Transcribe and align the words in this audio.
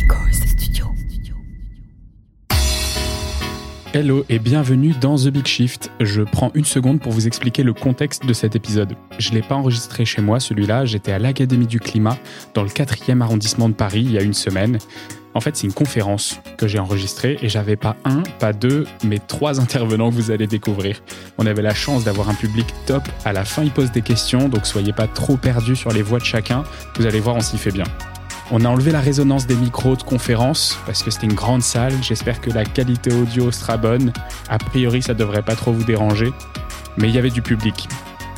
Studio. 0.00 0.86
Hello 3.92 4.24
et 4.28 4.38
bienvenue 4.38 4.94
dans 4.98 5.16
The 5.16 5.28
Big 5.28 5.46
Shift. 5.46 5.90
Je 6.00 6.22
prends 6.22 6.50
une 6.54 6.64
seconde 6.64 7.00
pour 7.00 7.12
vous 7.12 7.26
expliquer 7.26 7.62
le 7.62 7.74
contexte 7.74 8.24
de 8.24 8.32
cet 8.32 8.56
épisode. 8.56 8.94
Je 9.18 9.30
ne 9.30 9.34
l'ai 9.34 9.42
pas 9.42 9.56
enregistré 9.56 10.04
chez 10.04 10.22
moi, 10.22 10.40
celui-là, 10.40 10.86
j'étais 10.86 11.12
à 11.12 11.18
l'Académie 11.18 11.66
du 11.66 11.80
Climat, 11.80 12.16
dans 12.54 12.62
le 12.62 12.70
4e 12.70 13.20
arrondissement 13.20 13.68
de 13.68 13.74
Paris, 13.74 14.02
il 14.04 14.12
y 14.12 14.18
a 14.18 14.22
une 14.22 14.32
semaine. 14.32 14.78
En 15.34 15.40
fait, 15.40 15.56
c'est 15.56 15.66
une 15.66 15.74
conférence 15.74 16.40
que 16.56 16.66
j'ai 16.66 16.78
enregistrée 16.78 17.38
et 17.42 17.48
j'avais 17.48 17.76
pas 17.76 17.96
un, 18.04 18.22
pas 18.38 18.52
deux, 18.52 18.86
mais 19.04 19.18
trois 19.18 19.60
intervenants 19.60 20.10
que 20.10 20.14
vous 20.14 20.30
allez 20.30 20.46
découvrir. 20.46 21.02
On 21.38 21.46
avait 21.46 21.62
la 21.62 21.74
chance 21.74 22.04
d'avoir 22.04 22.30
un 22.30 22.34
public 22.34 22.66
top. 22.86 23.02
À 23.24 23.32
la 23.32 23.44
fin, 23.44 23.62
ils 23.62 23.70
posent 23.70 23.92
des 23.92 24.02
questions, 24.02 24.48
donc 24.48 24.66
soyez 24.66 24.92
pas 24.92 25.06
trop 25.06 25.36
perdus 25.36 25.76
sur 25.76 25.92
les 25.92 26.02
voix 26.02 26.18
de 26.18 26.24
chacun. 26.24 26.64
Vous 26.96 27.06
allez 27.06 27.20
voir, 27.20 27.36
on 27.36 27.40
s'y 27.40 27.58
fait 27.58 27.72
bien. 27.72 27.84
On 28.52 28.64
a 28.64 28.68
enlevé 28.68 28.90
la 28.90 29.00
résonance 29.00 29.46
des 29.46 29.54
micros 29.54 29.94
de 29.94 30.02
conférence 30.02 30.76
parce 30.84 31.04
que 31.04 31.10
c'était 31.12 31.26
une 31.26 31.34
grande 31.34 31.62
salle. 31.62 31.92
J'espère 32.02 32.40
que 32.40 32.50
la 32.50 32.64
qualité 32.64 33.12
audio 33.12 33.52
sera 33.52 33.76
bonne. 33.76 34.12
A 34.48 34.58
priori, 34.58 35.02
ça 35.02 35.14
devrait 35.14 35.42
pas 35.42 35.54
trop 35.54 35.72
vous 35.72 35.84
déranger. 35.84 36.32
Mais 36.96 37.08
il 37.08 37.14
y 37.14 37.18
avait 37.18 37.30
du 37.30 37.42
public. 37.42 37.88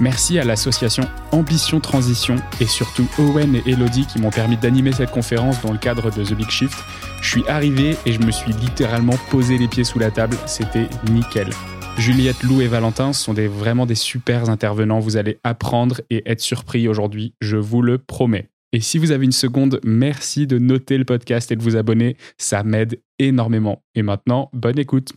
Merci 0.01 0.39
à 0.39 0.45
l'association 0.45 1.05
Ambition 1.31 1.81
Transition 1.81 2.37
et 2.61 2.67
surtout 2.67 3.09
Owen 3.19 3.55
et 3.55 3.63
Elodie 3.71 4.05
qui 4.07 4.21
m'ont 4.21 4.31
permis 4.31 4.59
d'animer 4.59 4.93
cette 4.93 5.13
conférence 5.13 5.63
dans 5.63 5.73
le 5.73 5.79
cadre 5.79 6.11
de 6.11 6.23
The 6.23 6.35
Big 6.35 6.51
Shift. 6.51 6.79
Je 7.23 7.31
suis 7.31 7.49
arrivé 7.49 7.97
et 8.05 8.13
je 8.13 8.21
me 8.21 8.33
suis 8.33 8.53
littéralement 8.53 9.17
posé 9.31 9.57
les 9.57 9.69
pieds 9.69 9.85
sous 9.85 9.99
la 9.99 10.11
table. 10.11 10.37
C'était 10.45 10.89
nickel. 11.11 11.49
Juliette, 11.97 12.43
Lou 12.43 12.61
et 12.61 12.69
Valentin 12.69 13.15
sont 13.15 13.33
vraiment 13.33 13.87
des 13.87 13.95
super 13.95 14.51
intervenants. 14.51 14.99
Vous 14.99 15.17
allez 15.17 15.39
apprendre 15.43 16.03
et 16.11 16.23
être 16.31 16.41
surpris 16.41 16.87
aujourd'hui, 16.89 17.35
je 17.41 17.57
vous 17.57 17.81
le 17.81 17.97
promets. 17.97 18.52
Et 18.73 18.81
si 18.81 18.97
vous 18.97 19.11
avez 19.11 19.27
une 19.27 19.33
seconde, 19.33 19.81
merci 19.85 20.47
de 20.47 20.59
noter 20.59 20.97
le 20.97 21.05
podcast 21.05 21.53
et 21.53 21.57
de 21.57 21.63
vous 21.63 21.77
abonner. 21.77 22.17
Ça 22.39 22.63
m'aide 22.63 23.01
énormément. 23.19 23.83
Et 23.95 24.03
maintenant, 24.03 24.49
bonne 24.55 24.79
écoute. 24.79 25.13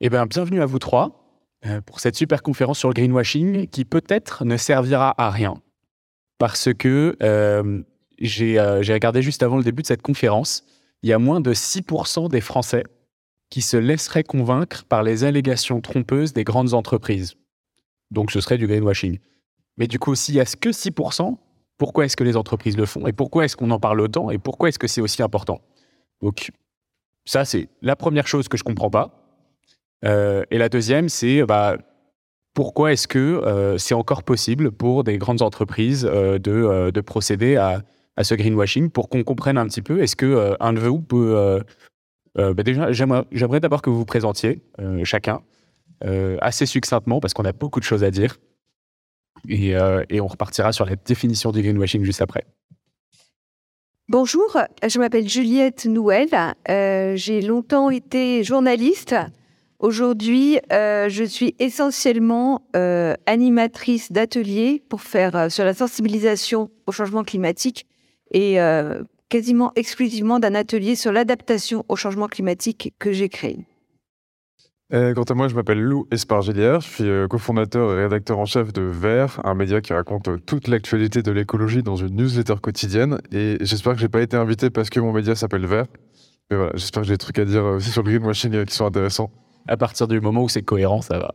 Eh 0.00 0.10
bien, 0.10 0.26
bienvenue 0.26 0.60
à 0.60 0.66
vous 0.66 0.78
trois. 0.78 1.24
Euh, 1.64 1.80
pour 1.80 2.00
cette 2.00 2.16
super 2.16 2.42
conférence 2.42 2.78
sur 2.78 2.88
le 2.88 2.94
greenwashing 2.94 3.68
qui 3.68 3.86
peut-être 3.86 4.44
ne 4.44 4.58
servira 4.58 5.14
à 5.16 5.30
rien. 5.30 5.54
Parce 6.38 6.68
que 6.74 7.16
euh, 7.22 7.82
j'ai 8.18 8.58
regardé 8.58 9.22
juste 9.22 9.42
avant 9.42 9.56
le 9.56 9.64
début 9.64 9.80
de 9.80 9.86
cette 9.86 10.02
conférence, 10.02 10.64
il 11.02 11.08
y 11.08 11.14
a 11.14 11.18
moins 11.18 11.40
de 11.40 11.54
6% 11.54 12.28
des 12.28 12.42
Français 12.42 12.84
qui 13.48 13.62
se 13.62 13.78
laisseraient 13.78 14.24
convaincre 14.24 14.84
par 14.84 15.02
les 15.02 15.24
allégations 15.24 15.80
trompeuses 15.80 16.34
des 16.34 16.44
grandes 16.44 16.74
entreprises. 16.74 17.36
Donc 18.10 18.30
ce 18.30 18.40
serait 18.40 18.58
du 18.58 18.66
greenwashing. 18.66 19.18
Mais 19.78 19.86
du 19.86 19.98
coup, 19.98 20.14
s'il 20.14 20.34
n'y 20.34 20.40
a 20.40 20.44
que 20.44 20.68
6%, 20.68 21.38
pourquoi 21.78 22.04
est-ce 22.04 22.16
que 22.16 22.24
les 22.24 22.36
entreprises 22.36 22.76
le 22.76 22.86
font 22.86 23.06
Et 23.06 23.12
pourquoi 23.12 23.44
est-ce 23.44 23.56
qu'on 23.56 23.70
en 23.70 23.80
parle 23.80 24.00
autant 24.00 24.30
Et 24.30 24.38
pourquoi 24.38 24.68
est-ce 24.68 24.78
que 24.78 24.86
c'est 24.86 25.00
aussi 25.00 25.22
important? 25.22 25.60
Donc 26.22 26.50
ça, 27.24 27.44
c'est 27.44 27.68
la 27.82 27.96
première 27.96 28.26
chose 28.26 28.48
que 28.48 28.56
je 28.56 28.62
ne 28.62 28.66
comprends 28.66 28.90
pas. 28.90 29.24
Euh, 30.04 30.44
et 30.50 30.58
la 30.58 30.68
deuxième, 30.68 31.08
c'est 31.08 31.44
bah, 31.44 31.76
pourquoi 32.52 32.92
est-ce 32.92 33.08
que 33.08 33.18
euh, 33.18 33.78
c'est 33.78 33.94
encore 33.94 34.22
possible 34.22 34.70
pour 34.70 35.04
des 35.04 35.18
grandes 35.18 35.42
entreprises 35.42 36.08
euh, 36.10 36.38
de, 36.38 36.90
de, 36.90 37.00
procéder 37.00 37.56
à, 37.56 37.82
à, 38.16 38.24
ce 38.24 38.34
greenwashing 38.34 38.90
pour 38.90 39.08
qu'on 39.08 39.24
comprenne 39.24 39.58
un 39.58 39.66
petit 39.66 39.82
peu 39.82 40.02
Est-ce 40.02 40.16
que 40.16 40.56
un 40.60 40.72
de 40.72 40.80
vous 40.80 41.00
peut 41.00 41.62
bah, 42.36 42.62
déjà 42.64 42.90
j'aimerais 42.92 43.60
d'abord 43.60 43.80
que 43.80 43.90
vous 43.90 43.98
vous 43.98 44.04
présentiez 44.04 44.60
chacun 45.04 45.40
assez 46.40 46.66
succinctement 46.66 47.20
parce 47.20 47.32
qu'on 47.32 47.44
a 47.44 47.52
beaucoup 47.52 47.78
de 47.78 47.84
choses 47.84 48.02
à 48.02 48.10
dire 48.10 48.38
et, 49.48 49.74
et 50.10 50.20
on 50.20 50.26
repartira 50.26 50.72
sur 50.72 50.86
la 50.86 50.96
définition 50.96 51.52
du 51.52 51.62
greenwashing 51.62 52.04
juste 52.04 52.22
après. 52.22 52.44
Bonjour, 54.08 54.58
je 54.86 54.98
m'appelle 54.98 55.28
Juliette 55.28 55.86
Nouel. 55.86 56.28
J'ai 57.16 57.40
longtemps 57.40 57.90
été 57.90 58.44
journaliste 58.44 59.14
Aujourd'hui, 59.84 60.58
euh, 60.72 61.10
je 61.10 61.24
suis 61.24 61.54
essentiellement 61.58 62.62
euh, 62.74 63.12
animatrice 63.26 64.12
d'ateliers 64.12 64.82
pour 64.88 65.02
faire 65.02 65.36
euh, 65.36 65.48
sur 65.50 65.62
la 65.62 65.74
sensibilisation 65.74 66.70
au 66.86 66.92
changement 66.92 67.22
climatique 67.22 67.86
et 68.32 68.56
quasiment 69.28 69.70
exclusivement 69.76 70.40
d'un 70.40 70.56
atelier 70.56 70.96
sur 70.96 71.12
l'adaptation 71.12 71.84
au 71.88 71.94
changement 71.94 72.26
climatique 72.26 72.94
que 72.98 73.12
j'ai 73.12 73.28
créé. 73.28 73.64
Quant 75.14 75.24
à 75.24 75.34
moi, 75.34 75.48
je 75.48 75.54
m'appelle 75.54 75.80
Lou 75.80 76.06
Espargilière, 76.10 76.80
je 76.80 76.88
suis 76.88 77.28
cofondateur 77.28 77.98
et 77.98 78.04
rédacteur 78.04 78.38
en 78.38 78.46
chef 78.46 78.72
de 78.72 78.82
Vert, 78.82 79.40
un 79.42 79.54
média 79.54 79.80
qui 79.80 79.92
raconte 79.92 80.28
toute 80.46 80.68
l'actualité 80.68 81.22
de 81.22 81.32
l'écologie 81.32 81.82
dans 81.82 81.96
une 81.96 82.14
newsletter 82.14 82.54
quotidienne. 82.62 83.18
Et 83.32 83.56
j'espère 83.60 83.94
que 83.94 83.98
je 83.98 84.04
n'ai 84.04 84.08
pas 84.08 84.22
été 84.22 84.36
invité 84.36 84.70
parce 84.70 84.90
que 84.90 85.00
mon 85.00 85.12
média 85.12 85.34
s'appelle 85.34 85.66
Vert. 85.66 85.86
Mais 86.50 86.56
voilà, 86.56 86.72
j'espère 86.74 87.02
que 87.02 87.08
j'ai 87.08 87.14
des 87.14 87.18
trucs 87.18 87.38
à 87.38 87.44
dire 87.44 87.64
aussi 87.64 87.90
sur 87.90 88.02
le 88.02 88.10
greenwashing 88.10 88.64
qui 88.66 88.74
sont 88.74 88.86
intéressants 88.86 89.30
à 89.66 89.76
partir 89.76 90.08
du 90.08 90.20
moment 90.20 90.42
où 90.42 90.48
c'est 90.48 90.62
cohérent, 90.62 91.02
ça 91.02 91.18
va. 91.18 91.34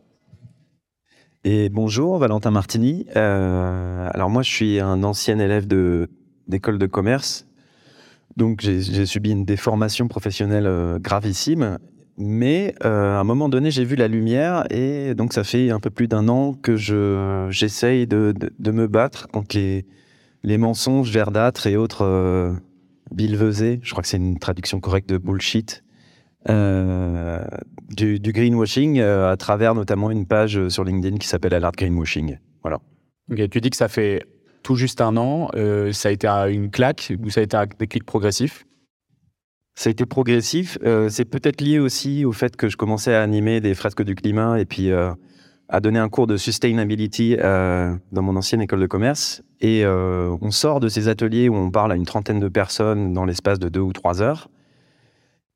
Et 1.44 1.70
bonjour, 1.70 2.18
Valentin 2.18 2.52
Martini. 2.52 3.06
Euh, 3.16 4.10
alors 4.14 4.30
moi, 4.30 4.42
je 4.42 4.52
suis 4.52 4.80
un 4.80 5.04
ancien 5.04 5.40
élève 5.40 5.68
d'école 5.68 6.78
de, 6.78 6.86
commerce. 6.86 7.48
Donc 8.38 8.62
j'ai 8.62 9.06
subi 9.06 9.32
une 9.32 9.46
déformation 9.46 10.08
professionnelle 10.08 10.68
euh, 10.68 11.00
gravissime. 11.00 11.80
Mais 12.22 12.76
euh, 12.84 13.16
à 13.16 13.20
un 13.20 13.24
moment 13.24 13.48
donné, 13.48 13.72
j'ai 13.72 13.86
vu 13.86 13.96
la 13.96 14.10
lumière 14.10 14.66
et 14.70 15.16
donc 15.16 15.32
ça 15.32 15.46
fait 15.46 15.70
un 15.70 15.80
peu 15.80 15.90
plus 15.90 16.10
d'un 16.10 16.28
an 16.28 16.54
que 16.54 16.76
j'essaye 16.76 18.08
de, 18.08 18.34
de, 18.60 18.72
me 18.72 18.88
battre 18.88 19.30
contre 19.30 19.56
les, 19.56 19.86
les 20.44 20.58
mensonges 20.58 21.12
verdâtres 21.12 21.66
et 21.66 21.78
autres 21.78 22.04
euh, 22.04 22.54
Je 23.18 23.92
crois 23.92 24.02
que 24.02 24.10
c'est 24.10 24.18
une 24.18 24.38
traduction 24.38 24.82
correcte 24.82 25.10
de 25.10 25.18
bullshit 25.18 25.82
euh, 26.50 27.42
du, 27.88 28.20
greenwashing 28.20 29.00
euh, 29.00 29.32
à 29.32 29.38
travers 29.38 29.74
notamment 29.74 30.12
une 30.12 30.26
page 30.26 30.68
sur 30.68 30.84
LinkedIn 30.84 31.20
qui 31.20 31.28
s'appelle 31.28 31.54
Alert 31.54 31.78
Greenwashing. 31.78 32.38
Voilà. 32.64 32.80
tu 33.50 33.62
dis 33.62 33.70
que 33.70 33.78
ça 33.78 33.88
fait 33.88 34.26
tout 34.62 34.76
juste 34.76 35.00
un 35.00 35.16
an. 35.16 35.52
Ça 35.94 36.10
a 36.10 36.12
été 36.12 36.28
une 36.28 36.70
claque 36.70 37.14
ou 37.24 37.30
ça 37.30 37.40
a 37.40 37.44
été 37.44 37.56
un 37.56 37.66
déclic 37.80 38.04
progressif 38.04 38.66
ça 39.80 39.90
a 39.90 39.92
été 39.92 40.06
progressif. 40.06 40.78
c'est 41.10 41.24
peut-être 41.24 41.62
lié 41.62 41.80
aussi 41.80 42.26
au 42.26 42.34
fait 42.34 42.58
que 42.58 42.68
je 42.68 42.76
commençais 42.76 43.16
à 43.16 43.22
animer 43.22 43.62
des 43.62 43.74
fresques 43.76 44.04
du 44.04 44.14
climat 44.14 44.60
et 44.60 44.66
puis 44.66 44.92
à 44.92 45.80
donner 45.80 46.00
un 46.00 46.10
cours 46.10 46.28
de 46.28 46.36
sustainability 46.36 47.38
dans 47.38 48.22
mon 48.22 48.36
ancienne 48.36 48.62
école 48.62 48.82
de 48.82 48.88
commerce. 48.88 49.42
Et 49.62 49.86
on 49.86 50.52
sort 50.52 50.82
de 50.82 50.90
ces 50.90 51.08
ateliers 51.08 51.48
où 51.48 51.56
on 51.56 51.72
parle 51.72 51.94
à 51.94 51.96
une 51.96 52.06
trentaine 52.06 52.42
de 52.42 52.50
personnes 52.50 53.14
dans 53.14 53.24
l'espace 53.24 53.58
de 53.58 53.70
deux 53.70 53.80
ou 53.80 53.94
trois 53.94 54.22
heures. 54.22 54.50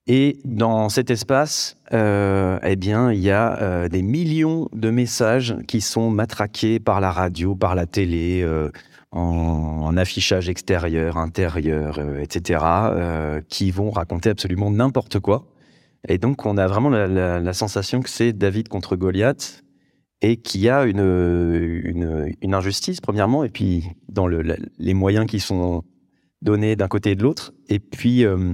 Et 0.06 0.40
dans 0.44 0.90
cet 0.90 1.10
espace, 1.12 1.78
euh, 1.94 2.60
eh 2.62 2.76
bien, 2.76 3.14
il 3.14 3.22
y 3.22 3.32
a 3.32 3.62
euh, 3.62 3.88
des 3.88 4.02
millions 4.02 4.68
de 4.74 4.90
messages 4.90 5.56
qui 5.66 5.80
sont 5.80 6.10
matraqués 6.10 6.80
par 6.80 7.00
la 7.00 7.10
radio, 7.10 7.56
par 7.56 7.74
la 7.74 7.86
télé, 7.86 8.42
euh, 8.44 8.70
en, 9.14 9.96
affichage 9.96 10.50
extérieur, 10.50 11.18
intérieur, 11.18 12.00
etc., 12.20 12.66
qui 13.48 13.72
vont 13.72 13.92
raconter 13.92 14.30
absolument 14.30 14.72
n'importe 14.72 15.20
quoi. 15.20 15.46
Et 16.08 16.18
donc, 16.18 16.46
on 16.46 16.58
a 16.58 16.68
vraiment 16.68 16.90
la, 16.90 17.54
sensation 17.54 18.02
que 18.02 18.10
c'est 18.10 18.34
David 18.34 18.68
contre 18.68 18.96
Goliath 18.96 19.64
et 20.22 20.38
qu'il 20.38 20.62
y 20.62 20.70
a 20.70 20.84
une, 20.86 22.34
injustice, 22.42 23.02
premièrement, 23.02 23.44
et 23.44 23.50
puis 23.50 23.86
dans 24.10 24.28
le, 24.28 24.42
les 24.80 24.94
moyens 24.94 25.28
qui 25.28 25.40
sont 25.40 25.84
donnés 26.42 26.76
d'un 26.76 26.88
côté 26.88 27.12
et 27.12 27.16
de 27.16 27.24
l'autre. 27.24 27.54
Et 27.70 27.80
puis 27.80 28.26
euh, 28.26 28.54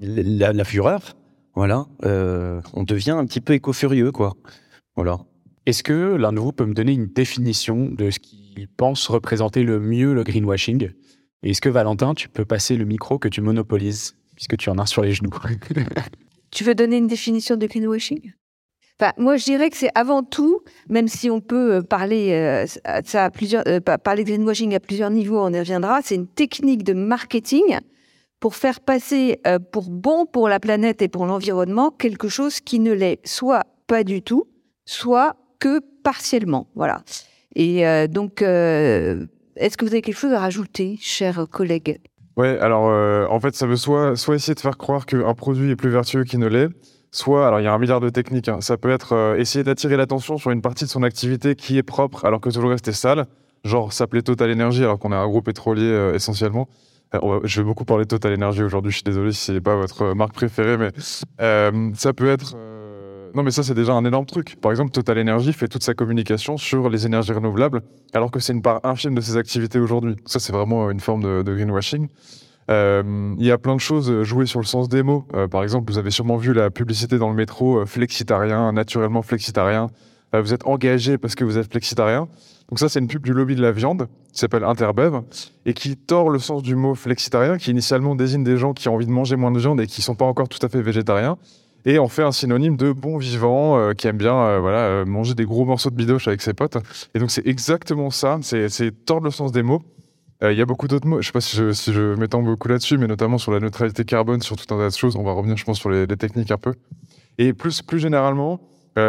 la, 0.00 0.64
fureur, 0.64 1.16
voilà, 1.54 1.86
euh, 2.04 2.60
on 2.72 2.82
devient 2.82 3.12
un 3.12 3.24
petit 3.26 3.40
peu 3.40 3.52
éco-furieux, 3.52 4.12
quoi. 4.12 4.34
Voilà. 4.96 5.18
Est-ce 5.66 5.82
que 5.82 6.14
l'un 6.16 6.32
de 6.32 6.40
vous 6.40 6.52
peut 6.52 6.66
me 6.66 6.74
donner 6.74 6.92
une 6.92 7.06
définition 7.06 7.86
de 7.90 8.10
ce 8.10 8.18
qu'il 8.18 8.68
pense 8.76 9.08
représenter 9.08 9.62
le 9.62 9.80
mieux 9.80 10.12
le 10.12 10.22
greenwashing? 10.22 10.90
Et 11.42 11.50
est-ce 11.50 11.60
que 11.60 11.70
Valentin, 11.70 12.14
tu 12.14 12.28
peux 12.28 12.44
passer 12.44 12.76
le 12.76 12.84
micro 12.84 13.18
que 13.18 13.28
tu 13.28 13.40
monopolises, 13.40 14.16
puisque 14.34 14.56
tu 14.56 14.68
en 14.68 14.78
as 14.78 14.86
sur 14.86 15.02
les 15.02 15.12
genoux? 15.12 15.34
Tu 16.50 16.62
veux 16.62 16.76
donner 16.76 16.98
une 16.98 17.08
définition 17.08 17.56
de 17.56 17.66
greenwashing? 17.66 18.32
Moi, 19.18 19.36
je 19.36 19.44
dirais 19.44 19.70
que 19.70 19.76
c'est 19.76 19.90
avant 19.96 20.22
tout, 20.22 20.60
même 20.88 21.08
si 21.08 21.28
on 21.28 21.40
peut 21.40 21.74
euh, 21.74 21.82
parler 21.82 22.30
euh, 22.32 22.64
ça 23.04 23.24
à 23.24 23.30
plusieurs, 23.30 23.64
euh, 23.66 23.80
parler 23.80 24.22
de 24.22 24.28
greenwashing 24.28 24.72
à 24.74 24.80
plusieurs 24.80 25.10
niveaux, 25.10 25.40
on 25.40 25.52
y 25.52 25.58
reviendra. 25.58 26.00
C'est 26.02 26.14
une 26.14 26.28
technique 26.28 26.84
de 26.84 26.92
marketing 26.92 27.80
pour 28.38 28.54
faire 28.54 28.80
passer 28.80 29.40
pour 29.72 29.88
bon 29.88 30.26
pour 30.26 30.50
la 30.50 30.60
planète 30.60 31.00
et 31.00 31.08
pour 31.08 31.24
l'environnement 31.24 31.90
quelque 31.90 32.28
chose 32.28 32.60
qui 32.60 32.78
ne 32.78 32.92
l'est 32.92 33.26
soit 33.26 33.64
pas 33.86 34.04
du 34.04 34.20
tout, 34.20 34.44
soit 34.84 35.34
que 35.58 35.80
partiellement. 36.02 36.68
Voilà. 36.74 37.02
Et 37.56 37.84
donc, 38.08 38.42
est-ce 38.42 39.76
que 39.76 39.84
vous 39.84 39.92
avez 39.92 40.02
quelque 40.02 40.18
chose 40.18 40.32
à 40.32 40.40
rajouter, 40.40 40.98
chers 41.00 41.46
collègues? 41.50 42.00
Ouais, 42.36 42.58
alors 42.58 43.30
en 43.30 43.40
fait, 43.40 43.54
ça 43.54 43.66
veut 43.66 43.76
soit, 43.76 44.16
soit 44.16 44.34
essayer 44.34 44.54
de 44.54 44.60
faire 44.60 44.76
croire 44.76 45.06
qu'un 45.06 45.34
produit 45.34 45.70
est 45.70 45.76
plus 45.76 45.90
vertueux 45.90 46.24
qu'il 46.24 46.40
ne 46.40 46.48
l'est, 46.48 46.68
Soit, 47.14 47.46
alors 47.46 47.60
il 47.60 47.62
y 47.62 47.68
a 47.68 47.72
un 47.72 47.78
milliard 47.78 48.00
de 48.00 48.08
techniques, 48.08 48.48
hein. 48.48 48.60
ça 48.60 48.76
peut 48.76 48.90
être 48.90 49.12
euh, 49.12 49.36
essayer 49.36 49.62
d'attirer 49.62 49.96
l'attention 49.96 50.36
sur 50.36 50.50
une 50.50 50.60
partie 50.60 50.82
de 50.82 50.90
son 50.90 51.04
activité 51.04 51.54
qui 51.54 51.78
est 51.78 51.84
propre 51.84 52.24
alors 52.24 52.40
que 52.40 52.50
tout 52.50 52.60
le 52.60 52.66
reste 52.66 52.88
est 52.88 52.92
sale. 52.92 53.26
genre 53.62 53.92
s'appelait 53.92 54.22
Total 54.22 54.50
Energy 54.50 54.82
alors 54.82 54.98
qu'on 54.98 55.12
est 55.12 55.16
un 55.16 55.28
groupe 55.28 55.44
pétrolier 55.44 56.10
essentiellement. 56.12 56.68
je 57.12 57.60
vais 57.60 57.64
beaucoup 57.64 57.84
parler 57.84 58.04
Total 58.04 58.34
Energy 58.34 58.64
aujourd'hui, 58.64 58.90
je 58.90 58.96
suis 58.96 59.04
désolé 59.04 59.30
si 59.30 59.44
ce 59.44 59.52
n'est 59.52 59.60
pas 59.60 59.76
votre 59.76 60.12
marque 60.14 60.34
préférée, 60.34 60.76
mais 60.76 60.90
ça 61.94 62.12
peut 62.12 62.28
être 62.28 62.56
non, 63.34 63.42
mais 63.42 63.50
ça, 63.50 63.64
c'est 63.64 63.74
déjà 63.74 63.92
un 63.92 64.04
énorme 64.04 64.26
truc. 64.26 64.56
Par 64.60 64.70
exemple, 64.70 64.92
Total 64.92 65.18
Energy 65.18 65.52
fait 65.52 65.66
toute 65.66 65.82
sa 65.82 65.92
communication 65.92 66.56
sur 66.56 66.88
les 66.88 67.04
énergies 67.04 67.32
renouvelables, 67.32 67.82
alors 68.12 68.30
que 68.30 68.38
c'est 68.38 68.52
une 68.52 68.62
part 68.62 68.80
infime 68.84 69.14
de 69.14 69.20
ses 69.20 69.36
activités 69.36 69.80
aujourd'hui. 69.80 70.14
Ça, 70.24 70.38
c'est 70.38 70.52
vraiment 70.52 70.88
une 70.88 71.00
forme 71.00 71.42
de, 71.42 71.54
greenwashing. 71.54 72.06
Euh, 72.70 73.34
il 73.36 73.44
y 73.44 73.50
a 73.50 73.58
plein 73.58 73.74
de 73.74 73.80
choses 73.80 74.22
jouées 74.22 74.46
sur 74.46 74.60
le 74.60 74.64
sens 74.64 74.88
des 74.88 75.02
mots. 75.02 75.26
Euh, 75.34 75.48
par 75.48 75.64
exemple, 75.64 75.90
vous 75.90 75.98
avez 75.98 76.12
sûrement 76.12 76.36
vu 76.36 76.52
la 76.52 76.70
publicité 76.70 77.18
dans 77.18 77.28
le 77.28 77.34
métro 77.34 77.80
euh, 77.80 77.86
flexitarien, 77.86 78.72
naturellement 78.72 79.22
flexitarien. 79.22 79.88
vous 80.32 80.54
êtes 80.54 80.66
engagé 80.66 81.18
parce 81.18 81.34
que 81.34 81.44
vous 81.44 81.58
êtes 81.58 81.70
flexitarien. 81.70 82.28
Donc 82.68 82.78
ça, 82.78 82.88
c'est 82.88 83.00
une 83.00 83.08
pub 83.08 83.24
du 83.24 83.32
lobby 83.32 83.56
de 83.56 83.62
la 83.62 83.72
viande 83.72 84.06
qui 84.32 84.38
s'appelle 84.38 84.64
Interbev 84.64 85.22
et 85.66 85.74
qui 85.74 85.96
tord 85.96 86.30
le 86.30 86.38
sens 86.38 86.62
du 86.62 86.76
mot 86.76 86.94
flexitarien, 86.94 87.58
qui 87.58 87.72
initialement 87.72 88.14
désigne 88.14 88.44
des 88.44 88.56
gens 88.56 88.72
qui 88.72 88.88
ont 88.88 88.94
envie 88.94 89.06
de 89.06 89.10
manger 89.10 89.36
moins 89.36 89.50
de 89.50 89.58
viande 89.58 89.80
et 89.80 89.86
qui 89.86 90.02
sont 90.02 90.14
pas 90.14 90.24
encore 90.24 90.48
tout 90.48 90.64
à 90.64 90.68
fait 90.68 90.80
végétariens 90.80 91.36
et 91.84 91.98
on 91.98 92.08
fait 92.08 92.22
un 92.22 92.32
synonyme 92.32 92.76
de 92.76 92.92
bon 92.92 93.18
vivant 93.18 93.78
euh, 93.78 93.92
qui 93.92 94.06
aime 94.06 94.16
bien 94.16 94.34
euh, 94.34 94.58
voilà, 94.58 94.78
euh, 94.78 95.04
manger 95.04 95.34
des 95.34 95.44
gros 95.44 95.64
morceaux 95.64 95.90
de 95.90 95.94
bidoche 95.94 96.28
avec 96.28 96.40
ses 96.40 96.54
potes. 96.54 96.78
Et 97.14 97.18
donc 97.18 97.30
c'est 97.30 97.46
exactement 97.46 98.10
ça, 98.10 98.38
c'est 98.42 99.04
tordre 99.04 99.24
le 99.24 99.30
sens 99.30 99.52
des 99.52 99.62
mots. 99.62 99.82
Il 100.42 100.58
y 100.58 100.60
a 100.60 100.66
beaucoup 100.66 100.88
d'autres 100.88 101.06
mots, 101.06 101.16
je 101.16 101.18
ne 101.20 101.22
sais 101.24 101.32
pas 101.32 101.40
si 101.40 101.56
je, 101.56 101.72
si 101.72 101.90
je 101.90 102.16
m'étends 102.16 102.42
beaucoup 102.42 102.68
là-dessus, 102.68 102.98
mais 102.98 103.06
notamment 103.06 103.38
sur 103.38 103.50
la 103.50 103.60
neutralité 103.60 104.04
carbone, 104.04 104.42
sur 104.42 104.56
tout 104.56 104.74
un 104.74 104.78
tas 104.78 104.90
de 104.90 104.94
choses. 104.94 105.16
On 105.16 105.22
va 105.22 105.32
revenir, 105.32 105.56
je 105.56 105.64
pense, 105.64 105.78
sur 105.78 105.88
les, 105.88 106.06
techniques 106.06 106.50
un 106.50 106.58
peu. 106.58 106.74
Et 107.38 107.54
plus, 107.54 107.80
plus 107.80 107.98
généralement, 107.98 108.60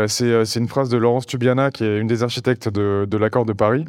c'est 0.07 0.55
une 0.55 0.69
phrase 0.69 0.87
de 0.87 0.95
Laurence 0.95 1.25
Tubiana, 1.25 1.71
qui 1.71 1.83
est 1.83 1.99
une 1.99 2.07
des 2.07 2.23
architectes 2.23 2.69
de, 2.69 3.05
de 3.09 3.17
l'accord 3.17 3.43
de 3.43 3.51
Paris, 3.51 3.83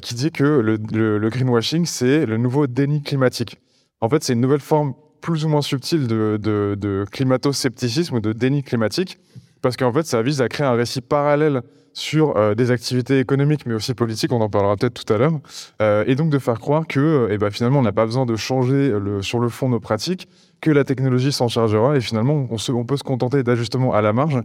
qui 0.00 0.14
dit 0.14 0.30
que 0.30 0.44
le, 0.44 0.78
le 1.18 1.28
greenwashing, 1.28 1.84
c'est 1.84 2.24
le 2.24 2.38
nouveau 2.38 2.66
déni 2.66 3.02
climatique. 3.02 3.58
En 4.00 4.08
fait, 4.08 4.24
c'est 4.24 4.32
une 4.32 4.40
nouvelle 4.40 4.60
forme 4.60 4.94
plus 5.20 5.44
ou 5.44 5.48
moins 5.48 5.62
subtil 5.62 6.06
de, 6.06 6.38
de, 6.40 7.04
climato-scepticisme 7.10 8.16
ou 8.16 8.20
de 8.20 8.32
déni 8.32 8.62
climatique, 8.62 9.18
parce 9.62 9.76
qu'en 9.76 9.92
fait, 9.92 10.06
ça 10.06 10.22
vise 10.22 10.40
à 10.40 10.48
créer 10.48 10.66
un 10.66 10.74
récit 10.74 11.00
parallèle 11.00 11.62
sur 11.92 12.36
euh, 12.36 12.54
des 12.54 12.70
activités 12.70 13.18
économiques, 13.18 13.66
mais 13.66 13.74
aussi 13.74 13.92
politiques, 13.94 14.32
on 14.32 14.40
en 14.40 14.48
parlera 14.48 14.76
peut-être 14.76 15.04
tout 15.04 15.12
à 15.12 15.18
l'heure, 15.18 15.40
euh, 15.82 16.04
et 16.06 16.14
donc 16.14 16.30
de 16.30 16.38
faire 16.38 16.60
croire 16.60 16.86
que 16.86 17.00
euh, 17.00 17.28
eh 17.30 17.38
ben, 17.38 17.50
finalement, 17.50 17.80
on 17.80 17.82
n'a 17.82 17.92
pas 17.92 18.06
besoin 18.06 18.24
de 18.24 18.36
changer 18.36 18.92
sur 19.20 19.40
le 19.40 19.48
fond 19.48 19.68
nos 19.68 19.80
pratiques, 19.80 20.28
que 20.60 20.70
la 20.70 20.84
technologie 20.84 21.32
s'en 21.32 21.48
chargera, 21.48 21.96
et 21.96 22.00
finalement, 22.00 22.46
on, 22.50 22.72
on 22.72 22.84
peut 22.84 22.96
se 22.96 23.04
contenter 23.04 23.42
d'ajustements 23.42 23.92
à 23.92 24.00
la 24.00 24.12
marge. 24.12 24.40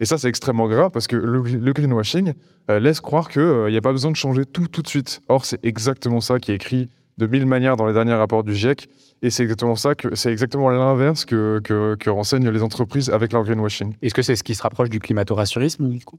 Et 0.00 0.04
ça, 0.04 0.16
c'est 0.16 0.28
extrêmement 0.28 0.68
grave 0.68 0.92
parce 0.92 1.08
que 1.08 1.16
le, 1.16 1.72
greenwashing 1.72 2.34
laisse 2.68 3.00
croire 3.00 3.28
qu'il 3.28 3.66
n'y 3.68 3.76
a 3.76 3.80
pas 3.80 3.90
besoin 3.90 4.12
de 4.12 4.16
changer 4.16 4.44
tout 4.44 4.68
tout 4.68 4.80
de 4.80 4.86
suite. 4.86 5.22
Or, 5.28 5.44
c'est 5.44 5.58
exactement 5.64 6.20
ça 6.20 6.38
qui 6.38 6.52
est 6.52 6.54
écrit 6.54 6.88
de 7.18 7.26
mille 7.26 7.46
manières 7.46 7.76
dans 7.76 7.86
les 7.86 7.92
derniers 7.92 8.14
rapports 8.14 8.44
du 8.44 8.54
GIEC. 8.54 8.88
Et 9.22 9.30
c'est 9.30 9.42
exactement 9.42 9.76
ça, 9.76 9.94
que 9.94 10.14
c'est 10.14 10.30
exactement 10.30 10.70
l'inverse 10.70 11.24
que, 11.24 11.60
que, 11.60 12.10
renseignent 12.10 12.48
les 12.48 12.62
entreprises 12.62 13.10
avec 13.10 13.32
leur 13.32 13.42
greenwashing. 13.44 13.94
Est-ce 14.00 14.14
que 14.14 14.22
c'est 14.22 14.36
ce 14.36 14.44
qui 14.44 14.54
se 14.54 14.62
rapproche 14.62 14.88
du 14.88 15.00
climato-rassurisme, 15.00 15.88
du 15.88 16.04
coup 16.04 16.18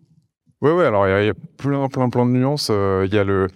Ouais, 0.62 0.74
ouais, 0.74 0.86
alors 0.86 1.08
il 1.08 1.26
y, 1.26 1.30
a 1.30 1.34
plein, 1.58 1.88
plein, 1.88 2.10
plein 2.10 2.26
de 2.26 2.32
nuances. 2.32 2.68
Euh, 2.70 3.08
il 3.08 3.14
y 3.14 3.18
a 3.18 3.24
le. 3.24 3.48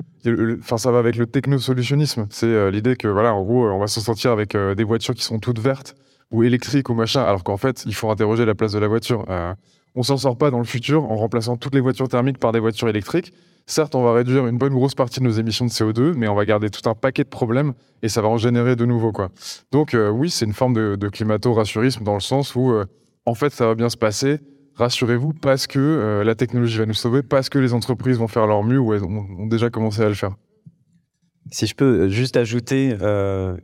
Enfin, 0.59 0.77
ça 0.77 0.89
va 0.89 0.99
avec 0.99 1.17
le 1.17 1.25
technosolutionnisme. 1.25 2.27
C'est 2.29 2.45
euh, 2.45 2.71
l'idée 2.71 2.95
que, 2.95 3.09
voilà, 3.09 3.33
en 3.33 3.43
gros, 3.43 3.67
on 3.67 3.77
va 3.77 3.87
s'en 3.87 3.99
sortir 3.99 4.31
avec 4.31 4.55
euh, 4.55 4.73
des 4.73 4.85
voitures 4.85 5.13
qui 5.13 5.23
sont 5.23 5.39
toutes 5.39 5.59
vertes 5.59 5.95
ou 6.31 6.43
électriques 6.43 6.89
ou 6.89 6.93
machin, 6.93 7.21
alors 7.21 7.43
qu'en 7.43 7.57
fait, 7.57 7.83
il 7.85 7.93
faut 7.93 8.09
interroger 8.09 8.45
la 8.45 8.55
place 8.55 8.71
de 8.71 8.79
la 8.79 8.87
voiture. 8.87 9.25
On 9.95 10.03
s'en 10.03 10.17
sort 10.17 10.37
pas 10.37 10.51
dans 10.51 10.59
le 10.59 10.65
futur 10.65 11.03
en 11.03 11.15
remplaçant 11.15 11.57
toutes 11.57 11.75
les 11.75 11.81
voitures 11.81 12.07
thermiques 12.07 12.39
par 12.39 12.51
des 12.51 12.59
voitures 12.59 12.89
électriques. 12.89 13.33
Certes, 13.65 13.95
on 13.95 14.03
va 14.03 14.13
réduire 14.13 14.45
une 14.47 14.57
bonne 14.57 14.73
grosse 14.73 14.95
partie 14.95 15.19
de 15.19 15.25
nos 15.25 15.31
émissions 15.31 15.65
de 15.65 15.69
CO2, 15.69 16.13
mais 16.15 16.27
on 16.27 16.35
va 16.35 16.45
garder 16.45 16.69
tout 16.69 16.87
un 16.89 16.95
paquet 16.95 17.23
de 17.23 17.29
problèmes 17.29 17.73
et 18.01 18.09
ça 18.09 18.21
va 18.21 18.27
en 18.27 18.37
générer 18.37 18.75
de 18.75 18.85
nouveaux. 18.85 19.13
Donc 19.71 19.93
euh, 19.93 20.09
oui, 20.09 20.29
c'est 20.29 20.45
une 20.45 20.53
forme 20.53 20.73
de, 20.73 21.07
climato-rassurisme 21.07 22.03
dans 22.03 22.15
le 22.15 22.19
sens 22.19 22.55
où, 22.55 22.71
euh, 22.71 22.85
en 23.25 23.35
fait, 23.35 23.53
ça 23.53 23.67
va 23.67 23.75
bien 23.75 23.89
se 23.89 23.95
passer. 23.95 24.39
Rassurez-vous, 24.75 25.33
parce 25.33 25.67
que 25.67 25.79
euh, 25.79 26.23
la 26.23 26.35
technologie 26.35 26.77
va 26.77 26.85
nous 26.85 26.93
sauver, 26.93 27.23
parce 27.23 27.47
que 27.47 27.59
les 27.59 27.73
entreprises 27.73 28.17
vont 28.17 28.27
faire 28.27 28.47
leur 28.47 28.63
mieux 28.63 28.79
ou 28.79 28.93
elles 28.93 29.03
ont, 29.03 29.45
déjà 29.45 29.69
commencé 29.69 30.01
à 30.01 30.09
le 30.09 30.15
faire. 30.15 30.35
Si 31.51 31.65
je 31.67 31.75
peux 31.75 32.09
juste 32.09 32.35
ajouter 32.35 32.97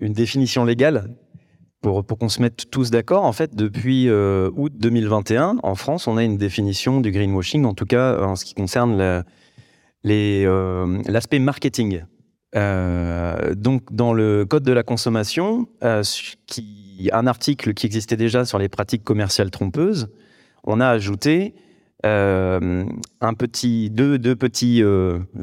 une 0.02 0.14
définition 0.14 0.66
légale 0.66 1.16
pour, 1.82 2.06
qu'on 2.06 2.30
se 2.30 2.42
mette 2.42 2.70
tous 2.70 2.92
d'accord, 2.92 3.24
en 3.24 3.32
fait, 3.32 3.56
depuis 3.56 4.10
août 4.10 4.74
2021, 4.76 5.58
en 5.64 5.76
France, 5.76 6.08
on 6.08 6.18
a 6.18 6.24
une 6.24 6.38
définition 6.38 7.02
du 7.02 7.12
greenwashing, 7.12 7.66
en 7.66 7.74
tout 7.74 7.86
cas 7.86 8.22
en 8.22 8.36
ce 8.36 8.46
qui 8.46 8.54
concerne 8.54 9.24
euh, 10.08 11.02
l'aspect 11.08 11.40
marketing. 11.40 12.04
Euh, 12.56 13.54
donc, 13.54 13.84
dans 13.92 14.14
le 14.14 14.46
code 14.46 14.64
de 14.64 14.72
la 14.72 14.84
consommation, 14.84 15.68
euh, 15.84 16.04
un 17.12 17.28
article 17.28 17.74
qui 17.74 17.86
existait 17.86 18.18
déjà 18.18 18.46
sur 18.46 18.60
les 18.60 18.70
pratiques 18.70 19.04
commerciales 19.04 19.52
trompeuses, 19.52 20.10
on 20.64 20.80
a 20.80 20.88
ajouté 20.88 21.54
deux, 22.04 24.18
deux 24.18 24.36
petits 24.36 24.84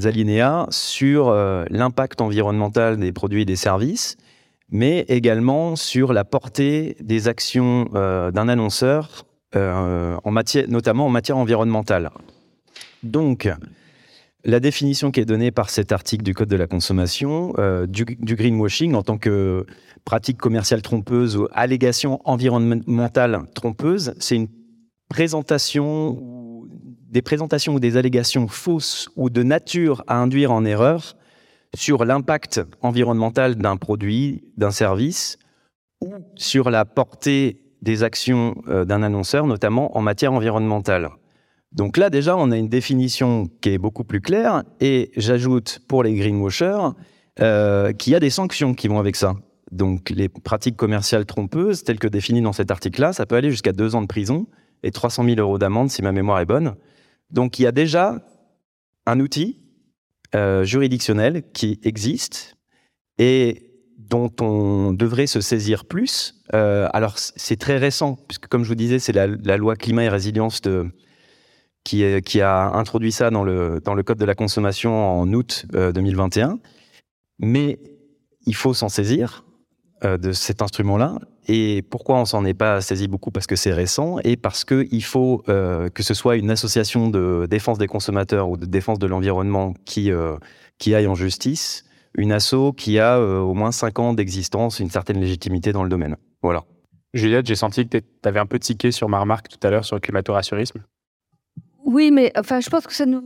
alinéas 0.04 0.66
sur 0.70 1.30
l'impact 1.70 2.20
environnemental 2.20 2.98
des 2.98 3.12
produits 3.12 3.42
et 3.42 3.44
des 3.44 3.56
services, 3.56 4.16
mais 4.70 5.04
également 5.08 5.76
sur 5.76 6.12
la 6.12 6.24
portée 6.24 6.96
des 7.00 7.28
actions 7.28 7.84
d'un 7.92 8.48
annonceur, 8.48 9.26
matière, 10.24 10.68
notamment 10.68 11.06
en 11.06 11.10
matière 11.10 11.38
environnementale. 11.38 12.10
Donc, 13.02 13.48
la 14.46 14.60
définition 14.60 15.10
qui 15.10 15.18
est 15.18 15.24
donnée 15.24 15.50
par 15.50 15.70
cet 15.70 15.90
article 15.90 16.22
du 16.22 16.32
Code 16.32 16.48
de 16.48 16.56
la 16.56 16.68
consommation 16.68 17.52
euh, 17.58 17.84
du, 17.86 18.04
greenwashing 18.04 18.94
en 18.94 19.02
tant 19.02 19.18
que 19.18 19.66
pratique 20.04 20.38
commerciale 20.38 20.82
trompeuse 20.82 21.36
ou 21.36 21.48
allégation 21.52 22.20
environnementale 22.24 23.42
trompeuse, 23.54 24.14
c'est 24.20 24.36
une 24.36 24.46
présentation, 25.08 26.62
des 27.10 27.22
présentations 27.22 27.74
ou 27.74 27.80
des 27.80 27.96
allégations 27.96 28.46
fausses 28.46 29.08
ou 29.16 29.30
de 29.30 29.42
nature 29.42 30.04
à 30.06 30.16
induire 30.16 30.52
en 30.52 30.64
erreur 30.64 31.16
sur 31.76 32.04
l'impact 32.04 32.60
environnemental 32.82 33.56
d'un 33.56 33.76
produit, 33.76 34.42
d'un 34.56 34.70
service 34.70 35.38
ou 36.00 36.14
sur 36.34 36.70
la 36.70 36.84
portée 36.84 37.62
des 37.82 38.02
actions 38.02 38.56
euh, 38.68 38.84
d'un 38.84 39.02
annonceur, 39.02 39.46
notamment 39.46 39.96
en 39.96 40.00
matière 40.00 40.32
environnementale. 40.32 41.10
Donc 41.72 41.96
là, 41.96 42.10
déjà, 42.10 42.36
on 42.36 42.50
a 42.50 42.56
une 42.56 42.68
définition 42.68 43.48
qui 43.60 43.70
est 43.70 43.78
beaucoup 43.78 44.04
plus 44.04 44.20
claire. 44.20 44.62
Et 44.80 45.10
j'ajoute 45.16 45.80
pour 45.86 46.02
les 46.02 46.14
greenwashers 46.14 46.88
euh, 47.40 47.92
qu'il 47.92 48.12
y 48.12 48.16
a 48.16 48.20
des 48.20 48.30
sanctions 48.30 48.74
qui 48.74 48.88
vont 48.88 48.98
avec 48.98 49.14
ça. 49.14 49.34
Donc 49.72 50.10
les 50.10 50.28
pratiques 50.28 50.76
commerciales 50.76 51.26
trompeuses, 51.26 51.84
telles 51.84 51.98
que 51.98 52.08
définies 52.08 52.40
dans 52.40 52.52
cet 52.52 52.70
article-là, 52.70 53.12
ça 53.12 53.26
peut 53.26 53.36
aller 53.36 53.50
jusqu'à 53.50 53.72
deux 53.72 53.94
ans 53.94 54.02
de 54.02 54.06
prison 54.06 54.46
et 54.82 54.90
300 54.90 55.24
000 55.24 55.40
euros 55.40 55.58
d'amende 55.58 55.90
si 55.90 56.02
ma 56.02 56.12
mémoire 56.12 56.40
est 56.40 56.46
bonne. 56.46 56.76
Donc 57.30 57.58
il 57.58 57.62
y 57.62 57.66
a 57.66 57.72
déjà 57.72 58.22
un 59.06 59.20
outil 59.20 59.58
euh, 60.36 60.64
juridictionnel 60.64 61.44
qui 61.54 61.80
existe 61.82 62.58
et 63.16 63.72
dont 63.96 64.30
on 64.42 64.92
devrait 64.92 65.26
se 65.26 65.40
saisir 65.40 65.86
plus. 65.86 66.42
Euh, 66.52 66.88
alors 66.92 67.14
c'est 67.16 67.56
très 67.56 67.78
récent, 67.78 68.18
puisque 68.28 68.46
comme 68.46 68.62
je 68.62 68.68
vous 68.68 68.74
disais, 68.74 68.98
c'est 68.98 69.14
la, 69.14 69.56
loi 69.56 69.76
climat 69.76 70.04
et 70.04 70.10
résilience 70.10 70.60
de, 70.60 70.90
qui, 71.84 72.02
a 72.42 72.70
introduit 72.74 73.12
ça 73.12 73.30
dans 73.30 73.44
le, 73.44 73.80
dans 73.82 73.94
le 73.94 74.02
Code 74.02 74.18
de 74.18 74.26
la 74.26 74.34
consommation 74.34 75.20
en 75.20 75.32
août 75.32 75.64
2021. 75.72 76.50
Euh, 76.50 76.54
Mais 77.38 77.78
il 78.44 78.54
faut 78.54 78.74
s'en 78.74 78.90
saisir 78.90 79.45
de 80.02 80.32
cet 80.32 80.62
instrument-là. 80.62 81.18
Et 81.48 81.82
pourquoi 81.82 82.16
on 82.16 82.24
s'en 82.24 82.44
est 82.44 82.54
pas 82.54 82.80
saisi 82.80 83.08
beaucoup? 83.08 83.30
Parce 83.30 83.46
que 83.46 83.56
c'est 83.56 83.72
récent 83.72 84.18
et 84.24 84.36
parce 84.36 84.64
qu'il 84.64 85.04
faut 85.04 85.42
euh, 85.48 85.88
que 85.88 86.02
ce 86.02 86.12
soit 86.12 86.36
une 86.36 86.50
association 86.50 87.08
de 87.08 87.46
défense 87.48 87.78
des 87.78 87.86
consommateurs 87.86 88.48
ou 88.48 88.56
de 88.56 88.66
défense 88.66 88.98
de 88.98 89.06
l'environnement 89.06 89.74
qui, 89.84 90.10
qui 90.78 90.94
aille 90.94 91.06
en 91.06 91.14
justice, 91.14 91.84
une 92.16 92.32
asso 92.32 92.72
qui 92.76 92.98
a 92.98 93.20
au 93.20 93.54
moins 93.54 93.72
5 93.72 93.98
ans 93.98 94.12
d'existence, 94.12 94.80
une 94.80 94.90
certaine 94.90 95.20
légitimité 95.20 95.72
dans 95.72 95.82
le 95.82 95.88
domaine. 95.88 96.16
Voilà. 96.42 96.64
Juliette, 97.14 97.46
j'ai 97.46 97.56
senti 97.56 97.88
que 97.88 97.98
tu 97.98 98.04
avais 98.24 98.40
un 98.40 98.46
peu 98.46 98.58
tiqué 98.58 98.90
sur 98.90 99.08
ma 99.08 99.18
remarque 99.18 99.48
tout 99.48 99.64
à 99.66 99.70
l'heure 99.70 99.84
sur 99.84 99.96
le 99.96 100.00
climato-rassurisme. 100.00 100.82
Oui, 101.84 102.10
mais 102.10 102.32
enfin, 102.36 102.60
je 102.60 102.68
pense 102.68 102.86
que 102.86 102.92
ça 102.92 103.06
nous 103.06 103.22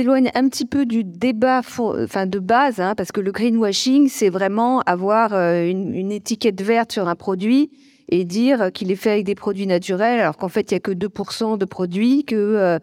éloigne 0.00 0.30
un 0.34 0.48
petit 0.48 0.66
peu 0.66 0.86
du 0.86 1.04
débat 1.04 1.60
enfin, 1.78 2.26
de 2.26 2.38
base, 2.38 2.80
hein, 2.80 2.94
parce 2.96 3.12
que 3.12 3.20
le 3.20 3.32
greenwashing, 3.32 4.08
c'est 4.08 4.28
vraiment 4.28 4.80
avoir 4.80 5.34
euh, 5.34 5.66
une, 5.66 6.12
étiquette 6.12 6.60
verte 6.60 6.92
sur 6.92 7.08
un 7.08 7.14
produit 7.14 7.70
et 8.08 8.24
dire 8.24 8.70
qu'il 8.72 8.90
est 8.90 8.96
fait 8.96 9.10
avec 9.10 9.24
des 9.24 9.34
produits 9.34 9.66
naturels, 9.66 10.20
alors 10.20 10.36
qu'en 10.36 10.48
fait, 10.48 10.70
il 10.70 10.74
n'y 10.74 10.76
a 10.76 10.80
que 10.80 10.92
2% 10.92 11.58
de 11.58 11.64
produits, 11.64 12.24
que 12.24 12.36
euh, 12.36 12.78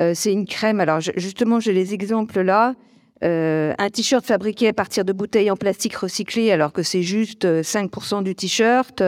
euh, 0.00 0.12
c'est 0.14 0.32
une 0.32 0.46
crème. 0.46 0.80
Alors, 0.80 1.00
justement, 1.00 1.60
j'ai 1.60 1.72
les 1.72 1.94
exemples 1.94 2.40
là. 2.40 2.74
un 3.22 3.90
t-shirt 3.90 4.24
fabriqué 4.24 4.68
à 4.68 4.72
partir 4.72 5.04
de 5.04 5.12
bouteilles 5.12 5.50
en 5.50 5.56
plastique 5.56 5.94
recyclé, 5.94 6.50
alors 6.50 6.72
que 6.72 6.82
c'est 6.82 7.02
juste 7.02 7.44
5% 7.44 8.24
du 8.24 8.34
t-shirt. 8.34 9.02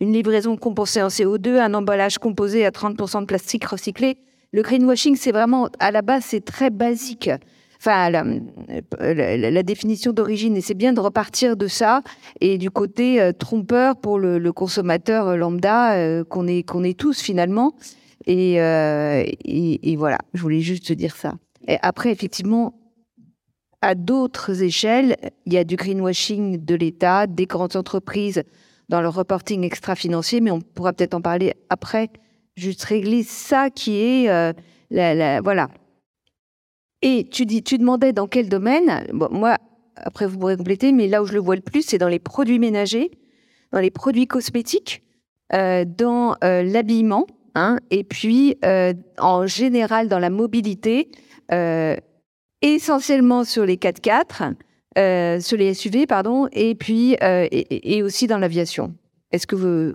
une 0.00 0.12
livraison 0.12 0.56
compensée 0.56 1.02
en 1.02 1.08
CO2, 1.08 1.58
un 1.58 1.74
emballage 1.74 2.18
composé 2.18 2.64
à 2.64 2.70
30% 2.70 3.20
de 3.20 3.26
plastique 3.26 3.66
recyclé. 3.66 4.16
Le 4.52 4.62
greenwashing, 4.62 5.16
c'est 5.16 5.30
vraiment, 5.30 5.68
à 5.78 5.90
la 5.92 6.02
base, 6.02 6.24
c'est 6.24 6.44
très 6.44 6.70
basique. 6.70 7.30
enfin 7.78 8.10
la, 8.10 9.62
définition 9.62 10.12
d'origine. 10.12 10.56
Et 10.56 10.60
c'est 10.60 10.74
bien 10.74 10.92
de 10.92 11.00
repartir 11.00 11.56
de 11.56 11.68
ça 11.68 12.02
et 12.40 12.58
du 12.58 12.70
côté 12.70 13.20
euh, 13.20 13.32
trompeur 13.32 13.96
pour 13.96 14.18
le, 14.18 14.52
consommateur 14.52 15.36
lambda 15.36 15.94
euh, 15.94 16.24
qu'on 16.24 16.48
est 16.48 16.98
tous 16.98 17.20
finalement. 17.20 17.74
Et, 18.26 18.60
euh, 18.60 19.24
voilà, 19.96 20.18
je 20.34 20.42
voulais 20.42 20.60
juste 20.60 20.86
te 20.86 20.92
dire 20.92 21.14
ça. 21.14 21.34
Et 21.68 21.76
après, 21.82 22.10
effectivement, 22.10 22.74
à 23.82 23.94
d'autres 23.94 24.62
échelles, 24.62 25.16
il 25.46 25.52
y 25.52 25.58
a 25.58 25.64
du 25.64 25.76
greenwashing 25.76 26.64
de 26.64 26.74
l'État, 26.74 27.26
des 27.26 27.46
grandes 27.46 27.76
entreprises 27.76 28.42
dans 28.88 29.00
le 29.00 29.08
reporting 29.08 29.62
extra-financier, 29.62 30.40
mais 30.40 30.50
on 30.50 30.60
pourra 30.60 30.92
peut-être 30.92 31.14
en 31.14 31.22
parler 31.22 31.54
après. 31.70 32.10
Juste 32.56 32.82
régler 32.84 33.22
ça 33.22 33.70
qui 33.70 33.96
est 33.96 34.28
euh, 34.28 34.52
la, 34.90 35.40
voilà. 35.40 35.68
Et 37.02 37.26
tu 37.30 37.46
dis, 37.46 37.62
tu 37.62 37.78
demandais 37.78 38.12
dans 38.12 38.26
quel 38.26 38.48
domaine? 38.48 39.06
Moi, 39.12 39.56
après 39.96 40.26
vous 40.26 40.38
pourrez 40.38 40.56
compléter, 40.56 40.92
mais 40.92 41.08
là 41.08 41.22
où 41.22 41.26
je 41.26 41.32
le 41.32 41.40
vois 41.40 41.56
le 41.56 41.62
plus, 41.62 41.82
c'est 41.82 41.98
dans 41.98 42.08
les 42.08 42.18
produits 42.18 42.58
ménagers, 42.58 43.10
dans 43.72 43.80
les 43.80 43.90
produits 43.90 44.26
cosmétiques, 44.26 45.02
euh, 45.52 45.84
dans 45.86 46.36
euh, 46.44 46.62
l'habillement, 46.62 47.26
hein, 47.54 47.78
et 47.90 48.04
puis 48.04 48.56
en 49.18 49.46
général 49.46 50.08
dans 50.08 50.18
la 50.18 50.30
mobilité, 50.30 51.10
essentiellement 52.62 53.44
sur 53.44 53.64
les 53.64 53.76
4x4, 53.76 54.54
euh, 54.98 55.40
sur 55.40 55.56
les 55.56 55.74
SUV, 55.74 56.06
pardon, 56.06 56.48
et 56.52 56.74
puis 56.74 57.16
et 57.20 58.02
aussi 58.02 58.26
dans 58.26 58.38
l'aviation. 58.38 58.94
Est-ce 59.32 59.46
que 59.46 59.56
vous 59.56 59.94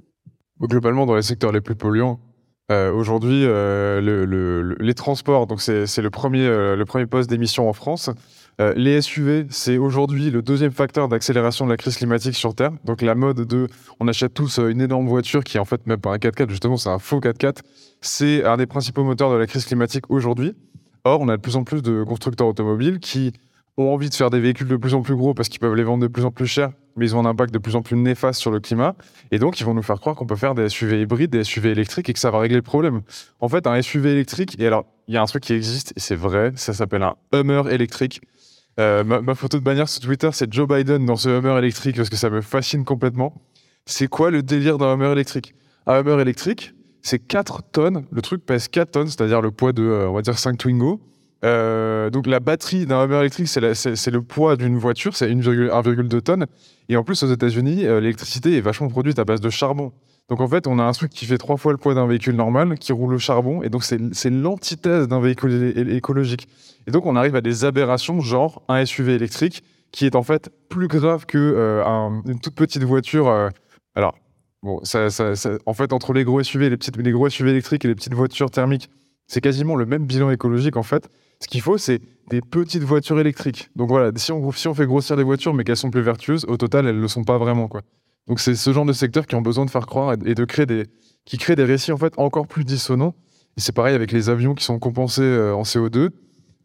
Globalement, 0.62 1.06
dans 1.06 1.16
les 1.16 1.22
secteurs 1.22 1.52
les 1.52 1.60
plus 1.60 1.76
polluants, 1.76 2.20
euh, 2.72 2.92
aujourd'hui, 2.92 3.44
euh, 3.46 4.02
le- 4.02 4.26
le- 4.26 4.62
le- 4.62 4.76
les 4.80 4.94
transports, 4.94 5.46
donc 5.48 5.62
c'est 5.62 5.86
le 6.02 6.10
premier, 6.10 6.46
euh, 6.48 6.76
le 6.76 6.86
premier 6.86 7.06
poste 7.06 7.30
d'émission 7.30 7.70
en 7.70 7.74
France. 7.74 8.10
Les 8.78 9.02
SUV, 9.02 9.48
c'est 9.50 9.78
aujourd'hui 9.78 10.32
le 10.32 10.42
deuxième 10.42 10.72
facteur 10.72 11.10
d'accélération 11.10 11.66
de 11.66 11.72
la 11.72 11.76
crise 11.76 11.98
climatique 11.98 12.36
sur 12.36 12.56
Terre. 12.56 12.72
Donc 12.86 13.02
la 13.02 13.14
mode 13.14 13.42
de, 13.46 13.68
on 14.00 14.08
achète 14.08 14.34
tous 14.34 14.60
une 14.60 14.80
énorme 14.80 15.08
voiture 15.10 15.44
qui 15.44 15.58
est 15.58 15.60
en 15.60 15.66
fait 15.66 15.86
même 15.88 16.00
pas 16.00 16.14
un 16.14 16.18
4x4, 16.18 16.50
justement, 16.50 16.78
c'est 16.78 16.88
un 16.88 16.98
faux 16.98 17.20
4x4. 17.20 17.58
C'est 18.00 18.46
un 18.46 18.56
des 18.56 18.66
principaux 18.66 19.04
moteurs 19.04 19.30
de 19.30 19.36
la 19.36 19.46
crise 19.46 19.66
climatique 19.66 20.06
aujourd'hui. 20.10 20.54
Or, 21.04 21.20
on 21.20 21.28
a 21.28 21.36
de 21.36 21.42
plus 21.42 21.58
en 21.58 21.66
plus 21.66 21.82
de 21.82 22.04
constructeurs 22.06 22.48
automobiles 22.48 23.00
qui 23.00 23.34
ont 23.76 23.94
envie 23.94 24.10
de 24.10 24.16
faire 24.16 24.30
des 24.30 24.40
véhicules 24.40 24.70
de 24.70 24.78
plus 24.78 24.94
en 24.94 25.02
plus 25.02 25.18
gros 25.18 25.34
parce 25.34 25.50
qu'ils 25.50 25.60
peuvent 25.60 25.76
les 25.76 25.84
vendre 25.84 26.04
de 26.04 26.08
plus 26.08 26.24
en 26.24 26.32
plus 26.32 26.48
cher, 26.48 26.72
mais 26.96 27.06
ils 27.06 27.16
ont 27.16 27.20
un 27.20 27.30
impact 27.30 27.54
de 27.54 27.60
plus 27.60 27.76
en 27.76 27.82
plus 27.82 27.96
néfaste 27.96 28.40
sur 28.40 28.52
le 28.52 28.60
climat. 28.60 28.96
Et 29.32 29.40
donc, 29.40 29.60
ils 29.60 29.66
vont 29.66 29.74
nous 29.74 29.84
faire 29.84 30.00
croire 30.00 30.16
qu'on 30.16 30.26
peut 30.26 30.36
faire 30.36 30.56
des 30.56 30.70
SUV 30.70 31.02
hybrides, 31.02 31.32
des 31.32 31.44
SUV 31.44 31.72
électriques 31.72 32.10
et 32.10 32.14
que 32.14 32.20
ça 32.20 32.32
va 32.32 32.40
régler 32.40 32.58
le 32.58 32.62
problème. 32.62 33.02
En 33.40 33.50
fait, 33.50 33.68
un 33.68 33.82
SUV 33.82 34.12
électrique, 34.12 34.56
et 34.60 34.68
alors, 34.68 34.86
il 35.08 35.14
y 35.14 35.18
a 35.18 35.22
un 35.22 35.26
truc 35.26 35.44
qui 35.44 35.54
existe, 35.54 35.94
et 35.96 36.00
c'est 36.00 36.16
vrai, 36.16 36.52
ça 36.56 36.74
s'appelle 36.74 37.04
un 37.04 37.16
Hummer 37.34 37.64
électrique. 37.70 38.22
Euh, 38.80 39.04
ma, 39.04 39.36
photo 39.36 39.58
de 39.58 39.64
bannière 39.64 39.88
sur 39.88 40.02
Twitter, 40.02 40.30
c'est 40.34 40.52
Joe 40.52 40.68
Biden 40.68 41.06
dans 41.06 41.16
ce 41.16 41.30
Hummer 41.30 41.58
électrique 41.58 41.96
parce 41.96 42.10
que 42.10 42.18
ça 42.18 42.30
me 42.30 42.42
fascine 42.42 42.84
complètement. 42.84 43.42
C'est 43.86 44.08
quoi 44.08 44.32
le 44.32 44.44
délire 44.44 44.78
d'un 44.78 44.94
Hummer 44.94 45.12
électrique? 45.14 45.56
Un 45.86 46.02
Hummer 46.02 46.20
électrique, 46.22 46.74
c'est 47.02 47.20
4 47.20 47.62
tonnes. 47.72 48.06
Le 48.12 48.22
truc 48.22 48.46
pèse 48.46 48.68
4 48.68 48.92
tonnes, 48.92 49.08
c'est-à-dire 49.08 49.42
le 49.42 49.52
poids 49.52 49.72
de, 49.72 49.84
euh, 49.84 50.10
on 50.10 50.14
va 50.14 50.22
dire, 50.22 50.38
5 50.38 50.58
Twingo. 50.58 51.00
Euh, 51.46 52.10
donc 52.10 52.26
la 52.26 52.40
batterie 52.40 52.86
d'un 52.88 53.04
Hummer 53.04 53.20
électrique, 53.20 53.48
c'est 53.48 54.12
le 54.12 54.22
poids 54.22 54.56
d'une 54.56 54.78
voiture, 54.78 55.16
c'est 55.16 55.30
1,2 55.30 55.70
1,2 55.70 56.22
tonnes. 56.22 56.48
Et 56.90 56.98
en 56.98 57.04
plus, 57.04 57.22
aux 57.24 57.32
États-Unis, 57.32 57.86
euh, 57.86 58.00
l'électricité 58.00 58.58
est 58.58 58.62
vachement 58.62 58.88
produite 58.88 59.20
à 59.20 59.26
base 59.26 59.42
de 59.42 59.50
charbon. 59.50 59.92
Donc 60.28 60.42
en 60.42 60.48
fait, 60.48 60.66
on 60.66 60.80
a 60.80 60.84
un 60.84 60.92
truc 60.92 61.12
qui 61.12 61.26
fait 61.26 61.38
trois 61.38 61.58
fois 61.58 61.72
le 61.72 61.78
poids 61.78 61.94
d'un 61.94 62.08
véhicule 62.08 62.36
normal, 62.36 62.80
qui 62.80 62.92
roule 62.92 63.14
au 63.14 63.20
charbon, 63.20 63.62
et 63.62 63.70
donc 63.70 63.84
c'est 63.84 64.30
l'antithèse 64.32 65.08
d'un 65.08 65.20
véhicule 65.20 65.92
écologique. 65.92 66.48
Et 66.88 66.92
donc 66.92 67.06
on 67.06 67.16
arrive 67.16 67.36
à 67.36 67.42
des 67.42 67.64
aberrations, 67.64 68.20
genre 68.22 68.64
un 68.68 68.84
SUV 68.84 69.14
électrique, 69.14 69.64
qui 69.92 70.08
est 70.08 70.16
en 70.16 70.24
fait 70.24 70.50
plus 70.68 70.88
grave 70.88 71.28
que 71.28 71.38
euh, 71.38 72.10
toute 72.42 72.56
petite 72.56 72.84
voiture. 72.84 73.30
alors, 73.94 74.18
bon, 74.64 74.82
en 75.66 75.74
fait, 75.76 75.94
entre 75.94 76.14
les 76.14 76.24
gros 76.24 76.42
SUV, 76.42 76.72
les, 76.72 76.78
petites, 76.78 76.98
les 76.98 77.12
gros 77.12 77.30
SUV 77.30 77.52
électriques 77.52 77.86
et 77.86 77.88
les 77.88 77.96
petites 77.96 78.16
voitures 78.16 78.50
thermiques, 78.50 78.90
c'est 79.28 79.42
quasiment 79.42 79.76
le 79.76 79.86
même 79.86 80.06
bilan 80.06 80.32
écologique 80.32 80.76
en 80.76 80.84
fait. 80.84 81.08
Ce 81.40 81.48
qu'il 81.48 81.62
faut, 81.62 81.78
c'est 81.78 82.02
des 82.30 82.42
petites 82.42 82.84
voitures 82.84 83.20
électriques. 83.20 83.70
Donc 83.76 83.90
voilà, 83.90 84.12
si 84.16 84.32
on, 84.32 84.52
fait 84.52 84.86
grossir 84.86 85.16
des 85.16 85.24
voitures 85.24 85.54
mais 85.54 85.64
qu'elles 85.64 85.78
sont 85.78 85.92
plus 85.92 86.02
vertueuses, 86.02 86.46
au 86.46 86.58
total, 86.58 86.88
elles 86.88 86.96
ne 86.96 87.02
le 87.02 87.08
sont 87.08 87.24
pas 87.24 87.38
vraiment. 87.38 87.70
Donc 88.28 88.40
c'est 88.40 88.56
ce 88.56 88.74
genre 88.74 88.86
de 88.86 88.94
secteurs 88.94 89.28
qui 89.28 89.36
ont 89.36 89.42
besoin 89.42 89.66
de 89.66 89.70
faire 89.70 89.86
croire 89.86 90.14
et, 90.26 90.36
de 90.36 90.46
créer 90.46 90.66
des, 90.66 90.86
qui 91.26 91.38
créent 91.38 91.56
des 91.56 91.64
récits 91.64 91.92
en 91.92 91.98
fait 91.98 92.14
encore 92.18 92.48
plus 92.48 92.64
dissonants. 92.64 93.14
Et 93.58 93.62
c'est 93.62 93.76
pareil 93.76 93.96
avec 93.96 94.12
les 94.12 94.30
avions 94.30 94.54
qui 94.54 94.64
sont 94.64 94.80
compensés 94.80 95.22
euh, 95.22 95.56
en 95.56 95.62
CO2. 95.62 96.10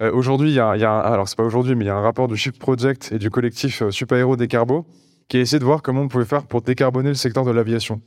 Euh, 0.02 0.12
aujourd'hui, 0.12 0.50
il 0.50 0.54
y 0.54 0.60
a, 0.60 0.70
alors 0.70 1.28
c'est 1.28 1.36
pas 1.36 1.44
aujourd'hui, 1.44 1.74
mais 1.74 1.84
il 1.84 1.88
y 1.88 1.90
a 1.90 1.96
un 1.96 2.00
rapport 2.00 2.26
du 2.26 2.36
Shift 2.36 2.58
Project 2.58 3.12
et 3.12 3.18
du 3.18 3.30
collectif 3.30 3.82
euh, 3.82 3.90
Super 3.90 4.18
Héros 4.18 4.36
Décarbo 4.36 4.86
qui 5.28 5.36
a 5.36 5.40
essayé 5.40 5.60
de 5.60 5.64
voir 5.64 5.80
comment 5.80 6.00
on 6.02 6.08
pouvait 6.08 6.24
faire 6.24 6.46
pour 6.46 6.60
décarboner 6.60 7.10
le 7.10 7.14
secteur 7.14 7.44
de 7.44 7.52
l'aviation. 7.52 8.00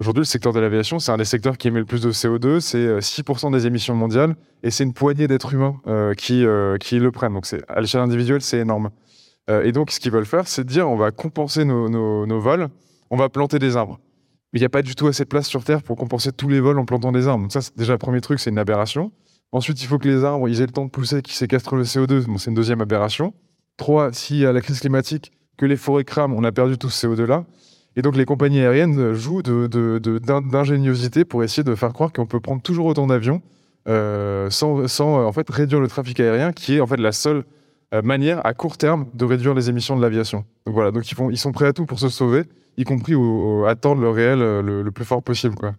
Aujourd'hui, 0.00 0.22
le 0.22 0.26
secteur 0.26 0.52
de 0.52 0.58
l'aviation, 0.60 0.98
c'est 0.98 1.12
un 1.12 1.16
des 1.16 1.24
secteurs 1.24 1.56
qui 1.56 1.68
émet 1.68 1.78
le 1.78 1.84
plus 1.84 2.00
de 2.02 2.10
CO2, 2.10 2.60
c'est 2.60 2.78
euh, 2.78 2.98
6% 3.00 3.52
des 3.52 3.66
émissions 3.66 3.94
mondiales, 3.94 4.34
et 4.62 4.70
c'est 4.70 4.82
une 4.84 4.94
poignée 4.94 5.28
d'êtres 5.28 5.54
humains 5.54 5.76
euh, 5.86 6.14
qui, 6.14 6.44
euh, 6.44 6.76
qui 6.78 6.98
le 6.98 7.12
prennent. 7.12 7.34
Donc, 7.34 7.46
à 7.68 7.80
l'échelle 7.80 8.00
individuelle, 8.00 8.42
c'est 8.42 8.58
énorme. 8.58 8.90
Euh, 9.50 9.62
et 9.62 9.70
donc, 9.72 9.90
ce 9.90 10.00
qu'ils 10.00 10.10
veulent 10.10 10.26
faire, 10.26 10.48
c'est 10.48 10.64
dire 10.64 10.88
on 10.88 10.96
va 10.96 11.10
compenser 11.12 11.64
nos, 11.64 11.88
nos- 11.88 12.40
vols, 12.40 12.68
on 13.10 13.16
va 13.16 13.28
planter 13.28 13.58
des 13.58 13.76
arbres. 13.76 14.00
Mais 14.52 14.58
il 14.58 14.62
n'y 14.62 14.66
a 14.66 14.70
pas 14.70 14.82
du 14.82 14.94
tout 14.94 15.06
assez 15.06 15.24
de 15.24 15.28
place 15.28 15.46
sur 15.46 15.62
Terre 15.64 15.82
pour 15.82 15.96
compenser 15.96 16.32
tous 16.32 16.48
les 16.48 16.60
vols 16.60 16.78
en 16.78 16.84
plantant 16.84 17.12
des 17.12 17.28
arbres. 17.28 17.42
Donc, 17.42 17.52
ça, 17.52 17.60
déjà 17.76 17.92
le 17.92 17.98
premier 17.98 18.20
truc, 18.20 18.40
c'est 18.40 18.50
une 18.50 18.58
aberration. 18.58 19.12
Ensuite, 19.52 19.82
il 19.82 19.86
faut 19.86 19.98
que 19.98 20.08
les 20.08 20.24
arbres 20.24 20.48
aient 20.48 20.66
le 20.66 20.66
temps 20.68 20.84
de 20.86 20.90
pousser, 20.90 21.22
qu'ils 21.22 21.34
séquestrent 21.34 21.76
le 21.76 21.84
CO2. 21.84 22.24
Bon, 22.26 22.38
c'est 22.38 22.50
une 22.50 22.56
deuxième 22.56 22.80
aberration. 22.80 23.34
Trois, 23.76 24.12
s'il 24.12 24.36
y 24.38 24.42
la 24.42 24.60
crise 24.60 24.80
climatique, 24.80 25.32
que 25.58 25.66
les 25.66 25.76
forêts 25.76 26.04
crament, 26.04 26.34
on 26.34 26.44
a 26.44 26.52
perdu 26.52 26.78
tout 26.78 26.90
ce 26.90 27.06
CO2-là. 27.06 27.44
Et 27.96 28.02
donc, 28.02 28.16
les 28.16 28.24
compagnies 28.24 28.60
aériennes 28.60 29.12
jouent 29.12 29.42
de- 29.42 29.66
d'in- 30.18 30.40
d'ingéniosité 30.40 31.24
pour 31.24 31.44
essayer 31.44 31.62
de 31.62 31.74
faire 31.74 31.92
croire 31.92 32.12
qu'on 32.12 32.26
peut 32.26 32.40
prendre 32.40 32.62
toujours 32.62 32.86
autant 32.86 33.06
d'avions 33.06 33.42
euh, 33.88 34.48
sans, 34.50 34.80
euh, 34.80 35.24
en 35.24 35.32
fait, 35.32 35.48
réduire 35.50 35.80
le 35.80 35.88
trafic 35.88 36.20
aérien, 36.20 36.52
qui 36.52 36.76
est 36.76 36.80
en 36.80 36.86
fait 36.86 36.98
la 36.98 37.12
seule 37.12 37.44
euh, 37.94 38.02
manière 38.02 38.44
à 38.46 38.54
court 38.54 38.78
terme 38.78 39.06
de 39.14 39.24
réduire 39.24 39.54
les 39.54 39.68
émissions 39.68 39.96
de 39.96 40.02
l'aviation. 40.02 40.44
Donc 40.66 40.74
voilà, 40.74 40.90
donc 40.90 41.04
ils, 41.10 41.38
sont 41.38 41.52
prêts 41.52 41.66
à 41.66 41.72
tout 41.72 41.86
pour 41.86 41.98
se 41.98 42.08
sauver, 42.08 42.44
y 42.76 42.84
compris 42.84 43.14
au, 43.14 43.64
attendre 43.66 44.00
le 44.00 44.10
réel 44.10 44.40
euh, 44.40 44.62
le, 44.62 44.90
plus 44.90 45.04
fort 45.04 45.22
possible. 45.22 45.54
Quoi. 45.56 45.74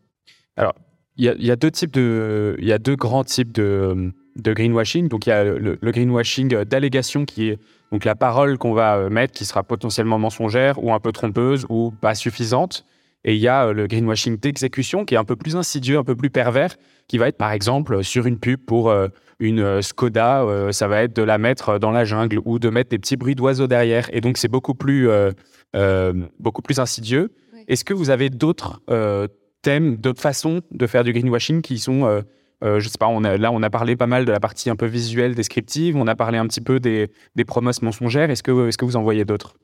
Il 1.16 1.26
y, 1.26 1.52
a, 1.52 1.56
deux 1.56 1.72
types 1.72 1.94
de, 1.94 2.56
il 2.60 2.66
y 2.66 2.74
a 2.74 2.78
deux 2.78 2.96
grands 2.96 3.24
types 3.24 3.52
de, 3.54 4.12
greenwashing. 4.36 5.08
Donc 5.08 5.26
il 5.26 5.30
y 5.30 5.34
a 5.34 5.44
le 5.44 5.78
greenwashing 5.82 6.50
d'allégation 6.66 7.26
qui 7.26 7.50
est 7.50 7.60
donc 7.94 8.06
la 8.06 8.16
parole 8.16 8.58
qu'on 8.58 8.74
va 8.74 8.98
euh, 8.98 9.10
mettre 9.10 9.34
qui 9.34 9.46
sera 9.46 9.62
potentiellement 9.62 10.18
mensongère 10.18 10.84
ou 10.84 10.92
un 10.92 11.00
peu 11.00 11.12
trompeuse 11.12 11.68
ou 11.70 11.92
pas 11.92 12.16
suffisante. 12.16 12.86
Et 13.24 13.36
il 13.36 13.40
y 13.40 13.48
a 13.48 13.68
euh, 13.68 13.74
le 13.74 13.86
greenwashing 13.86 14.40
d'exécution 14.40 15.06
qui 15.06 15.14
est 15.14 15.18
un 15.18 15.24
peu 15.24 15.36
plus 15.36 15.56
insidieux, 15.56 16.00
un 16.00 16.04
peu 16.04 16.16
plus 16.16 16.32
pervers, 16.32 16.76
qui 17.08 17.20
va 17.20 17.28
être 17.28 17.38
par 17.38 17.52
exemple 17.52 18.04
sur 18.04 18.26
une 18.26 18.40
pub 18.40 18.60
pour 18.66 18.90
euh, 18.90 19.10
une 19.40 19.60
euh, 19.60 19.84
Skoda, 19.84 20.42
euh, 20.42 20.72
ça 20.72 20.88
va 20.88 21.04
être 21.04 21.16
de 21.16 21.22
la 21.22 21.38
mettre 21.38 21.78
dans 21.78 21.92
la 21.92 22.04
jungle 22.04 22.40
ou 22.46 22.58
de 22.58 22.70
mettre 22.70 22.90
des 22.90 22.98
petits 22.98 23.16
bruits 23.16 23.36
d'oiseaux 23.36 23.68
derrière. 23.68 24.10
Et 24.12 24.22
donc 24.22 24.40
c'est 24.40 24.48
beaucoup 24.48 24.74
plus, 24.74 25.08
euh, 25.08 25.30
euh, 25.76 26.14
beaucoup 26.40 26.64
plus 26.64 26.80
insidieux. 26.80 27.32
Oui. 27.54 27.60
Est-ce 27.68 27.86
que 27.86 27.94
vous 27.94 28.10
avez 28.10 28.32
d'autres 28.32 28.82
euh, 28.90 29.28
thèmes, 29.62 29.98
d'autres 29.98 30.22
façons 30.22 30.62
de 30.72 30.88
faire 30.88 31.04
du 31.04 31.14
greenwashing 31.14 31.62
qui 31.62 31.78
sont, 31.78 32.24
euh, 32.64 32.80
je 32.80 32.88
sais 32.90 32.98
pas, 32.98 33.08
on 33.08 33.24
a, 33.24 33.38
là 33.38 33.52
on 33.52 33.62
a 33.62 33.70
parlé 33.70 33.96
pas 33.96 34.08
mal 34.08 34.26
de 34.26 34.32
la 34.32 34.40
partie 34.40 34.70
un 34.70 34.76
peu 34.76 34.86
visuelle, 34.86 35.36
descriptive, 35.36 35.96
on 35.98 36.08
a 36.08 36.16
parlé 36.16 36.38
un 36.38 36.48
petit 36.48 36.62
peu 36.62 36.80
des, 36.80 37.10
des 37.36 37.46
promesses 37.46 37.82
mensongères. 37.82 38.30
Est-ce 38.30 38.44
que, 38.44 38.52
vous 38.86 38.96
en 38.96 39.04
voyez 39.04 39.26
d'autres? 39.26 39.56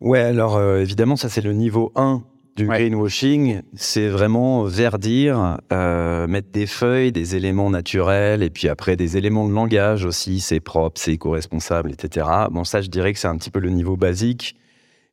Ouais, 0.00 0.20
alors 0.20 0.56
euh, 0.56 0.80
évidemment, 0.80 1.16
ça 1.16 1.28
c'est 1.28 1.42
le 1.42 1.52
niveau 1.52 1.92
1 1.94 2.22
du 2.56 2.66
Ouais. 2.68 2.78
greenwashing. 2.78 3.62
C'est 3.74 4.08
vraiment 4.08 4.64
verdir, 4.64 5.58
euh, 5.72 6.26
mettre 6.26 6.50
des 6.50 6.66
feuilles, 6.66 7.12
des 7.12 7.36
éléments 7.36 7.70
naturels, 7.70 8.42
et 8.42 8.50
puis 8.50 8.68
après 8.68 8.96
des 8.96 9.16
éléments 9.16 9.48
de 9.48 9.54
langage 9.54 10.04
aussi. 10.04 10.40
C'est 10.40 10.60
propre, 10.60 11.00
c'est 11.00 11.12
éco-responsable, 11.12 11.92
etc. 11.92 12.26
Bon, 12.50 12.64
ça, 12.64 12.80
je 12.80 12.88
dirais 12.88 13.12
que 13.12 13.18
c'est 13.18 13.28
un 13.28 13.36
petit 13.36 13.50
peu 13.50 13.60
le 13.60 13.70
niveau 13.70 13.96
basique. 13.96 14.56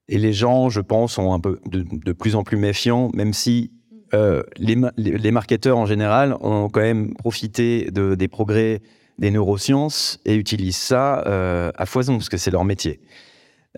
Et 0.10 0.18
les 0.18 0.34
gens, 0.34 0.70
je 0.70 0.82
pense, 0.82 1.14
sont 1.14 1.34
un 1.34 1.40
peu 1.40 1.60
de, 1.68 1.86
de 1.92 2.12
plus 2.14 2.36
en 2.36 2.44
plus 2.44 2.58
méfiants, 2.58 3.12
même 3.14 3.34
si 3.34 3.72
euh, 4.14 4.44
les, 4.58 4.76
ma- 4.76 4.94
les, 4.98 5.18
les 5.18 5.32
marketeurs 5.32 5.78
en 5.78 5.86
général 5.86 6.36
ont 6.42 6.70
quand 6.70 6.82
même 6.82 7.14
profité 7.16 7.90
de, 7.92 8.16
des 8.16 8.28
progrès 8.28 8.82
des 9.20 9.32
neurosciences 9.32 10.20
et 10.26 10.36
utilisent 10.36 10.78
ça 10.78 11.24
euh, 11.26 11.72
à 11.76 11.86
foison, 11.86 12.18
parce 12.18 12.30
que 12.30 12.38
c'est 12.38 12.52
leur 12.52 12.66
métier. 12.66 13.00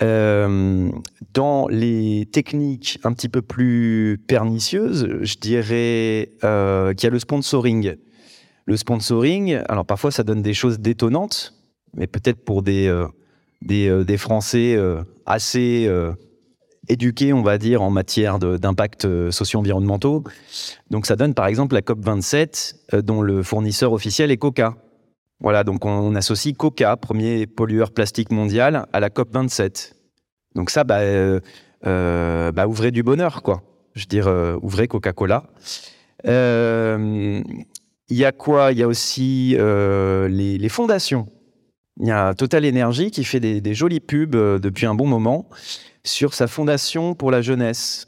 Euh, 0.01 0.89
dans 1.33 1.67
les 1.67 2.27
techniques 2.31 3.00
un 3.03 3.13
petit 3.13 3.29
peu 3.29 3.41
plus 3.41 4.21
pernicieuses, 4.27 5.07
je 5.21 5.36
dirais 5.38 6.31
qu'il 6.41 7.03
y 7.03 7.07
a 7.07 7.09
le 7.09 7.19
sponsoring. 7.19 7.95
Le 8.65 8.77
sponsoring, 8.77 9.59
alors 9.67 9.86
parfois 9.86 10.12
ça 10.12 10.24
donne 10.24 10.41
des 10.41 10.53
choses 10.53 10.79
détonnantes, 10.79 11.55
mais 11.95 12.07
peut-être 12.07 12.43
pour 12.45 12.62
des, 12.62 12.93
des, 13.62 14.17
Français 14.17 14.77
assez 15.25 15.89
éduqués, 16.89 17.31
on 17.31 17.43
va 17.43 17.58
dire, 17.58 17.81
en 17.81 17.91
matière 17.91 18.39
de- 18.39 18.58
d'impact 18.58 19.05
euh, 19.05 19.31
socio-environnementaux. 19.31 20.24
Donc 20.89 21.05
ça 21.05 21.15
donne 21.15 21.34
par 21.34 21.46
exemple 21.46 21.75
la 21.75 21.81
COP27, 21.81 22.75
euh, 22.93 23.01
dont 23.01 23.22
le 23.22 23.43
fournisseur 23.43 23.93
officiel 23.93 24.31
est 24.31 24.38
Coca. 24.38 24.75
Voilà, 25.39 25.63
donc 25.63 25.86
on, 25.86 26.15
associe 26.15 26.53
Coca, 26.58 26.98
premier 26.98 27.48
pollueur 27.48 27.91
plastique 27.91 28.31
mondial, 28.31 28.88
à 28.91 29.00
la 29.00 29.10
COP 29.10 29.31
27. 29.31 29.96
Donc 30.55 30.69
ça, 30.69 30.84
bah, 30.84 31.00
euh, 31.00 31.39
bah, 32.51 32.67
ouvrez 32.67 32.91
du 32.91 33.03
bonheur, 33.03 33.41
quoi. 33.41 33.63
Je 33.93 34.01
veux 34.01 34.08
dire, 34.08 34.58
ouvrez 34.62 34.89
Coca-Cola. 34.89 35.43
Il 36.25 37.43
y 38.10 38.25
a 38.25 38.31
quoi? 38.34 38.74
Il 38.74 38.79
y 38.79 38.84
a 38.84 38.88
aussi 38.88 39.55
les, 39.58 40.69
fondations. 40.69 41.29
Il 42.01 42.08
y 42.08 42.12
a 42.12 42.34
Total 42.34 42.65
Energy 42.65 43.10
qui 43.10 43.24
fait 43.24 43.39
des, 43.39 43.62
des 43.62 43.74
jolies 43.74 44.01
pubs 44.01 44.36
depuis 44.60 44.88
un 44.88 44.96
bon 44.96 45.08
moment 45.08 45.48
sur 46.09 46.33
sa 46.33 46.47
fondation 46.47 47.15
pour 47.15 47.31
la 47.31 47.41
jeunesse. 47.41 48.07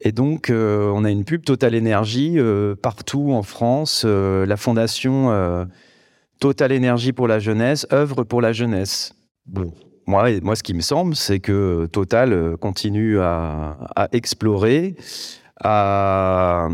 Et 0.00 0.12
donc, 0.12 0.50
on 0.50 1.04
a 1.04 1.10
une 1.10 1.24
pub 1.24 1.44
Total 1.44 1.74
Energy 1.74 2.36
partout 2.82 3.32
en 3.32 3.42
France. 3.42 4.04
la 4.04 4.56
fondation 4.56 5.66
Total 6.40 6.72
Énergie 6.72 7.12
pour 7.12 7.28
la 7.28 7.38
jeunesse, 7.38 7.86
œuvre 7.92 8.24
pour 8.24 8.42
la 8.42 8.52
jeunesse. 8.52 9.14
Bon, 9.46 9.72
moi, 10.06 10.28
moi, 10.42 10.56
ce 10.56 10.62
qui 10.62 10.74
me 10.74 10.80
semble, 10.80 11.16
c'est 11.16 11.40
que 11.40 11.86
Total 11.86 12.32
euh, 12.32 12.56
continue 12.56 13.18
à, 13.20 14.08
explorer, 14.12 14.96
à 15.60 16.68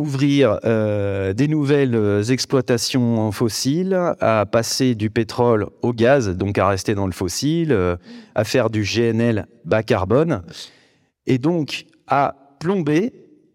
ouvrir 0.00 0.58
euh, 0.64 1.32
des 1.32 1.46
nouvelles 1.46 2.30
exploitations 2.30 3.30
fossiles, 3.32 3.98
à 4.20 4.46
passer 4.46 4.94
du 4.94 5.10
pétrole 5.10 5.68
au 5.82 5.92
gaz, 5.92 6.28
donc 6.30 6.58
à 6.58 6.68
rester 6.68 6.94
dans 6.94 7.06
le 7.06 7.12
fossile, 7.12 7.72
euh, 7.72 7.96
à 8.34 8.44
faire 8.44 8.70
du 8.70 8.82
GNL 8.82 9.46
bas 9.64 9.82
carbone, 9.82 10.42
et 11.26 11.38
donc 11.38 11.86
à 12.06 12.34
plomber 12.58 13.12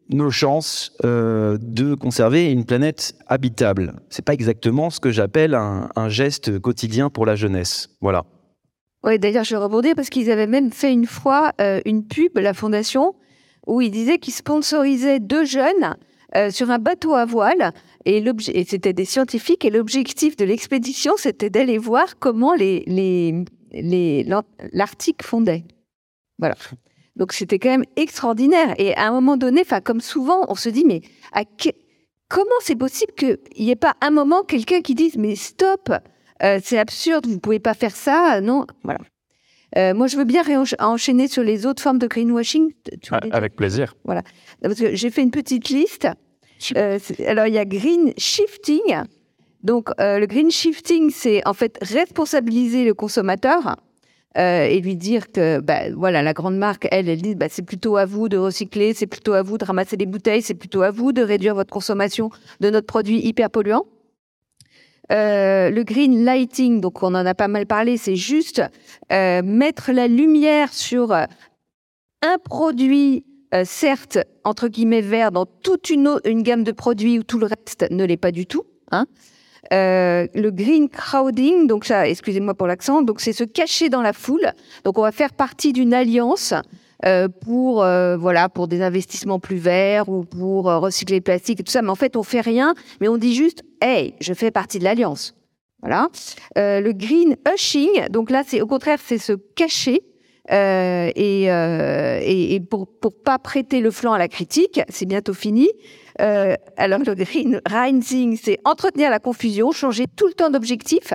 nos 0.10 0.30
chances 0.30 0.92
euh, 1.04 1.58
de 1.62 1.96
conserver 1.96 2.52
une 2.52 2.66
planète 2.66 3.16
habitable. 3.28 3.94
C'est 4.10 4.24
pas 4.24 4.34
exactement 4.34 4.90
ce 4.90 5.00
que 5.00 5.12
j'appelle 5.12 5.56
un, 5.56 6.10
geste 6.10 6.60
quotidien 6.60 7.10
pour 7.10 7.26
la 7.26 7.36
jeunesse. 7.36 7.90
Voilà. 8.02 8.26
Oui, 9.04 9.20
d'ailleurs, 9.20 9.44
je 9.44 9.56
rebondis 9.56 9.96
parce 9.96 10.10
qu'ils 10.10 10.32
avaient 10.32 10.48
même 10.48 10.72
fait 10.72 10.92
une 10.92 11.06
fois 11.06 11.52
euh, 11.60 11.82
une 11.86 12.06
pub, 12.06 12.38
la 12.38 12.54
fondation, 12.54 13.16
où 13.68 13.82
ils 13.82 13.92
disaient 13.92 14.20
qu'ils 14.20 14.34
sponsorisaient 14.34 15.20
deux 15.20 15.46
jeunes 15.46 15.96
euh, 16.36 16.50
sur 16.52 16.70
un 16.72 16.80
bateau 16.80 17.14
à 17.14 17.26
voile. 17.26 17.72
Et, 18.06 18.18
et 18.18 18.64
c'était 18.66 18.94
des 18.94 19.06
scientifiques. 19.06 19.66
Et 19.66 19.70
l'objectif 19.70 20.36
de 20.36 20.46
l'expédition, 20.46 21.14
c'était 21.18 21.50
d'aller 21.50 21.78
voir 21.78 22.20
comment 22.20 22.54
l'Arctique 22.54 22.88
les, 23.72 24.24
les, 24.24 25.28
fondait. 25.28 25.64
Voilà. 26.38 26.56
Donc 27.16 27.32
c'était 27.34 27.60
quand 27.60 27.70
même 27.70 27.86
extraordinaire. 27.96 28.76
Et 28.78 28.96
à 28.96 29.08
un 29.08 29.12
moment 29.12 29.38
donné, 29.38 29.62
enfin 29.62 29.82
comme 29.82 30.02
souvent, 30.02 30.46
on 30.50 30.56
se 30.56 30.70
dit 30.70 30.84
mais 30.86 31.02
comment 32.28 32.46
c'est 32.60 32.76
possible 32.76 33.14
qu'il 33.14 33.38
n'y 33.58 33.72
ait 33.72 33.76
pas 33.76 33.96
un 34.02 34.12
moment 34.12 34.44
quelqu'un 34.44 34.82
qui 34.82 34.96
dise 34.96 35.18
mais 35.18 35.36
stop, 35.36 35.92
euh, 36.44 36.60
c'est 36.62 36.78
absurde, 36.78 37.26
vous 37.28 37.40
pouvez 37.40 37.60
pas 37.60 37.74
faire 37.74 37.96
ça, 37.96 38.42
non, 38.42 38.66
voilà. 38.84 39.00
Euh, 39.78 39.94
moi, 39.94 40.08
je 40.08 40.16
veux 40.16 40.24
bien 40.24 40.44
enchaîner 40.80 41.28
sur 41.28 41.44
les 41.44 41.66
autres 41.66 41.82
formes 41.82 42.00
de 42.00 42.08
greenwashing. 42.08 42.72
Ah, 43.12 43.20
avec 43.32 43.56
plaisir. 43.56 43.96
Voilà. 44.06 44.22
Parce 44.62 44.76
que 44.76 44.96
j'ai 44.96 45.10
fait 45.10 45.22
une 45.22 45.32
petite 45.32 45.70
liste. 45.70 46.08
Euh, 46.76 47.00
alors, 47.26 47.48
il 47.48 47.54
y 47.54 47.58
a 47.58 47.66
green 47.66 48.14
shifting. 48.18 49.04
Donc, 49.64 49.90
le 49.98 50.26
green 50.26 50.52
shifting, 50.52 51.10
c'est 51.10 51.46
en 51.48 51.54
fait 51.54 51.78
responsabiliser 51.82 52.86
le 52.86 52.94
consommateur 52.94 53.78
euh, 54.38 54.66
et 54.66 54.82
lui 54.82 54.98
dire 54.98 55.32
que 55.32 55.62
bah, 55.62 55.90
voilà 55.96 56.22
la 56.22 56.34
grande 56.34 56.58
marque 56.58 56.90
elle 56.92 57.08
elle 57.08 57.22
dit 57.22 57.36
bah, 57.36 57.46
c'est 57.50 57.62
plutôt 57.62 57.96
à 57.96 58.04
vous 58.04 58.28
de 58.28 58.36
recycler 58.36 58.94
c'est 58.94 59.08
plutôt 59.08 59.32
à 59.32 59.42
vous 59.42 59.58
de 59.58 59.64
ramasser 59.64 59.96
des 59.96 60.06
bouteilles 60.06 60.42
c'est 60.42 60.56
plutôt 60.56 60.82
à 60.82 60.92
vous 60.92 61.14
de 61.14 61.22
réduire 61.22 61.56
votre 61.56 61.72
consommation 61.72 62.30
de 62.60 62.70
notre 62.70 62.86
produit 62.86 63.26
hyper 63.26 63.50
polluant 63.50 63.86
euh, 65.14 65.70
le 65.70 65.84
green 65.84 66.26
lighting 66.26 66.82
donc 66.82 67.02
on 67.02 67.16
en 67.16 67.26
a 67.26 67.34
pas 67.34 67.48
mal 67.48 67.66
parlé 67.66 67.96
c'est 67.96 68.18
juste 68.18 68.62
euh, 69.14 69.42
mettre 69.42 69.94
la 69.94 70.10
lumière 70.10 70.74
sur 70.74 71.14
un 71.14 72.38
produit 72.44 73.24
certes 73.64 74.20
entre 74.44 74.68
guillemets 74.68 75.02
vert 75.02 75.32
dans 75.32 75.46
toute 75.46 75.90
une, 75.90 76.20
une 76.26 76.44
gamme 76.44 76.64
de 76.64 76.72
produits 76.72 77.20
où 77.20 77.24
tout 77.24 77.40
le 77.40 77.46
reste 77.46 77.86
ne 77.90 78.04
l'est 78.04 78.18
pas 78.18 78.32
du 78.32 78.46
tout 78.46 78.64
hein 78.92 79.06
euh, 79.74 80.28
le 80.34 80.52
green 80.52 80.90
crowding, 80.90 81.68
donc 81.68 81.86
ça, 81.86 82.08
excusez-moi 82.08 82.54
pour 82.54 82.68
l'accent, 82.68 83.02
donc 83.02 83.20
c'est 83.20 83.34
se 83.34 83.44
cacher 83.44 83.90
dans 83.90 84.02
la 84.02 84.14
foule. 84.14 84.52
Donc 84.84 84.98
on 84.98 85.02
va 85.02 85.12
faire 85.12 85.34
partie 85.34 85.74
d'une 85.74 85.94
alliance 85.94 86.54
euh, 87.06 87.28
pour 87.28 87.84
euh, 87.84 88.16
voilà 88.16 88.48
pour 88.48 88.68
des 88.68 88.82
investissements 88.82 89.40
plus 89.40 89.58
verts 89.58 90.08
ou 90.10 90.24
pour 90.24 90.66
recycler 90.66 91.18
le 91.18 91.24
plastique 91.24 91.60
et 91.60 91.64
tout 91.64 91.72
ça. 91.72 91.82
Mais 91.82 91.90
en 91.90 91.96
fait, 91.96 92.16
on 92.16 92.24
fait 92.24 92.42
rien, 92.42 92.76
mais 93.02 93.08
on 93.08 93.18
dit 93.18 93.34
juste, 93.34 93.64
hey, 93.82 94.14
je 94.20 94.34
fais 94.34 94.52
partie 94.52 94.80
de 94.80 94.84
l'alliance. 94.84 95.36
Voilà. 95.82 96.10
le 96.56 96.92
green 96.94 97.36
hushing, 97.48 98.08
donc 98.10 98.32
là, 98.32 98.44
c'est 98.46 98.62
au 98.62 98.68
contraire, 98.68 99.00
c'est 99.04 99.20
se 99.20 99.34
cacher. 99.34 100.02
Et, 100.50 101.12
et, 101.46 102.56
et, 102.56 102.60
pour 102.60 102.88
pour 102.88 103.14
pas 103.16 103.40
prêter 103.40 103.80
le 103.82 103.92
flanc 103.92 104.14
à 104.14 104.20
la 104.20 104.28
critique, 104.28 104.82
c'est 104.90 105.06
bientôt 105.06 105.34
fini. 105.34 105.70
Euh, 106.22 106.56
alors 106.78 107.00
le 107.00 107.14
green 107.14 107.62
rising, 107.66 108.38
c'est 108.42 108.60
entretenir 108.64 109.10
la 109.10 109.20
confusion, 109.20 109.72
changer 109.72 110.06
tout 110.16 110.28
le 110.28 110.34
temps 110.34 110.50
d'objectif. 110.50 111.14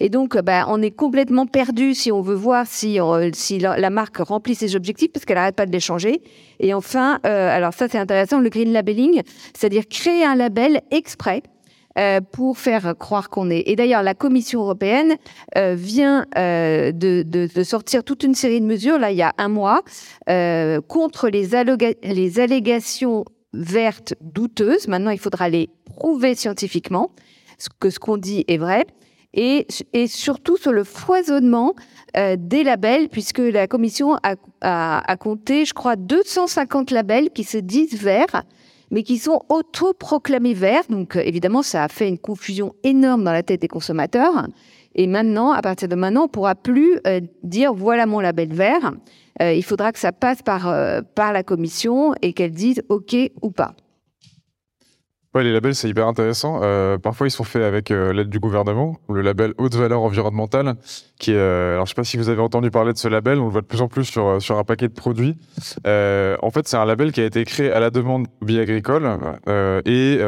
Et 0.00 0.08
donc, 0.08 0.36
bah, 0.38 0.66
on 0.68 0.82
est 0.82 0.90
complètement 0.90 1.46
perdu 1.46 1.94
si 1.94 2.10
on 2.10 2.22
veut 2.22 2.34
voir 2.34 2.66
si, 2.66 2.98
si 3.34 3.58
la, 3.58 3.90
marque 3.90 4.18
remplit 4.18 4.54
ses 4.54 4.74
objectifs 4.74 5.12
parce 5.12 5.24
qu'elle 5.24 5.36
n'arrête 5.36 5.56
pas 5.56 5.66
de 5.66 5.72
les 5.72 5.80
changer. 5.80 6.22
Et 6.60 6.74
enfin, 6.74 7.20
euh, 7.24 7.56
alors 7.56 7.72
ça 7.72 7.88
c'est 7.88 7.98
intéressant, 7.98 8.40
le 8.40 8.48
green 8.48 8.72
labeling, 8.72 9.22
c'est-à-dire 9.54 9.84
créer 9.88 10.24
un 10.24 10.34
label 10.34 10.80
exprès 10.90 11.42
euh, 11.98 12.22
pour 12.22 12.56
faire 12.56 12.94
croire 12.98 13.28
qu'on 13.28 13.50
est. 13.50 13.64
Et 13.66 13.76
d'ailleurs, 13.76 14.02
la 14.02 14.14
Commission 14.14 14.60
européenne 14.60 15.16
euh, 15.58 15.74
vient 15.76 16.24
euh, 16.38 16.90
de, 16.90 17.62
sortir 17.64 18.02
toute 18.02 18.22
une 18.22 18.34
série 18.34 18.62
de 18.62 18.66
mesures, 18.66 18.98
là, 18.98 19.10
il 19.10 19.18
y 19.18 19.22
a 19.22 19.34
un 19.36 19.48
mois, 19.48 19.82
contre 20.88 21.28
les, 21.28 21.54
allégations 22.40 23.24
vertes 23.52 24.14
douteuses. 24.22 24.88
Maintenant, 24.88 25.10
il 25.10 25.18
faudra 25.18 25.50
les 25.50 25.68
prouver 25.84 26.34
scientifiquement 26.34 27.10
que 27.78 27.90
ce 27.90 27.98
qu'on 27.98 28.16
dit 28.16 28.46
est 28.48 28.56
vrai. 28.56 28.86
Et, 29.34 29.66
surtout 30.06 30.56
sur 30.56 30.72
le 30.72 30.84
foisonnement 30.84 31.74
des 32.14 32.64
labels, 32.64 33.10
puisque 33.10 33.38
la 33.38 33.66
Commission 33.66 34.16
a, 34.22 35.16
compté, 35.16 35.66
je 35.66 35.74
crois, 35.74 35.96
250 35.96 36.90
labels 36.90 37.30
qui 37.30 37.44
se 37.44 37.58
disent 37.58 38.00
verts, 38.00 38.44
mais 38.92 39.02
qui 39.02 39.18
sont 39.18 39.40
autoproclamés 39.48 40.54
verts. 40.54 40.84
Donc, 40.88 41.16
euh, 41.16 41.22
évidemment, 41.24 41.62
ça 41.62 41.82
a 41.82 41.88
fait 41.88 42.08
une 42.08 42.18
confusion 42.18 42.74
énorme 42.84 43.24
dans 43.24 43.32
la 43.32 43.42
tête 43.42 43.62
des 43.62 43.68
consommateurs. 43.68 44.46
Et 44.94 45.06
maintenant, 45.06 45.50
à 45.50 45.62
partir 45.62 45.88
de 45.88 45.96
maintenant, 45.96 46.24
on 46.24 46.28
pourra 46.28 46.54
plus 46.54 47.00
euh, 47.06 47.20
dire 47.42 47.72
voilà 47.72 48.06
mon 48.06 48.20
label 48.20 48.52
vert. 48.52 48.92
Euh, 49.40 49.54
il 49.54 49.64
faudra 49.64 49.90
que 49.90 49.98
ça 49.98 50.12
passe 50.12 50.42
par, 50.42 50.72
par 51.14 51.32
la 51.32 51.42
commission 51.42 52.14
et 52.20 52.34
qu'elle 52.34 52.52
dise 52.52 52.82
OK 52.90 53.16
ou 53.40 53.50
pas. 53.50 53.74
Ouais, 55.34 55.42
les 55.44 55.52
labels, 55.52 55.74
c'est 55.74 55.88
hyper 55.88 56.06
intéressant. 56.06 56.60
Euh, 56.62 56.98
parfois, 56.98 57.26
ils 57.26 57.30
sont 57.30 57.44
faits 57.44 57.62
avec 57.62 57.88
l'aide 57.88 58.28
du 58.28 58.38
gouvernement, 58.38 58.98
le 59.08 59.22
label 59.22 59.54
haute 59.56 59.74
valeur 59.74 60.02
environnementale, 60.02 60.74
qui 61.18 61.32
est, 61.32 61.38
alors 61.38 61.86
je 61.86 61.90
sais 61.90 61.94
pas 61.94 62.04
si 62.04 62.18
vous 62.18 62.28
avez 62.28 62.42
entendu 62.42 62.70
parler 62.70 62.92
de 62.92 62.98
ce 62.98 63.08
label, 63.08 63.38
on 63.38 63.46
le 63.46 63.50
voit 63.50 63.62
de 63.62 63.66
plus 63.66 63.80
en 63.80 63.88
plus 63.88 64.04
sur, 64.04 64.42
sur 64.42 64.58
un 64.58 64.64
paquet 64.64 64.88
de 64.88 64.92
produits. 64.92 65.36
en 65.86 66.50
fait, 66.50 66.68
c'est 66.68 66.76
un 66.76 66.84
label 66.84 67.12
qui 67.12 67.22
a 67.22 67.24
été 67.24 67.44
créé 67.44 67.72
à 67.72 67.80
la 67.80 67.88
demande 67.90 68.26
vie 68.42 68.60
agricole 68.60 69.08
et, 69.86 70.18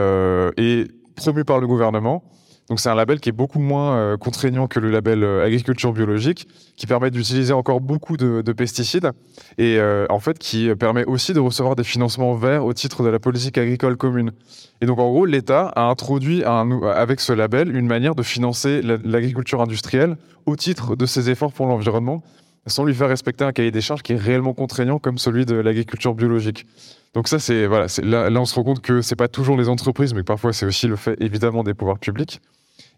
et 0.56 0.86
promu 1.16 1.44
par 1.44 1.60
le 1.60 1.66
gouvernement. 1.66 2.24
Donc 2.68 2.81
c'est 2.81 2.88
un 2.88 2.94
label 2.94 3.20
qui 3.20 3.29
est 3.29 3.33
beaucoup 3.33 3.59
moins 3.59 3.96
euh, 3.96 4.16
contraignant 4.16 4.68
que 4.68 4.81
le 4.81 4.90
label 4.90 5.22
euh, 5.22 5.44
agriculture 5.44 5.92
biologique, 5.92 6.48
qui 6.77 6.87
permet 6.87 7.11
d'utiliser 7.11 7.53
encore 7.53 7.81
beaucoup 7.81 8.16
de, 8.16 8.40
pesticides 8.53 9.11
et 9.59 9.79
euh, 9.79 10.07
en 10.09 10.20
fait 10.20 10.38
qui 10.38 10.74
permet 10.77 11.05
aussi 11.05 11.35
de 11.35 11.40
recevoir 11.40 11.77
des 11.77 11.85
financements 11.85 12.35
verts 12.35 12.64
au 12.64 12.72
titre 12.72 13.03
de 13.03 13.09
la 13.09 13.18
politique 13.18 13.59
agricole 13.59 13.96
commune. 13.96 14.33
Et 14.81 14.87
donc 14.87 14.98
en 14.98 15.11
gros, 15.11 15.27
l'État 15.27 15.66
a 15.77 15.83
introduit 15.83 16.42
avec 16.44 17.20
ce 17.20 17.33
label 17.33 17.74
une 17.74 17.87
manière 17.87 18.14
de 18.14 18.22
financer 18.22 18.81
l'agriculture 18.83 19.61
industrielle 19.61 20.16
au 20.46 20.57
titre 20.57 20.96
de 20.96 21.07
ses 21.07 21.31
efforts 21.31 21.53
pour 21.53 21.66
l'environnement, 21.66 22.22
sans 22.66 22.85
lui 22.85 22.94
faire 22.94 23.09
respecter 23.09 23.44
un 23.44 23.53
cahier 23.53 23.70
des 23.70 23.81
charges 23.81 24.03
qui 24.03 24.12
est 24.12 24.18
réellement 24.18 24.55
contraignant 24.55 24.98
comme 24.98 25.18
celui 25.18 25.46
de 25.46 25.55
l'agriculture 25.55 26.14
biologique. 26.14 26.66
Donc 27.14 27.29
ça, 27.29 27.38
c'est 27.38 27.66
voilà, 27.66 27.87
là, 28.03 28.40
on 28.40 28.44
se 28.44 28.55
rend 28.55 28.64
compte 28.64 28.81
que 28.81 29.00
c'est 29.00 29.16
pas 29.16 29.29
toujours 29.29 29.57
les 29.57 29.68
entreprises, 29.68 30.14
mais 30.14 30.20
que 30.20 30.27
parfois 30.27 30.53
c'est 30.53 30.66
aussi 30.66 30.87
le 30.88 30.96
fait 30.96 31.16
évidemment 31.20 31.62
des 31.62 31.74
pouvoirs 31.74 31.98
publics. 31.98 32.40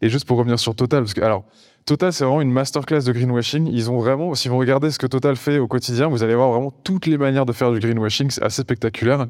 Et 0.03 0.09
juste 0.09 0.27
pour 0.27 0.39
revenir 0.39 0.59
sur 0.59 0.75
Total, 0.75 1.03
parce 1.03 1.15
que 1.15 1.21
alors 1.21 1.45
Total, 1.85 2.13
c'est 2.13 2.25
vraiment 2.25 2.41
une 2.41 2.51
masterclass 2.51 3.03
de 3.03 3.13
greenwashing. 3.13 3.69
Ils 3.73 3.91
ont 3.91 3.99
vraiment, 3.99 4.35
si 4.35 4.49
vous 4.49 4.59
regardez 4.59 4.91
ce 4.91 4.99
que 4.99 5.07
Total 5.07 5.37
fait 5.37 5.59
au 5.59 5.69
quotidien, 5.69 6.09
vous 6.09 6.25
allez 6.25 6.35
voir 6.35 6.51
vraiment 6.51 6.73
toutes 6.83 7.07
les 7.07 7.17
manières 7.17 7.47
de 7.47 7.53
faire 7.53 7.71
du 7.71 7.79
greenwashing. 7.79 8.31
C'est 8.31 8.43
assez 8.43 8.63
spectaculaire. 8.63 9.27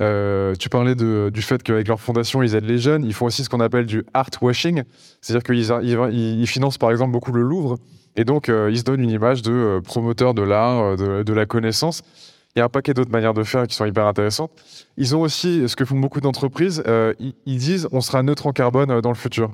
Euh, 0.00 0.54
tu 0.56 0.68
parlais 0.68 0.94
du 0.94 1.42
fait 1.42 1.62
qu'avec 1.62 1.88
leur 1.88 2.00
fondation, 2.00 2.42
ils 2.42 2.54
aident 2.54 2.66
les 2.66 2.78
jeunes. 2.78 3.04
Ils 3.04 3.14
font 3.14 3.26
aussi 3.26 3.44
ce 3.44 3.48
qu'on 3.48 3.60
appelle 3.60 3.86
du 3.86 4.04
art 4.12 4.28
washing, 4.42 4.82
c'est-à-dire 5.20 5.44
qu'ils 5.44 5.70
ils, 5.82 6.40
ils, 6.40 6.46
financent 6.46 6.78
par 6.78 6.90
exemple 6.90 7.12
beaucoup 7.12 7.32
le 7.32 7.42
Louvre, 7.42 7.78
et 8.16 8.24
donc 8.24 8.48
euh, 8.48 8.70
ils 8.70 8.78
se 8.78 8.84
donnent 8.84 9.02
une 9.02 9.10
image 9.10 9.42
de 9.42 9.52
euh, 9.52 9.80
promoteur 9.80 10.34
de 10.34 10.42
l'art, 10.42 10.80
euh, 10.80 10.96
de, 10.96 11.22
de, 11.22 11.32
la 11.32 11.46
connaissance. 11.46 12.02
Il 12.54 12.60
y 12.60 12.62
a 12.62 12.64
un 12.66 12.68
paquet 12.68 12.94
d'autres 12.94 13.10
manières 13.10 13.34
de 13.34 13.42
faire 13.42 13.66
qui 13.66 13.74
sont 13.74 13.84
hyper 13.84 14.06
intéressantes. 14.06 14.52
Ils 14.96 15.16
ont 15.16 15.22
aussi, 15.22 15.68
ce 15.68 15.74
que 15.74 15.84
font 15.84 15.98
beaucoup 15.98 16.20
d'entreprises, 16.20 16.84
ils, 17.18 17.34
ils, 17.46 17.58
disent 17.58 17.88
on 17.90 18.00
sera 18.00 18.22
neutre 18.22 18.46
en 18.46 18.52
carbone 18.52 19.00
dans 19.00 19.08
le 19.08 19.16
futur. 19.16 19.50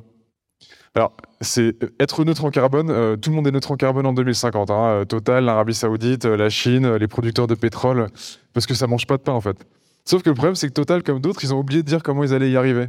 Alors, 0.94 1.12
c'est 1.40 1.76
être 2.00 2.24
neutre 2.24 2.44
en 2.44 2.50
carbone. 2.50 2.90
euh, 2.90 3.16
tout 3.16 3.30
le 3.30 3.36
monde 3.36 3.46
est 3.46 3.52
neutre 3.52 3.70
en 3.70 3.76
carbone 3.76 4.06
en 4.06 4.12
2050. 4.12 4.70
hein. 4.70 4.74
Euh, 4.74 5.04
Total, 5.04 5.44
l'Arabie 5.44 5.74
Saoudite, 5.74 6.24
euh, 6.24 6.36
la 6.36 6.50
Chine, 6.50 6.84
euh, 6.84 6.98
les 6.98 7.06
producteurs 7.06 7.46
de 7.46 7.54
pétrole, 7.54 8.08
parce 8.52 8.66
que 8.66 8.74
ça 8.74 8.86
mange 8.88 9.06
pas 9.06 9.16
de 9.16 9.22
pain 9.22 9.32
en 9.32 9.40
fait. 9.40 9.56
Sauf 10.10 10.24
que 10.24 10.28
le 10.28 10.34
problème, 10.34 10.56
c'est 10.56 10.66
que 10.66 10.72
Total, 10.72 11.04
comme 11.04 11.20
d'autres, 11.20 11.44
ils 11.44 11.54
ont 11.54 11.58
oublié 11.60 11.84
de 11.84 11.86
dire 11.86 12.02
comment 12.02 12.24
ils 12.24 12.34
allaient 12.34 12.50
y 12.50 12.56
arriver. 12.56 12.88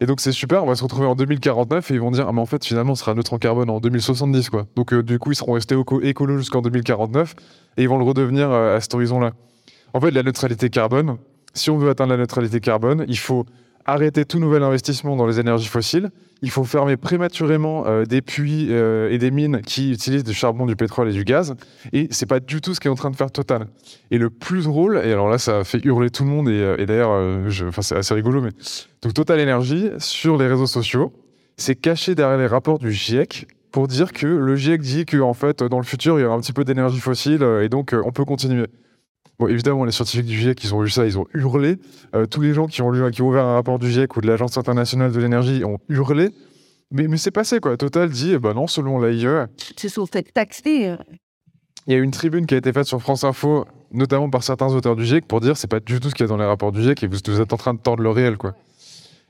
Et 0.00 0.06
donc, 0.06 0.22
c'est 0.22 0.32
super. 0.32 0.64
On 0.64 0.66
va 0.66 0.74
se 0.74 0.82
retrouver 0.82 1.06
en 1.06 1.14
2049 1.14 1.90
et 1.90 1.94
ils 1.94 2.00
vont 2.00 2.10
dire 2.10 2.24
ah 2.26 2.32
mais 2.32 2.40
en 2.40 2.46
fait, 2.46 2.64
finalement, 2.64 2.92
on 2.92 2.94
sera 2.94 3.12
neutre 3.12 3.34
en 3.34 3.38
carbone 3.38 3.68
en 3.68 3.78
2070 3.78 4.48
quoi. 4.48 4.66
Donc, 4.74 4.94
euh, 4.94 5.02
du 5.02 5.18
coup, 5.18 5.32
ils 5.32 5.34
seront 5.34 5.52
restés 5.52 5.74
éco- 5.74 6.00
écolos 6.00 6.38
jusqu'en 6.38 6.62
2049 6.62 7.34
et 7.76 7.82
ils 7.82 7.88
vont 7.90 7.98
le 7.98 8.04
redevenir 8.04 8.50
euh, 8.50 8.74
à 8.74 8.80
cet 8.80 8.94
horizon-là. 8.94 9.32
En 9.92 10.00
fait, 10.00 10.12
la 10.12 10.22
neutralité 10.22 10.70
carbone. 10.70 11.18
Si 11.52 11.68
on 11.68 11.76
veut 11.76 11.90
atteindre 11.90 12.12
la 12.12 12.16
neutralité 12.16 12.58
carbone, 12.60 13.04
il 13.06 13.18
faut 13.18 13.44
arrêter 13.84 14.24
tout 14.24 14.38
nouvel 14.38 14.62
investissement 14.62 15.16
dans 15.16 15.26
les 15.26 15.40
énergies 15.40 15.68
fossiles. 15.68 16.10
Il 16.42 16.50
faut 16.50 16.64
fermer 16.64 16.96
prématurément 16.96 17.86
euh, 17.86 18.04
des 18.04 18.20
puits 18.20 18.66
euh, 18.70 19.10
et 19.10 19.18
des 19.18 19.30
mines 19.30 19.60
qui 19.62 19.92
utilisent 19.92 20.24
du 20.24 20.34
charbon, 20.34 20.66
du 20.66 20.74
pétrole 20.74 21.08
et 21.08 21.12
du 21.12 21.24
gaz. 21.24 21.54
Et 21.92 22.08
c'est 22.10 22.26
pas 22.26 22.40
du 22.40 22.60
tout 22.60 22.74
ce 22.74 22.80
qu'est 22.80 22.88
en 22.88 22.96
train 22.96 23.10
de 23.10 23.16
faire 23.16 23.30
Total. 23.30 23.66
Et 24.10 24.18
le 24.18 24.28
plus 24.28 24.64
drôle, 24.64 25.00
et 25.04 25.12
alors 25.12 25.28
là, 25.28 25.38
ça 25.38 25.62
fait 25.64 25.84
hurler 25.84 26.10
tout 26.10 26.24
le 26.24 26.30
monde, 26.30 26.48
et, 26.48 26.60
euh, 26.60 26.84
d'ailleurs, 26.84 27.10
enfin, 27.68 27.82
c'est 27.82 27.96
assez 27.96 28.12
rigolo, 28.12 28.42
mais 28.42 28.50
donc 29.02 29.14
Total 29.14 29.40
Energy, 29.40 29.90
sur 29.98 30.36
les 30.36 30.48
réseaux 30.48 30.66
sociaux, 30.66 31.12
c'est 31.56 31.76
caché 31.76 32.14
derrière 32.14 32.38
les 32.38 32.46
rapports 32.46 32.78
du 32.78 32.92
GIEC 32.92 33.46
pour 33.70 33.88
dire 33.88 34.12
que 34.12 34.26
le 34.26 34.56
GIEC 34.56 34.80
dit 34.82 35.04
que 35.06 35.18
en 35.18 35.32
fait, 35.32 35.62
dans 35.62 35.78
le 35.78 35.84
futur, 35.84 36.18
il 36.18 36.22
y 36.22 36.24
aura 36.24 36.34
un 36.34 36.40
petit 36.40 36.52
peu 36.52 36.64
d'énergie 36.64 37.00
fossile, 37.00 37.42
et 37.62 37.68
donc 37.68 37.94
on 38.04 38.10
peut 38.10 38.24
continuer. 38.24 38.66
Bon, 39.42 39.48
évidemment, 39.48 39.84
les 39.84 39.90
scientifiques 39.90 40.26
du 40.26 40.38
GIEC, 40.38 40.62
ils 40.62 40.72
ont 40.72 40.80
vu 40.82 40.88
ça, 40.88 41.04
ils 41.04 41.18
ont 41.18 41.26
hurlé. 41.34 41.78
Euh, 42.14 42.26
tous 42.26 42.40
les 42.40 42.54
gens 42.54 42.68
qui 42.68 42.80
ont, 42.80 42.92
lu, 42.92 43.10
qui 43.10 43.22
ont 43.22 43.28
ouvert 43.28 43.44
un 43.44 43.54
rapport 43.54 43.80
du 43.80 43.90
GIEC 43.90 44.16
ou 44.16 44.20
de 44.20 44.28
l'Agence 44.28 44.56
internationale 44.56 45.10
de 45.10 45.18
l'énergie 45.18 45.64
ont 45.64 45.78
hurlé. 45.88 46.30
Mais, 46.92 47.08
mais 47.08 47.16
c'est 47.16 47.32
passé, 47.32 47.58
quoi. 47.58 47.76
Total 47.76 48.08
dit, 48.08 48.34
eh 48.34 48.38
ben 48.38 48.54
non, 48.54 48.68
selon 48.68 49.00
l'AIE, 49.00 49.26
Ils 49.26 49.80
se 49.80 49.88
sont 49.88 50.06
fait 50.06 50.22
taxer. 50.32 50.94
il 51.88 51.92
y 51.92 51.96
a 51.96 51.98
une 51.98 52.12
tribune 52.12 52.46
qui 52.46 52.54
a 52.54 52.56
été 52.58 52.72
faite 52.72 52.84
sur 52.84 53.02
France 53.02 53.24
Info, 53.24 53.64
notamment 53.90 54.30
par 54.30 54.44
certains 54.44 54.72
auteurs 54.72 54.94
du 54.94 55.04
GIEC, 55.04 55.26
pour 55.26 55.40
dire 55.40 55.56
c'est 55.56 55.66
pas 55.66 55.80
du 55.80 55.98
tout 55.98 56.08
ce 56.08 56.14
qu'il 56.14 56.22
y 56.24 56.28
a 56.28 56.28
dans 56.28 56.36
les 56.36 56.44
rapports 56.44 56.70
du 56.70 56.80
GIEC 56.80 57.02
et 57.02 57.08
vous, 57.08 57.18
vous 57.26 57.40
êtes 57.40 57.52
en 57.52 57.56
train 57.56 57.74
de 57.74 57.80
tordre 57.80 58.04
le 58.04 58.10
réel, 58.10 58.36
quoi. 58.36 58.54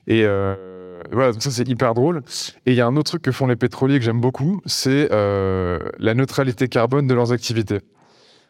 Et 0.05 0.25
euh, 0.25 1.01
voilà, 1.11 1.31
donc 1.31 1.41
ça 1.41 1.49
c'est 1.49 1.67
hyper 1.67 1.95
drôle. 1.95 2.21
Et 2.67 2.73
il 2.73 2.75
y 2.75 2.81
a 2.81 2.85
un 2.85 2.95
autre 2.97 3.09
truc 3.09 3.23
que 3.23 3.31
font 3.31 3.47
les 3.47 3.55
pétroliers 3.55 3.97
que 3.97 4.05
j'aime 4.05 4.21
beaucoup, 4.21 4.61
c'est 4.67 5.11
euh, 5.11 5.79
la 5.97 6.13
neutralité 6.13 6.67
carbone 6.67 7.07
de 7.07 7.15
leurs 7.15 7.31
activités. 7.31 7.79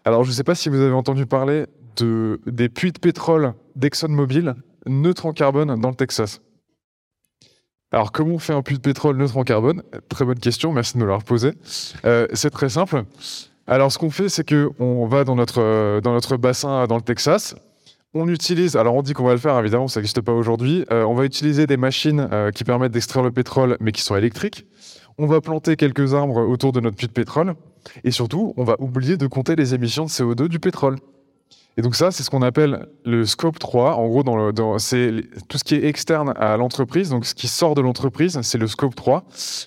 Alors 0.06 0.24
je 0.24 0.32
sais 0.32 0.44
pas 0.44 0.56
si 0.56 0.70
vous 0.70 0.80
avez 0.80 0.94
entendu 0.94 1.26
parler 1.26 1.66
de, 1.96 2.42
des 2.46 2.70
puits 2.70 2.92
de 2.92 3.00
pétrole 3.00 3.54
d'ExxonMobil 3.76 4.56
neutres 4.86 5.26
en 5.26 5.34
carbone 5.34 5.80
dans 5.80 5.90
le 5.90 5.96
Texas. 5.96 6.42
Alors, 7.94 8.12
comment 8.12 8.34
on 8.34 8.40
fait 8.40 8.54
un 8.54 8.64
puits 8.64 8.76
de 8.76 8.82
pétrole 8.82 9.18
neutre 9.18 9.38
en 9.38 9.44
carbone? 9.44 9.84
Très 10.10 10.26
bonne 10.26 10.40
question, 10.40 10.74
merci 10.74 10.96
de 10.96 11.00
nous 11.00 11.06
la 11.06 11.16
reposer. 11.16 11.52
Euh, 12.06 12.26
c'est 12.34 12.50
très 12.50 12.70
simple. 12.70 13.04
Alors, 13.68 13.92
ce 13.92 14.00
qu'on 14.00 14.10
fait, 14.10 14.30
c'est 14.30 14.44
que 14.44 14.72
on 14.80 15.06
va 15.06 15.24
dans 15.24 15.36
notre, 15.36 15.62
euh, 15.62 16.02
dans 16.02 16.12
notre 16.12 16.36
bassin 16.36 16.88
dans 16.88 16.96
le 16.96 17.04
Texas. 17.04 17.56
On 18.16 18.28
utilise, 18.28 18.76
alors 18.76 18.96
on 18.96 19.04
dit 19.04 19.14
qu'on 19.14 19.26
va 19.26 19.34
le 19.34 19.40
faire, 19.40 19.58
évidemment, 19.60 19.88
ça 19.88 20.00
n'existe 20.00 20.22
pas 20.22 20.32
aujourd'hui. 20.32 20.86
Euh, 20.92 21.04
on 21.04 21.14
va 21.14 21.24
utiliser 21.24 21.68
des 21.68 21.78
machines 21.78 22.28
qui 22.54 22.64
permettent 22.64 22.92
d'extraire 22.92 23.24
le 23.24 23.32
pétrole, 23.32 23.78
mais 23.80 23.92
qui 23.92 24.02
sont 24.02 24.16
électriques. 24.16 24.66
On 25.20 25.28
va 25.28 25.40
planter 25.40 25.76
quelques 25.76 26.16
arbres 26.16 26.42
autour 26.42 26.72
de 26.72 26.80
notre 26.80 26.98
puits 26.98 27.08
de 27.08 27.14
pétrole. 27.14 27.54
Et 28.04 28.12
surtout, 28.12 28.54
on 28.58 28.64
va 28.64 28.76
oublier 28.80 29.18
de 29.18 29.28
compter 29.28 29.56
les 29.56 29.74
émissions 29.74 30.06
de 30.06 30.10
CO2 30.10 30.48
du 30.48 30.60
pétrole. 30.60 30.98
Et 31.76 31.82
donc 31.82 31.96
ça, 31.96 32.12
c'est 32.12 32.22
ce 32.22 32.30
qu'on 32.30 32.44
appelle 32.44 32.88
le 33.04 33.26
scope 33.26 33.58
3. 33.58 33.96
En 33.96 34.08
gros, 34.08 34.24
dans 34.24 34.78
c'est 34.78 35.12
tout 35.48 35.58
ce 35.58 35.64
qui 35.64 35.76
est 35.76 35.86
externe 35.86 36.34
à 36.38 36.56
l'entreprise, 36.56 37.10
donc 37.10 37.26
ce 37.26 37.34
qui 37.34 37.48
sort 37.48 37.74
de 37.74 37.82
l'entreprise, 37.82 38.40
c'est 38.44 38.60
le 38.60 38.68
scope 38.68 38.94
3. 38.94 39.24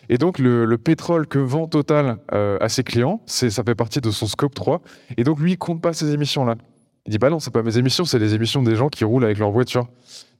Et 0.09 0.17
donc 0.17 0.39
le, 0.39 0.65
le 0.67 0.79
pétrole 0.79 1.27
que 1.27 1.39
vend 1.39 1.67
Total 1.67 2.19
euh, 2.33 2.59
à 2.61 2.69
ses 2.69 2.85
clients, 2.85 3.21
ça 3.27 3.65
fait 3.65 3.75
partie 3.75 4.01
de 4.01 4.11
son 4.11 4.27
scope 4.27 4.55
3. 4.55 4.83
Et 5.17 5.25
donc 5.25 5.41
lui, 5.41 5.53
il 5.53 5.59
compte 5.59 5.83
pas 5.83 5.93
ces 5.93 6.13
émissions-là. 6.13 6.57
Il 7.07 7.11
dit 7.11 7.19
bah 7.19 7.31
non, 7.31 7.39
c'est 7.39 7.53
pas 7.53 7.63
mes 7.63 7.79
émissions, 7.79 8.05
c'est 8.05 8.19
les 8.19 8.35
émissions 8.35 8.63
des 8.63 8.75
gens 8.75 8.89
qui 8.89 9.05
roulent 9.05 9.25
avec 9.25 9.39
leur 9.39 9.51
voiture. 9.51 9.87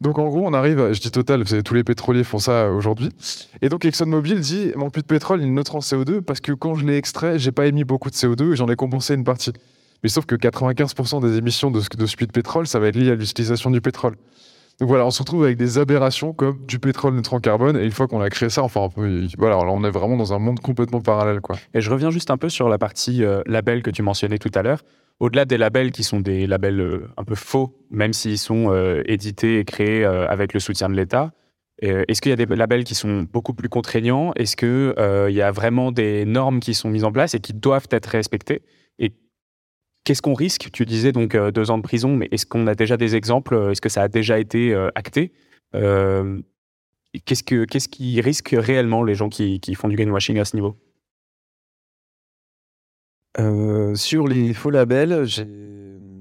Donc 0.01 0.19
en 0.19 0.27
gros, 0.27 0.43
on 0.45 0.53
arrive, 0.53 0.93
je 0.93 1.01
dis 1.01 1.11
Total, 1.11 1.41
vous 1.41 1.47
savez, 1.47 1.63
tous 1.63 1.75
les 1.75 1.85
pétroliers 1.85 2.25
font 2.25 2.39
ça 2.39 2.71
aujourd'hui. 2.71 3.11
Et 3.63 3.69
donc 3.69 3.85
ExxonMobil 3.85 4.41
dit 4.41 4.73
mon 4.75 4.91
puits 4.91 5.03
de 5.03 5.07
pétrole, 5.07 5.43
il 5.43 5.55
neutre 5.55 5.77
en 5.77 5.79
CO2 5.79 6.23
parce 6.23 6.41
que 6.41 6.53
quand 6.53 6.75
je 6.75 6.85
l'ai 6.85 6.97
extrait, 6.97 7.39
j'ai 7.39 7.53
pas 7.53 7.67
émis 7.67 7.85
beaucoup 7.85 8.11
de 8.11 8.17
CO2 8.17 8.53
et 8.53 8.57
j'en 8.57 8.69
ai 8.69 8.77
compensé 8.77 9.15
une 9.15 9.25
partie. 9.25 9.53
Mais 10.03 10.09
sauf 10.09 10.27
que 10.27 10.35
95% 10.35 11.23
des 11.23 11.37
émissions 11.37 11.71
de 11.71 11.81
ce, 11.81 12.17
puits 12.17 12.27
de 12.27 12.33
pétrole, 12.33 12.67
ça 12.67 12.79
va 12.79 12.89
être 12.89 12.97
lié 12.97 13.11
à 13.11 13.15
l'utilisation 13.15 13.71
du 13.71 13.81
pétrole. 13.81 14.17
Donc 14.79 14.89
voilà, 14.89 15.07
on 15.07 15.11
se 15.11 15.21
retrouve 15.21 15.45
avec 15.45 15.57
des 15.57 15.79
aberrations 15.79 16.35
comme 16.35 16.59
du 16.67 16.79
pétrole 16.79 17.15
neutre 17.15 17.33
en 17.33 17.41
carbone, 17.41 17.79
et 17.79 17.85
une 17.85 17.93
fois 17.93 18.07
qu'on 18.09 18.21
a 18.21 18.29
créé 18.29 18.51
ça, 18.51 18.63
enfin, 18.63 18.89
on 18.97 19.27
voilà, 19.39 19.57
on 19.57 19.85
est 19.85 19.91
vraiment 19.91 20.19
dans 20.19 20.35
un 20.35 20.39
monde 20.39 20.61
complètement 20.61 21.01
parallèle, 21.01 21.41
quoi. 21.41 21.57
Et 21.73 21.81
je 21.81 21.91
reviens 21.91 22.11
juste 22.11 22.31
un 22.31 22.37
peu 22.37 22.51
sur 22.51 22.69
la 22.69 22.77
partie 22.77 23.25
euh, 23.25 23.41
label 23.47 23.83
que 23.83 23.91
tu 23.91 24.03
mentionnais 24.03 24.39
tout 24.39 24.51
à 24.55 24.63
l'heure. 24.63 24.81
Au-delà 25.19 25.47
des 25.47 25.57
labels 25.57 25.93
qui 25.93 26.05
sont 26.05 26.21
des 26.21 26.47
labels 26.47 26.81
euh, 26.81 27.09
un 27.17 27.25
peu 27.25 27.35
faux, 27.35 27.75
même 27.91 28.13
s'ils 28.13 28.39
sont 28.39 28.71
euh, 28.71 29.03
édités 29.07 29.59
et 29.59 29.65
créés 29.65 30.05
euh, 30.05 30.29
avec 30.29 30.53
le 30.53 30.61
soutien 30.61 30.91
de 30.91 30.95
l'État, 30.95 31.33
est-ce 31.83 32.23
qu'il 32.23 32.31
y 32.31 32.33
a 32.33 32.37
des 32.37 32.47
labels 32.47 32.85
qui 32.85 32.95
sont 32.95 33.27
beaucoup 33.31 33.53
plus 33.53 33.69
contraignants? 33.69 34.33
Est-ce 34.35 34.57
qu'il 34.57 35.35
y 35.35 35.43
a 35.43 35.53
vraiment 35.53 35.93
des 35.93 36.25
normes 36.25 36.59
qui 36.59 36.73
sont 36.73 36.89
mises 36.89 37.05
en 37.05 37.13
place 37.13 37.35
et 37.35 37.41
qui 37.41 37.53
doivent 37.53 37.89
être 37.91 38.07
respectées? 38.07 38.63
Et 38.99 39.13
qu'est-ce 40.03 40.23
qu'on 40.23 40.33
risque? 40.33 40.71
Tu 40.73 40.87
disais 40.87 41.13
donc 41.13 41.37
deux 41.37 41.71
ans 41.71 41.77
de 41.77 41.83
prison, 41.83 42.17
mais 42.17 42.31
est-ce 42.33 42.47
qu'on 42.47 42.67
a 42.67 42.75
déjà 42.75 42.97
des 42.97 43.15
exemples? 43.15 43.69
Est-ce 43.71 43.83
que 43.83 43.91
ça 43.91 44.01
a 44.01 44.09
déjà 44.09 44.39
été 44.39 44.75
acté? 44.95 45.35
Qu'est-ce 47.27 47.43
que 47.43 47.67
qu'est-ce 47.67 47.91
qui 47.91 48.23
risque 48.23 48.57
réellement 48.57 49.05
les 49.05 49.15
gens 49.15 49.29
qui, 49.29 49.61
qui 49.61 49.75
font 49.75 49.89
du 49.89 49.97
greenwashing 49.97 50.39
à 50.39 50.47
ce 50.47 50.57
niveau? 50.57 50.79
Euh, 53.39 53.95
sur 53.95 54.27
les 54.27 54.55
faux 54.55 54.71
labels, 54.71 55.25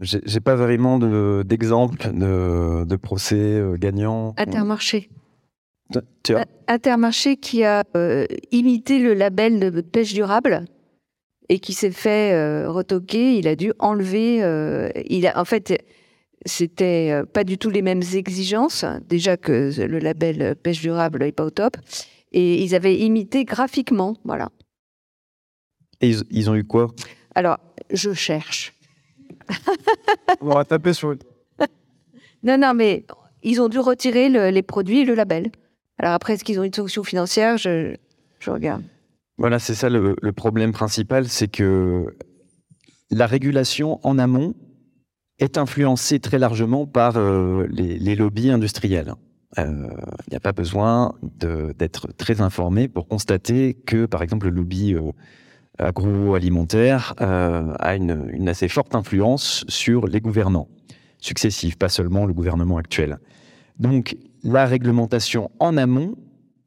j'ai 0.02 0.40
pas 0.42 0.56
vraiment 0.56 1.00
de- 1.00 1.44
d'exemple 1.46 2.12
de, 2.14 2.84
de, 2.84 2.96
procès 2.98 3.36
euh, 3.36 3.78
gagnants. 3.78 4.34
Intermarché. 4.38 5.10
Tu 6.24 6.34
vois 6.34 6.46
Intermarché 6.68 7.38
qui 7.38 7.64
a 7.64 7.84
euh, 7.96 8.26
imité 8.52 9.00
le 9.00 9.14
label 9.14 9.72
de 9.72 9.82
pêche 9.82 10.14
durable 10.14 10.66
et 11.48 11.60
qui 11.60 11.74
s'est 11.74 11.92
fait 11.92 12.34
euh, 12.34 12.70
retoquer. 12.70 13.38
Il 13.38 13.48
a 13.48 13.56
dû 13.56 13.72
enlever. 13.80 14.44
euh, 14.44 14.90
il 15.08 15.28
a, 15.28 15.40
en 15.40 15.46
fait, 15.46 15.78
c'était 16.46 17.10
euh, 17.12 17.24
pas 17.24 17.44
du 17.44 17.58
tout 17.60 17.70
les 17.70 17.84
mêmes 17.84 18.02
exigences. 18.14 18.84
Déjà 19.08 19.38
que 19.38 19.72
le 19.80 20.00
label 20.00 20.42
euh, 20.42 20.56
pêche 20.56 20.82
durable 20.82 21.20
n'est 21.20 21.32
pas 21.32 21.46
au 21.46 21.52
top. 21.52 21.78
Et 22.32 22.64
ils 22.64 22.74
avaient 22.76 22.98
imité 22.98 23.46
graphiquement. 23.46 24.16
Voilà. 24.26 24.50
Et 26.02 26.10
ils, 26.10 26.24
ils 26.32 26.50
ont 26.50 26.56
eu 26.56 26.64
quoi 26.64 26.88
Alors, 27.36 27.58
je 27.92 28.14
cherche. 28.14 28.74
On 30.42 30.50
va 30.50 30.66
taper 30.66 30.94
sur. 30.94 31.16
Non, 32.44 32.58
non, 32.58 32.74
mais 32.74 33.06
ils 33.44 33.62
ont 33.62 33.70
dû 33.70 33.80
retirer 33.80 34.30
le- 34.30 34.50
les 34.50 34.62
produits 34.62 35.00
et 35.00 35.06
le 35.06 35.16
label. 35.16 35.52
Alors 35.98 36.14
après, 36.14 36.34
est-ce 36.34 36.44
qu'ils 36.44 36.60
ont 36.60 36.64
une 36.64 36.74
sanction 36.74 37.04
financière 37.04 37.58
je, 37.58 37.96
je 38.40 38.52
regarde. 38.52 38.84
Voilà, 39.38 39.60
c'est 39.60 39.74
ça 39.76 39.90
le, 39.90 40.16
le 40.22 40.32
problème 40.32 40.72
principal, 40.72 41.28
c'est 41.28 41.48
que 41.48 42.16
la 43.12 43.28
régulation 43.28 44.00
en 44.04 44.18
amont 44.20 44.54
est 45.40 45.58
influencée 45.58 46.20
très 46.20 46.40
largement 46.40 46.86
par 46.86 47.18
euh, 47.18 47.66
les, 47.70 47.98
les 48.00 48.16
lobbies 48.16 48.50
industriels. 48.52 49.14
Euh, 49.58 49.88
Il 50.28 50.32
n'y 50.32 50.38
a 50.38 50.40
pas 50.42 50.54
besoin 50.54 51.14
d'être 51.22 52.12
très 52.14 52.42
informé 52.42 52.88
pour 52.88 53.08
constater 53.08 53.74
que, 53.74 54.06
par 54.06 54.22
exemple, 54.22 54.48
le 54.48 54.56
lobby 54.56 54.94
euh, 54.94 55.12
agroalimentaire 55.80 57.14
euh, 57.22 57.74
a 57.80 57.96
une, 57.96 58.48
assez 58.48 58.68
forte 58.68 58.96
influence 58.96 59.66
sur 59.68 60.08
les 60.08 60.22
gouvernants 60.22 60.68
successifs, 61.20 61.78
pas 61.78 61.90
seulement 61.90 62.26
le 62.26 62.34
gouvernement 62.34 62.78
actuel. 62.78 63.20
Donc, 63.80 64.16
la 64.44 64.66
réglementation 64.66 65.50
en 65.60 65.76
amont 65.78 66.16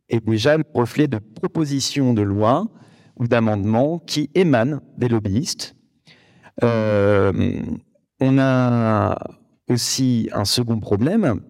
est 0.08 0.24
déjà 0.26 0.56
le 0.56 0.64
reflet 0.74 1.06
de 1.06 1.18
propositions 1.18 2.12
de 2.12 2.22
loi 2.22 2.66
ou 3.16 3.26
d'amendements 3.26 3.98
qui 3.98 4.30
émanent 4.34 4.80
des 4.96 5.08
lobbyistes. 5.08 5.76
Euh, 6.62 7.62
on 8.20 8.38
a 8.38 9.16
aussi 9.68 10.28
un 10.32 10.44
second 10.44 10.80
problème, 10.80 11.40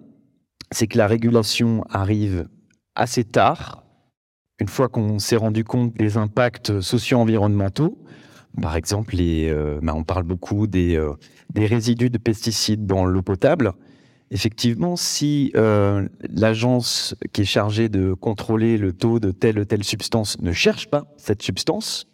c'est 0.70 0.86
que 0.86 0.98
la 0.98 1.06
régulation 1.06 1.84
arrive 1.88 2.48
assez 2.94 3.24
tard, 3.24 3.84
une 4.60 4.68
fois 4.68 4.88
qu'on 4.88 5.18
s'est 5.18 5.36
rendu 5.36 5.64
compte 5.64 5.94
des 5.94 6.16
impacts 6.16 6.80
socio-environnementaux. 6.80 7.98
Par 8.60 8.76
exemple, 8.76 9.14
euh, 9.18 9.78
bah, 9.82 9.94
on 9.94 10.04
parle 10.04 10.24
beaucoup 10.24 10.66
des, 10.66 10.96
euh, 10.96 11.12
des 11.52 11.66
résidus 11.66 12.10
de 12.10 12.18
pesticides 12.18 12.86
dans 12.86 13.04
l'eau 13.04 13.22
potable. 13.22 13.72
Effectivement, 14.30 14.96
si 14.96 15.52
euh, 15.56 16.06
l'agence 16.28 17.14
qui 17.32 17.42
est 17.42 17.46
chargée 17.46 17.88
de 17.88 18.12
contrôler 18.12 18.76
le 18.76 18.92
taux 18.92 19.20
de 19.20 19.30
telle 19.30 19.58
ou 19.58 19.64
telle 19.64 19.84
substance 19.84 20.38
ne 20.40 20.52
cherche 20.52 20.90
pas 20.90 21.06
cette 21.16 21.42
substance, 21.42 22.08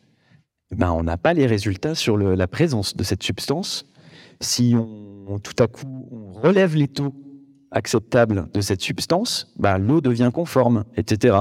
ben 0.71 0.93
on 0.93 1.03
n'a 1.03 1.17
pas 1.17 1.35
les 1.35 1.47
résultats 1.47 1.95
sur 1.95 2.17
la 2.17 2.47
présence 2.47 2.97
de 2.97 3.03
cette 3.03 3.23
substance. 3.23 3.87
Si 4.41 4.75
on, 4.77 5.39
tout 5.39 5.61
à 5.63 5.67
coup 5.67 6.09
on 6.13 6.33
relève 6.33 6.77
les 6.77 6.89
taux 6.89 7.15
acceptables 7.73 8.49
de 8.53 8.61
cette 8.61 8.81
substance, 8.81 9.53
ben 9.59 9.79
l'eau 9.79 10.01
devient 10.01 10.31
conforme, 10.33 10.85
etc. 10.97 11.37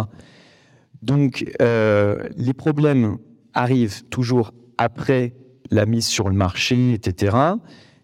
Donc, 1.03 1.45
euh, 1.61 2.29
les 2.37 2.53
problèmes 2.53 3.17
arrivent 3.53 4.05
toujours 4.05 4.53
après 4.77 5.33
la 5.69 5.85
mise 5.85 6.05
sur 6.05 6.29
le 6.29 6.35
marché, 6.35 6.93
etc. 6.93 7.35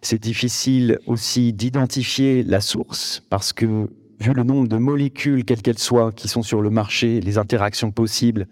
C'est 0.02 0.22
difficile 0.22 1.00
aussi 1.08 1.54
d'identifier 1.54 2.44
la 2.44 2.60
source 2.60 3.24
parce 3.30 3.54
que, 3.54 3.88
vu 4.20 4.34
le 4.34 4.44
nombre 4.44 4.68
de 4.68 4.76
molécules, 4.76 5.46
quelles 5.46 5.62
qu'elles 5.62 5.80
soient, 5.80 6.12
qui 6.12 6.28
sont 6.28 6.42
sur 6.42 6.62
le 6.62 6.70
marché, 6.70 7.22
les 7.22 7.38
interactions 7.38 7.92
possibles, 7.92 8.48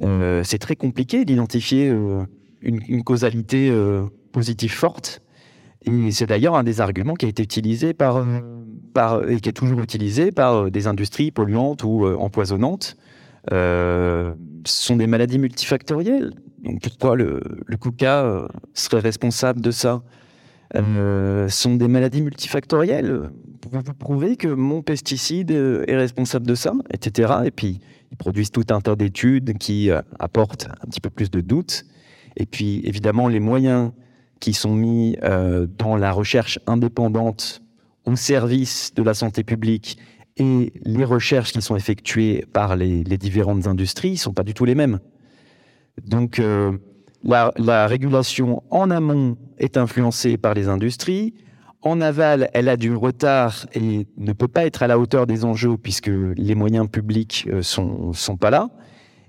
euh, 0.00 0.42
c'est 0.44 0.58
très 0.58 0.76
compliqué 0.76 1.26
d'identifier 1.26 1.90
euh, 1.90 2.24
une, 2.62 3.04
causalité 3.04 3.70
positive 4.32 4.72
forte. 4.72 5.20
Et 5.84 6.10
c'est 6.10 6.26
d'ailleurs 6.26 6.54
un 6.54 6.64
des 6.64 6.80
arguments 6.80 7.14
qui 7.14 7.26
a 7.26 7.28
été 7.28 7.42
utilisé 7.42 7.92
par, 7.92 8.24
et 9.28 9.40
qui 9.40 9.48
est 9.50 9.52
toujours 9.52 9.80
utilisé 9.80 10.32
par 10.32 10.70
des 10.70 10.86
industries 10.86 11.30
polluantes 11.30 11.84
ou 11.84 12.06
empoisonnantes. 12.06 12.96
Ce 13.50 14.34
sont 14.64 14.96
des 14.96 15.06
maladies 15.06 15.38
multifactorielles. 15.38 16.32
Donc 16.62 16.80
pourquoi 16.80 17.16
le, 17.16 17.40
le 17.66 17.76
KUKA 17.76 18.48
serait 18.72 19.00
responsable 19.00 19.60
de 19.60 19.70
ça? 19.70 20.02
Euh, 20.76 21.48
sont 21.48 21.76
des 21.76 21.86
maladies 21.86 22.22
multifactorielles. 22.22 23.30
Pouvez-vous 23.60 23.94
prouver 23.94 24.36
que 24.36 24.48
mon 24.48 24.82
pesticide 24.82 25.52
est 25.52 25.96
responsable 25.96 26.46
de 26.46 26.56
ça, 26.56 26.72
etc. 26.92 27.32
Et 27.44 27.52
puis, 27.52 27.80
ils 28.10 28.16
produisent 28.16 28.50
tout 28.50 28.64
un 28.70 28.80
tas 28.80 28.96
d'études 28.96 29.56
qui 29.58 29.90
euh, 29.90 30.02
apportent 30.18 30.66
un 30.82 30.88
petit 30.88 31.00
peu 31.00 31.10
plus 31.10 31.30
de 31.30 31.40
doutes. 31.40 31.84
Et 32.36 32.46
puis, 32.46 32.80
évidemment, 32.84 33.28
les 33.28 33.38
moyens 33.38 33.92
qui 34.40 34.52
sont 34.52 34.74
mis 34.74 35.16
euh, 35.22 35.68
dans 35.78 35.96
la 35.96 36.10
recherche 36.10 36.58
indépendante 36.66 37.62
au 38.04 38.16
service 38.16 38.92
de 38.94 39.02
la 39.02 39.14
santé 39.14 39.44
publique 39.44 39.96
et 40.36 40.72
les 40.82 41.04
recherches 41.04 41.52
qui 41.52 41.62
sont 41.62 41.76
effectuées 41.76 42.44
par 42.52 42.76
les, 42.76 43.04
différentes 43.04 43.66
industries 43.66 44.12
ne 44.12 44.16
sont 44.16 44.32
pas 44.32 44.42
du 44.42 44.54
tout 44.54 44.64
les 44.64 44.74
mêmes. 44.74 44.98
Donc, 46.04 46.38
euh, 46.38 46.72
la, 47.22 47.52
la, 47.56 47.86
régulation 47.86 48.62
en 48.70 48.90
amont 48.90 49.36
est 49.58 49.76
influencée 49.76 50.36
par 50.36 50.54
les 50.54 50.68
industries. 50.68 51.34
En 51.82 52.00
aval, 52.00 52.50
elle 52.52 52.68
a 52.68 52.76
du 52.76 52.94
retard 52.94 53.66
et 53.74 54.06
ne 54.16 54.32
peut 54.32 54.48
pas 54.48 54.64
être 54.64 54.82
à 54.82 54.86
la 54.86 54.98
hauteur 54.98 55.26
des 55.26 55.44
enjeux 55.44 55.76
puisque 55.76 56.10
les 56.10 56.54
moyens 56.54 56.88
publics 56.88 57.46
euh, 57.48 57.62
sont, 57.62 58.12
sont 58.12 58.36
pas 58.36 58.50
là. 58.50 58.70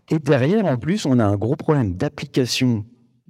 Et 0.09 0.19
derrière, 0.19 0.65
en 0.65 0.77
plus, 0.77 1.05
on 1.05 1.19
a 1.19 1.25
un 1.25 1.35
gros 1.35 1.55
problème 1.55 1.95
d'application 1.95 2.85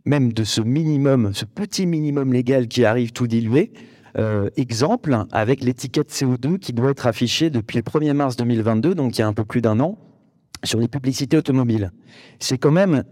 même 0.06 0.34
de 0.34 0.44
ce 0.44 0.62
minimum, 0.62 1.34
ce 1.34 1.46
petit 1.46 1.86
minimum 1.86 2.32
légal 2.32 2.68
qui 2.68 2.86
arrive 2.86 3.12
tout 3.12 3.28
dilué. 3.28 3.74
Euh, 4.18 4.50
exemple, 4.56 5.18
avec 5.32 5.62
l'étiquette 5.62 6.10
CO2 6.10 6.58
qui 6.58 6.72
doit 6.72 6.92
être 6.92 7.06
affichée 7.06 7.50
depuis 7.50 7.78
le 7.78 7.84
1er 7.84 8.14
mars 8.14 8.38
2022, 8.38 8.96
donc 8.96 9.18
il 9.18 9.22
y 9.22 9.24
a 9.24 9.28
un 9.28 9.34
peu 9.34 9.44
plus 9.44 9.62
d'un 9.62 9.80
an, 9.82 9.98
sur 10.64 10.80
les 10.80 10.88
publicités 10.88 11.36
automobiles. 11.36 11.92
C'est 12.40 12.58
quand 12.58 12.72
même 12.72 13.04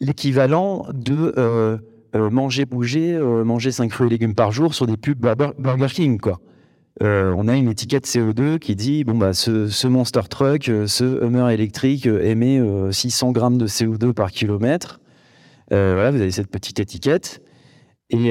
l'équivalent 0.00 0.86
de 0.94 1.34
euh, 1.36 1.78
euh, 2.14 2.30
manger, 2.30 2.64
bouger, 2.64 3.18
manger 3.18 3.72
5 3.72 3.92
fruits 3.92 4.06
et 4.06 4.10
légumes 4.10 4.34
par 4.34 4.52
jour 4.52 4.72
sur 4.72 4.86
des 4.86 4.96
pubs 4.96 5.18
Burger 5.18 5.88
King, 5.92 6.20
on 7.00 7.48
a 7.48 7.56
une 7.56 7.68
étiquette 7.68 8.06
CO2 8.06 8.58
qui 8.58 8.76
dit 8.76 9.04
bon 9.04 9.18
bah 9.18 9.34
ce, 9.34 9.86
Monster 9.86 10.22
Truck, 10.30 10.70
ce 10.86 11.24
Hummer 11.24 11.52
électrique 11.52 12.06
émet 12.06 12.62
600 12.90 13.32
grammes 13.32 13.58
de 13.58 13.66
CO2 13.66 14.12
par 14.12 14.30
kilomètre. 14.30 15.00
voilà, 15.70 16.10
vous 16.10 16.20
avez 16.20 16.30
cette 16.30 16.50
petite 16.50 16.78
étiquette. 16.78 17.42
Et, 18.10 18.28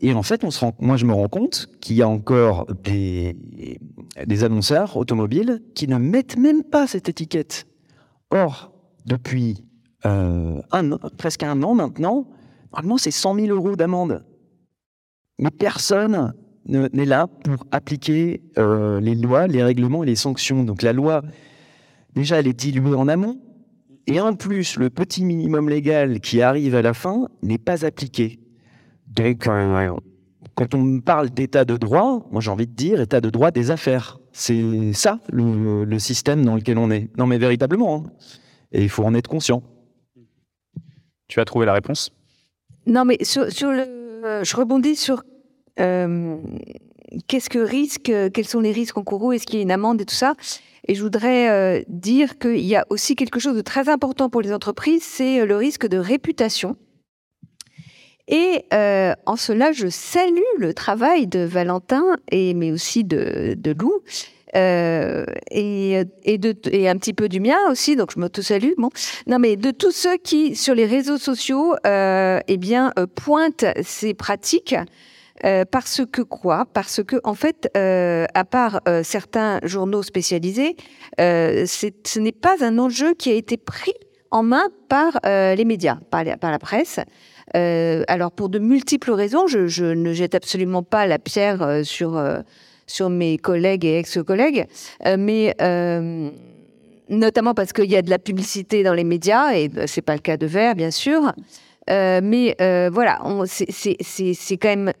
et 0.00 0.14
en 0.14 0.22
fait, 0.22 0.42
moi 0.80 0.96
je 0.96 1.04
me 1.04 1.12
rends 1.12 1.28
compte 1.28 1.68
qu'il 1.80 1.96
y 1.96 2.02
a 2.02 2.08
encore 2.08 2.66
des, 2.82 3.36
annonceurs 4.42 4.96
automobiles 4.96 5.62
qui 5.74 5.88
ne 5.88 5.98
mettent 5.98 6.38
même 6.38 6.64
pas 6.64 6.86
cette 6.86 7.08
étiquette. 7.08 7.66
Or, 8.30 8.72
depuis 9.04 9.64
euh, 10.06 10.60
presque 11.16 11.42
un 11.42 11.62
an 11.62 11.74
maintenant, 11.74 12.28
normalement 12.72 12.98
c'est 12.98 13.10
100 13.10 13.34
000 13.34 13.46
euros 13.48 13.76
d'amende. 13.76 14.24
Mais 15.38 15.50
personne 15.50 16.34
n'est 16.66 17.04
là 17.04 17.26
pour 17.26 17.66
appliquer 17.70 18.42
euh, 18.58 19.00
les 19.00 19.14
lois, 19.14 19.46
les 19.46 19.62
règlements 19.62 20.02
et 20.02 20.06
les 20.06 20.16
sanctions. 20.16 20.64
Donc 20.64 20.82
la 20.82 20.92
loi, 20.92 21.22
déjà, 22.14 22.38
elle 22.38 22.48
est 22.48 22.58
diluée 22.58 22.94
en 22.94 23.08
amont. 23.08 23.40
Et 24.06 24.20
en 24.20 24.34
plus, 24.34 24.76
le 24.76 24.90
petit 24.90 25.24
minimum 25.24 25.68
légal 25.68 26.20
qui 26.20 26.42
arrive 26.42 26.74
à 26.74 26.82
la 26.82 26.94
fin 26.94 27.28
n'est 27.42 27.58
pas 27.58 27.84
appliqué. 27.84 28.40
Donc, 29.18 29.46
euh, 29.46 29.90
quand 30.54 30.74
on 30.74 31.00
parle 31.00 31.30
d'état 31.30 31.64
de 31.64 31.76
droit, 31.76 32.26
moi 32.30 32.40
j'ai 32.40 32.50
envie 32.50 32.66
de 32.66 32.74
dire 32.74 33.00
état 33.00 33.20
de 33.20 33.30
droit 33.30 33.50
des 33.50 33.70
affaires. 33.70 34.18
C'est 34.32 34.92
ça 34.92 35.18
le, 35.30 35.84
le, 35.84 35.98
système 35.98 36.44
dans 36.44 36.54
lequel 36.54 36.78
on 36.78 36.90
est. 36.90 37.08
Non 37.18 37.26
mais 37.26 37.38
véritablement. 37.38 38.04
Hein. 38.06 38.10
Et 38.72 38.82
il 38.82 38.88
faut 38.88 39.04
en 39.04 39.14
être 39.14 39.28
conscient. 39.28 39.62
Tu 41.26 41.40
as 41.40 41.44
trouvé 41.44 41.66
la 41.66 41.72
réponse? 41.72 42.10
Non, 42.86 43.04
mais 43.04 43.18
sur, 43.22 43.50
sur 43.52 43.70
le, 43.70 43.82
euh, 44.24 44.44
je 44.44 44.56
rebondis 44.56 44.96
sur 44.96 45.22
euh, 45.78 46.36
qu'est-ce 47.26 47.50
que 47.50 47.58
risque, 47.58 48.12
quels 48.32 48.46
sont 48.46 48.60
les 48.60 48.72
risques 48.72 48.96
encourus, 48.96 49.36
est-ce 49.36 49.46
qu'il 49.46 49.56
y 49.56 49.60
a 49.60 49.62
une 49.62 49.70
amende 49.70 50.00
et 50.00 50.04
tout 50.04 50.14
ça. 50.14 50.34
Et 50.86 50.94
je 50.94 51.02
voudrais 51.02 51.50
euh, 51.50 51.82
dire 51.88 52.38
qu'il 52.38 52.64
y 52.64 52.76
a 52.76 52.86
aussi 52.88 53.14
quelque 53.14 53.40
chose 53.40 53.56
de 53.56 53.60
très 53.60 53.88
important 53.88 54.30
pour 54.30 54.40
les 54.40 54.52
entreprises, 54.52 55.02
c'est 55.02 55.44
le 55.44 55.56
risque 55.56 55.86
de 55.86 55.98
réputation. 55.98 56.76
Et 58.28 58.64
euh, 58.72 59.14
en 59.26 59.36
cela, 59.36 59.72
je 59.72 59.88
salue 59.88 60.38
le 60.58 60.74
travail 60.74 61.26
de 61.26 61.40
Valentin 61.40 62.16
et 62.30 62.54
mais 62.54 62.70
aussi 62.70 63.02
de, 63.04 63.54
de 63.56 63.72
Lou. 63.72 64.02
Euh, 64.56 65.26
et, 65.50 66.02
et, 66.24 66.38
de, 66.38 66.54
et 66.72 66.88
un 66.88 66.96
petit 66.96 67.12
peu 67.12 67.28
du 67.28 67.38
mien 67.38 67.58
aussi, 67.70 67.96
donc 67.96 68.12
je 68.14 68.20
m'auto-salue. 68.20 68.72
Bon. 68.78 68.90
Non, 69.26 69.38
mais 69.38 69.56
de 69.56 69.70
tous 69.70 69.92
ceux 69.92 70.16
qui, 70.16 70.56
sur 70.56 70.74
les 70.74 70.86
réseaux 70.86 71.18
sociaux, 71.18 71.74
euh, 71.86 72.40
eh 72.48 72.56
bien, 72.56 72.92
euh, 72.98 73.06
pointent 73.06 73.66
ces 73.82 74.14
pratiques. 74.14 74.74
Euh, 75.44 75.64
parce 75.70 76.02
que 76.10 76.22
quoi? 76.22 76.66
Parce 76.72 77.02
que 77.04 77.16
en 77.22 77.34
fait, 77.34 77.70
euh, 77.76 78.26
à 78.34 78.44
part 78.44 78.80
euh, 78.88 79.02
certains 79.04 79.60
journaux 79.62 80.02
spécialisés, 80.02 80.76
ce 81.18 82.18
n'est 82.18 82.32
pas 82.32 82.56
un 82.60 82.78
enjeu 82.78 83.14
qui 83.14 83.30
a 83.30 83.34
été 83.34 83.56
pris 83.56 83.94
en 84.30 84.42
main 84.42 84.66
par 84.88 85.20
les 85.24 85.64
médias, 85.64 85.98
par 86.10 86.24
la 86.24 86.58
presse. 86.58 87.00
Alors 87.54 88.32
pour 88.32 88.48
de 88.48 88.58
multiples 88.58 89.12
raisons, 89.12 89.46
je, 89.46 89.84
ne 89.84 90.12
jette 90.12 90.34
absolument 90.34 90.82
pas 90.82 91.06
la 91.06 91.18
pierre 91.18 91.80
sur 91.84 92.18
sur 92.88 93.10
mes 93.10 93.38
collègues 93.38 93.84
et 93.84 93.98
ex-collègues, 93.98 94.66
euh, 95.06 95.16
mais 95.18 95.54
euh, 95.60 96.30
notamment 97.08 97.54
parce 97.54 97.72
qu'il 97.72 97.90
y 97.90 97.96
a 97.96 98.02
de 98.02 98.10
la 98.10 98.18
publicité 98.18 98.82
dans 98.82 98.94
les 98.94 99.04
médias, 99.04 99.54
et 99.54 99.70
c'est 99.86 100.02
pas 100.02 100.14
le 100.14 100.20
cas 100.20 100.36
de 100.36 100.46
Vert, 100.46 100.74
bien 100.74 100.90
sûr. 100.90 101.32
Euh, 101.90 102.20
mais 102.22 102.56
euh, 102.60 102.90
voilà, 102.92 103.20
c'est 103.46 104.56
quand 104.56 104.68
même 104.68 104.92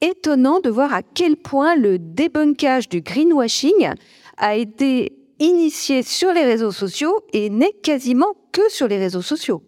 étonnant 0.00 0.60
de 0.60 0.68
voir 0.68 0.92
à 0.92 1.02
quel 1.02 1.36
point 1.36 1.76
le 1.76 1.98
débunkage 1.98 2.88
du 2.88 3.00
greenwashing 3.00 3.90
a 4.36 4.56
été 4.56 5.12
initié 5.38 6.02
sur 6.02 6.32
les 6.32 6.44
réseaux 6.44 6.72
sociaux 6.72 7.20
et 7.32 7.50
n'est 7.50 7.72
quasiment 7.82 8.34
que 8.52 8.68
sur 8.68 8.88
les 8.88 8.98
réseaux 8.98 9.22
sociaux. 9.22 9.62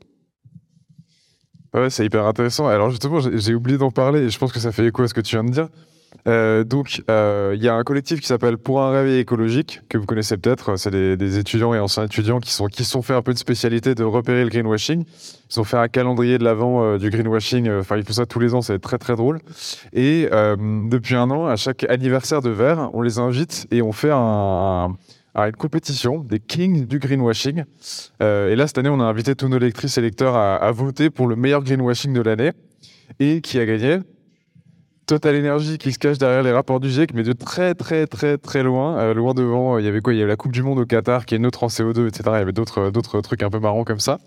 Ouais, 1.74 1.90
c'est 1.90 2.04
hyper 2.04 2.24
intéressant. 2.26 2.68
Alors 2.68 2.90
justement, 2.90 3.18
j'ai 3.20 3.54
oublié 3.54 3.78
d'en 3.78 3.90
parler 3.90 4.20
et 4.20 4.30
je 4.30 4.38
pense 4.38 4.52
que 4.52 4.60
ça 4.60 4.70
fait 4.70 4.86
écho 4.86 5.02
à 5.02 5.08
ce 5.08 5.14
que 5.14 5.20
tu 5.20 5.34
viens 5.34 5.44
de 5.44 5.50
dire. 5.50 5.68
Euh, 6.26 6.64
donc, 6.64 6.98
il 6.98 7.04
euh, 7.10 7.56
y 7.58 7.68
a 7.68 7.74
un 7.74 7.82
collectif 7.82 8.20
qui 8.20 8.26
s'appelle 8.26 8.56
Pour 8.56 8.80
un 8.80 8.90
réveil 8.90 9.18
écologique, 9.18 9.80
que 9.88 9.98
vous 9.98 10.06
connaissez 10.06 10.36
peut-être. 10.36 10.76
C'est 10.76 10.90
des, 10.90 11.38
étudiants 11.38 11.74
et 11.74 11.78
anciens 11.78 12.04
étudiants 12.04 12.38
qui 12.38 12.52
sont 12.52 12.66
qui 12.66 12.84
sont 12.84 13.02
fait 13.02 13.14
un 13.14 13.22
peu 13.22 13.34
de 13.34 13.38
spécialité 13.38 13.94
de 13.94 14.04
repérer 14.04 14.44
le 14.44 14.50
greenwashing. 14.50 15.04
Ils 15.50 15.60
ont 15.60 15.64
fait 15.64 15.76
un 15.76 15.88
calendrier 15.88 16.38
de 16.38 16.44
l'avant 16.44 16.82
euh, 16.82 16.98
du 16.98 17.10
greenwashing. 17.10 17.68
Enfin, 17.70 17.96
ils 17.96 18.04
font 18.04 18.12
ça 18.12 18.26
tous 18.26 18.38
les 18.38 18.54
ans, 18.54 18.62
c'est 18.62 18.78
très 18.78 18.98
très 18.98 19.16
drôle. 19.16 19.40
Et 19.92 20.28
depuis 20.30 21.16
un 21.16 21.30
an, 21.30 21.46
à 21.46 21.56
chaque 21.56 21.84
anniversaire 21.90 22.40
de 22.40 22.50
Vert, 22.50 22.90
on 22.92 23.02
les 23.02 23.18
invite 23.18 23.66
et 23.70 23.82
on 23.82 23.92
fait 23.92 24.12
un 24.12 24.96
une 25.34 25.56
compétition 25.56 26.18
des 26.18 26.38
kings 26.38 26.86
du 26.86 26.98
greenwashing. 26.98 27.64
Euh, 28.22 28.50
et 28.50 28.56
là, 28.56 28.66
cette 28.66 28.78
année, 28.78 28.88
on 28.88 29.00
a 29.00 29.04
invité 29.04 29.34
tous 29.34 29.48
nos 29.48 29.58
lectrices 29.58 29.98
et 29.98 30.00
lecteurs 30.00 30.36
à, 30.36 30.56
à 30.56 30.70
voter 30.70 31.10
pour 31.10 31.26
le 31.26 31.36
meilleur 31.36 31.62
greenwashing 31.62 32.12
de 32.12 32.20
l'année. 32.20 32.52
Et 33.20 33.40
qui 33.40 33.58
a 33.58 33.66
gagné 33.66 33.98
Total 35.06 35.36
Energy 35.36 35.78
qui 35.78 35.92
se 35.92 35.98
cache 35.98 36.18
derrière 36.18 36.42
les 36.42 36.52
rapports 36.52 36.80
du 36.80 36.88
GIEC, 36.88 37.12
mais 37.14 37.22
de 37.22 37.32
très 37.32 37.74
très 37.74 38.06
très 38.06 38.38
très 38.38 38.62
loin, 38.62 38.98
euh, 38.98 39.14
loin 39.14 39.34
devant. 39.34 39.78
Il 39.78 39.84
y 39.84 39.88
avait 39.88 40.00
quoi? 40.00 40.14
Il 40.14 40.18
y 40.18 40.22
avait 40.22 40.30
la 40.30 40.36
Coupe 40.36 40.52
du 40.52 40.62
Monde 40.62 40.78
au 40.78 40.86
Qatar 40.86 41.26
qui 41.26 41.34
est 41.34 41.38
neutre 41.38 41.64
en 41.64 41.66
CO2, 41.66 42.08
etc. 42.08 42.22
Il 42.26 42.32
y 42.32 42.36
avait 42.36 42.52
d'autres 42.52 42.90
d'autres 42.90 43.20
trucs 43.20 43.42
un 43.42 43.50
peu 43.50 43.58
marrants 43.58 43.84
comme 43.84 44.00
ça. 44.00 44.18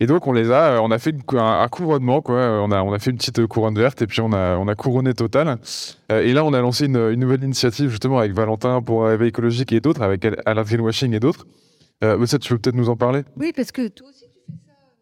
Et 0.00 0.06
donc 0.06 0.26
on 0.26 0.32
les 0.32 0.50
a, 0.50 0.80
on 0.82 0.90
a 0.90 0.98
fait 0.98 1.14
un, 1.34 1.68
couronnement 1.68 2.20
quoi. 2.20 2.36
On 2.62 2.70
a 2.70 2.82
on 2.82 2.92
a 2.92 2.98
fait 2.98 3.10
une 3.10 3.16
petite 3.16 3.46
couronne 3.46 3.78
verte 3.78 4.02
et 4.02 4.06
puis 4.06 4.20
on 4.20 4.32
a 4.32 4.56
on 4.56 4.68
a 4.68 4.74
couronné 4.74 5.14
Total. 5.14 5.58
Euh, 6.10 6.22
et 6.22 6.32
là 6.32 6.44
on 6.44 6.52
a 6.52 6.60
lancé 6.60 6.86
une, 6.86 7.14
nouvelle 7.14 7.42
initiative 7.44 7.90
justement 7.90 8.18
avec 8.18 8.32
Valentin 8.32 8.80
pour 8.82 9.04
Réveil 9.04 9.28
écologique 9.28 9.72
et 9.72 9.80
d'autres, 9.80 10.02
avec 10.02 10.26
Alain 10.46 10.62
Greenwashing 10.62 11.14
et 11.14 11.20
d'autres. 11.20 11.46
Euh, 12.02 12.26
ça, 12.26 12.38
tu 12.38 12.48
peux 12.48 12.58
peut-être 12.58 12.74
nous 12.74 12.88
en 12.88 12.96
parler? 12.96 13.22
Oui, 13.36 13.52
parce 13.54 13.70
que 13.70 13.88
toi 13.88 14.08
aussi. 14.08 14.21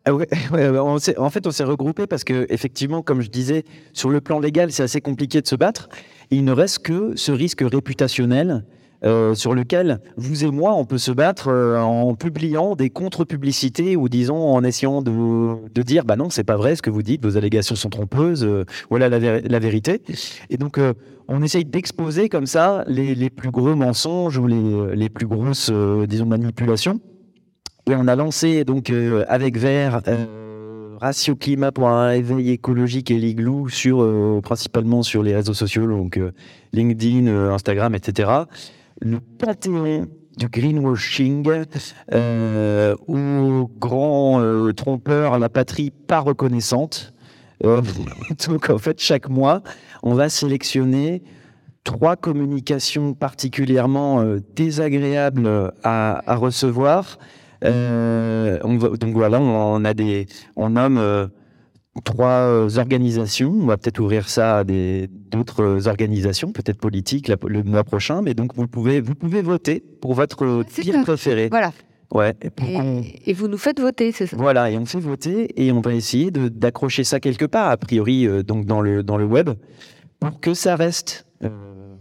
Ah 0.06 0.12
on 0.52 0.96
en 1.18 1.30
fait, 1.30 1.46
on 1.46 1.50
s'est 1.50 1.64
regroupé 1.64 2.06
parce 2.06 2.24
que, 2.24 2.46
effectivement, 2.48 3.02
comme 3.02 3.20
je 3.20 3.28
disais, 3.28 3.64
sur 3.92 4.08
le 4.08 4.20
plan 4.20 4.40
légal, 4.40 4.72
c'est 4.72 4.82
assez 4.82 5.00
compliqué 5.00 5.40
de 5.42 5.46
se 5.46 5.56
battre. 5.56 5.88
Il 6.30 6.44
ne 6.44 6.52
reste 6.52 6.80
que 6.80 7.14
ce 7.16 7.32
risque 7.32 7.62
réputationnel 7.62 8.64
euh, 9.02 9.34
sur 9.34 9.54
lequel 9.54 10.00
vous 10.16 10.44
et 10.44 10.50
moi, 10.50 10.74
on 10.74 10.84
peut 10.84 10.98
se 10.98 11.10
battre 11.10 11.48
euh, 11.48 11.78
en 11.80 12.14
publiant 12.14 12.76
des 12.76 12.90
contre-publicités 12.90 13.96
ou 13.96 14.10
disons 14.10 14.36
en 14.36 14.62
essayant 14.62 15.00
de, 15.00 15.82
dire 15.82 16.04
bah 16.04 16.16
non, 16.16 16.28
c'est 16.28 16.44
pas 16.44 16.56
vrai 16.56 16.76
ce 16.76 16.82
que 16.82 16.90
vous 16.90 17.02
dites, 17.02 17.24
vos 17.24 17.38
allégations 17.38 17.74
sont 17.76 17.88
trompeuses, 17.88 18.44
euh, 18.44 18.64
voilà 18.90 19.08
la, 19.08 19.18
vé- 19.18 19.48
la 19.48 19.58
vérité. 19.58 20.02
Et 20.50 20.58
donc, 20.58 20.78
on 21.28 21.42
essaye 21.42 21.64
d'exposer 21.64 22.28
comme 22.28 22.46
ça 22.46 22.84
les, 22.86 23.30
plus 23.30 23.50
gros 23.50 23.74
mensonges 23.74 24.36
ou 24.36 24.46
les, 24.46 24.96
les 24.96 25.08
plus 25.08 25.26
grosses, 25.26 25.72
disons, 26.06 26.26
manipulations. 26.26 27.00
Et 27.86 27.94
on 27.94 28.06
a 28.06 28.16
lancé 28.16 28.64
donc 28.64 28.90
euh, 28.90 29.24
avec 29.28 29.58
Vert. 29.58 30.02
euh, 30.06 30.96
Ratio 31.00 31.34
Climat 31.34 31.72
pour 31.72 31.88
un 31.88 32.12
éveil 32.12 32.50
écologique 32.50 33.10
et 33.10 33.18
l'igloo 33.18 33.70
sur 33.70 34.02
euh, 34.02 34.40
principalement 34.42 35.02
sur 35.02 35.22
les 35.22 35.34
réseaux 35.34 35.54
sociaux 35.54 35.86
donc 35.86 36.20
LinkedIn, 36.74 37.26
Instagram, 37.26 37.94
etc. 37.94 38.30
Le 39.00 39.18
panthéon 39.38 40.06
du 40.36 40.48
greenwashing 40.48 41.48
aux 43.08 43.70
grands 43.78 44.40
euh, 44.40 44.72
trompeurs, 44.72 45.38
la 45.38 45.48
patrie 45.48 45.90
pas 45.90 46.20
reconnaissante. 46.20 47.14
Donc 48.48 48.70
en 48.70 48.78
fait 48.78 48.98
chaque 48.98 49.28
mois 49.28 49.62
on 50.02 50.14
va 50.14 50.30
sélectionner 50.30 51.22
trois 51.84 52.16
communications 52.16 53.12
particulièrement 53.12 54.24
désagréables 54.54 55.72
à 55.82 56.36
recevoir. 56.36 57.18
Euh, 57.64 58.58
on 58.64 58.76
va- 58.78 58.96
donc 58.96 59.12
voilà, 59.14 59.40
on 59.40 59.84
a 59.84 59.94
des, 59.94 60.26
on 60.56 60.70
nomme 60.70 60.98
euh, 60.98 61.26
trois 62.04 62.28
euh, 62.48 62.68
organisations. 62.78 63.50
On 63.52 63.66
va 63.66 63.76
peut-être 63.76 63.98
ouvrir 64.00 64.28
ça 64.28 64.58
à 64.58 64.64
d'autres 64.64 65.86
organisations, 65.88 66.52
peut-être 66.52 66.78
politiques 66.78 67.28
la- 67.28 67.36
le 67.46 67.62
mois 67.62 67.84
prochain. 67.84 68.22
Mais 68.22 68.34
donc 68.34 68.54
vous 68.54 68.66
pouvez, 68.66 69.00
vous 69.00 69.14
pouvez 69.14 69.42
voter 69.42 69.82
pour 70.00 70.14
votre 70.14 70.62
pire 70.62 70.94
ça. 70.94 71.02
préféré. 71.02 71.48
Voilà. 71.50 71.72
Ouais. 72.12 72.34
et 72.42 72.50
Et, 72.66 73.30
et 73.30 73.32
vous 73.34 73.46
nous 73.46 73.58
faites 73.58 73.78
voter, 73.78 74.10
c'est 74.10 74.26
ça? 74.26 74.36
Voilà, 74.36 74.68
et 74.70 74.76
on 74.76 74.84
fait 74.84 74.98
voter 74.98 75.48
et 75.64 75.70
on 75.70 75.80
va 75.80 75.94
essayer 75.94 76.32
d'accrocher 76.32 77.04
ça 77.04 77.20
quelque 77.20 77.44
part, 77.44 77.70
a 77.70 77.76
priori, 77.76 78.26
euh, 78.26 78.42
donc 78.42 78.66
dans 78.66 78.80
le, 78.80 79.04
dans 79.04 79.16
le 79.16 79.24
web, 79.26 79.50
pour 80.18 80.40
que 80.40 80.52
ça 80.54 80.74
reste. 80.74 81.24
euh, 81.44 81.48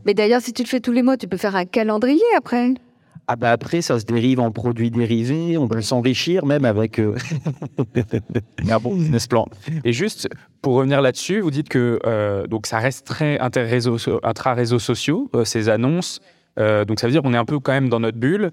Mais 0.08 0.16
d'ailleurs, 0.16 0.42
si 0.42 0.52
tu 0.52 0.64
le 0.64 0.68
fais 0.68 0.80
tous 0.80 0.92
les 0.94 1.04
mois, 1.04 1.16
tu 1.16 1.28
peux 1.28 1.38
faire 1.38 1.56
un 1.56 1.66
calendrier 1.66 2.24
après. 2.36 2.74
Ah 3.32 3.36
bah 3.36 3.52
après, 3.52 3.84
ça 3.84 4.00
se 4.00 4.06
dérive 4.06 4.40
en 4.40 4.50
produits 4.50 4.90
dérivés, 4.90 5.56
on 5.56 5.68
peut 5.68 5.82
s'enrichir 5.82 6.48
même 6.48 6.66
avec... 6.66 6.98
euh, 6.98 7.16
un 8.68 8.80
bon 8.80 8.96
business 8.96 9.28
plan. 9.28 9.46
Et 9.84 9.94
juste 9.94 10.28
pour 10.64 10.74
revenir 10.74 11.00
là-dessus, 11.00 11.40
vous 11.42 11.52
dites 11.52 11.70
que 11.70 12.00
euh, 12.08 12.48
donc 12.48 12.66
ça 12.66 12.80
reste 12.80 13.06
très 13.06 13.38
intra-réseaux 13.38 14.80
sociaux, 14.80 15.30
euh, 15.36 15.46
ces 15.46 15.70
annonces. 15.70 16.22
Euh, 16.58 16.86
donc 16.86 17.00
ça 17.00 17.06
veut 17.06 17.14
dire 17.14 17.22
qu'on 17.22 17.36
est 17.36 17.38
un 17.38 17.46
peu 17.46 17.60
quand 17.60 17.72
même 17.72 17.88
dans 17.88 18.00
notre 18.00 18.18
bulle. 18.18 18.50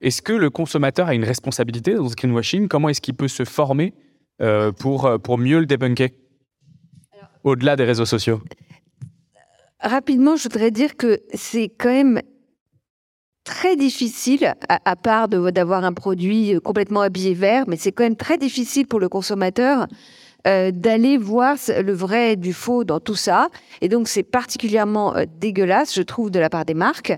Est-ce 0.00 0.22
que 0.22 0.32
le 0.32 0.48
consommateur 0.48 1.08
a 1.08 1.14
une 1.14 1.24
responsabilité 1.24 1.94
dans 1.94 2.08
ce 2.08 2.14
greenwashing? 2.14 2.68
Comment 2.68 2.88
est-ce 2.88 3.00
qu'il 3.00 3.14
peut 3.14 3.26
se 3.26 3.44
former 3.44 3.94
euh, 4.40 4.70
pour, 4.70 5.10
pour 5.24 5.38
mieux 5.38 5.58
le 5.58 5.66
débunker? 5.66 6.10
Au-delà 7.42 7.74
des 7.74 7.84
réseaux 7.84 8.06
sociaux. 8.06 8.40
Rapidement, 9.80 10.36
je 10.36 10.44
voudrais 10.44 10.70
dire 10.70 10.96
que 10.96 11.18
c'est 11.34 11.68
quand 11.68 11.88
même 11.88 12.20
très 13.44 13.76
difficile, 13.76 14.54
à, 14.68 14.96
part 14.96 15.28
d'avoir 15.28 15.84
un 15.84 15.92
produit 15.92 16.54
euh, 16.54 16.60
complètement 16.60 17.00
habillé 17.00 17.34
vert, 17.34 17.64
mais 17.66 17.76
c'est 17.76 17.92
quand 17.92 18.04
même 18.04 18.16
très 18.16 18.38
difficile 18.38 18.86
pour 18.86 19.00
le 19.00 19.08
consommateur 19.08 19.86
euh, 20.46 20.70
d'aller 20.70 21.18
voir 21.18 21.56
le 21.68 21.92
vrai 21.92 22.36
du 22.36 22.52
faux 22.52 22.84
dans 22.84 23.00
tout 23.00 23.14
ça. 23.14 23.48
Et 23.80 23.88
donc, 23.88 24.08
c'est 24.08 24.22
particulièrement 24.22 25.16
euh, 25.16 25.24
dégueulasse, 25.38 25.94
je 25.94 26.02
trouve, 26.02 26.30
de 26.30 26.38
la 26.38 26.48
part 26.48 26.64
des 26.64 26.74
marques. 26.74 27.12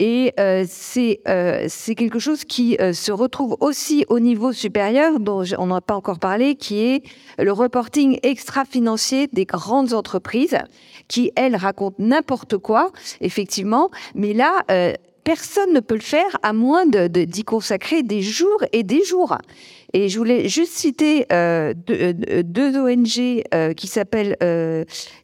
Et 0.00 0.32
c'est 0.68 1.18
c'est 1.66 1.94
quelque 1.96 2.20
chose 2.20 2.44
qui 2.44 2.78
se 2.92 3.10
retrouve 3.10 3.56
aussi 3.58 4.04
au 4.08 4.20
niveau 4.20 4.52
supérieur, 4.52 5.18
dont 5.18 5.42
on 5.58 5.66
n'a 5.66 5.80
pas 5.80 5.96
encore 5.96 6.20
parlé, 6.20 6.54
qui 6.54 6.78
est 6.78 7.02
le 7.36 7.50
reporting 7.50 8.16
extra-financier 8.22 9.26
des 9.32 9.44
grandes 9.44 9.94
entreprises, 9.94 10.56
qui, 11.08 11.32
elles, 11.34 11.56
racontent 11.56 11.96
n'importe 11.98 12.58
quoi, 12.58 12.92
effectivement. 13.20 13.90
Mais 14.14 14.34
là, 14.34 14.62
personne 15.28 15.74
ne 15.74 15.80
peut 15.80 15.94
le 15.94 16.00
faire 16.00 16.38
à 16.42 16.54
moins 16.54 16.86
d'y 16.86 17.44
consacrer 17.44 18.02
des 18.02 18.22
jours 18.22 18.64
et 18.72 18.82
des 18.82 19.04
jours. 19.04 19.36
Et 19.92 20.08
je 20.08 20.16
voulais 20.16 20.48
juste 20.48 20.72
citer 20.72 21.26
euh, 21.30 21.74
deux, 21.74 22.74
euh, 22.74 22.94
ONG 22.94 23.44
euh, 23.52 23.74
qui 23.74 23.88
s'appellent 23.88 24.38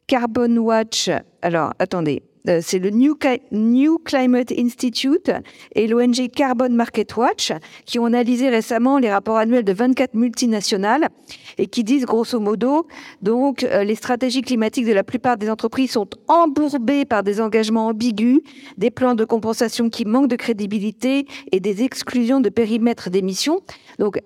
Carbon 0.07 0.59
Watch. 0.59 1.09
Alors, 1.41 1.73
attendez. 1.79 2.23
Euh, 2.49 2.61
c'est 2.63 2.79
le 2.79 2.91
New, 2.91 3.15
Cli- 3.15 3.41
New 3.53 3.97
Climate 3.99 4.53
Institute 4.53 5.31
et 5.75 5.87
l'ONG 5.87 6.29
Carbon 6.29 6.69
Market 6.69 7.17
Watch 7.17 7.53
qui 7.87 7.99
ont 7.99 8.05
analysé 8.05 8.51
récemment 8.51 8.99
les 8.99 9.11
rapports 9.11 9.39
annuels 9.39 9.65
de 9.65 9.73
24 9.73 10.13
multinationales 10.15 11.09
et 11.57 11.67
qui 11.67 11.85
disent 11.85 12.05
grosso 12.05 12.39
modo 12.41 12.87
donc 13.23 13.65
euh, 13.65 13.83
les 13.83 13.95
stratégies 13.95 14.43
climatiques 14.43 14.85
de 14.87 14.93
la 14.93 15.05
plupart 15.05 15.39
des 15.39 15.49
entreprises 15.49 15.93
sont 15.93 16.09
embourbées 16.29 17.07
par 17.07 17.23
des 17.23 17.41
engagements 17.41 17.87
ambigus, 17.87 18.41
des 18.77 18.91
plans 18.91 19.15
de 19.15 19.25
compensation 19.25 19.89
qui 19.89 20.05
manquent 20.05 20.29
de 20.29 20.37
crédibilité 20.37 21.27
et 21.51 21.61
des 21.61 21.83
exclusions 21.83 22.41
de 22.41 22.51
périmètres 22.51 23.09
d'émissions. 23.09 23.61
Donc 23.99 24.19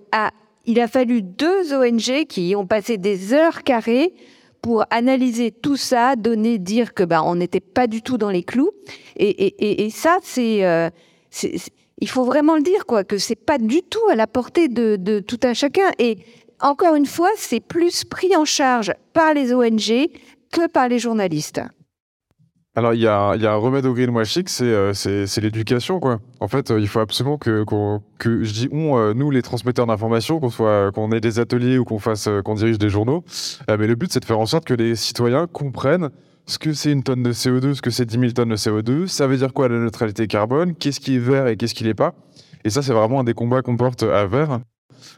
il 0.66 0.80
a 0.80 0.88
fallu 0.88 1.22
deux 1.22 1.72
ONG 1.72 2.26
qui 2.28 2.54
ont 2.56 2.66
passé 2.66 2.98
des 2.98 3.32
heures 3.32 3.62
carrées 3.62 4.12
pour 4.62 4.84
analyser 4.90 5.50
tout 5.50 5.76
ça, 5.76 6.16
donner, 6.16 6.58
dire 6.58 6.94
que 6.94 7.02
ben 7.04 7.22
on 7.24 7.36
n'était 7.36 7.60
pas 7.60 7.86
du 7.86 8.02
tout 8.02 8.18
dans 8.18 8.30
les 8.30 8.42
clous. 8.42 8.70
Et, 9.16 9.28
et, 9.28 9.84
et, 9.84 9.90
ça, 9.90 10.18
euh, 10.38 10.90
c'est- 11.30 11.54
il 12.00 12.08
faut 12.08 12.24
vraiment 12.24 12.54
le 12.56 12.62
dire 12.62 12.86
quoi, 12.86 13.04
que 13.04 13.18
c'est 13.18 13.34
pas 13.36 13.58
du 13.58 13.82
tout 13.82 14.06
à 14.10 14.14
la 14.14 14.26
portée 14.26 14.68
de, 14.68 14.96
de 14.96 15.20
tout 15.20 15.40
un 15.42 15.54
chacun. 15.54 15.90
Et 15.98 16.18
encore 16.60 16.94
une 16.94 17.06
fois, 17.06 17.30
c'est 17.36 17.60
plus 17.60 18.04
pris 18.04 18.36
en 18.36 18.44
charge 18.44 18.92
par 19.12 19.34
les 19.34 19.52
ONG 19.52 20.08
que 20.50 20.66
par 20.68 20.88
les 20.88 20.98
journalistes. 20.98 21.60
Alors, 22.78 22.94
il 22.94 23.00
y 23.00 23.08
a, 23.08 23.34
y 23.34 23.44
a 23.44 23.52
un 23.52 23.56
remède 23.56 23.86
au 23.86 23.92
greenwashing, 23.92 24.44
euh, 24.60 24.92
c'est 24.94 25.40
l'éducation, 25.40 25.98
quoi. 25.98 26.20
En 26.38 26.46
fait, 26.46 26.70
euh, 26.70 26.78
il 26.78 26.86
faut 26.86 27.00
absolument 27.00 27.36
que, 27.36 27.64
qu'on- 27.64 28.00
que 28.20 28.44
je 28.44 28.52
dis 28.52 28.68
on, 28.70 28.96
euh, 28.96 29.14
nous, 29.14 29.32
les 29.32 29.42
transmetteurs 29.42 29.88
d'informations, 29.88 30.38
qu'on 30.38 30.48
soit, 30.48 30.92
qu'on 30.92 31.10
ait 31.10 31.20
des 31.20 31.40
ateliers 31.40 31.76
ou 31.78 31.84
qu'on 31.84 31.98
fasse, 31.98 32.28
qu'on 32.44 32.54
dirige 32.54 32.78
des 32.78 32.88
journaux. 32.88 33.24
Mais 33.68 33.88
le 33.88 33.96
but, 33.96 34.12
c'est 34.12 34.20
de 34.20 34.24
faire 34.24 34.38
en 34.38 34.46
sorte 34.46 34.64
que 34.64 34.74
les 34.74 34.94
citoyens 34.94 35.48
comprennent 35.48 36.10
ce 36.46 36.60
que 36.60 36.72
c'est 36.72 36.92
une 36.92 37.02
tonne 37.02 37.24
de 37.24 37.32
CO2, 37.32 37.74
ce 37.74 37.82
que 37.82 37.90
c'est 37.90 38.06
10 38.06 38.16
000 38.16 38.30
tonnes 38.30 38.50
de 38.50 38.56
CO2, 38.56 39.08
ça 39.08 39.26
veut 39.26 39.36
dire 39.36 39.52
quoi 39.52 39.68
la 39.68 39.76
neutralité 39.80 40.28
carbone, 40.28 40.76
qu'est-ce 40.76 41.00
qui 41.00 41.16
est 41.16 41.18
vert 41.18 41.48
et 41.48 41.56
qu'est-ce 41.56 41.74
qui 41.74 41.82
l'est 41.82 41.94
pas. 41.94 42.14
Et 42.64 42.70
ça, 42.70 42.80
c'est 42.82 42.92
vraiment 42.92 43.18
un 43.18 43.24
des 43.24 43.34
combats 43.34 43.60
qu'on 43.62 43.76
porte 43.76 44.04
à 44.04 44.24
Vert. 44.26 44.60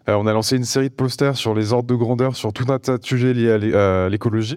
On 0.08 0.26
a 0.26 0.32
lancé 0.32 0.56
une 0.56 0.64
série 0.64 0.88
de 0.88 0.94
posters 0.94 1.36
sur 1.36 1.54
les 1.54 1.74
ordres 1.74 1.88
de 1.88 1.94
grandeur, 1.94 2.36
sur 2.36 2.54
tout 2.54 2.72
un 2.72 2.78
tas 2.78 2.96
de 2.96 3.04
sujets 3.04 3.34
liés 3.34 3.74
à 3.74 4.08
l'écologie. 4.08 4.56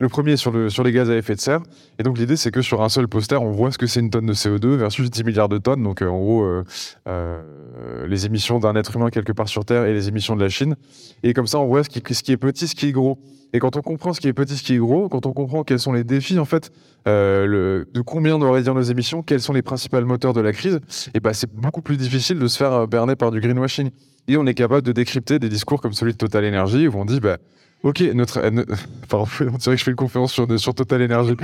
Le 0.00 0.08
premier 0.08 0.36
sur, 0.36 0.50
le, 0.50 0.70
sur 0.70 0.82
les 0.82 0.92
gaz 0.92 1.10
à 1.10 1.16
effet 1.16 1.34
de 1.34 1.40
serre. 1.40 1.60
Et 1.98 2.02
donc 2.02 2.18
l'idée, 2.18 2.36
c'est 2.36 2.50
que 2.50 2.62
sur 2.62 2.82
un 2.82 2.88
seul 2.88 3.06
poster, 3.06 3.40
on 3.40 3.50
voit 3.50 3.70
ce 3.70 3.78
que 3.78 3.86
c'est 3.86 4.00
une 4.00 4.10
tonne 4.10 4.26
de 4.26 4.32
CO2 4.32 4.76
versus 4.76 5.10
10 5.10 5.24
milliards 5.24 5.48
de 5.48 5.58
tonnes. 5.58 5.82
Donc 5.82 6.00
euh, 6.02 6.08
en 6.08 6.18
gros, 6.18 6.42
euh, 6.42 6.64
euh, 7.06 8.06
les 8.06 8.26
émissions 8.26 8.58
d'un 8.58 8.74
être 8.76 8.96
humain 8.96 9.10
quelque 9.10 9.32
part 9.32 9.48
sur 9.48 9.64
Terre 9.64 9.84
et 9.84 9.92
les 9.92 10.08
émissions 10.08 10.36
de 10.36 10.42
la 10.42 10.48
Chine. 10.48 10.74
Et 11.22 11.34
comme 11.34 11.46
ça, 11.46 11.58
on 11.58 11.66
voit 11.66 11.84
ce 11.84 11.90
qui, 11.90 12.02
ce 12.14 12.22
qui 12.22 12.32
est 12.32 12.38
petit, 12.38 12.66
ce 12.66 12.74
qui 12.74 12.88
est 12.88 12.92
gros. 12.92 13.18
Et 13.52 13.58
quand 13.58 13.76
on 13.76 13.82
comprend 13.82 14.12
ce 14.12 14.20
qui 14.20 14.28
est 14.28 14.32
petit, 14.32 14.56
ce 14.56 14.62
qui 14.62 14.74
est 14.74 14.78
gros, 14.78 15.08
quand 15.08 15.26
on 15.26 15.32
comprend 15.32 15.64
quels 15.64 15.80
sont 15.80 15.92
les 15.92 16.04
défis, 16.04 16.38
en 16.38 16.44
fait, 16.44 16.70
euh, 17.08 17.46
le, 17.46 17.88
de 17.92 18.00
combien 18.00 18.38
doivent 18.38 18.52
réduire 18.52 18.74
nos 18.74 18.82
émissions, 18.82 19.22
quels 19.22 19.40
sont 19.40 19.52
les 19.52 19.62
principaux 19.62 20.00
moteurs 20.02 20.32
de 20.32 20.40
la 20.40 20.52
crise, 20.52 20.80
et 21.14 21.20
ben 21.20 21.32
c'est 21.32 21.52
beaucoup 21.52 21.82
plus 21.82 21.96
difficile 21.96 22.38
de 22.38 22.46
se 22.46 22.56
faire 22.56 22.72
euh, 22.72 22.86
berner 22.86 23.16
par 23.16 23.30
du 23.30 23.40
greenwashing. 23.40 23.90
Et 24.28 24.36
on 24.36 24.46
est 24.46 24.54
capable 24.54 24.82
de 24.82 24.92
décrypter 24.92 25.38
des 25.38 25.48
discours 25.48 25.80
comme 25.80 25.92
celui 25.92 26.12
de 26.12 26.18
Total 26.18 26.44
Energy 26.44 26.86
où 26.86 26.94
on 26.94 27.04
dit, 27.04 27.18
bah, 27.18 27.38
ok, 27.82 28.00
notre, 28.14 28.38
euh, 28.38 28.50
ne- 28.50 28.64
pardon, 29.08 29.26
on 29.40 29.56
dirait 29.56 29.74
que 29.74 29.78
je 29.78 29.84
fais 29.84 29.90
une 29.90 29.96
conférence 29.96 30.32
sur, 30.32 30.46
sur 30.58 30.74
Total 30.74 31.02
Energy. 31.02 31.34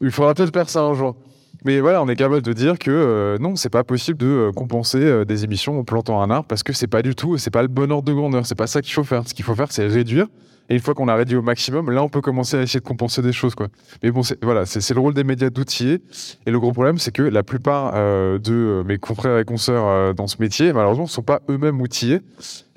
Il 0.00 0.10
faudra 0.10 0.34
peut-être 0.34 0.52
faire 0.52 0.68
ça 0.68 0.82
un 0.82 0.94
jour. 0.94 1.16
Mais 1.64 1.80
voilà, 1.80 2.02
on 2.02 2.08
est 2.08 2.14
capable 2.14 2.42
de 2.42 2.52
dire 2.52 2.78
que 2.78 2.90
euh, 2.90 3.38
non, 3.38 3.56
c'est 3.56 3.68
pas 3.70 3.82
possible 3.82 4.18
de 4.18 4.26
euh, 4.26 4.52
compenser 4.52 4.98
euh, 4.98 5.24
des 5.24 5.42
émissions 5.44 5.78
en 5.80 5.82
plantant 5.84 6.22
un 6.22 6.30
arbre 6.30 6.46
parce 6.46 6.62
que 6.62 6.72
c'est 6.72 6.86
pas 6.86 7.02
du 7.02 7.16
tout, 7.16 7.36
c'est 7.36 7.50
pas 7.50 7.62
le 7.62 7.68
bon 7.68 7.90
ordre 7.90 8.04
de 8.08 8.12
grandeur, 8.12 8.46
c'est 8.46 8.54
pas 8.54 8.68
ça 8.68 8.80
qu'il 8.80 8.92
faut 8.92 9.02
faire. 9.02 9.26
Ce 9.26 9.34
qu'il 9.34 9.44
faut 9.44 9.56
faire, 9.56 9.72
c'est 9.72 9.86
réduire. 9.86 10.26
Et 10.68 10.74
une 10.74 10.80
fois 10.80 10.92
qu'on 10.94 11.08
a 11.08 11.14
réduit 11.14 11.36
au 11.36 11.42
maximum, 11.42 11.90
là, 11.90 12.02
on 12.02 12.10
peut 12.10 12.20
commencer 12.20 12.56
à 12.58 12.62
essayer 12.62 12.80
de 12.80 12.84
compenser 12.84 13.22
des 13.22 13.32
choses, 13.32 13.54
quoi. 13.54 13.68
Mais 14.02 14.10
bon, 14.10 14.20
voilà, 14.42 14.66
c'est 14.66 14.92
le 14.92 15.00
rôle 15.00 15.14
des 15.14 15.24
médias 15.24 15.48
d'outiller. 15.48 16.02
Et 16.44 16.50
le 16.50 16.60
gros 16.60 16.72
problème, 16.72 16.98
c'est 16.98 17.10
que 17.10 17.22
la 17.22 17.42
plupart 17.42 17.92
euh, 17.94 18.38
de 18.38 18.52
euh, 18.52 18.84
mes 18.84 18.98
confrères 18.98 19.38
et 19.38 19.44
consoeurs 19.44 19.86
euh, 19.86 20.12
dans 20.12 20.26
ce 20.26 20.36
métier, 20.40 20.74
malheureusement, 20.74 21.04
ne 21.04 21.08
sont 21.08 21.22
pas 21.22 21.40
eux-mêmes 21.48 21.80
outillés. 21.80 22.20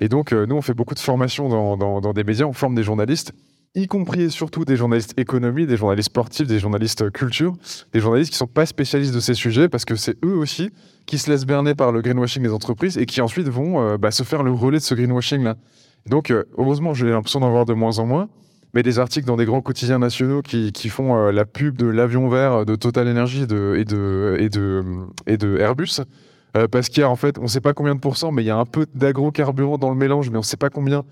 Et 0.00 0.08
donc, 0.08 0.32
nous, 0.32 0.56
on 0.56 0.62
fait 0.62 0.74
beaucoup 0.74 0.94
de 0.94 1.00
formations 1.00 1.48
dans, 1.76 2.12
des 2.12 2.24
médias, 2.24 2.46
on 2.46 2.54
forme 2.54 2.74
des 2.74 2.82
journalistes, 2.82 3.32
y 3.74 3.86
compris 3.86 4.22
et 4.22 4.30
surtout 4.30 4.64
des 4.64 4.76
journalistes 4.76 5.12
économie, 5.18 5.66
des 5.66 5.76
journalistes 5.76 6.08
sportifs, 6.08 6.46
des 6.46 6.58
journalistes 6.58 7.10
culture, 7.10 7.54
des 7.92 8.00
journalistes 8.00 8.32
qui 8.32 8.38
sont 8.38 8.46
pas 8.46 8.66
spécialistes 8.66 9.14
de 9.14 9.20
ces 9.20 9.34
sujets 9.34 9.68
parce 9.68 9.84
que 9.84 9.96
c'est 9.96 10.16
eux 10.24 10.36
aussi 10.36 10.70
qui 11.06 11.18
se 11.18 11.30
laissent 11.30 11.46
berner 11.46 11.74
par 11.74 11.92
le 11.92 12.02
greenwashing 12.02 12.42
des 12.42 12.52
entreprises 12.52 12.98
et 12.98 13.06
qui 13.06 13.20
ensuite 13.20 13.48
vont 13.48 13.96
bah, 13.96 14.10
se 14.10 14.24
faire 14.24 14.42
le 14.42 14.50
relais 14.50 14.78
de 14.78 14.82
ce 14.82 14.94
greenwashing-là. 14.94 15.56
Donc, 16.06 16.30
euh, 16.30 16.44
heureusement, 16.58 16.94
j'ai 16.94 17.08
l'impression 17.08 17.40
d'en 17.40 17.50
voir 17.50 17.64
de 17.64 17.74
moins 17.74 17.98
en 17.98 18.06
moins. 18.06 18.28
mais 18.74 18.82
des 18.82 18.98
articles 18.98 19.26
dans 19.26 19.36
des 19.36 19.44
grands 19.44 19.60
quotidiens 19.60 19.98
nationaux 19.98 20.40
qui, 20.40 20.88
font 20.88 21.14
euh, 21.14 21.30
la 21.30 21.44
pub 21.44 21.76
de 21.76 21.86
l'avion 21.86 22.28
vert 22.28 22.64
de 22.64 22.74
Total 22.74 23.06
Energy 23.06 23.42
et, 23.42 23.46
de, 23.84 25.58
Airbus. 25.58 26.00
Euh, 26.56 26.68
parce 26.68 26.88
qu'il 26.88 27.00
y 27.00 27.04
a 27.04 27.10
en 27.10 27.16
fait, 27.16 27.38
on 27.38 27.42
ne 27.42 27.48
sait 27.48 27.60
pas 27.60 27.72
combien 27.72 27.94
de 27.94 28.00
pourcents, 28.00 28.30
mais 28.32 28.42
il 28.42 28.46
y 28.46 28.50
a 28.50 28.56
un 28.56 28.66
peu 28.66 28.86
d'agrocarburant 28.94 29.78
dans 29.78 29.90
le 29.90 29.96
mélange, 29.96 30.30
mais 30.30 30.36
on 30.36 30.40
ne 30.40 30.44
sait 30.44 30.56
pas 30.56 30.70
combien. 30.70 31.04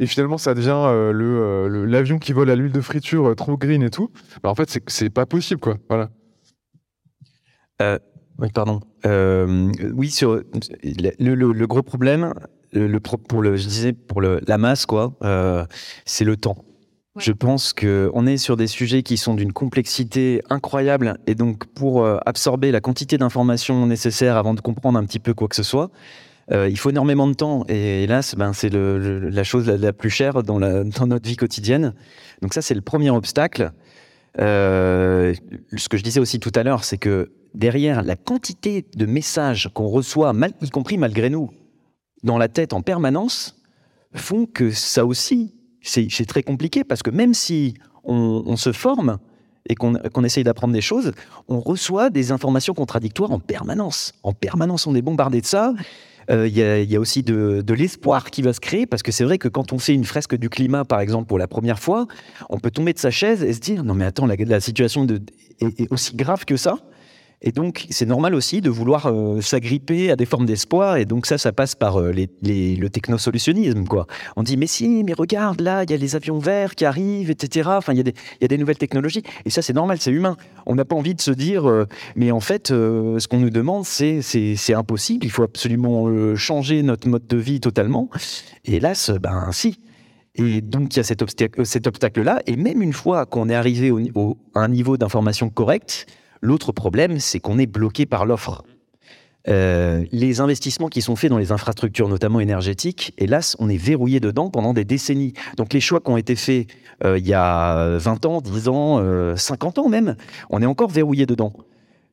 Et 0.00 0.06
finalement, 0.06 0.38
ça 0.38 0.54
devient 0.54 0.74
euh, 0.76 1.86
l'avion 1.86 2.18
qui 2.18 2.32
vole 2.32 2.50
à 2.50 2.56
l'huile 2.56 2.72
de 2.72 2.80
friture 2.80 3.34
trop 3.36 3.56
green 3.56 3.82
et 3.82 3.90
tout. 3.90 4.10
Bah, 4.42 4.50
en 4.50 4.54
fait, 4.54 4.80
c'est 4.86 5.10
pas 5.10 5.26
possible, 5.26 5.60
quoi. 5.60 5.78
Voilà. 5.88 6.10
Oui, 8.38 8.48
pardon. 8.52 8.80
oui, 9.04 10.10
sur 10.10 10.34
le, 10.82 11.34
le, 11.34 11.52
le, 11.52 11.66
gros 11.66 11.82
problème, 11.82 12.34
le, 12.72 12.98
pour 12.98 13.42
le, 13.42 13.56
je 13.56 13.66
disais 13.66 13.92
pour 13.92 14.20
le, 14.20 14.40
la 14.46 14.58
masse, 14.58 14.86
quoi, 14.86 15.12
c'est 16.04 16.24
le 16.24 16.36
temps. 16.36 16.64
Je 17.16 17.30
pense 17.30 17.72
que 17.72 18.10
on 18.12 18.26
est 18.26 18.36
sur 18.38 18.56
des 18.56 18.66
sujets 18.66 19.04
qui 19.04 19.16
sont 19.16 19.34
d'une 19.34 19.52
complexité 19.52 20.42
incroyable 20.50 21.16
et 21.28 21.36
donc 21.36 21.64
pour 21.66 22.04
euh, 22.04 22.18
absorber 22.26 22.72
la 22.72 22.80
quantité 22.80 23.18
d'informations 23.18 23.86
nécessaires 23.86 24.36
avant 24.36 24.52
de 24.52 24.60
comprendre 24.60 24.98
un 24.98 25.04
petit 25.04 25.20
peu 25.20 25.32
quoi 25.32 25.46
que 25.46 25.54
ce 25.54 25.62
soit, 25.62 25.90
euh, 26.50 26.68
il 26.68 26.76
faut 26.76 26.90
énormément 26.90 27.28
de 27.28 27.34
temps 27.34 27.64
et 27.68 28.02
hélas, 28.02 28.34
ben 28.34 28.52
c'est 28.52 28.70
la 28.70 29.44
chose 29.44 29.68
la, 29.68 29.92
plus 29.92 30.10
chère 30.10 30.42
dans, 30.42 30.58
la, 30.58 30.82
dans 30.82 31.06
notre 31.06 31.28
vie 31.28 31.36
quotidienne. 31.36 31.94
Donc 32.42 32.52
ça 32.52 32.62
c'est 32.62 32.74
le 32.74 32.80
premier 32.80 33.10
obstacle. 33.10 33.70
Euh, 34.40 35.34
ce 35.76 35.88
que 35.88 35.96
je 35.96 36.02
disais 36.02 36.18
aussi 36.18 36.40
tout 36.40 36.52
à 36.56 36.64
l'heure, 36.64 36.82
c'est 36.82 36.98
que 36.98 37.30
derrière 37.54 38.02
la 38.02 38.16
quantité 38.16 38.84
de 38.96 39.06
messages 39.06 39.70
qu'on 39.72 39.88
reçoit, 39.88 40.32
y 40.60 40.70
compris 40.70 40.98
malgré 40.98 41.30
nous, 41.30 41.50
dans 42.22 42.38
la 42.38 42.48
tête 42.48 42.72
en 42.72 42.82
permanence, 42.82 43.56
font 44.14 44.46
que 44.46 44.70
ça 44.70 45.06
aussi 45.06 45.54
c'est 45.84 46.26
très 46.26 46.42
compliqué 46.42 46.82
parce 46.82 47.02
que 47.02 47.10
même 47.10 47.34
si 47.34 47.74
on, 48.04 48.56
se 48.56 48.72
forme 48.72 49.18
et 49.68 49.74
qu'on 49.74 50.24
essaye 50.24 50.44
d'apprendre 50.44 50.72
des 50.72 50.80
choses, 50.80 51.12
on 51.48 51.60
reçoit 51.60 52.10
des 52.10 52.32
informations 52.32 52.74
contradictoires 52.74 53.30
en 53.32 53.38
permanence. 53.38 54.12
En 54.22 54.32
permanence, 54.32 54.86
on 54.86 54.94
est 54.94 55.02
bombardé 55.02 55.40
de 55.40 55.46
ça. 55.46 55.74
Euh, 56.30 56.48
il 56.48 56.56
y, 56.56 56.96
a 56.96 57.00
aussi 57.00 57.22
de, 57.22 57.62
l'espoir 57.74 58.30
qui 58.30 58.40
va 58.40 58.54
se 58.54 58.60
créer, 58.60 58.86
parce 58.86 59.02
que 59.02 59.12
c'est 59.12 59.24
vrai 59.24 59.36
que 59.36 59.48
quand 59.48 59.72
on 59.72 59.78
fait 59.78 59.92
une 59.94 60.04
fresque 60.04 60.36
du 60.36 60.48
climat, 60.48 60.84
par 60.84 61.00
exemple, 61.00 61.26
pour 61.26 61.38
la 61.38 61.46
première 61.46 61.78
fois, 61.78 62.06
on 62.48 62.58
peut 62.58 62.70
tomber 62.70 62.94
de 62.94 62.98
sa 62.98 63.10
chaise 63.10 63.42
et 63.42 63.52
se 63.52 63.60
dire, 63.60 63.84
non 63.84 63.94
mais 63.94 64.06
attends, 64.06 64.26
la, 64.26 64.60
situation 64.60 65.06
est, 65.60 65.92
aussi 65.92 66.16
grave 66.16 66.46
que 66.46 66.56
ça. 66.56 66.78
Et 67.42 67.52
donc, 67.52 67.86
c'est 67.90 68.06
normal 68.06 68.34
aussi 68.34 68.60
de 68.60 68.70
vouloir 68.70 69.06
euh, 69.06 69.40
s'agripper 69.40 70.10
à 70.10 70.16
des 70.16 70.24
formes 70.24 70.46
d'espoir. 70.46 70.96
Et 70.96 71.04
donc, 71.04 71.26
ça, 71.26 71.36
ça 71.36 71.52
passe 71.52 71.74
par 71.74 72.00
euh, 72.00 72.12
le 72.12 72.88
technosolutionnisme, 72.88 73.84
quoi. 73.84 74.06
On 74.36 74.42
dit, 74.42 74.56
mais 74.56 74.66
si, 74.66 75.04
mais 75.04 75.12
regarde, 75.12 75.60
là, 75.60 75.84
il 75.84 75.90
y 75.90 75.94
a 75.94 75.96
les 75.96 76.16
avions 76.16 76.38
verts 76.38 76.74
qui 76.74 76.84
arrivent, 76.84 77.30
etc. 77.30 77.68
Enfin, 77.72 77.92
il 77.92 77.98
y, 77.98 78.44
a 78.44 78.48
des 78.48 78.58
nouvelles 78.58 78.78
technologies. 78.78 79.22
Et 79.44 79.50
ça, 79.50 79.60
c'est 79.60 79.74
normal, 79.74 79.98
c'est 80.00 80.10
humain. 80.10 80.36
On 80.66 80.74
n'a 80.74 80.84
pas 80.84 80.96
envie 80.96 81.14
de 81.14 81.20
se 81.20 81.30
dire, 81.30 81.68
euh, 81.68 81.86
mais 82.16 82.30
en 82.30 82.40
fait, 82.40 82.68
ce 82.68 83.28
qu'on 83.28 83.40
nous 83.40 83.50
demande, 83.50 83.84
c'est, 83.84 84.22
impossible. 84.74 85.26
Il 85.26 85.30
faut 85.30 85.42
absolument 85.42 86.34
changer 86.36 86.82
notre 86.82 87.08
mode 87.08 87.26
de 87.26 87.36
vie 87.36 87.60
totalement. 87.60 88.08
Et 88.64 88.76
hélas, 88.76 89.10
ben, 89.20 89.50
si. 89.52 89.78
Et 90.36 90.60
donc, 90.62 90.94
il 90.94 90.98
y 90.98 91.00
a 91.00 91.04
cet 91.64 91.86
obstacle-là. 91.86 92.40
Et 92.46 92.56
même 92.56 92.82
une 92.82 92.92
fois 92.92 93.26
qu'on 93.26 93.48
est 93.48 93.54
arrivé 93.54 93.90
au, 93.90 94.38
à 94.54 94.60
un 94.60 94.68
niveau 94.68 94.96
d'information 94.96 95.48
correct, 95.50 96.06
L'autre 96.44 96.72
problème, 96.72 97.20
c'est 97.20 97.40
qu'on 97.40 97.58
est 97.58 97.66
bloqué 97.66 98.04
par 98.04 98.26
l'offre. 98.26 98.64
Euh, 99.48 100.04
les 100.12 100.40
investissements 100.40 100.88
qui 100.88 101.00
sont 101.00 101.16
faits 101.16 101.30
dans 101.30 101.38
les 101.38 101.52
infrastructures, 101.52 102.06
notamment 102.06 102.38
énergétiques, 102.38 103.14
hélas, 103.16 103.56
on 103.60 103.70
est 103.70 103.78
verrouillé 103.78 104.20
dedans 104.20 104.50
pendant 104.50 104.74
des 104.74 104.84
décennies. 104.84 105.32
Donc 105.56 105.72
les 105.72 105.80
choix 105.80 106.00
qui 106.00 106.10
ont 106.10 106.18
été 106.18 106.36
faits 106.36 106.66
euh, 107.02 107.18
il 107.18 107.26
y 107.26 107.32
a 107.32 107.96
20 107.96 108.26
ans, 108.26 108.42
10 108.42 108.68
ans, 108.68 109.36
50 109.36 109.78
euh, 109.78 109.80
ans 109.80 109.88
même, 109.88 110.16
on 110.50 110.60
est 110.60 110.66
encore 110.66 110.90
verrouillé 110.90 111.24
dedans. 111.24 111.54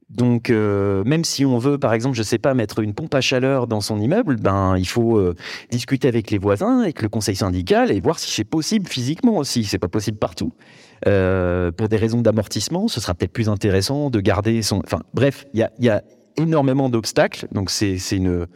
Donc, 0.10 0.50
même 0.50 1.24
si 1.24 1.46
on 1.46 1.58
veut, 1.58 1.78
par 1.78 1.94
exemple, 1.94 2.18
je 2.18 2.24
sais 2.24 2.38
pas, 2.38 2.54
mettre 2.54 2.80
une 2.80 2.94
pompe 2.94 3.16
à 3.16 3.22
chaleur 3.22 3.66
dans 3.66 3.80
son 3.80 3.98
immeuble, 3.98 4.36
ben, 4.36 4.76
il 4.78 4.88
faut 4.88 5.22
discuter 5.72 6.10
avec 6.10 6.32
les 6.32 6.38
voisins, 6.38 6.82
avec 6.82 7.02
le 7.02 7.08
conseil 7.08 7.38
syndical 7.38 7.94
et 7.94 8.02
voir 8.02 8.20
si 8.20 8.30
c'est 8.30 8.44
possible 8.44 8.90
physiquement 8.90 9.38
aussi. 9.38 9.64
C'est 9.64 9.80
pas 9.80 9.88
possible 9.88 10.18
partout. 10.18 10.52
Euh, 11.08 11.72
pour 11.72 11.90
des 11.90 11.98
raisons 11.98 12.22
d'amortissement, 12.22 12.88
ce 12.88 13.00
sera 13.00 13.14
peut-être 13.14 13.32
plus 13.32 13.50
intéressant 13.50 14.10
de 14.10 14.20
garder 14.20 14.62
son. 14.62 14.82
Enfin, 14.84 15.02
bref, 15.14 15.46
il 15.54 15.68
y 15.80 15.90
a, 15.90 16.04
énormément 16.38 16.90
d'obstacles. 16.90 17.48
Donc, 17.52 17.70
c'est 17.70 17.98
une, 18.12 18.48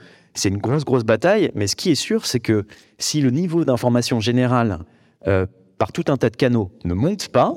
grosse, 0.58 0.86
grosse 0.86 1.04
bataille. 1.04 1.52
Mais 1.56 1.68
ce 1.68 1.76
qui 1.76 1.92
est 1.92 1.96
sûr, 1.96 2.26
c'est 2.26 2.40
que 2.40 2.66
si 2.98 3.20
le 3.20 3.32
niveau 3.32 3.66
d'information 3.66 4.20
générale 4.20 4.80
euh, 5.28 5.46
par 5.78 5.92
tout 5.92 6.06
un 6.08 6.18
tas 6.18 6.30
de 6.30 6.38
canaux 6.38 6.72
ne 6.86 6.94
monte 6.94 7.28
pas, 7.30 7.54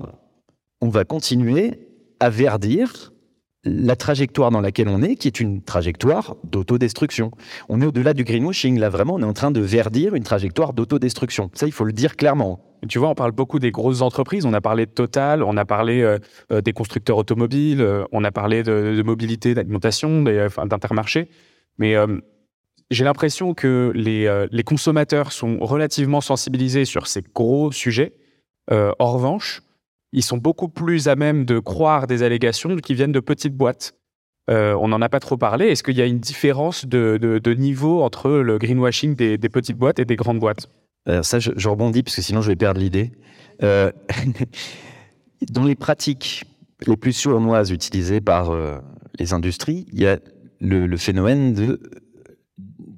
on 0.80 0.88
va 0.88 1.04
continuer 1.04 1.88
à 2.18 2.30
verdir 2.30 3.12
la 3.64 3.96
trajectoire 3.96 4.50
dans 4.50 4.60
laquelle 4.60 4.88
on 4.88 5.02
est, 5.02 5.16
qui 5.16 5.26
est 5.26 5.40
une 5.40 5.62
trajectoire 5.62 6.36
d'autodestruction. 6.44 7.30
On 7.68 7.80
est 7.80 7.86
au-delà 7.86 8.14
du 8.14 8.24
greenwashing. 8.24 8.78
Là, 8.78 8.88
vraiment, 8.88 9.14
on 9.14 9.20
est 9.20 9.24
en 9.24 9.32
train 9.32 9.50
de 9.50 9.60
verdir 9.60 10.14
une 10.14 10.22
trajectoire 10.22 10.72
d'autodestruction. 10.72 11.50
Ça, 11.54 11.66
il 11.66 11.72
faut 11.72 11.84
le 11.84 11.92
dire 11.92 12.16
clairement. 12.16 12.60
Tu 12.88 12.98
vois, 12.98 13.08
on 13.08 13.14
parle 13.14 13.32
beaucoup 13.32 13.58
des 13.58 13.72
grosses 13.72 14.02
entreprises. 14.02 14.46
On 14.46 14.52
a 14.52 14.60
parlé 14.60 14.86
de 14.86 14.90
Total, 14.90 15.42
on 15.42 15.56
a 15.56 15.64
parlé 15.64 16.02
euh, 16.02 16.18
euh, 16.52 16.60
des 16.60 16.72
constructeurs 16.72 17.16
automobiles, 17.16 17.80
euh, 17.80 18.04
on 18.12 18.22
a 18.22 18.30
parlé 18.30 18.62
de, 18.62 19.02
mobilité, 19.02 19.54
d'alimentation, 19.54 20.22
d'intermarché. 20.22 21.28
Mais 21.78 21.94
j'ai 22.90 23.04
l'impression 23.04 23.54
que 23.54 23.92
les, 23.94 24.46
les, 24.50 24.62
consommateurs 24.64 25.30
sont 25.30 25.58
relativement 25.60 26.20
sensibilisés 26.20 26.84
sur 26.84 27.06
ces 27.06 27.22
gros 27.22 27.70
sujets. 27.70 28.14
en 28.70 29.12
revanche, 29.12 29.62
ils 30.12 30.22
sont 30.22 30.38
beaucoup 30.38 30.68
plus 30.68 31.08
à 31.08 31.16
même 31.16 31.44
de 31.44 31.58
croire 31.58 32.06
des 32.06 32.22
allégations 32.22 32.76
qui 32.76 32.94
viennent 32.94 33.12
de 33.12 33.20
petites 33.20 33.56
boîtes. 33.56 33.94
on 34.48 34.88
n'en 34.88 35.02
a 35.02 35.08
pas 35.08 35.20
trop 35.20 35.36
parlé. 35.36 35.66
Est-ce 35.66 35.82
qu'il 35.82 35.96
y 35.96 36.02
a 36.02 36.06
une 36.06 36.20
différence 36.20 36.86
de, 36.86 37.54
niveau 37.54 38.02
entre 38.02 38.30
le 38.30 38.58
greenwashing 38.58 39.14
des, 39.14 39.38
petites 39.38 39.76
boîtes 39.76 39.98
et 39.98 40.04
des 40.04 40.16
grandes 40.16 40.38
boîtes? 40.38 40.70
Alors 41.06 41.24
ça, 41.24 41.38
je, 41.38 41.68
rebondis 41.68 42.02
parce 42.02 42.16
que 42.16 42.22
sinon 42.22 42.42
je 42.42 42.48
vais 42.48 42.56
perdre 42.56 42.80
l'idée. 42.80 43.12
Euh, 43.62 43.90
dans 45.50 45.64
les 45.64 45.74
pratiques 45.74 46.44
les 46.86 46.96
plus 46.96 47.12
sournoises 47.12 47.70
utilisées 47.70 48.20
par 48.20 48.50
euh, 48.50 48.78
les 49.18 49.32
industries, 49.32 49.86
il 49.92 50.00
y 50.00 50.06
a 50.06 50.18
le, 50.60 50.96
phénomène 50.96 51.54
de 51.54 51.80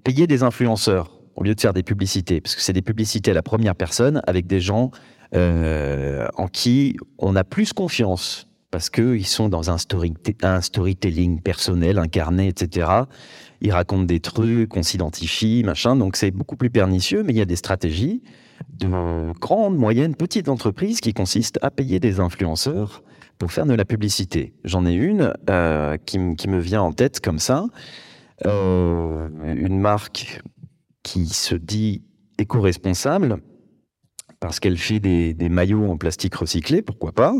payer 0.04 0.26
des 0.26 0.42
influenceurs 0.42 1.20
au 1.36 1.44
lieu 1.44 1.54
de 1.54 1.60
faire 1.60 1.72
des 1.72 1.82
publicités, 1.82 2.40
parce 2.40 2.54
que 2.54 2.62
c'est 2.62 2.72
des 2.72 2.82
publicités 2.82 3.30
à 3.30 3.34
la 3.34 3.42
première 3.42 3.74
personne 3.74 4.20
avec 4.26 4.46
des 4.46 4.60
gens 4.60 4.90
euh, 5.34 6.26
en 6.36 6.48
qui 6.48 6.96
on 7.18 7.36
a 7.36 7.44
plus 7.44 7.72
confiance 7.72 8.46
parce 8.70 8.88
qu'ils 8.88 9.26
sont 9.26 9.48
dans 9.48 9.70
un, 9.70 9.78
story, 9.78 10.14
un 10.42 10.60
storytelling 10.60 11.40
personnel, 11.40 11.98
incarné, 11.98 12.48
etc 12.48 13.02
ils 13.60 13.72
racontent 13.72 14.04
des 14.04 14.20
trucs, 14.20 14.76
on 14.76 14.82
s'identifie, 14.82 15.62
machin. 15.64 15.96
Donc 15.96 16.16
c'est 16.16 16.30
beaucoup 16.30 16.56
plus 16.56 16.70
pernicieux, 16.70 17.22
mais 17.22 17.32
il 17.32 17.36
y 17.36 17.42
a 17.42 17.46
des 17.46 17.56
stratégies 17.56 18.22
de 18.78 19.32
grandes, 19.38 19.76
moyennes, 19.76 20.14
petites 20.14 20.48
entreprises 20.48 21.00
qui 21.00 21.14
consistent 21.14 21.58
à 21.62 21.70
payer 21.70 21.98
des 21.98 22.20
influenceurs 22.20 23.02
pour 23.38 23.52
faire 23.52 23.66
de 23.66 23.74
la 23.74 23.84
publicité. 23.84 24.54
J'en 24.64 24.84
ai 24.84 24.92
une 24.92 25.32
euh, 25.48 25.96
qui, 26.04 26.18
me 26.18 26.58
vient 26.58 26.82
en 26.82 26.92
tête 26.92 27.20
comme 27.20 27.38
ça. 27.38 27.66
Euh, 28.46 29.28
une 29.42 29.78
marque 29.78 30.42
qui 31.02 31.26
se 31.26 31.54
dit 31.54 32.02
éco-responsable 32.38 33.38
parce 34.40 34.58
qu'elle 34.58 34.78
fait 34.78 35.00
des, 35.00 35.48
maillots 35.48 35.90
en 35.90 35.96
plastique 35.96 36.34
recyclé, 36.34 36.82
pourquoi 36.82 37.12
pas. 37.12 37.34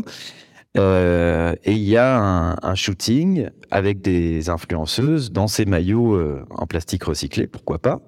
Euh, 0.77 1.53
et 1.65 1.73
il 1.73 1.83
y 1.83 1.97
a 1.97 2.55
un, 2.61 2.75
shooting 2.75 3.49
avec 3.71 4.01
des 4.01 4.49
influenceuses 4.49 5.31
dans 5.31 5.47
ces 5.47 5.65
maillots 5.65 6.15
euh, 6.15 6.45
en 6.51 6.65
plastique 6.67 7.03
recyclé, 7.03 7.47
pourquoi 7.47 7.79
pas. 7.79 8.01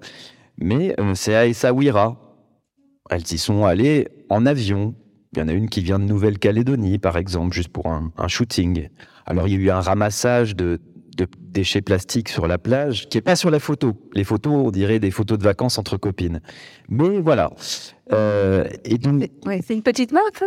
Mais 0.58 0.98
euh, 0.98 1.14
c'est 1.14 1.34
à 1.34 1.46
Essaouira. 1.46 2.20
Elles 3.10 3.30
y 3.30 3.38
sont 3.38 3.64
allées 3.64 4.08
en 4.30 4.46
avion. 4.46 4.94
Il 5.32 5.40
y 5.40 5.42
en 5.42 5.48
a 5.48 5.52
une 5.52 5.68
qui 5.68 5.82
vient 5.82 5.98
de 5.98 6.04
Nouvelle-Calédonie, 6.04 6.98
par 6.98 7.18
exemple, 7.18 7.52
juste 7.52 7.68
pour 7.68 7.88
un, 7.88 8.12
shooting. 8.28 8.88
Alors 9.26 9.48
il 9.48 9.54
y 9.54 9.56
a 9.56 9.60
eu 9.60 9.70
un 9.70 9.80
ramassage 9.80 10.54
de, 10.54 10.80
déchets 11.38 11.82
plastiques 11.82 12.28
sur 12.28 12.46
la 12.46 12.58
plage, 12.58 13.08
qui 13.08 13.18
est 13.18 13.22
pas 13.22 13.36
sur 13.36 13.50
la 13.50 13.60
photo. 13.60 13.94
Les 14.14 14.24
photos, 14.24 14.52
on 14.52 14.70
dirait 14.70 14.98
des 14.98 15.10
photos 15.10 15.38
de 15.38 15.44
vacances 15.44 15.78
entre 15.78 15.96
copines. 15.96 16.40
Mais 16.88 17.20
voilà. 17.20 17.50
et 18.10 18.98
donc... 18.98 19.30
c'est 19.66 19.74
une 19.74 19.82
petite 19.82 20.12
marque, 20.12 20.38
ça 20.38 20.46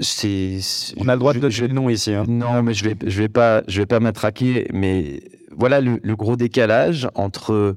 c'est. 0.00 0.58
On 0.96 1.08
a 1.08 1.14
le 1.14 1.18
droit 1.18 1.34
de 1.34 1.40
donner 1.40 1.68
le 1.68 1.74
nom 1.74 1.88
ici. 1.88 2.12
Hein. 2.12 2.24
Non, 2.28 2.62
mais 2.62 2.74
je 2.74 2.84
vais, 2.84 2.96
je 3.04 3.20
vais 3.20 3.28
pas, 3.28 3.62
je 3.68 3.80
vais 3.80 3.86
pas 3.86 4.00
m'attraquer. 4.00 4.66
Mais 4.72 5.22
voilà 5.56 5.80
le, 5.80 5.98
gros 6.16 6.36
décalage 6.36 7.08
entre 7.14 7.76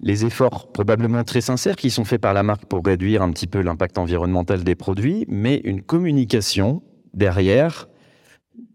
les 0.00 0.24
efforts 0.24 0.72
probablement 0.72 1.22
très 1.24 1.40
sincères 1.40 1.76
qui 1.76 1.90
sont 1.90 2.04
faits 2.04 2.20
par 2.20 2.34
la 2.34 2.42
marque 2.42 2.66
pour 2.66 2.84
réduire 2.84 3.22
un 3.22 3.30
petit 3.30 3.46
peu 3.46 3.60
l'impact 3.60 3.98
environnemental 3.98 4.64
des 4.64 4.74
produits, 4.74 5.24
mais 5.28 5.60
une 5.64 5.82
communication 5.82 6.82
derrière 7.14 7.88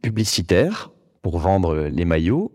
publicitaire 0.01 0.91
pour 1.21 1.39
vendre 1.39 1.89
les 1.91 2.05
maillots 2.05 2.53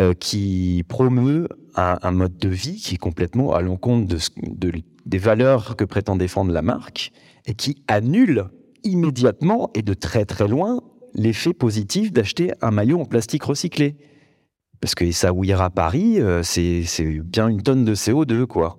euh, 0.00 0.14
qui 0.14 0.84
promeut 0.88 1.48
un, 1.76 2.10
mode 2.10 2.36
de 2.38 2.48
vie 2.48 2.76
qui 2.76 2.94
est 2.94 2.98
complètement 2.98 3.54
à 3.54 3.60
l'encontre 3.60 4.08
de, 4.08 4.18
de, 4.42 4.82
des 5.06 5.18
valeurs 5.18 5.76
que 5.76 5.84
prétend 5.84 6.16
défendre 6.16 6.52
la 6.52 6.62
marque 6.62 7.12
et 7.46 7.54
qui 7.54 7.82
annule 7.88 8.46
immédiatement 8.84 9.70
et 9.74 9.82
de 9.82 9.94
très 9.94 10.24
très 10.24 10.48
loin 10.48 10.80
l'effet 11.14 11.52
positif 11.52 12.12
d'acheter 12.12 12.52
un 12.60 12.70
maillot 12.70 13.00
en 13.00 13.04
plastique 13.04 13.44
recyclé. 13.44 13.96
Parce 14.80 14.94
que 14.94 15.10
ça 15.12 15.32
à 15.58 15.70
Paris, 15.70 16.20
euh, 16.20 16.42
c'est 16.42 16.84
bien 17.22 17.48
une 17.48 17.62
tonne 17.62 17.84
de 17.84 17.94
CO2, 17.94 18.46
quoi. 18.46 18.78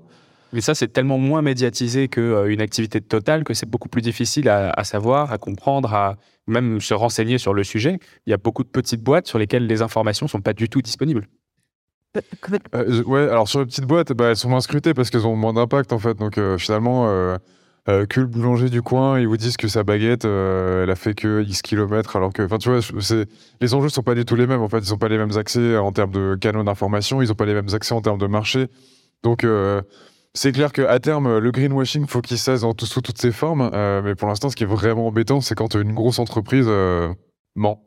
Mais 0.53 0.61
ça, 0.61 0.75
c'est 0.75 0.89
tellement 0.89 1.17
moins 1.17 1.41
médiatisé 1.41 2.07
qu'une 2.07 2.23
euh, 2.23 2.59
activité 2.59 2.99
totale 2.99 3.43
que 3.43 3.53
c'est 3.53 3.69
beaucoup 3.69 3.87
plus 3.87 4.01
difficile 4.01 4.49
à, 4.49 4.83
savoir, 4.83 5.31
à 5.31 5.37
comprendre, 5.37 5.93
à 5.93 6.17
même 6.47 6.81
se 6.81 6.93
renseigner 6.93 7.37
sur 7.37 7.53
le 7.53 7.63
sujet. 7.63 7.99
Il 8.25 8.31
y 8.31 8.33
a 8.33 8.37
beaucoup 8.37 8.63
de 8.63 8.69
petites 8.69 9.01
boîtes 9.01 9.27
sur 9.27 9.39
lesquelles 9.39 9.67
les 9.67 9.81
informations 9.81 10.25
ne 10.25 10.29
sont 10.29 10.41
pas 10.41 10.53
du 10.53 10.69
tout 10.69 10.81
disponibles. 10.81 11.27
Euh, 12.75 13.03
ouais, 13.03 13.21
alors 13.21 13.47
sur 13.47 13.59
les 13.61 13.65
petites 13.65 13.85
boîtes, 13.85 14.11
bah, 14.11 14.29
elles 14.31 14.35
sont 14.35 14.49
moins 14.49 14.59
scrutées 14.59 14.93
parce 14.93 15.09
qu'elles 15.09 15.25
ont 15.25 15.37
moins 15.37 15.53
d'impact 15.53 15.93
en 15.93 15.99
fait. 15.99 16.15
Donc 16.15 16.37
finalement, 16.57 17.37
euh, 17.89 18.05
que 18.05 18.19
le 18.19 18.27
boulanger 18.27 18.69
du 18.69 18.83
coin, 18.83 19.19
ils 19.19 19.27
vous 19.27 19.37
disent 19.37 19.57
que 19.57 19.67
sa 19.67 19.83
baguette, 19.83 20.25
euh, 20.25 20.83
elle 20.83 20.91
a 20.91 20.95
fait 20.95 21.15
que 21.15 21.41
X 21.41 21.63
kilomètres, 21.63 22.15
alors 22.15 22.31
que, 22.31 22.43
enfin, 22.43 22.59
tu 22.59 22.69
vois, 22.69 22.79
les 23.59 23.73
enjeux 23.73 23.89
sont 23.89 24.03
pas 24.03 24.13
du 24.13 24.23
tout 24.23 24.35
les 24.35 24.45
mêmes. 24.45 24.61
En 24.61 24.69
fait, 24.69 24.79
ils 24.79 24.91
n'ont 24.91 24.99
pas 24.99 25.07
les 25.07 25.17
mêmes 25.17 25.35
accès 25.35 25.77
en 25.77 25.91
termes 25.91 26.11
de 26.11 26.37
canaux 26.39 26.63
d'information, 26.63 27.23
ils 27.23 27.29
n'ont 27.29 27.33
pas 27.35 27.45
les 27.45 27.55
mêmes 27.55 27.73
accès 27.73 27.95
en 27.95 28.01
termes 28.01 28.19
de 28.19 28.27
marché. 28.27 28.67
Donc, 29.23 29.43
euh, 29.43 29.81
c'est 30.33 30.51
clair 30.51 30.71
qu'à 30.71 30.99
terme, 30.99 31.39
le 31.39 31.51
greenwashing, 31.51 32.07
faut 32.07 32.21
qu'il 32.21 32.37
cesse 32.37 32.61
sous 32.61 33.01
toutes 33.01 33.19
ses 33.19 33.31
formes. 33.31 33.69
mais 34.03 34.15
pour 34.15 34.27
l'instant, 34.27 34.49
ce 34.49 34.55
qui 34.55 34.63
est 34.63 34.67
vraiment 34.67 35.07
embêtant, 35.07 35.41
c'est 35.41 35.55
quand 35.55 35.75
une 35.75 35.93
grosse 35.93 36.19
entreprise 36.19 36.67
ment. 37.55 37.83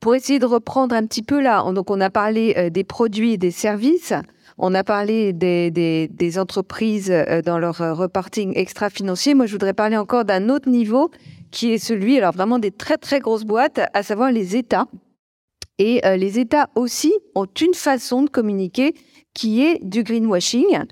Pour 0.00 0.14
essayer 0.14 0.38
de 0.38 0.46
reprendre 0.46 0.94
un 0.94 1.06
petit 1.06 1.22
peu 1.22 1.40
là, 1.40 1.64
donc 1.72 1.90
on 1.90 2.00
a 2.00 2.10
parlé 2.10 2.70
des 2.70 2.84
produits 2.84 3.34
et 3.34 3.38
des 3.38 3.50
services. 3.52 4.12
On 4.58 4.74
a 4.74 4.84
parlé 4.84 5.32
des, 5.32 6.38
entreprises 6.38 7.10
euh, 7.10 7.42
dans 7.42 7.58
leur 7.58 7.80
euh, 7.80 7.94
reporting 7.94 8.52
extra-financier. 8.56 9.34
Moi, 9.34 9.46
je 9.46 9.52
voudrais 9.52 9.72
parler 9.72 9.96
encore 9.96 10.24
d'un 10.24 10.48
autre 10.48 10.68
niveau 10.68 11.10
qui 11.50 11.72
est 11.72 11.78
celui, 11.78 12.18
alors 12.18 12.32
vraiment 12.32 12.58
des 12.58 12.70
très 12.70 12.96
très 12.96 13.20
grosses 13.20 13.44
boîtes, 13.44 13.80
à 13.92 14.02
savoir 14.02 14.30
les 14.30 14.56
États. 14.56 14.86
Et 15.78 16.04
euh, 16.06 16.16
les 16.16 16.38
États 16.38 16.70
aussi 16.74 17.12
ont 17.34 17.46
une 17.60 17.74
façon 17.74 18.22
de 18.22 18.30
communiquer 18.30 18.94
qui 19.34 19.62
est 19.62 19.78
du 19.82 20.02
greenwashing. 20.02 20.84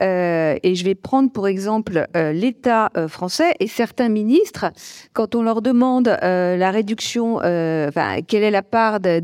Et 0.00 0.74
je 0.74 0.84
vais 0.84 0.94
prendre 0.94 1.30
pour 1.30 1.46
exemple 1.48 2.06
l'État 2.14 2.90
français 3.08 3.54
et 3.60 3.68
certains 3.68 4.08
ministres, 4.08 4.66
quand 5.12 5.34
on 5.34 5.42
leur 5.42 5.62
demande 5.62 6.08
la 6.22 6.70
réduction, 6.70 7.36
enfin, 7.36 8.20
quelle 8.26 8.42
est 8.42 8.50
la 8.50 8.62
part 8.62 9.00
de, 9.00 9.20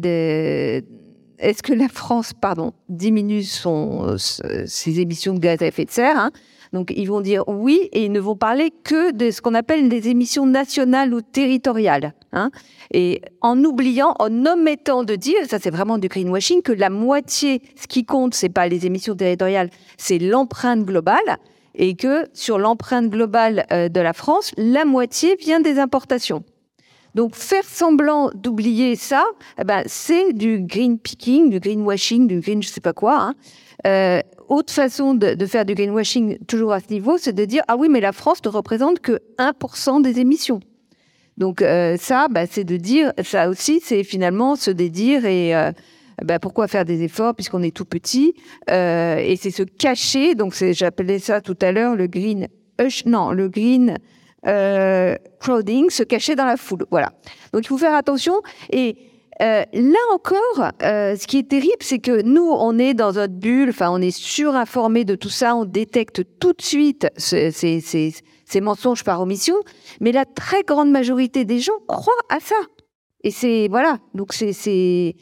est-ce 1.41 1.63
que 1.63 1.73
la 1.73 1.89
France, 1.89 2.33
pardon, 2.39 2.73
diminue 2.89 3.43
son, 3.43 4.17
euh, 4.45 4.65
ses 4.67 5.01
émissions 5.01 5.35
de 5.35 5.39
gaz 5.39 5.63
à 5.63 5.67
effet 5.67 5.85
de 5.85 5.91
serre 5.91 6.19
hein 6.19 6.31
Donc, 6.73 6.93
ils 6.97 7.07
vont 7.07 7.21
dire 7.21 7.45
oui 7.49 7.89
et 7.93 8.05
ils 8.05 8.13
ne 8.13 8.21
vont 8.21 8.37
parler 8.37 8.73
que 8.85 9.13
de 9.13 9.31
ce 9.31 9.41
qu'on 9.41 9.55
appelle 9.55 9.89
des 9.89 10.09
émissions 10.09 10.47
nationales 10.47 11.13
ou 11.13 11.21
territoriales. 11.21 12.15
Hein 12.33 12.51
et 12.93 13.23
en 13.41 13.63
oubliant, 13.65 14.15
en 14.19 14.47
omettant 14.47 15.05
de 15.05 15.17
dire, 15.17 15.39
ça 15.49 15.59
c'est 15.61 15.71
vraiment 15.71 15.99
du 15.99 16.09
greenwashing, 16.09 16.63
que 16.63 16.73
la 16.73 16.91
moitié, 16.91 17.63
ce 17.77 17.87
qui 17.87 18.05
compte, 18.05 18.35
c'est 18.35 18.49
pas 18.49 18.69
les 18.69 18.87
émissions 18.87 19.15
territoriales, 19.17 19.71
c'est 19.97 20.19
l'empreinte 20.19 20.85
globale 20.85 21.39
et 21.75 21.95
que 21.95 22.27
sur 22.33 22.59
l'empreinte 22.59 23.11
globale 23.11 23.67
euh, 23.73 23.89
de 23.89 24.01
la 24.01 24.13
France, 24.13 24.53
la 24.57 24.85
moitié 24.85 25.37
vient 25.37 25.61
des 25.61 25.79
importations. 25.79 26.45
Donc 27.15 27.35
faire 27.35 27.65
semblant 27.65 28.31
d'oublier 28.35 28.95
ça, 28.95 29.25
eh 29.59 29.65
ben, 29.65 29.83
c'est 29.87 30.33
du 30.33 30.61
green 30.61 30.99
picking, 30.99 31.51
du 31.51 31.59
greenwashing, 31.59 32.27
du 32.29 32.41
green 32.41 32.63
je 32.63 32.69
sais 32.69 32.81
pas 32.81 32.93
quoi. 32.93 33.21
Hein. 33.21 33.35
Euh, 33.87 34.21
autre 34.51 34.73
façon 34.73 35.15
de, 35.15 35.47
faire 35.47 35.65
du 35.65 35.75
greenwashing, 35.75 36.39
toujours 36.47 36.73
à 36.73 36.81
ce 36.81 36.89
niveau, 36.91 37.17
c'est 37.17 37.33
de 37.33 37.45
dire 37.45 37.63
ah 37.69 37.77
oui 37.77 37.89
mais 37.89 38.01
la 38.01 38.13
France 38.13 38.45
ne 38.45 38.51
représente 38.51 39.01
que 39.01 39.21
1% 39.39 40.03
des 40.03 40.21
émissions. 40.21 40.61
Donc 41.39 41.63
euh, 41.63 41.97
ça, 41.97 42.29
bah, 42.29 42.47
c'est 42.47 42.65
de 42.65 42.77
dire 42.77 43.13
ça 43.23 43.49
aussi, 43.49 43.81
c'est 43.83 44.05
finalement 44.05 44.57
se 44.57 44.71
dédire 44.71 45.25
et 45.25 45.57
euh, 45.57 45.73
bah, 46.23 46.39
pourquoi 46.39 46.69
faire 46.69 46.85
des 46.85 47.03
efforts 47.03 47.35
puisqu'on 47.35 47.63
est 47.63 47.75
tout 47.75 47.87
petit 47.87 48.35
et 48.69 49.37
c'est 49.41 49.51
se 49.51 49.63
cacher. 49.63 50.35
Donc 50.35 50.55
j'appelais 50.73 51.19
ça 51.19 51.41
tout 51.41 51.57
à 51.63 51.73
l'heure 51.73 51.97
le 51.97 52.07
green 52.07 52.49
non 53.07 53.31
le 53.33 53.49
green 53.49 53.99
euh, 54.47 55.17
crowding, 55.39 55.91
se 55.91 56.03
cacher 56.03 56.35
dans 56.35 56.47
la 56.47 56.57
foule. 56.57 56.87
Voilà. 56.91 57.13
Donc 57.53 57.65
il 57.65 57.69
faut 57.69 57.79
faire 57.79 57.95
attention. 57.95 58.35
Et 58.71 58.97
euh, 59.41 59.65
là 59.73 59.99
encore, 60.13 60.71
euh, 60.83 61.17
ce 61.17 61.27
qui 61.27 61.39
est 61.39 61.49
terrible, 61.49 61.79
c'est 61.81 61.99
que 61.99 62.23
nous, 62.23 62.43
on 62.43 62.79
est 62.79 62.95
dans 62.95 63.13
notre 63.13 63.35
bulle, 63.35 63.71
enfin, 63.71 63.91
on 63.91 64.01
est 64.01 64.11
surinformé 64.11 65.05
de 65.05 65.15
tout 65.15 65.29
ça, 65.29 65.57
on 65.57 65.65
détecte 65.65 66.23
tout 66.39 66.53
de 66.53 66.63
suite 66.63 67.09
ces, 67.17 68.13
mensonges 68.61 69.05
par 69.05 69.21
omission, 69.21 69.55
mais 70.01 70.13
la 70.13 70.25
très 70.25 70.63
grande 70.63 70.91
majorité 70.91 71.45
des 71.45 71.61
gens 71.61 71.79
croient 71.87 72.13
à 72.29 72.41
ça. 72.41 72.57
Et 73.23 73.31
c'est 73.31 73.69
voilà, 73.69 73.99
donc 74.15 74.33
c'est 74.33 75.15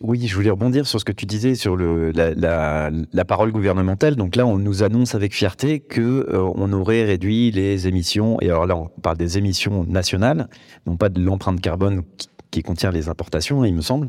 oui, 0.00 0.26
je 0.26 0.34
voulais 0.34 0.50
rebondir 0.50 0.86
sur 0.86 1.00
ce 1.00 1.04
que 1.04 1.12
tu 1.12 1.26
disais 1.26 1.54
sur 1.54 1.76
la, 1.76 3.24
parole 3.26 3.52
gouvernementale. 3.52 4.16
Donc 4.16 4.36
là, 4.36 4.46
on 4.46 4.58
nous 4.58 4.82
annonce 4.82 5.14
avec 5.14 5.34
fierté 5.34 5.80
que 5.80 6.00
euh, 6.00 6.50
on 6.54 6.72
aurait 6.72 7.04
réduit 7.04 7.50
les 7.50 7.86
émissions. 7.86 8.38
Et 8.40 8.46
alors 8.46 8.66
là, 8.66 8.76
on 8.76 8.88
parle 9.00 9.16
des 9.16 9.38
émissions 9.38 9.84
nationales, 9.84 10.48
non 10.86 10.96
pas 10.96 11.08
de 11.08 11.20
l'empreinte 11.20 11.60
carbone 11.60 12.02
contient 12.62 12.90
les 12.90 13.08
importations, 13.08 13.64
il 13.64 13.74
me 13.74 13.80
semble. 13.80 14.08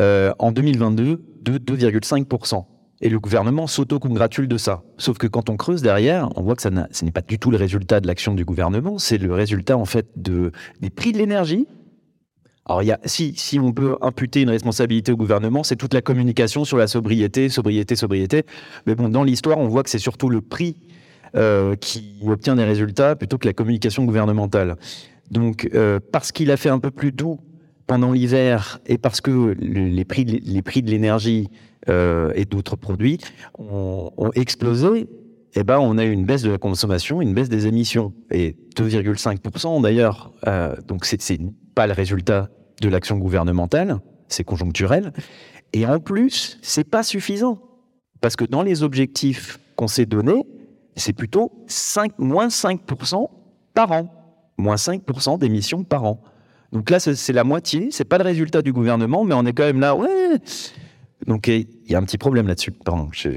Euh, 0.00 0.32
en 0.38 0.52
2022, 0.52 1.22
de 1.42 1.58
2,5% 1.58 2.64
et 3.00 3.08
le 3.08 3.18
gouvernement 3.18 3.66
s'auto-congratule 3.66 4.48
de 4.48 4.56
ça. 4.56 4.82
Sauf 4.96 5.18
que 5.18 5.26
quand 5.26 5.50
on 5.50 5.56
creuse 5.56 5.82
derrière, 5.82 6.30
on 6.36 6.42
voit 6.42 6.56
que 6.56 6.62
ça 6.62 6.70
ce 6.90 7.04
n'est 7.04 7.10
pas 7.10 7.20
du 7.20 7.38
tout 7.38 7.50
le 7.50 7.56
résultat 7.56 8.00
de 8.00 8.06
l'action 8.06 8.34
du 8.34 8.44
gouvernement, 8.44 8.98
c'est 8.98 9.18
le 9.18 9.32
résultat 9.32 9.76
en 9.76 9.84
fait 9.84 10.06
de, 10.16 10.52
des 10.80 10.90
prix 10.90 11.12
de 11.12 11.18
l'énergie 11.18 11.66
alors, 12.66 12.82
si 13.04 13.58
on 13.60 13.72
peut 13.72 13.96
imputer 14.00 14.40
une 14.40 14.48
responsabilité 14.48 15.12
au 15.12 15.16
gouvernement, 15.16 15.62
c'est 15.62 15.76
toute 15.76 15.92
la 15.92 16.00
communication 16.00 16.64
sur 16.64 16.78
la 16.78 16.86
sobriété, 16.86 17.50
sobriété, 17.50 17.94
sobriété. 17.94 18.44
Mais 18.86 18.94
bon, 18.94 19.10
dans 19.10 19.22
l'histoire, 19.22 19.58
on 19.58 19.68
voit 19.68 19.82
que 19.82 19.90
c'est 19.90 19.98
surtout 19.98 20.30
le 20.30 20.40
prix 20.40 20.76
euh, 21.36 21.76
qui 21.76 22.16
obtient 22.26 22.56
des 22.56 22.64
résultats 22.64 23.16
plutôt 23.16 23.36
que 23.36 23.46
la 23.46 23.52
communication 23.52 24.04
gouvernementale. 24.04 24.76
Donc, 25.30 25.68
euh, 25.74 26.00
parce 26.12 26.32
qu'il 26.32 26.50
a 26.50 26.56
fait 26.56 26.70
un 26.70 26.78
peu 26.78 26.90
plus 26.90 27.12
doux 27.12 27.38
pendant 27.86 28.12
l'hiver 28.12 28.80
et 28.86 28.98
parce 28.98 29.20
que 29.20 29.54
les 29.58 30.04
prix, 30.04 30.24
les 30.24 30.62
prix 30.62 30.82
de 30.82 30.90
l'énergie 30.90 31.50
euh, 31.88 32.32
et 32.34 32.44
d'autres 32.44 32.76
produits 32.76 33.18
ont, 33.58 34.10
explosé, 34.34 35.06
eh 35.54 35.64
ben, 35.64 35.78
on 35.78 35.98
a 35.98 36.04
eu 36.04 36.10
une 36.10 36.24
baisse 36.24 36.42
de 36.42 36.50
la 36.50 36.58
consommation, 36.58 37.20
une 37.20 37.34
baisse 37.34 37.48
des 37.48 37.66
émissions. 37.66 38.12
Et 38.30 38.56
2,5% 38.76 39.82
d'ailleurs, 39.82 40.32
euh, 40.46 40.74
donc 40.88 41.04
c'est 41.04 41.40
pas 41.74 41.86
le 41.86 41.92
résultat 41.92 42.48
de 42.80 42.88
l'action 42.88 43.18
gouvernementale, 43.18 44.00
c'est 44.28 44.44
conjoncturel. 44.44 45.12
Et 45.72 45.86
en 45.86 46.00
plus, 46.00 46.58
c'est 46.62 46.88
pas 46.88 47.02
suffisant. 47.02 47.58
Parce 48.20 48.36
que 48.36 48.44
dans 48.44 48.62
les 48.62 48.82
objectifs 48.82 49.58
qu'on 49.76 49.88
s'est 49.88 50.06
donnés, 50.06 50.46
c'est 50.96 51.12
plutôt 51.12 51.52
5, 51.66 52.18
moins 52.18 52.48
5% 52.48 53.28
par 53.74 53.92
an. 53.92 54.08
Moins 54.56 54.76
5% 54.76 55.38
d'émissions 55.38 55.84
par 55.84 56.04
an. 56.04 56.22
Donc 56.74 56.90
là, 56.90 56.98
c'est 56.98 57.32
la 57.32 57.44
moitié. 57.44 57.88
C'est 57.92 58.04
pas 58.04 58.18
le 58.18 58.24
résultat 58.24 58.60
du 58.60 58.72
gouvernement, 58.72 59.24
mais 59.24 59.34
on 59.34 59.46
est 59.46 59.52
quand 59.52 59.64
même 59.64 59.80
là. 59.80 59.94
Ouais. 59.94 60.08
Donc 61.26 61.46
il 61.46 61.66
y 61.88 61.94
a 61.94 61.98
un 61.98 62.02
petit 62.02 62.18
problème 62.18 62.48
là-dessus. 62.48 62.72
Pardon. 62.72 63.08
Je... 63.12 63.30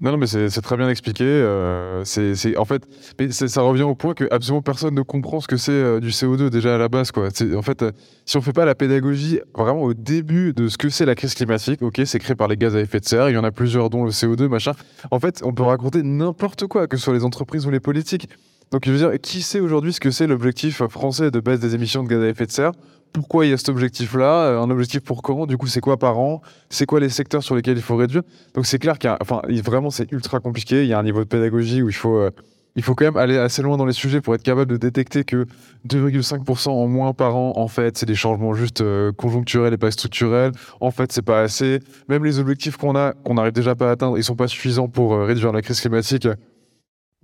Non, 0.00 0.12
non, 0.12 0.16
mais 0.16 0.26
c'est 0.26 0.62
très 0.62 0.76
bien 0.76 0.88
expliqué. 0.88 1.24
Euh, 1.24 2.02
c'est 2.04 2.56
en 2.56 2.64
fait, 2.64 2.82
mais 3.18 3.30
ça 3.30 3.60
revient 3.60 3.82
au 3.82 3.94
point 3.94 4.14
que 4.14 4.24
absolument 4.30 4.62
personne 4.62 4.94
ne 4.94 5.02
comprend 5.02 5.40
ce 5.40 5.46
que 5.46 5.58
c'est 5.58 5.72
euh, 5.72 6.00
du 6.00 6.08
CO2 6.08 6.48
déjà 6.48 6.74
à 6.74 6.78
la 6.78 6.88
base, 6.88 7.12
quoi. 7.12 7.28
En 7.54 7.62
fait, 7.62 7.82
euh, 7.82 7.92
si 8.24 8.38
on 8.38 8.40
fait 8.40 8.54
pas 8.54 8.64
la 8.64 8.74
pédagogie 8.74 9.40
vraiment 9.54 9.82
au 9.82 9.92
début 9.92 10.54
de 10.54 10.68
ce 10.68 10.78
que 10.78 10.88
c'est 10.88 11.04
la 11.04 11.14
crise 11.14 11.34
climatique, 11.34 11.82
ok, 11.82 12.00
c'est 12.06 12.18
créé 12.18 12.34
par 12.34 12.48
les 12.48 12.56
gaz 12.56 12.74
à 12.74 12.80
effet 12.80 12.98
de 12.98 13.04
serre, 13.04 13.28
il 13.28 13.34
y 13.34 13.38
en 13.38 13.44
a 13.44 13.52
plusieurs, 13.52 13.90
dont 13.90 14.04
le 14.04 14.10
CO2, 14.10 14.48
machin. 14.48 14.72
En 15.10 15.20
fait, 15.20 15.42
on 15.44 15.52
peut 15.52 15.64
raconter 15.64 16.02
n'importe 16.02 16.66
quoi, 16.66 16.88
que 16.88 16.96
ce 16.96 17.04
soit 17.04 17.14
les 17.14 17.24
entreprises 17.24 17.66
ou 17.66 17.70
les 17.70 17.80
politiques. 17.80 18.30
Donc, 18.72 18.82
je 18.86 18.92
veux 18.92 18.98
dire, 18.98 19.20
qui 19.20 19.42
sait 19.42 19.60
aujourd'hui 19.60 19.92
ce 19.92 20.00
que 20.00 20.10
c'est 20.10 20.28
l'objectif 20.28 20.82
français 20.86 21.30
de 21.30 21.40
baisse 21.40 21.58
des 21.58 21.74
émissions 21.74 22.04
de 22.04 22.08
gaz 22.08 22.22
à 22.22 22.28
effet 22.28 22.46
de 22.46 22.52
serre? 22.52 22.72
Pourquoi 23.12 23.44
il 23.44 23.50
y 23.50 23.52
a 23.52 23.56
cet 23.56 23.68
objectif-là, 23.68 24.44
euh, 24.44 24.60
un 24.60 24.70
objectif 24.70 25.00
pour 25.00 25.22
quand, 25.22 25.46
du 25.46 25.56
coup 25.56 25.66
c'est 25.66 25.80
quoi 25.80 25.96
par 25.98 26.20
an, 26.20 26.42
c'est 26.68 26.86
quoi 26.86 27.00
les 27.00 27.08
secteurs 27.08 27.42
sur 27.42 27.56
lesquels 27.56 27.76
il 27.76 27.82
faut 27.82 27.96
réduire? 27.96 28.22
Donc 28.54 28.66
c'est 28.66 28.78
clair 28.78 28.98
qu'il 29.00 29.12
enfin 29.20 29.42
vraiment 29.64 29.90
c'est 29.90 30.12
ultra 30.12 30.38
compliqué, 30.38 30.84
il 30.84 30.88
y 30.88 30.92
a 30.92 30.98
un 31.00 31.02
niveau 31.02 31.18
de 31.18 31.28
pédagogie 31.28 31.82
où 31.82 31.88
il 31.88 31.94
faut 31.94 32.18
euh, 32.18 32.30
il 32.76 32.84
faut 32.84 32.94
quand 32.94 33.04
même 33.04 33.16
aller 33.16 33.36
assez 33.36 33.62
loin 33.62 33.76
dans 33.76 33.84
les 33.84 33.92
sujets 33.92 34.20
pour 34.20 34.32
être 34.36 34.44
capable 34.44 34.70
de 34.70 34.76
détecter 34.76 35.24
que 35.24 35.46
2,5% 35.88 36.68
en 36.68 36.86
moins 36.86 37.12
par 37.12 37.34
an, 37.34 37.54
en 37.56 37.66
fait, 37.66 37.98
c'est 37.98 38.06
des 38.06 38.14
changements 38.14 38.54
juste 38.54 38.80
euh, 38.80 39.10
conjoncturels 39.10 39.74
et 39.74 39.76
pas 39.76 39.90
structurels. 39.90 40.52
En 40.80 40.92
fait, 40.92 41.10
c'est 41.10 41.22
pas 41.22 41.40
assez. 41.40 41.80
Même 42.08 42.24
les 42.24 42.38
objectifs 42.38 42.76
qu'on 42.76 42.94
a, 42.94 43.12
qu'on 43.12 43.34
n'arrive 43.34 43.52
déjà 43.52 43.74
pas 43.74 43.88
à 43.88 43.90
atteindre, 43.90 44.18
ils 44.18 44.22
sont 44.22 44.36
pas 44.36 44.46
suffisants 44.46 44.86
pour 44.86 45.18
réduire 45.18 45.50
la 45.52 45.62
crise 45.62 45.80
climatique. 45.80 46.28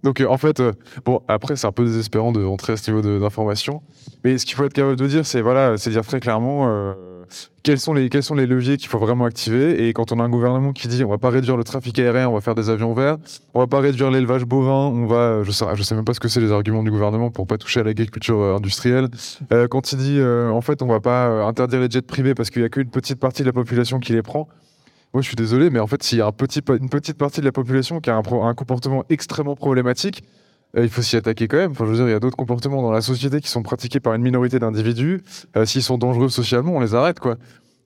Donc 0.02 0.20
euh, 0.20 0.26
en 0.28 0.36
fait, 0.36 0.60
euh, 0.60 0.72
bon, 1.04 1.20
après 1.26 1.56
c'est 1.56 1.66
un 1.66 1.72
peu 1.72 1.84
désespérant 1.84 2.32
de 2.32 2.44
rentrer 2.44 2.74
à 2.74 2.76
ce 2.76 2.90
niveau 2.90 3.18
d'information, 3.18 3.82
mais 4.24 4.38
ce 4.38 4.46
qu'il 4.46 4.54
faut 4.54 4.64
être 4.64 4.72
capable 4.72 4.96
de 4.96 5.06
dire, 5.06 5.26
c'est 5.26 5.40
voilà, 5.40 5.78
c'est 5.78 5.90
dire 5.90 6.04
très 6.04 6.20
clairement 6.20 6.68
euh, 6.68 6.92
quels 7.62 7.80
sont 7.80 7.94
les 7.94 8.10
quels 8.10 8.22
sont 8.22 8.34
les 8.34 8.46
leviers 8.46 8.76
qu'il 8.76 8.88
faut 8.88 8.98
vraiment 8.98 9.24
activer. 9.24 9.88
Et 9.88 9.92
quand 9.94 10.12
on 10.12 10.20
a 10.20 10.22
un 10.22 10.28
gouvernement 10.28 10.72
qui 10.72 10.86
dit 10.88 11.02
on 11.02 11.08
va 11.08 11.18
pas 11.18 11.30
réduire 11.30 11.56
le 11.56 11.64
trafic 11.64 11.98
aérien, 11.98 12.28
on 12.28 12.34
va 12.34 12.42
faire 12.42 12.54
des 12.54 12.68
avions 12.68 12.92
verts, 12.92 13.16
on 13.54 13.58
va 13.60 13.66
pas 13.66 13.80
réduire 13.80 14.10
l'élevage 14.10 14.44
bovin, 14.44 14.86
on 14.86 15.06
va, 15.06 15.42
je 15.42 15.50
sais, 15.50 15.64
je 15.74 15.82
sais 15.82 15.94
même 15.94 16.04
pas 16.04 16.14
ce 16.14 16.20
que 16.20 16.28
c'est 16.28 16.40
les 16.40 16.52
arguments 16.52 16.82
du 16.82 16.90
gouvernement 16.90 17.30
pour 17.30 17.46
pas 17.46 17.56
toucher 17.56 17.80
à 17.80 17.82
l'agriculture 17.82 18.40
industrielle. 18.42 19.08
Quand 19.70 19.92
il 19.92 19.98
dit 19.98 20.20
en 20.22 20.60
fait 20.60 20.82
on 20.82 20.86
va 20.86 21.00
pas 21.00 21.26
interdire 21.46 21.80
les 21.80 21.90
jets 21.90 22.02
privés 22.02 22.34
parce 22.34 22.50
qu'il 22.50 22.62
y 22.62 22.66
a 22.66 22.68
qu'une 22.68 22.90
petite 22.90 23.18
partie 23.18 23.42
de 23.42 23.46
la 23.46 23.54
population 23.54 23.98
qui 23.98 24.12
les 24.12 24.22
prend. 24.22 24.46
Moi, 25.14 25.22
je 25.22 25.28
suis 25.28 25.36
désolé, 25.36 25.70
mais 25.70 25.78
en 25.78 25.86
fait, 25.86 26.02
s'il 26.02 26.18
y 26.18 26.22
a 26.22 26.30
une 26.78 26.88
petite 26.90 27.16
partie 27.16 27.40
de 27.40 27.46
la 27.46 27.52
population 27.52 28.00
qui 28.00 28.10
a 28.10 28.16
un, 28.16 28.54
comportement 28.54 29.04
extrêmement 29.08 29.54
problématique, 29.56 30.22
euh, 30.76 30.82
il 30.84 30.90
faut 30.90 31.00
s'y 31.00 31.16
attaquer 31.16 31.48
quand 31.48 31.56
même. 31.56 31.70
Enfin, 31.70 31.84
je 31.86 31.90
veux 31.90 31.96
dire, 31.96 32.08
il 32.08 32.10
y 32.10 32.14
a 32.14 32.20
d'autres 32.20 32.36
comportements 32.36 32.82
dans 32.82 32.90
la 32.90 33.00
société 33.00 33.40
qui 33.40 33.48
sont 33.48 33.62
pratiqués 33.62 34.00
par 34.00 34.12
une 34.14 34.22
minorité 34.22 34.58
d'individus. 34.58 35.22
Euh, 35.56 35.64
S'ils 35.64 35.82
sont 35.82 35.96
dangereux 35.96 36.28
socialement, 36.28 36.72
on 36.72 36.80
les 36.80 36.94
arrête, 36.94 37.18
quoi. 37.18 37.36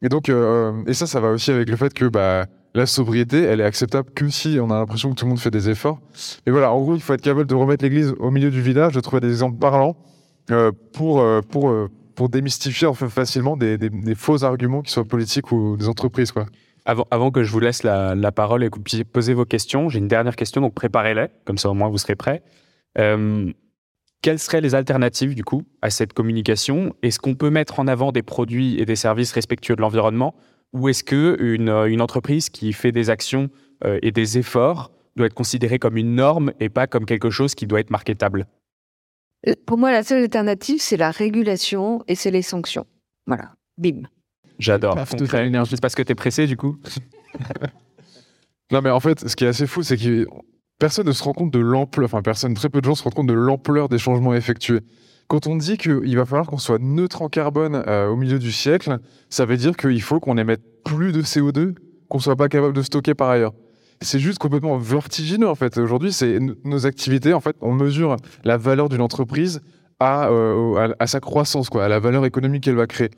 Et 0.02 0.08
donc, 0.08 0.28
euh, 0.28 0.72
et 0.86 0.94
ça, 0.94 1.06
ça 1.06 1.20
va 1.20 1.28
aussi 1.30 1.50
avec 1.52 1.68
le 1.68 1.76
fait 1.76 1.92
que 1.94 2.06
bah, 2.06 2.46
la 2.74 2.86
sobriété, 2.86 3.42
elle 3.42 3.60
est 3.60 3.64
acceptable 3.64 4.10
que 4.14 4.28
si 4.28 4.58
on 4.60 4.70
a 4.70 4.78
l'impression 4.78 5.10
que 5.10 5.14
tout 5.14 5.26
le 5.26 5.28
monde 5.28 5.38
fait 5.38 5.50
des 5.50 5.68
efforts. 5.68 6.00
Et 6.46 6.50
voilà, 6.50 6.72
en 6.72 6.80
gros, 6.80 6.94
il 6.94 7.00
faut 7.02 7.12
être 7.12 7.20
capable 7.20 7.46
de 7.46 7.54
remettre 7.54 7.84
l'église 7.84 8.14
au 8.18 8.30
milieu 8.30 8.50
du 8.50 8.62
village, 8.62 8.94
de 8.94 9.00
trouver 9.00 9.20
des 9.20 9.28
exemples 9.30 9.58
parlants 9.58 9.94
pour, 10.94 11.22
pour, 11.50 11.72
pour 12.14 12.28
démystifier 12.28 12.88
facilement 13.08 13.56
des, 13.56 13.78
des- 13.78 13.90
des 13.90 14.14
faux 14.14 14.42
arguments 14.42 14.82
qui 14.82 14.90
soient 14.90 15.04
politiques 15.04 15.52
ou 15.52 15.76
des 15.76 15.86
entreprises, 15.86 16.32
quoi. 16.32 16.46
Avant, 16.84 17.30
que 17.30 17.42
je 17.42 17.52
vous 17.52 17.60
laisse 17.60 17.82
la, 17.82 18.32
parole 18.32 18.64
et 18.64 18.70
que 18.70 18.76
vous 18.76 18.82
puissiez 18.82 19.04
poser 19.04 19.34
vos 19.34 19.44
questions, 19.44 19.88
j'ai 19.88 19.98
une 19.98 20.08
dernière 20.08 20.36
question, 20.36 20.60
donc 20.60 20.74
préparez-les, 20.74 21.26
comme 21.44 21.58
ça 21.58 21.70
au 21.70 21.74
moins 21.74 21.88
vous 21.88 21.98
serez 21.98 22.16
prêts. 22.16 22.42
Euh, 22.98 23.52
quelles 24.22 24.38
seraient 24.38 24.60
les 24.60 24.74
alternatives 24.74 25.34
du 25.34 25.44
coup 25.44 25.62
à 25.82 25.90
cette 25.90 26.12
communication? 26.12 26.94
Est-ce 27.02 27.18
qu'on 27.18 27.34
peut 27.34 27.50
mettre 27.50 27.80
en 27.80 27.86
avant 27.86 28.12
des 28.12 28.22
produits 28.22 28.78
et 28.78 28.84
des 28.84 28.96
services 28.96 29.32
respectueux 29.32 29.76
de 29.76 29.80
l'environnement? 29.80 30.34
Ou 30.72 30.88
est-ce 30.88 31.04
qu'une 31.04 31.68
une 31.68 32.00
entreprise 32.00 32.48
qui 32.48 32.72
fait 32.72 32.92
des 32.92 33.10
actions 33.10 33.48
euh, 33.84 33.98
et 34.02 34.12
des 34.12 34.38
efforts 34.38 34.92
doit 35.16 35.26
être 35.26 35.34
considérée 35.34 35.78
comme 35.78 35.96
une 35.96 36.14
norme 36.14 36.52
et 36.60 36.68
pas 36.68 36.86
comme 36.86 37.06
quelque 37.06 37.30
chose 37.30 37.54
qui 37.54 37.66
doit 37.66 37.80
être 37.80 37.90
marketable? 37.90 38.46
Euh, 39.48 39.54
Pour 39.66 39.78
moi, 39.78 39.90
la 39.90 40.02
seule 40.02 40.22
alternative, 40.22 40.80
c'est 40.80 40.96
la 40.96 41.10
régulation 41.10 42.02
et 42.06 42.14
c'est 42.14 42.30
les 42.30 42.42
sanctions. 42.42 42.86
Voilà. 43.26 43.54
Bim. 43.78 44.02
J'adore. 44.60 44.96
Total 45.16 45.48
Energy. 45.48 45.70
C'est 45.72 45.80
parce 45.80 45.94
que 45.94 46.02
tu 46.02 46.12
es 46.12 46.14
pressé 46.14 46.46
du 46.46 46.56
coup 46.56 46.76
Non, 48.70 48.80
mais 48.82 48.90
en 48.90 49.00
fait, 49.00 49.28
ce 49.28 49.34
qui 49.34 49.44
est 49.44 49.48
assez 49.48 49.66
fou, 49.66 49.82
c'est 49.82 49.96
que 49.96 50.26
personne 50.78 51.06
ne 51.06 51.12
se 51.12 51.24
rend 51.24 51.32
compte 51.32 51.52
de 51.52 51.58
l'ampleur, 51.58 52.04
enfin, 52.04 52.22
personne, 52.22 52.54
très 52.54 52.68
peu 52.68 52.80
de 52.80 52.86
gens 52.86 52.94
se 52.94 53.02
rendent 53.02 53.14
compte 53.14 53.26
de 53.26 53.34
l'ampleur 53.34 53.88
des 53.88 53.98
changements 53.98 54.34
effectués. 54.34 54.80
Quand 55.26 55.46
on 55.46 55.56
dit 55.56 55.76
qu'il 55.76 56.16
va 56.16 56.24
falloir 56.24 56.46
qu'on 56.46 56.58
soit 56.58 56.78
neutre 56.80 57.22
en 57.22 57.28
carbone 57.28 57.82
euh, 57.86 58.08
au 58.08 58.16
milieu 58.16 58.38
du 58.38 58.52
siècle, 58.52 58.98
ça 59.28 59.44
veut 59.44 59.56
dire 59.56 59.76
qu'il 59.76 60.02
faut 60.02 60.20
qu'on 60.20 60.36
émette 60.38 60.62
plus 60.84 61.12
de 61.12 61.22
CO2 61.22 61.74
qu'on 62.08 62.18
soit 62.18 62.36
pas 62.36 62.48
capable 62.48 62.74
de 62.74 62.82
stocker 62.82 63.14
par 63.14 63.30
ailleurs. 63.30 63.52
C'est 64.00 64.18
juste 64.18 64.38
complètement 64.38 64.76
vertigineux 64.78 65.48
en 65.48 65.54
fait. 65.54 65.78
Aujourd'hui, 65.78 66.12
c'est 66.12 66.38
nos 66.64 66.86
activités. 66.86 67.32
En 67.32 67.40
fait, 67.40 67.54
on 67.60 67.72
mesure 67.72 68.16
la 68.42 68.56
valeur 68.56 68.88
d'une 68.88 69.02
entreprise 69.02 69.60
à, 70.00 70.28
euh, 70.30 70.74
à, 70.76 70.94
à 70.98 71.06
sa 71.06 71.20
croissance, 71.20 71.70
quoi, 71.70 71.84
à 71.84 71.88
la 71.88 72.00
valeur 72.00 72.24
économique 72.24 72.64
qu'elle 72.64 72.74
va 72.74 72.86
créer. 72.86 73.10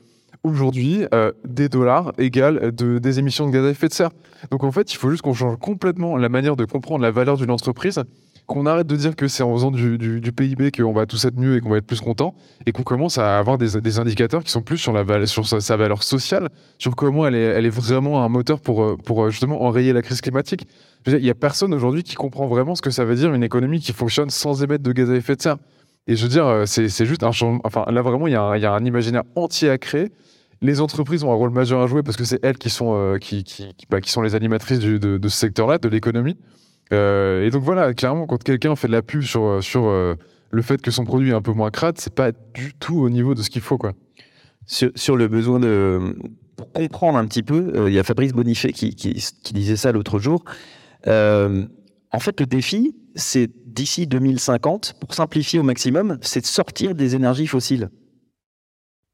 Aujourd'hui, 0.43 1.05
euh, 1.13 1.31
des 1.47 1.69
dollars 1.69 2.11
égale 2.17 2.75
de, 2.75 2.99
des 2.99 3.17
émissions 3.17 3.47
de 3.47 3.51
gaz 3.53 3.65
à 3.65 3.69
effet 3.69 3.87
de 3.87 3.93
serre. 3.93 4.11
Donc 4.51 4.65
en 4.65 4.73
fait, 4.73 4.91
il 4.93 4.97
faut 4.97 5.09
juste 5.09 5.21
qu'on 5.21 5.33
change 5.33 5.57
complètement 5.57 6.17
la 6.17 6.27
manière 6.27 6.57
de 6.57 6.65
comprendre 6.65 7.01
la 7.01 7.11
valeur 7.11 7.37
d'une 7.37 7.49
entreprise, 7.49 8.03
qu'on 8.45 8.65
arrête 8.65 8.87
de 8.87 8.95
dire 8.97 9.15
que 9.15 9.29
c'est 9.29 9.43
en 9.43 9.53
faisant 9.53 9.71
du, 9.71 10.21
PIB 10.35 10.71
qu'on 10.71 10.91
va 10.91 11.05
tous 11.05 11.23
être 11.25 11.37
mieux 11.37 11.55
et 11.55 11.61
qu'on 11.61 11.69
va 11.69 11.77
être 11.77 11.85
plus 11.85 12.01
content, 12.01 12.35
et 12.65 12.73
qu'on 12.73 12.83
commence 12.83 13.17
à 13.17 13.39
avoir 13.39 13.57
des, 13.57 13.99
indicateurs 13.99 14.43
qui 14.43 14.51
sont 14.51 14.61
plus 14.61 14.77
sur, 14.77 14.91
la, 14.91 15.25
sur 15.25 15.47
sa, 15.47 15.77
valeur 15.77 16.03
sociale, 16.03 16.49
sur 16.77 16.95
comment 16.95 17.25
elle 17.25 17.35
est, 17.35 17.43
elle 17.43 17.65
est 17.65 17.69
vraiment 17.69 18.23
un 18.23 18.29
moteur 18.29 18.59
pour, 18.59 18.83
euh, 18.83 18.97
pour 18.97 19.23
euh, 19.23 19.29
justement 19.29 19.63
enrayer 19.63 19.93
la 19.93 20.01
crise 20.01 20.19
climatique. 20.19 20.67
Il 21.07 21.19
n'y 21.19 21.29
a 21.29 21.35
personne 21.35 21.73
aujourd'hui 21.73 22.03
qui 22.03 22.15
comprend 22.15 22.47
vraiment 22.47 22.75
ce 22.75 22.81
que 22.81 22.91
ça 22.91 23.05
veut 23.05 23.15
dire 23.15 23.33
une 23.33 23.43
économie 23.43 23.79
qui 23.79 23.93
fonctionne 23.93 24.29
sans 24.29 24.61
émettre 24.61 24.83
de 24.83 24.91
gaz 24.91 25.09
à 25.09 25.15
effet 25.15 25.35
de 25.37 25.41
serre. 25.41 25.57
Et 26.07 26.15
je 26.15 26.23
veux 26.23 26.29
dire, 26.29 26.45
euh, 26.45 26.65
c'est 26.65 27.05
juste 27.05 27.23
un 27.23 27.31
changement. 27.31 27.61
Enfin, 27.63 27.85
là, 27.89 28.01
vraiment, 28.01 28.27
il 28.27 28.33
y, 28.33 28.35
a 28.35 28.43
un- 28.43 28.85
imaginaire 28.85 29.23
entier 29.35 29.69
à 29.69 29.77
créer. 29.77 30.11
Les 30.61 30.81
entreprises 30.81 31.23
ont 31.23 31.31
un 31.31 31.35
rôle 31.35 31.51
majeur 31.51 31.81
à 31.81 31.87
jouer 31.87 32.03
parce 32.03 32.17
que 32.17 32.23
c'est 32.23 32.43
elles 32.43 32.57
qui 32.57 32.69
sont, 32.69 32.93
euh, 32.95 33.17
qui, 33.17 33.45
bah, 33.89 34.01
qui 34.01 34.11
sont 34.11 34.21
les 34.21 34.35
animatrices 34.35 34.79
de, 34.79 35.19
ce 35.23 35.37
secteur-là, 35.37 35.77
de 35.77 35.89
l'économie. 35.89 36.37
Euh, 36.91 37.45
et 37.45 37.49
donc 37.49 37.63
voilà, 37.63 37.93
clairement, 37.93 38.27
quand 38.27 38.41
quelqu'un 38.41 38.75
fait 38.75 38.87
de 38.87 38.93
la 38.93 39.01
pub 39.01 39.21
sur, 39.21 39.63
sur 39.63 39.83
le 39.83 40.61
fait 40.61 40.81
que 40.81 40.91
son 40.91 41.05
produit 41.05 41.31
est 41.31 41.33
un 41.33 41.41
peu 41.41 41.51
moins 41.51 41.71
crade, 41.71 41.97
c'est 41.97 42.13
pas 42.13 42.31
du 42.53 42.73
tout 42.79 42.99
au 42.99 43.09
niveau 43.09 43.33
de 43.35 43.41
ce 43.41 43.49
qu'il 43.49 43.61
faut, 43.61 43.77
quoi. 43.77 43.93
Sur, 44.65 45.17
le 45.17 45.27
besoin 45.27 45.59
de. 45.59 46.15
Pour 46.55 46.71
comprendre 46.71 47.17
un 47.17 47.25
petit 47.25 47.43
peu, 47.43 47.87
il 47.87 47.93
y 47.93 47.99
a 47.99 48.03
Fabrice 48.03 48.31
Bonifay 48.31 48.71
qui 48.71 48.95
disait 49.53 49.75
ça 49.75 49.91
l'autre 49.91 50.19
jour. 50.19 50.43
En 52.13 52.19
fait, 52.19 52.39
le 52.39 52.45
défi, 52.45 52.95
c'est 53.15 53.49
d'ici 53.65 54.05
2050, 54.05 54.93
pour 54.99 55.13
simplifier 55.15 55.59
au 55.59 55.63
maximum, 55.63 56.19
c'est 56.21 56.41
de 56.41 56.45
sortir 56.45 56.93
des 56.93 57.15
énergies 57.15 57.47
fossiles. 57.47 57.89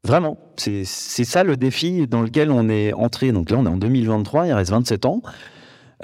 Vraiment, 0.04 0.38
c'est 0.56 0.84
ça 0.84 1.44
le 1.44 1.56
défi 1.56 2.06
dans 2.06 2.22
lequel 2.22 2.50
on 2.50 2.68
est 2.68 2.92
entré. 2.92 3.32
Donc 3.32 3.50
là, 3.50 3.58
on 3.58 3.66
est 3.66 3.70
en 3.70 3.76
2023, 3.76 4.46
il 4.46 4.52
reste 4.52 4.70
27 4.70 5.06
ans. 5.06 5.22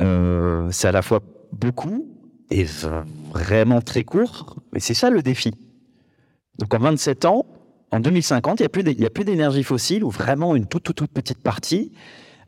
Euh, 0.01 0.69
c'est 0.71 0.89
à 0.89 0.93
la 0.93 1.03
fois 1.03 1.21
beaucoup 1.53 2.07
et 2.51 2.67
vraiment 3.33 3.81
très 3.81 4.05
court, 4.05 4.57
mais 4.73 4.81
c'est 4.81 4.95
ça 4.95 5.11
le 5.11 5.23
défi. 5.23 5.53
Donc 6.59 6.73
en 6.75 6.79
27 6.79 7.25
ans, 7.27 7.47
en 7.91 8.01
2050, 8.01 8.61
il 8.61 8.63
n'y 8.99 9.07
a 9.07 9.11
plus 9.11 9.25
d'énergie 9.25 9.63
fossile 9.63 10.05
ou 10.05 10.11
vraiment 10.11 10.55
une 10.57 10.67
toute 10.67 11.07
petite 11.07 11.43
partie. 11.43 11.93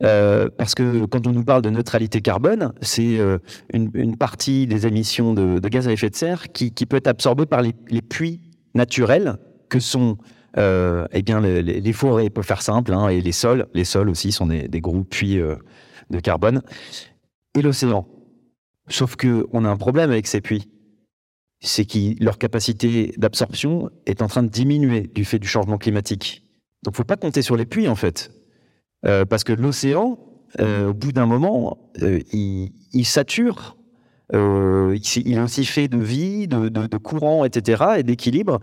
Euh, 0.02 0.48
parce 0.56 0.74
que 0.74 1.06
quand 1.06 1.26
on 1.26 1.32
nous 1.32 1.44
parle 1.44 1.62
de 1.62 1.70
neutralité 1.70 2.20
carbone, 2.20 2.72
c'est 2.80 3.18
euh, 3.18 3.38
une, 3.72 4.16
partie 4.16 4.66
des 4.66 4.86
émissions 4.86 5.34
de, 5.34 5.58
gaz 5.68 5.88
à 5.88 5.92
effet 5.92 6.10
de 6.10 6.14
serre 6.14 6.52
qui, 6.52 6.70
peut 6.70 6.96
être 6.96 7.08
absorbée 7.08 7.46
par 7.46 7.62
les, 7.62 8.02
puits 8.02 8.40
naturels 8.74 9.38
que 9.68 9.80
sont 9.80 10.18
euh, 10.56 11.06
eh 11.12 11.22
bien 11.22 11.40
les, 11.40 11.92
forêts, 11.92 12.30
pour 12.30 12.44
faire 12.44 12.62
simple, 12.62 12.92
hein, 12.92 13.08
et 13.08 13.20
les 13.20 13.32
sols. 13.32 13.66
Les 13.74 13.84
sols 13.84 14.08
aussi 14.08 14.32
sont 14.32 14.46
des, 14.46 14.80
gros 14.80 15.02
puits 15.02 15.40
de 16.10 16.20
carbone. 16.20 16.62
Et 17.56 17.62
l'océan. 17.62 18.06
Sauf 18.88 19.16
que 19.16 19.46
on 19.52 19.64
a 19.64 19.68
un 19.68 19.76
problème 19.76 20.10
avec 20.10 20.26
ces 20.26 20.40
puits 20.40 20.68
c'est 21.60 21.84
que 21.84 22.22
leur 22.22 22.38
capacité 22.38 23.12
d'absorption 23.16 23.90
est 24.06 24.22
en 24.22 24.28
train 24.28 24.42
de 24.42 24.48
diminuer 24.48 25.10
du 25.12 25.24
fait 25.24 25.38
du 25.38 25.48
changement 25.48 25.78
climatique. 25.78 26.44
Donc, 26.84 26.94
faut 26.94 27.04
pas 27.04 27.16
compter 27.16 27.42
sur 27.42 27.56
les 27.56 27.66
puits 27.66 27.88
en 27.88 27.96
fait, 27.96 28.30
Euh, 29.06 29.24
parce 29.24 29.44
que 29.44 29.52
l'océan, 29.52 30.18
euh, 30.60 30.88
au 30.88 30.94
bout 30.94 31.12
d'un 31.12 31.26
moment, 31.26 31.78
euh, 32.02 32.20
il, 32.32 33.04
sature. 33.04 33.76
Il, 34.32 34.98
il 35.24 35.36
est 35.36 35.40
aussi 35.40 35.64
fait 35.64 35.88
de 35.88 35.98
vie, 35.98 36.48
de, 36.48 36.68
de, 36.68 36.96
courants, 36.98 37.44
etc., 37.44 37.84
et 37.98 38.02
d'équilibre, 38.02 38.60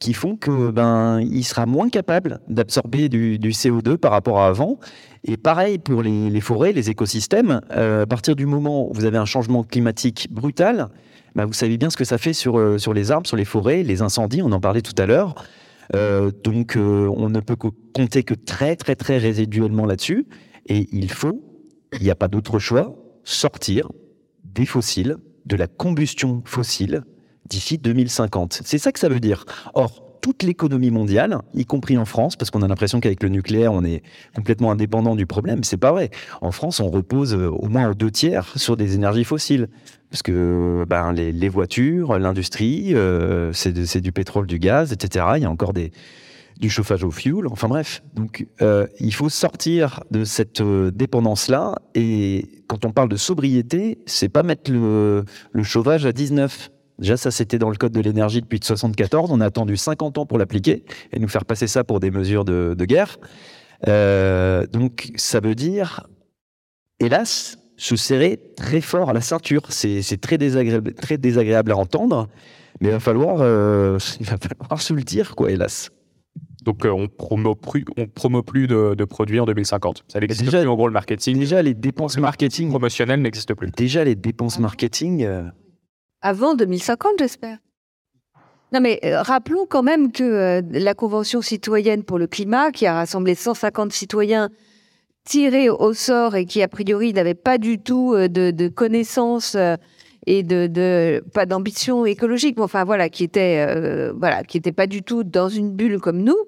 qui 0.00 0.12
font 0.12 0.36
que 0.36 0.70
ben 0.70 1.20
il 1.20 1.44
sera 1.44 1.66
moins 1.66 1.88
capable 1.88 2.40
d'absorber 2.48 3.08
du, 3.08 3.38
du 3.38 3.50
CO2 3.50 3.96
par 3.96 4.10
rapport 4.10 4.40
à 4.40 4.48
avant. 4.48 4.80
Et 5.22 5.36
pareil 5.36 5.78
pour 5.78 6.02
les, 6.02 6.40
forêts, 6.40 6.72
les 6.72 6.90
écosystèmes. 6.90 7.60
À 7.70 8.06
partir 8.06 8.34
du 8.34 8.46
moment 8.46 8.90
où 8.90 8.92
vous 8.92 9.04
avez 9.04 9.18
un 9.18 9.24
changement 9.24 9.62
climatique 9.62 10.28
brutal, 10.32 10.88
bah, 11.36 11.44
vous 11.44 11.52
savez 11.52 11.78
bien 11.78 11.90
ce 11.90 11.96
que 11.96 12.04
ça 12.04 12.18
fait 12.18 12.32
sur, 12.32 12.80
sur 12.80 12.92
les 12.92 13.12
arbres, 13.12 13.28
sur 13.28 13.36
les 13.36 13.44
forêts, 13.44 13.84
les 13.84 14.02
incendies, 14.02 14.42
on 14.42 14.50
en 14.50 14.60
parlait 14.60 14.82
tout 14.82 15.00
à 15.00 15.06
l'heure. 15.06 15.36
Euh, 15.94 16.30
donc 16.42 16.76
euh, 16.76 17.08
on 17.16 17.28
ne 17.28 17.40
peut 17.40 17.56
co- 17.56 17.74
compter 17.92 18.22
que 18.22 18.34
très 18.34 18.76
très 18.76 18.96
très 18.96 19.18
résiduellement 19.18 19.86
là-dessus. 19.86 20.26
Et 20.66 20.88
il 20.92 21.10
faut, 21.10 21.42
il 21.92 22.02
n'y 22.02 22.10
a 22.10 22.14
pas 22.14 22.28
d'autre 22.28 22.58
choix, 22.58 22.96
sortir 23.24 23.90
des 24.44 24.66
fossiles, 24.66 25.16
de 25.46 25.56
la 25.56 25.66
combustion 25.66 26.42
fossile 26.46 27.02
d'ici 27.48 27.76
2050. 27.78 28.60
C'est 28.64 28.78
ça 28.78 28.92
que 28.92 28.98
ça 28.98 29.08
veut 29.08 29.20
dire. 29.20 29.44
Or, 29.74 30.03
toute 30.24 30.42
l'économie 30.42 30.90
mondiale, 30.90 31.36
y 31.52 31.66
compris 31.66 31.98
en 31.98 32.06
France, 32.06 32.34
parce 32.34 32.50
qu'on 32.50 32.62
a 32.62 32.66
l'impression 32.66 32.98
qu'avec 32.98 33.22
le 33.22 33.28
nucléaire, 33.28 33.74
on 33.74 33.84
est 33.84 34.02
complètement 34.34 34.70
indépendant 34.70 35.16
du 35.16 35.26
problème. 35.26 35.64
C'est 35.64 35.76
pas 35.76 35.92
vrai. 35.92 36.08
En 36.40 36.50
France, 36.50 36.80
on 36.80 36.88
repose 36.88 37.34
euh, 37.34 37.50
au 37.50 37.68
moins 37.68 37.90
aux 37.90 37.94
deux 37.94 38.10
tiers 38.10 38.50
sur 38.56 38.78
des 38.78 38.94
énergies 38.94 39.24
fossiles. 39.24 39.68
Parce 40.08 40.22
que 40.22 40.86
ben, 40.88 41.12
les, 41.12 41.48
voitures, 41.50 42.18
l'industrie, 42.18 42.94
euh, 42.94 43.52
c'est 43.52 44.00
du 44.00 44.12
pétrole, 44.12 44.46
du 44.46 44.58
gaz, 44.58 44.94
etc. 44.94 45.26
Il 45.36 45.42
y 45.42 45.44
a 45.44 45.50
encore 45.50 45.74
du 45.74 46.70
chauffage 46.70 47.04
au 47.04 47.10
fuel. 47.10 47.46
Enfin 47.50 47.68
bref. 47.68 48.02
Donc, 48.14 48.46
euh, 48.62 48.86
il 49.00 49.12
faut 49.12 49.28
sortir 49.28 50.04
de 50.10 50.24
cette 50.24 50.62
dépendance-là. 50.62 51.74
Et 51.94 52.62
quand 52.66 52.86
on 52.86 52.92
parle 52.92 53.10
de 53.10 53.16
sobriété, 53.16 53.98
c'est 54.06 54.30
pas 54.30 54.42
mettre 54.42 54.70
le 54.72 55.24
chauffage 55.62 56.06
à 56.06 56.12
19. 56.12 56.70
Déjà, 57.04 57.18
ça, 57.18 57.30
c'était 57.30 57.58
dans 57.58 57.68
le 57.68 57.76
code 57.76 57.92
de 57.92 58.00
l'énergie 58.00 58.40
depuis 58.40 58.58
74. 58.62 59.30
On 59.30 59.42
a 59.42 59.44
attendu 59.44 59.76
50 59.76 60.16
ans 60.16 60.24
pour 60.24 60.38
l'appliquer 60.38 60.84
et 61.12 61.18
nous 61.18 61.28
faire 61.28 61.44
passer 61.44 61.66
ça 61.66 61.84
pour 61.84 62.00
des 62.00 62.10
mesures 62.10 62.46
de, 62.46 62.74
de 62.74 62.84
guerre. 62.86 63.18
Euh, 63.88 64.66
donc, 64.66 65.12
ça 65.16 65.40
veut 65.40 65.54
dire, 65.54 66.06
hélas, 67.00 67.58
se 67.76 67.94
serrer 67.94 68.40
très 68.56 68.80
fort 68.80 69.10
à 69.10 69.12
la 69.12 69.20
ceinture. 69.20 69.64
C'est 69.68 70.18
très 70.18 70.38
désagréable, 70.38 70.94
très 70.94 71.18
désagréable 71.18 71.72
à 71.72 71.76
entendre, 71.76 72.30
mais 72.80 72.88
il 72.88 72.92
va 72.92 73.00
falloir, 73.00 73.36
euh, 73.40 73.98
il 74.20 74.24
va 74.24 74.38
falloir 74.38 74.80
se 74.80 74.94
le 74.94 75.02
dire, 75.02 75.36
quoi, 75.36 75.50
hélas. 75.50 75.90
Donc, 76.62 76.86
euh, 76.86 76.90
on 76.90 77.06
promeut 77.06 77.54
plus, 77.54 77.84
on 77.98 78.06
promeut 78.06 78.40
plus 78.42 78.66
de, 78.66 78.94
de 78.94 79.04
produits 79.04 79.40
en 79.40 79.44
2050. 79.44 80.04
Ça 80.08 80.20
n'existe 80.20 80.42
Déjà- 80.42 80.60
plus, 80.62 80.68
en 80.68 80.74
gros, 80.74 80.86
le 80.88 80.94
marketing. 80.94 81.38
Déjà, 81.38 81.60
les 81.60 81.74
dépenses 81.74 82.16
marketing, 82.16 82.70
promotionnel 82.70 83.20
n'existe 83.20 83.52
plus. 83.52 83.70
déjà 83.76 84.04
les 84.04 84.14
dépenses 84.14 84.58
marketing, 84.58 85.22
euh, 85.24 85.42
Avant 86.26 86.54
2050, 86.54 87.12
j'espère. 87.18 87.58
Non, 88.72 88.80
mais 88.80 88.98
euh, 89.04 89.20
rappelons 89.20 89.66
quand 89.68 89.82
même 89.82 90.10
que 90.10 90.22
euh, 90.24 90.62
la 90.70 90.94
Convention 90.94 91.42
citoyenne 91.42 92.02
pour 92.02 92.18
le 92.18 92.26
climat, 92.26 92.72
qui 92.72 92.86
a 92.86 92.94
rassemblé 92.94 93.34
150 93.34 93.92
citoyens 93.92 94.48
tirés 95.26 95.68
au 95.68 95.92
sort 95.92 96.34
et 96.34 96.46
qui, 96.46 96.62
a 96.62 96.68
priori, 96.68 97.12
n'avaient 97.12 97.34
pas 97.34 97.58
du 97.58 97.78
tout 97.78 98.14
euh, 98.14 98.28
de, 98.28 98.68
connaissances 98.68 99.54
et 100.26 100.42
de, 100.42 101.22
pas 101.34 101.44
d'ambition 101.44 102.06
écologique, 102.06 102.56
mais 102.56 102.62
enfin 102.62 102.84
voilà, 102.84 103.10
qui 103.10 103.22
étaient 103.22 103.62
euh, 103.68 104.14
voilà, 104.18 104.40
pas 104.74 104.86
du 104.86 105.02
tout 105.02 105.24
dans 105.24 105.50
une 105.50 105.72
bulle 105.72 106.00
comme 106.00 106.22
nous. 106.22 106.38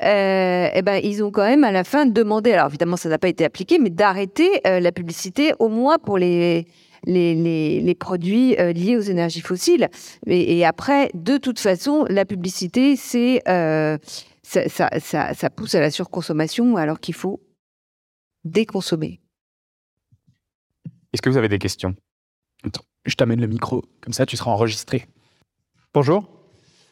Eh 0.00 0.80
ben, 0.82 0.98
ils 1.04 1.22
ont 1.22 1.30
quand 1.30 1.44
même 1.44 1.62
à 1.62 1.72
la 1.72 1.84
fin 1.84 2.06
demandé, 2.06 2.52
alors 2.52 2.68
évidemment, 2.68 2.96
ça 2.96 3.10
n'a 3.10 3.18
pas 3.18 3.28
été 3.28 3.44
appliqué, 3.44 3.78
mais 3.78 3.90
d'arrêter 3.90 4.62
la 4.64 4.92
publicité 4.92 5.52
au 5.58 5.68
moins 5.68 5.98
pour 5.98 6.16
les 6.16 6.66
les, 7.06 7.34
les, 7.34 7.80
les 7.80 7.94
produits 7.94 8.56
euh, 8.58 8.72
liés 8.72 8.96
aux 8.96 9.00
énergies 9.00 9.40
fossiles. 9.40 9.88
Et, 10.26 10.58
et 10.58 10.64
après, 10.66 11.10
de 11.14 11.38
toute 11.38 11.58
façon, 11.58 12.04
la 12.10 12.24
publicité, 12.24 12.96
c'est 12.96 13.42
euh, 13.48 13.96
ça, 14.42 14.68
ça, 14.68 14.90
ça, 15.00 15.32
ça 15.34 15.50
pousse 15.50 15.74
à 15.74 15.80
la 15.80 15.90
surconsommation 15.90 16.76
alors 16.76 17.00
qu'il 17.00 17.14
faut 17.14 17.40
déconsommer. 18.44 19.20
Est-ce 21.12 21.22
que 21.22 21.30
vous 21.30 21.38
avez 21.38 21.48
des 21.48 21.58
questions? 21.58 21.94
Attends, 22.64 22.84
je 23.06 23.14
t'amène 23.14 23.40
le 23.40 23.46
micro, 23.46 23.82
comme 24.00 24.12
ça 24.12 24.26
tu 24.26 24.36
seras 24.36 24.50
enregistré. 24.50 25.06
Bonjour. 25.94 26.28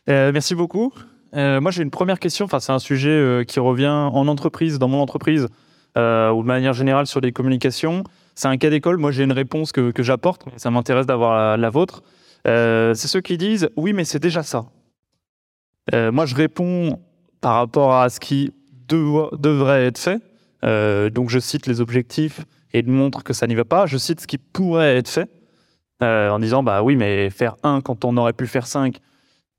Euh, 0.09 0.33
merci 0.33 0.55
beaucoup. 0.55 0.93
Euh, 1.35 1.61
moi, 1.61 1.71
j'ai 1.71 1.83
une 1.83 1.91
première 1.91 2.21
question. 2.21 2.45
Enfin, 2.45 2.61
c'est 2.61 2.73
un 2.73 2.79
sujet 2.79 3.11
euh, 3.11 3.45
qui 3.45 3.59
revient 3.59 3.89
en 3.89 4.29
entreprise, 4.29 4.79
dans 4.79 4.89
mon 4.89 5.01
entreprise, 5.01 5.49
euh, 5.99 6.31
ou 6.31 6.43
de 6.43 6.47
manière 6.47 6.75
générale 6.75 7.07
sur 7.07 7.21
les 7.21 7.33
communications. 7.33 8.05
C'est 8.35 8.49
un 8.49 8.57
cas 8.57 8.71
d'école. 8.71 8.97
Moi, 8.97 9.13
j'ai 9.13 9.25
une 9.25 9.33
réponse 9.33 9.73
que, 9.73 9.91
que 9.91 10.03
j'apporte, 10.03 10.47
mais 10.47 10.59
ça 10.59 10.71
m'intéresse 10.71 11.07
d'avoir 11.07 11.57
la, 11.57 11.71
vôtre. 11.71 12.03
Euh, 12.47 12.95
c'est 12.95 13.09
ceux 13.09 13.21
qui 13.21 13.39
disent 13.39 13.69
oui, 13.77 13.93
mais 13.93 14.05
c'est 14.05 14.19
déjà 14.19 14.43
ça. 14.43 14.67
Euh, 15.95 16.11
moi, 16.11 16.27
je 16.27 16.35
réponds 16.35 17.01
par 17.41 17.55
rapport 17.55 17.95
à 17.95 18.11
ce 18.11 18.19
qui 18.19 18.53
devrait 18.89 19.87
être 19.87 19.99
fait. 19.99 20.21
Euh, 20.65 21.11
donc, 21.11 21.31
je 21.31 21.39
cite 21.39 21.67
les 21.67 21.81
objectifs 21.81 22.41
et 22.73 22.83
montre 22.83 23.23
que 23.23 23.33
ça 23.33 23.47
n'y 23.47 23.55
va 23.55 23.65
pas. 23.65 23.87
Je 23.87 23.99
cite 23.99 24.21
ce 24.21 24.27
qui 24.27 24.39
pourrait 24.39 24.97
être 24.97 25.09
fait 25.09 25.31
en 26.01 26.39
disant 26.39 26.63
bah 26.63 26.83
oui, 26.83 26.97
mais 26.97 27.31
faire 27.31 27.57
1 27.63 27.81
quand 27.81 28.05
on 28.05 28.19
aurait 28.19 28.35
pu 28.35 28.47
faire 28.47 28.67
5, 28.67 28.99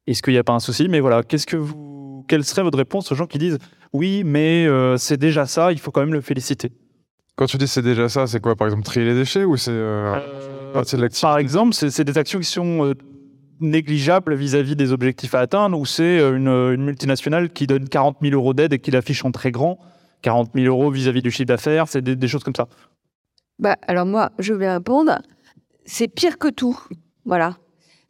est-ce 0.05 0.21
qu'il 0.21 0.33
n'y 0.33 0.37
a 0.37 0.43
pas 0.43 0.53
un 0.53 0.59
souci? 0.59 0.87
Mais 0.87 0.99
voilà, 0.99 1.23
qu'est-ce 1.23 1.47
que 1.47 1.57
vous, 1.57 2.23
quelle 2.27 2.43
serait 2.43 2.61
votre 2.61 2.77
réponse 2.77 3.11
aux 3.11 3.15
gens 3.15 3.25
qui 3.25 3.39
disent 3.39 3.57
oui, 3.93 4.21
mais 4.23 4.67
c'est 4.99 5.17
déjà 5.17 5.47
ça, 5.47 5.71
il 5.71 5.79
faut 5.79 5.89
quand 5.89 6.01
même 6.01 6.13
le 6.13 6.21
féliciter? 6.21 6.71
Quand 7.35 7.45
tu 7.47 7.57
dis 7.57 7.67
c'est 7.67 7.81
déjà 7.81 8.07
ça, 8.09 8.27
c'est 8.27 8.39
quoi 8.39 8.55
Par 8.55 8.67
exemple, 8.67 8.83
trier 8.83 9.05
les 9.05 9.13
déchets 9.13 9.43
ou 9.43 9.57
c'est 9.57 9.71
euh, 9.71 10.71
partie 10.73 10.95
de 10.95 11.01
l'activité 11.01 11.27
Par 11.27 11.37
exemple, 11.37 11.73
c'est 11.73 12.03
des 12.03 12.17
actions 12.17 12.39
qui 12.39 12.45
sont 12.45 12.85
euh, 12.85 12.93
négligeables 13.59 14.35
vis-à-vis 14.35 14.75
des 14.75 14.91
objectifs 14.93 15.35
à 15.35 15.39
atteindre, 15.41 15.77
ou 15.77 15.85
c'est 15.85 16.19
euh, 16.19 16.35
une, 16.37 16.47
une 16.47 16.85
multinationale 16.85 17.49
qui 17.51 17.67
donne 17.67 17.89
40 17.89 18.17
000 18.21 18.33
euros 18.33 18.53
d'aide 18.53 18.71
et 18.73 18.79
qui 18.79 18.91
l'affiche 18.91 19.25
en 19.25 19.31
très 19.31 19.51
grand? 19.51 19.79
40 20.21 20.51
000 20.55 20.65
euros 20.67 20.89
vis-à-vis 20.89 21.21
du 21.21 21.29
chiffre 21.29 21.47
d'affaires, 21.47 21.87
c'est 21.87 22.01
des, 22.01 22.15
des 22.15 22.27
choses 22.27 22.43
comme 22.43 22.55
ça. 22.55 22.67
Bah, 23.59 23.75
alors 23.87 24.05
moi, 24.05 24.31
je 24.39 24.53
vais 24.53 24.71
répondre, 24.71 25.19
c'est 25.85 26.07
pire 26.07 26.37
que 26.37 26.47
tout. 26.47 26.79
Voilà. 27.25 27.57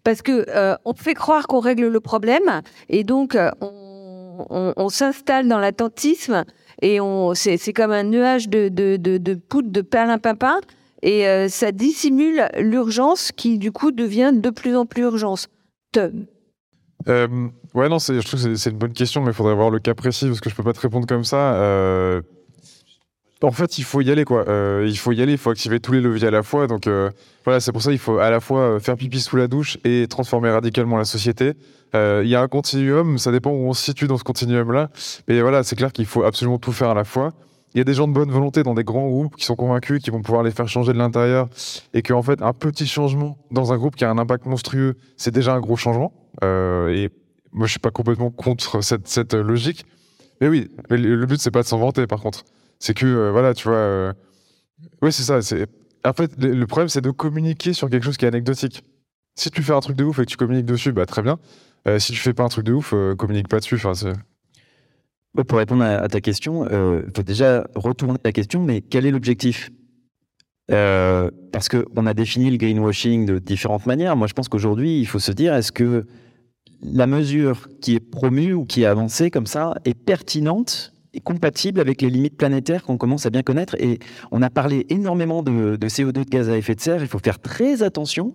Parce 0.04 0.22
que 0.22 0.46
euh, 0.50 0.76
on 0.86 0.94
fait 0.94 1.16
croire 1.16 1.48
qu'on 1.48 1.60
règle 1.60 1.88
le 1.88 2.00
problème 2.00 2.62
et 2.90 3.04
donc 3.04 3.36
euh, 3.36 3.50
on, 3.60 4.46
on- 4.50 4.74
on 4.78 4.90
s'installe 4.90 5.48
dans 5.48 5.58
l'attentisme 5.60 6.46
et 6.82 7.00
on 7.02 7.34
c'est 7.34 7.74
comme 7.74 7.92
un 7.92 8.04
nuage 8.04 8.50
de, 8.50 8.70
de, 8.70 8.98
de, 8.98 9.18
de 9.18 9.34
poudre 9.36 9.72
de 9.72 9.82
perlimpinpin 9.82 10.60
et 11.02 11.28
euh, 11.28 11.48
ça 11.50 11.72
dissimule 11.72 12.48
l'urgence 12.60 13.32
qui 13.32 13.58
du 13.58 13.72
coup 13.72 13.92
devient 13.92 14.32
de 14.34 14.50
plus 14.50 14.76
en 14.76 14.86
plus 14.86 15.04
urgence. 15.04 15.48
Te- 15.92 16.12
Euh, 17.08 17.28
ouais, 17.76 17.88
non, 17.90 18.00
je 18.00 18.20
trouve 18.26 18.44
que 18.44 18.56
c'est- 18.56 18.70
une 18.72 18.78
bonne 18.78 18.94
question, 18.94 19.22
mais 19.22 19.30
il 19.32 19.34
faudrait 19.36 19.54
voir 19.54 19.70
le 19.70 19.80
cas 19.80 19.94
précis 19.94 20.26
parce 20.28 20.40
que 20.42 20.50
je 20.50 20.56
peux 20.56 20.64
pas 20.64 20.74
te 20.74 20.80
répondre 20.80 21.06
comme 21.06 21.24
ça. 21.24 21.54
Euh, 21.56 22.22
En 23.42 23.52
fait, 23.52 23.78
il 23.78 23.84
faut 23.84 24.02
y 24.02 24.10
aller, 24.10 24.24
quoi. 24.26 24.48
Euh, 24.48 24.86
il 24.88 24.98
faut 24.98 25.12
y 25.12 25.22
aller, 25.22 25.34
il 25.34 25.38
faut 25.38 25.52
activer 25.52 25.80
tous 25.80 25.92
les 25.92 26.02
leviers 26.02 26.30
à 26.30 26.32
la 26.32 26.42
fois. 26.42 26.66
Donc, 26.66 26.88
voilà, 27.44 27.60
c'est 27.60 27.72
pour 27.72 27.82
ça 27.84 27.92
qu'il 27.92 28.00
faut 28.00 28.18
à 28.18 28.32
la 28.32 28.40
fois 28.40 28.80
faire 28.80 28.96
pipi 28.96 29.20
sous 29.20 29.36
la 29.36 29.48
douche 29.48 29.78
et 29.84 30.08
transformer 30.08 30.50
radicalement 30.50 30.98
la 30.98 31.04
société. 31.06 31.54
Euh, 31.94 32.22
Il 32.24 32.30
y 32.30 32.36
a 32.36 32.42
un 32.42 32.48
continuum, 32.48 33.18
ça 33.18 33.32
dépend 33.32 33.52
où 33.52 33.68
on 33.68 33.74
se 33.74 33.84
situe 33.84 34.08
dans 34.08 34.18
ce 34.18 34.24
continuum-là. 34.24 34.90
Mais 35.28 35.42
voilà, 35.42 35.64
c'est 35.64 35.76
clair 35.76 35.92
qu'il 35.92 36.06
faut 36.06 36.24
absolument 36.24 36.58
tout 36.58 36.72
faire 36.72 36.90
à 36.90 36.94
la 36.94 37.04
fois. 37.04 37.34
Il 37.74 37.78
y 37.80 37.82
a 37.82 37.84
des 37.84 37.94
gens 37.94 38.08
de 38.08 38.14
bonne 38.14 38.32
volonté 38.32 38.64
dans 38.64 38.74
des 38.74 38.86
grands 38.86 39.08
groupes 39.08 39.36
qui 39.36 39.44
sont 39.44 39.56
convaincus 39.56 40.02
qu'ils 40.02 40.14
vont 40.14 40.22
pouvoir 40.22 40.44
les 40.44 40.52
faire 40.52 40.68
changer 40.68 40.94
de 40.94 40.98
l'intérieur 40.98 41.50
et 41.94 42.02
qu'en 42.02 42.22
fait, 42.22 42.42
un 42.42 42.54
petit 42.54 42.88
changement 42.88 43.38
dans 43.52 43.74
un 43.74 43.78
groupe 43.78 43.98
qui 43.98 44.06
a 44.06 44.10
un 44.10 44.18
impact 44.18 44.46
monstrueux, 44.46 44.96
c'est 45.18 45.34
déjà 45.34 45.54
un 45.54 45.60
gros 45.60 45.76
changement. 45.76 46.14
Euh, 46.44 46.88
et 46.88 47.10
moi, 47.52 47.68
je 47.68 47.72
suis 47.72 47.80
pas 47.80 47.92
complètement 47.92 48.32
contre 48.32 48.82
cette, 48.82 49.34
logique. 49.34 49.86
Mais 50.40 50.48
oui, 50.48 50.70
le, 50.90 51.16
le 51.16 51.26
but, 51.26 51.40
c'est 51.42 51.52
pas 51.52 51.64
de 51.64 51.68
s'en 51.68 51.78
vanter, 51.78 52.08
par 52.08 52.22
contre. 52.22 52.46
C'est 52.80 52.94
que, 52.94 53.06
euh, 53.06 53.32
voilà, 53.32 53.54
tu 53.54 53.68
vois. 53.68 54.14
Oui, 55.02 55.12
c'est 55.12 55.24
ça. 55.24 55.40
En 56.06 56.14
fait, 56.14 56.32
le 56.38 56.66
problème, 56.68 56.90
c'est 56.90 57.02
de 57.02 57.12
communiquer 57.12 57.74
sur 57.74 57.90
quelque 57.90 58.04
chose 58.04 58.18
qui 58.18 58.26
est 58.26 58.28
anecdotique. 58.28 58.84
Si 59.36 59.50
tu 59.50 59.64
fais 59.64 59.74
un 59.74 59.80
truc 59.80 59.98
de 59.98 60.04
ouf 60.04 60.20
et 60.20 60.26
que 60.26 60.30
tu 60.30 60.38
communiques 60.38 60.66
dessus, 60.66 60.94
bah 60.94 61.06
très 61.06 61.22
bien. 61.22 61.40
Euh, 61.88 62.00
si 62.00 62.14
tu 62.14 62.20
fais 62.20 62.34
pas 62.34 62.44
un 62.44 62.50
truc 62.50 62.66
de 62.66 62.74
ouf, 62.74 62.94
euh, 62.94 63.16
communique 63.16 63.48
pas 63.48 63.60
dessus. 63.60 63.76
Ouais, 63.76 65.44
Pour 65.44 65.58
répondre 65.58 65.84
à, 65.84 66.08
ta 66.08 66.22
question, 66.22 66.66
il 66.66 67.12
faut 67.16 67.24
déjà 67.24 67.68
retourner 67.76 68.18
la 68.24 68.32
question, 68.32 68.64
mais 68.64 68.82
quel 68.82 69.06
est 69.06 69.12
l'objectif? 69.12 69.70
Euh, 70.72 71.30
Parce 71.52 71.70
qu'on 71.70 72.06
a 72.06 72.14
défini 72.14 72.50
le 72.50 72.58
greenwashing 72.58 73.26
de 73.26 73.40
différentes 73.40 73.86
manières. 73.86 74.16
Moi, 74.16 74.28
je 74.28 74.34
pense 74.34 74.50
qu'aujourd'hui, 74.50 75.00
il 75.00 75.06
faut 75.06 75.20
se 75.20 75.32
dire, 75.32 75.54
est-ce 75.54 75.72
que 75.72 76.06
la 76.82 77.08
mesure 77.08 77.68
qui 77.82 77.96
est 77.96 78.00
promue 78.00 78.54
ou 78.54 78.66
qui 78.66 78.84
est 78.84 78.86
avancée 78.86 79.30
comme 79.30 79.46
ça 79.46 79.76
est 79.86 79.94
pertinente 79.94 80.94
et 81.14 81.22
compatible 81.22 81.80
avec 81.80 82.02
les 82.02 82.10
limites 82.10 82.36
planétaires 82.36 82.84
qu'on 82.84 82.98
commence 82.98 83.26
à 83.26 83.30
bien 83.30 83.44
connaître? 83.44 83.76
Et 83.80 84.00
on 84.32 84.42
a 84.42 84.50
parlé 84.50 84.86
énormément 84.90 85.44
de, 85.44 85.76
de 85.76 85.88
CO2, 85.88 86.12
de 86.12 86.24
gaz 86.24 86.50
à 86.50 86.58
effet 86.58 86.76
de 86.76 86.82
serre. 86.82 87.02
Il 87.02 87.08
faut 87.08 87.20
faire 87.20 87.40
très 87.40 87.84
attention 87.84 88.34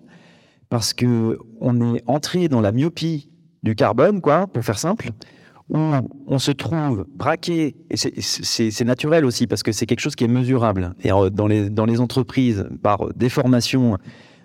parce 0.68 0.94
que 0.94 1.38
on 1.60 1.94
est 1.96 2.02
entré 2.06 2.48
dans 2.48 2.60
la 2.60 2.70
myopie 2.70 3.28
du 3.62 3.74
carbone, 3.74 4.20
quoi, 4.20 4.46
pour 4.46 4.64
faire 4.64 4.78
simple 4.78 5.10
où 5.70 5.78
on 6.26 6.38
se 6.38 6.50
trouve 6.50 7.06
braqué, 7.14 7.76
et 7.90 7.96
c'est- 7.96 8.84
naturel 8.84 9.24
aussi 9.24 9.46
parce 9.46 9.62
que 9.62 9.70
c'est 9.72 9.86
quelque 9.86 10.00
chose 10.00 10.16
qui 10.16 10.24
est 10.24 10.28
mesurable. 10.28 10.94
Et 11.02 11.12
euh, 11.12 11.30
dans 11.30 11.46
les, 11.46 11.70
dans 11.70 11.84
les 11.86 12.00
entreprises, 12.00 12.66
par 12.82 13.12
des 13.14 13.28
formations 13.28 13.96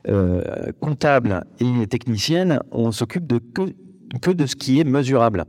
euh, 0.07 0.41
comptables 0.79 1.43
et 1.59 1.87
techniciennes, 1.87 2.59
on 2.71 2.91
s'occupe 2.91 3.25
de 3.25 3.39
que, 3.39 3.73
que 4.21 4.29
de 4.29 4.45
ce 4.45 4.55
qui 4.55 4.79
est 4.79 4.83
mesurable. 4.83 5.45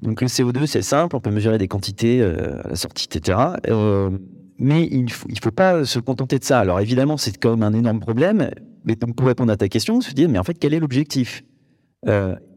Donc 0.00 0.22
le 0.22 0.28
CO2, 0.28 0.64
c'est 0.66 0.82
simple, 0.82 1.14
on 1.14 1.20
peut 1.20 1.30
mesurer 1.30 1.58
des 1.58 1.68
quantités 1.68 2.22
euh, 2.22 2.62
à 2.64 2.68
la 2.70 2.76
sortie, 2.76 3.06
etc. 3.12 3.38
Mais 4.58 4.88
il 4.90 5.04
ne 5.04 5.10
faut, 5.10 5.28
faut 5.42 5.50
pas 5.50 5.84
se 5.84 5.98
contenter 5.98 6.38
de 6.38 6.44
ça. 6.44 6.60
Alors 6.60 6.80
évidemment, 6.80 7.18
c'est 7.18 7.44
même 7.44 7.62
un 7.62 7.74
énorme 7.74 8.00
problème. 8.00 8.50
Mais 8.84 8.96
pour 8.96 9.26
répondre 9.26 9.52
à 9.52 9.56
ta 9.58 9.68
question, 9.68 10.00
se 10.00 10.12
dire, 10.12 10.30
mais 10.30 10.38
en 10.38 10.44
fait, 10.44 10.54
quel 10.54 10.72
est 10.72 10.80
l'objectif? 10.80 11.42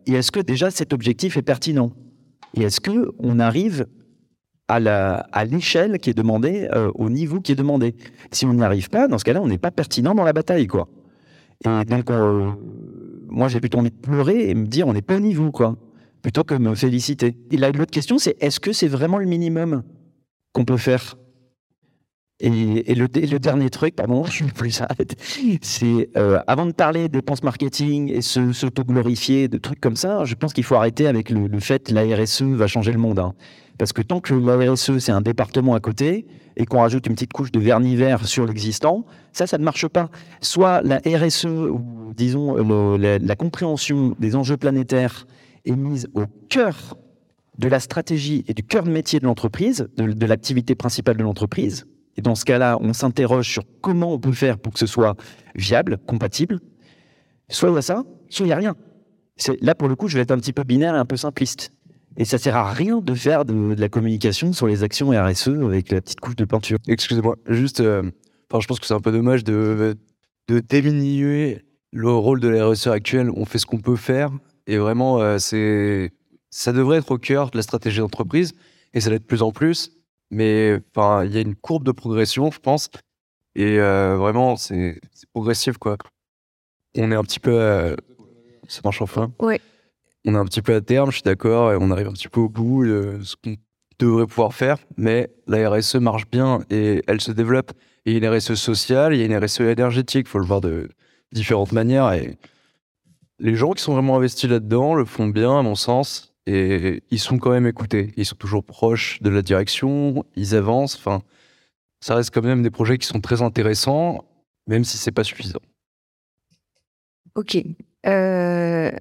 Et 0.07 0.13
est-ce 0.13 0.31
que 0.31 0.39
déjà 0.39 0.71
cet 0.71 0.93
objectif 0.93 1.37
est 1.37 1.41
pertinent? 1.41 1.91
Et 2.55 2.63
est-ce 2.63 2.81
que 2.81 3.11
on 3.19 3.39
arrive 3.39 3.87
à 4.67 5.45
l'échelle 5.45 5.97
qui 5.97 6.11
est 6.11 6.13
demandée, 6.13 6.67
euh, 6.73 6.91
au 6.95 7.09
niveau 7.09 7.41
qui 7.41 7.53
est 7.53 7.55
demandé? 7.55 7.95
Si 8.31 8.45
on 8.45 8.53
n'y 8.53 8.63
arrive 8.63 8.89
pas, 8.89 9.07
dans 9.07 9.17
ce 9.17 9.23
cas-là, 9.25 9.41
on 9.41 9.47
n'est 9.47 9.57
pas 9.57 9.71
pertinent 9.71 10.13
dans 10.13 10.23
la 10.23 10.33
bataille, 10.33 10.67
quoi. 10.67 10.87
Et 11.65 11.85
donc, 11.85 12.09
euh, 12.09 12.51
moi, 13.27 13.47
j'ai 13.47 13.59
plutôt 13.59 13.79
envie 13.79 13.91
de 13.91 13.95
pleurer 13.95 14.49
et 14.49 14.55
me 14.55 14.65
dire, 14.65 14.87
on 14.87 14.93
n'est 14.93 15.01
pas 15.01 15.17
au 15.17 15.19
niveau, 15.19 15.51
quoi, 15.51 15.75
plutôt 16.21 16.43
que 16.43 16.55
me 16.55 16.75
féliciter. 16.75 17.35
Et 17.51 17.57
l'autre 17.57 17.91
question, 17.91 18.17
c'est 18.17 18.35
est-ce 18.41 18.59
que 18.59 18.71
c'est 18.71 18.87
vraiment 18.87 19.17
le 19.17 19.25
minimum 19.25 19.83
qu'on 20.53 20.65
peut 20.65 20.77
faire? 20.77 21.17
Et, 22.41 22.95
le, 22.95 23.07
dernier 23.39 23.69
truc, 23.69 23.95
pardon, 23.95 24.23
je 24.31 24.45
plus 24.45 24.71
s'arrête, 24.71 25.15
c'est 25.61 26.09
euh, 26.17 26.39
avant 26.47 26.65
de 26.65 26.71
parler 26.71 27.09
dépenses 27.09 27.43
marketing 27.43 28.09
et 28.11 28.21
se- 28.21 28.53
s'auto-glorifier, 28.53 29.47
de 29.47 29.57
trucs 29.57 29.81
comme 29.81 29.95
ça, 29.95 30.23
je 30.25 30.35
pense 30.35 30.53
qu'il 30.53 30.63
faut 30.63 30.75
arrêter 30.75 31.07
avec 31.07 31.29
le, 31.29 31.47
le 31.47 31.59
fait 31.59 31.87
que 31.87 31.93
la 31.93 32.03
RSE 32.15 32.43
va 32.43 32.67
changer 32.67 32.91
le 32.91 32.99
monde. 32.99 33.19
hein. 33.19 33.33
Parce 33.77 33.93
que 33.93 34.01
tant 34.01 34.19
que 34.19 34.33
la 34.33 34.71
RSE, 34.73 34.99
c'est 34.99 35.11
un 35.13 35.21
département 35.21 35.73
à 35.73 35.79
côté 35.79 36.27
et 36.57 36.65
qu'on 36.65 36.79
rajoute 36.79 37.07
une 37.07 37.13
petite 37.13 37.31
couche 37.31 37.51
de 37.51 37.59
vernis 37.61 37.95
vert 37.95 38.27
sur 38.27 38.45
l'existant, 38.45 39.05
ça, 39.31 39.47
ça 39.47 39.57
ne 39.57 39.63
marche 39.63 39.87
pas. 39.87 40.09
Soit 40.41 40.81
la 40.81 40.97
RSE, 41.05 41.45
ou 41.45 42.13
disons 42.15 42.55
la, 42.97 43.19
la 43.19 43.35
compréhension 43.37 44.15
des 44.19 44.35
enjeux 44.35 44.57
planétaires 44.57 45.25
est 45.65 45.75
mise 45.77 46.09
au 46.13 46.23
cœur 46.49 46.97
de 47.57 47.67
la 47.69 47.79
stratégie 47.79 48.43
et 48.49 48.53
du 48.53 48.63
cœur 48.63 48.83
de 48.83 48.89
métier 48.91 49.19
de 49.21 49.25
l'entreprise, 49.25 49.87
de 49.97 50.25
l'activité 50.25 50.75
principale 50.75 51.15
de 51.15 51.23
l'entreprise. 51.23 51.85
Et 52.19 52.21
dans 52.21 52.35
ce 52.35 52.43
cas-là, 52.43 52.77
on 52.81 52.91
s'interroge 52.91 53.49
sur 53.49 53.63
comment 53.79 54.11
on 54.11 54.19
peut 54.19 54.33
faire 54.33 54.57
pour 54.57 54.73
que 54.73 54.79
ce 54.79 54.87
soit 54.87 55.15
viable, 55.55 55.99
compatible. 56.05 56.59
Soit 57.47 57.71
y 57.71 57.77
a 57.77 57.81
ça, 57.81 58.03
soit 58.27 58.45
il 58.45 58.49
n'y 58.49 58.51
a 58.51 58.57
rien. 58.57 58.75
Là, 59.61 59.73
pour 59.73 59.87
le 59.87 59.95
coup, 59.95 60.09
je 60.09 60.17
vais 60.17 60.23
être 60.23 60.31
un 60.31 60.37
petit 60.37 60.51
peu 60.51 60.63
binaire 60.63 60.95
et 60.95 60.97
un 60.97 61.05
peu 61.05 61.15
simpliste. 61.15 61.71
Et 62.17 62.25
ça 62.25 62.37
sert 62.37 62.57
à 62.57 62.73
rien 62.73 62.99
de 62.99 63.13
faire 63.13 63.45
de, 63.45 63.73
la 63.73 63.87
communication 63.87 64.51
sur 64.51 64.67
les 64.67 64.83
actions 64.83 65.11
RSE 65.11 65.47
avec 65.47 65.93
la 65.93 66.01
petite 66.01 66.19
couche 66.19 66.35
de 66.35 66.43
peinture. 66.43 66.77
Excusez-moi, 66.89 67.37
juste, 67.47 67.79
euh, 67.79 68.03
je 68.03 68.67
pense 68.67 68.81
que 68.81 68.85
c'est 68.85 68.93
un 68.93 68.99
peu 68.99 69.13
dommage 69.13 69.45
de, 69.45 69.95
de 70.49 70.59
diminuer 70.59 71.63
le 71.93 72.11
rôle 72.11 72.41
de 72.41 72.49
la 72.49 72.67
RSE 72.67 72.87
actuelle. 72.87 73.31
On 73.33 73.45
fait 73.45 73.59
ce 73.59 73.65
qu'on 73.65 73.79
peut 73.79 73.95
faire 73.95 74.29
et 74.67 74.77
vraiment, 74.77 75.21
euh, 75.21 75.37
ça 76.49 76.73
devrait 76.73 76.97
être 76.97 77.11
au 77.11 77.17
cœur 77.17 77.49
de 77.49 77.55
la 77.55 77.63
stratégie 77.63 77.99
d'entreprise 77.99 78.51
et 78.93 78.99
ça 78.99 79.09
l'est 79.09 79.19
de 79.19 79.23
plus 79.23 79.41
en 79.41 79.53
plus. 79.53 79.93
Mais 80.31 80.79
enfin, 80.95 81.25
il 81.25 81.33
y 81.33 81.37
a 81.37 81.41
une 81.41 81.55
courbe 81.55 81.83
de 81.83 81.91
progression, 81.91 82.51
je 82.51 82.59
pense, 82.59 82.89
et 83.55 83.79
euh, 83.79 84.15
vraiment, 84.17 84.55
c'est, 84.55 84.99
progressif 85.33 85.77
quoi. 85.77 85.97
On 86.95 87.11
est 87.11 87.15
un 87.15 87.23
petit 87.23 87.39
peu, 87.39 87.59
euh, 87.59 87.95
ça 88.67 88.81
marche 88.83 89.01
enfin. 89.01 89.31
Ouais. 89.39 89.59
On 90.25 90.35
est 90.35 90.37
un 90.37 90.45
petit 90.45 90.61
peu 90.61 90.75
à 90.75 90.81
terme, 90.81 91.11
je 91.11 91.17
suis 91.17 91.23
d'accord, 91.23 91.71
et 91.71 91.77
on 91.79 91.91
arrive 91.91 92.07
un 92.07 92.13
petit 92.13 92.27
peu 92.27 92.41
au 92.41 92.49
bout 92.49 92.85
de 92.85 93.19
ce 93.23 93.35
qu'on 93.35 93.55
devrait 93.99 94.27
pouvoir 94.27 94.53
faire, 94.53 94.77
mais 94.97 95.29
la 95.47 95.69
RSE 95.69 95.95
marche 95.95 96.29
bien 96.29 96.59
et 96.69 97.03
elle 97.07 97.21
se 97.21 97.31
développe. 97.31 97.71
Et 98.05 98.11
il 98.11 98.23
y 98.23 98.25
a 98.25 98.29
une 98.29 98.35
RSE 98.35 98.55
sociale, 98.55 99.13
il 99.13 99.19
y 99.19 99.23
a 99.23 99.25
une 99.25 99.37
RSE 99.37 99.61
énergétique, 99.61 100.27
il 100.27 100.29
faut 100.29 100.39
le 100.39 100.45
voir 100.45 100.61
de 100.61 100.89
différentes 101.31 101.73
manières. 101.73 102.11
Et 102.13 102.37
les 103.39 103.55
gens 103.55 103.71
qui 103.71 103.83
sont 103.83 103.93
vraiment 103.93 104.15
investis 104.15 104.49
là-dedans 104.49 104.95
le 104.95 105.05
font 105.05 105.27
bien, 105.27 105.59
à 105.59 105.61
mon 105.61 105.75
sens, 105.75 106.28
et 106.49 107.03
ils 107.11 107.19
sont 107.19 107.37
quand 107.37 107.51
même 107.51 107.67
écoutés. 107.67 108.11
Ils 108.17 108.25
sont 108.25 108.35
toujours 108.35 108.63
proches 108.63 109.21
de 109.21 109.29
la 109.29 109.43
direction, 109.43 110.25
ils 110.35 110.55
avancent. 110.55 110.95
Enfin, 110.95 111.21
ça 111.99 112.15
reste 112.15 112.33
quand 112.33 112.41
même 112.41 112.63
des 112.63 112.71
projets 112.71 112.97
qui 112.97 113.05
sont 113.05 113.21
très 113.21 113.43
intéressants, 113.43 114.25
même 114.65 114.83
si 114.83 114.97
c'est 114.97 115.11
pas 115.11 115.23
suffisant. 115.23 115.59
Ok. 117.35 117.57
Euh, 118.07 118.91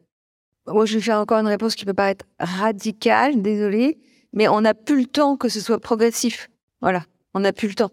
Moi, 0.66 0.84
je 0.84 0.94
vais 0.94 1.00
faire 1.00 1.18
encore 1.18 1.38
une 1.38 1.46
réponse 1.46 1.74
qui 1.74 1.86
peut 1.86 1.94
paraître 1.94 2.26
radicale, 2.38 3.40
désolé, 3.40 3.98
mais 4.34 4.46
on 4.48 4.60
n'a 4.60 4.74
plus 4.74 5.00
le 5.00 5.06
temps 5.06 5.38
que 5.38 5.48
ce 5.48 5.60
soit 5.60 5.80
progressif. 5.80 6.50
Voilà, 6.82 7.04
on 7.32 7.40
n'a 7.40 7.54
plus 7.54 7.68
le 7.68 7.74
temps. 7.74 7.92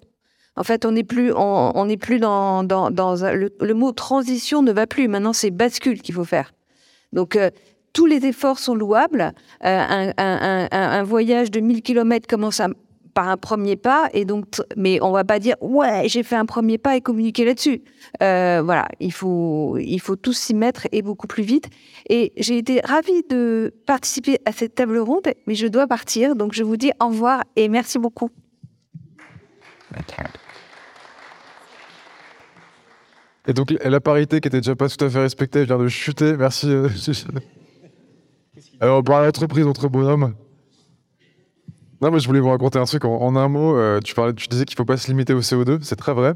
En 0.57 0.63
fait, 0.63 0.85
on 0.85 0.91
n'est 0.91 1.03
plus, 1.05 1.31
on, 1.33 1.71
on 1.75 1.97
plus 1.97 2.19
dans, 2.19 2.61
le 2.61 3.73
mot 3.73 3.91
transition 3.93 4.61
ne 4.61 4.73
va 4.73 4.85
plus. 4.85 5.07
Maintenant, 5.07 5.33
c'est 5.33 5.51
bascule 5.51 6.01
qu'il 6.01 6.15
faut 6.15 6.25
faire. 6.25 6.53
Donc, 7.13 7.37
euh, 7.37 7.49
tous 7.95 8.05
les 8.05 8.25
efforts 8.25 8.59
sont 8.59 8.75
louables. 8.75 9.31
Euh, 9.63 10.11
un, 10.17 11.03
voyage 11.03 11.49
de 11.49 11.61
1000 11.61 11.81
km 11.81 12.27
commence 12.27 12.61
par 13.13 13.29
un 13.29 13.37
premier 13.37 13.77
pas, 13.77 14.09
et 14.13 14.25
donc, 14.25 14.47
mais 14.75 15.01
on 15.01 15.11
va 15.11 15.23
pas 15.23 15.39
dire 15.39 15.55
ouais, 15.61 16.03
j'ai 16.09 16.21
fait 16.21 16.35
un 16.35 16.45
premier 16.45 16.77
pas 16.77 16.97
et 16.97 17.01
communiquer 17.01 17.45
là-dessus. 17.45 17.81
Euh, 18.21 18.61
voilà, 18.63 18.89
il 18.99 19.13
faut, 19.13 19.77
il 19.79 19.99
faut 19.99 20.17
tous 20.17 20.33
s'y 20.33 20.53
mettre 20.53 20.87
et 20.91 21.01
beaucoup 21.01 21.25
plus 21.25 21.43
vite. 21.43 21.69
Et 22.09 22.33
j'ai 22.35 22.57
été 22.57 22.81
ravie 22.81 23.23
de 23.29 23.73
participer 23.87 24.39
à 24.43 24.51
cette 24.51 24.75
table 24.75 24.97
ronde, 24.97 25.29
mais 25.47 25.55
je 25.55 25.67
dois 25.67 25.87
partir, 25.87 26.35
donc 26.35 26.51
je 26.51 26.63
vous 26.63 26.75
dis 26.75 26.91
au 27.01 27.07
revoir 27.07 27.45
et 27.55 27.69
merci 27.69 27.97
beaucoup. 27.97 28.29
Et 33.47 33.53
donc 33.53 33.73
la 33.81 34.01
parité 34.01 34.41
qui 34.41 34.49
était 34.49 34.59
déjà 34.59 34.75
pas 34.75 34.89
tout 34.89 35.05
à 35.05 35.09
fait 35.09 35.19
respectée 35.19 35.63
vient 35.63 35.77
de 35.77 35.87
chuter. 35.87 36.35
Merci. 36.35 36.67
euh, 38.81 38.85
Alors, 38.85 39.03
pour 39.03 39.15
l'entreprise 39.17 39.65
entre 39.65 39.87
bonhommes. 39.87 40.35
Non, 42.01 42.11
mais 42.11 42.19
je 42.19 42.27
voulais 42.27 42.39
vous 42.39 42.49
raconter 42.49 42.77
un 42.77 42.85
truc 42.85 43.05
en, 43.05 43.35
un 43.35 43.47
mot. 43.47 43.77
euh, 43.77 43.99
tu, 44.01 44.13
parlais, 44.13 44.33
tu 44.33 44.47
disais 44.47 44.65
qu'il 44.65 44.75
faut 44.75 44.85
pas 44.85 44.97
se 44.97 45.07
limiter 45.07 45.33
au 45.33 45.39
CO2, 45.39 45.79
c'est 45.81 45.95
très 45.95 46.13
vrai. 46.13 46.33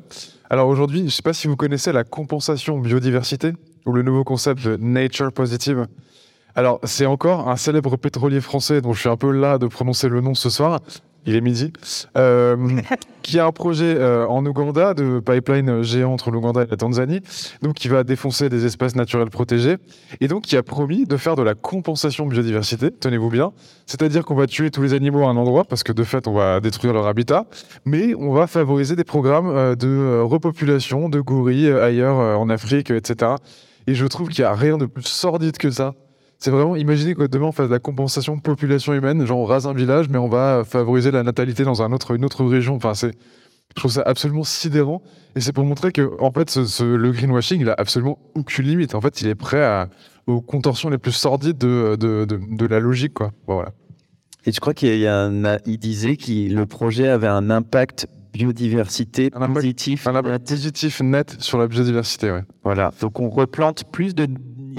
Alors 0.49 0.67
aujourd'hui, 0.67 1.03
je 1.05 1.09
sais 1.09 1.21
pas 1.21 1.33
si 1.33 1.47
vous 1.47 1.55
connaissez 1.55 1.91
la 1.91 2.03
compensation 2.03 2.79
biodiversité 2.79 3.53
ou 3.85 3.91
le 3.91 4.01
nouveau 4.01 4.23
concept 4.23 4.65
de 4.65 4.77
nature 4.77 5.31
positive. 5.31 5.85
Alors, 6.55 6.79
c'est 6.83 7.05
encore 7.05 7.49
un 7.49 7.55
célèbre 7.55 7.97
pétrolier 7.97 8.41
français 8.41 8.81
dont 8.81 8.93
je 8.93 9.01
suis 9.01 9.09
un 9.09 9.17
peu 9.17 9.31
là 9.31 9.57
de 9.57 9.67
prononcer 9.67 10.09
le 10.09 10.21
nom 10.21 10.33
ce 10.33 10.49
soir. 10.49 10.79
Il 11.29 11.35
est 11.35 11.41
midi. 11.41 11.71
Euh, 12.17 12.57
qui 13.21 13.37
a 13.37 13.45
un 13.45 13.51
projet 13.51 13.95
euh, 13.95 14.25
en 14.27 14.43
Ouganda 14.47 14.95
de 14.95 15.19
pipeline 15.19 15.83
géant 15.83 16.13
entre 16.13 16.31
l'Ouganda 16.31 16.63
et 16.63 16.65
la 16.65 16.75
Tanzanie, 16.75 17.21
donc 17.61 17.75
qui 17.75 17.87
va 17.87 18.03
défoncer 18.03 18.49
des 18.49 18.65
espaces 18.65 18.95
naturels 18.95 19.29
protégés, 19.29 19.77
et 20.21 20.27
donc 20.27 20.45
qui 20.45 20.57
a 20.57 20.63
promis 20.63 21.05
de 21.05 21.17
faire 21.17 21.35
de 21.35 21.43
la 21.43 21.53
compensation 21.53 22.25
biodiversité, 22.25 22.89
tenez-vous 22.89 23.29
bien, 23.29 23.51
c'est-à-dire 23.85 24.25
qu'on 24.25 24.33
va 24.33 24.47
tuer 24.47 24.71
tous 24.71 24.81
les 24.81 24.93
animaux 24.95 25.23
à 25.23 25.29
un 25.29 25.37
endroit, 25.37 25.65
parce 25.65 25.83
que 25.83 25.91
de 25.91 26.03
fait 26.03 26.27
on 26.27 26.33
va 26.33 26.61
détruire 26.61 26.93
leur 26.93 27.05
habitat, 27.05 27.45
mais 27.85 28.15
on 28.15 28.33
va 28.33 28.47
favoriser 28.47 28.95
des 28.95 29.03
programmes 29.03 29.49
euh, 29.49 29.75
de 29.75 29.87
euh, 29.87 30.23
repopulation 30.23 31.09
de 31.09 31.19
gorilles 31.19 31.69
euh, 31.69 31.85
ailleurs 31.85 32.19
euh, 32.19 32.33
en 32.37 32.49
Afrique, 32.49 32.89
euh, 32.89 32.97
etc. 32.97 33.33
Et 33.85 33.93
je 33.93 34.07
trouve 34.07 34.29
qu'il 34.29 34.41
n'y 34.41 34.47
a 34.47 34.55
rien 34.55 34.79
de 34.79 34.87
plus 34.87 35.05
sordide 35.05 35.57
que 35.59 35.69
ça. 35.69 35.93
C'est 36.39 36.51
vraiment, 36.51 36.75
imaginez 36.77 37.15
que 37.15 37.23
demain 37.27 37.47
on 37.47 37.51
fasse 37.51 37.67
de 37.67 37.73
la 37.73 37.79
compensation 37.79 38.39
population 38.39 38.93
humaine, 38.93 39.25
genre 39.25 39.39
on 39.39 39.45
rase 39.45 39.67
un 39.67 39.73
village, 39.73 40.07
mais 40.09 40.17
on 40.17 40.29
va 40.29 40.63
favoriser 40.65 41.11
la 41.11 41.21
natalité 41.23 41.63
dans 41.65 41.81
un 41.81 41.91
autre, 41.91 42.15
une 42.15 42.23
autre 42.23 42.45
région. 42.45 42.75
Enfin, 42.75 42.93
c'est, 42.93 43.11
je 43.11 43.75
trouve 43.75 43.91
ça 43.91 44.03
absolument 44.05 44.43
sidérant. 44.45 45.01
Et 45.35 45.41
c'est 45.41 45.51
pour 45.51 45.65
montrer 45.65 45.91
que, 45.91 46.09
en 46.21 46.31
fait, 46.31 46.49
ce, 46.49 46.63
ce- 46.65 46.83
le 46.83 47.11
greenwashing, 47.11 47.59
il 47.61 47.69
a 47.69 47.75
absolument 47.77 48.17
aucune 48.35 48.65
limite. 48.65 48.95
En 48.95 49.01
fait, 49.01 49.19
il 49.21 49.27
est 49.27 49.35
prêt 49.35 49.61
à, 49.63 49.89
aux 50.27 50.39
contorsions 50.41 50.89
les 50.89 50.97
plus 50.97 51.11
sordides 51.11 51.57
de, 51.57 51.97
de, 51.99 52.23
de, 52.23 52.39
de 52.55 52.65
la 52.65 52.79
logique, 52.79 53.13
quoi. 53.15 53.31
Bon, 53.45 53.55
voilà. 53.55 53.71
Et 54.45 54.53
je 54.53 54.59
crois 54.61 54.73
qu'il 54.73 54.97
y 54.97 55.07
a 55.07 55.23
un, 55.25 55.57
il 55.65 55.77
disait 55.77 56.15
que 56.15 56.31
le 56.53 56.65
projet 56.65 57.09
avait 57.09 57.27
un 57.27 57.49
impact 57.49 58.07
biodiversité 58.31 59.29
Un 59.33 59.41
impact- 59.41 59.53
positif. 59.53 60.07
Un 60.07 60.15
impact 60.15 60.47
positif 60.47 61.01
net 61.01 61.35
sur 61.39 61.57
la 61.57 61.67
biodiversité, 61.67 62.31
ouais. 62.31 62.43
Voilà. 62.63 62.91
Donc 63.01 63.19
on 63.19 63.29
replante 63.29 63.83
plus 63.91 64.15
de 64.15 64.27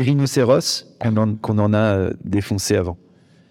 rhinocéros 0.00 0.86
qu'on 1.00 1.16
en, 1.16 1.34
qu'on 1.36 1.58
en 1.58 1.72
a 1.72 1.78
euh, 1.78 2.12
défoncé 2.24 2.76
avant. 2.76 2.98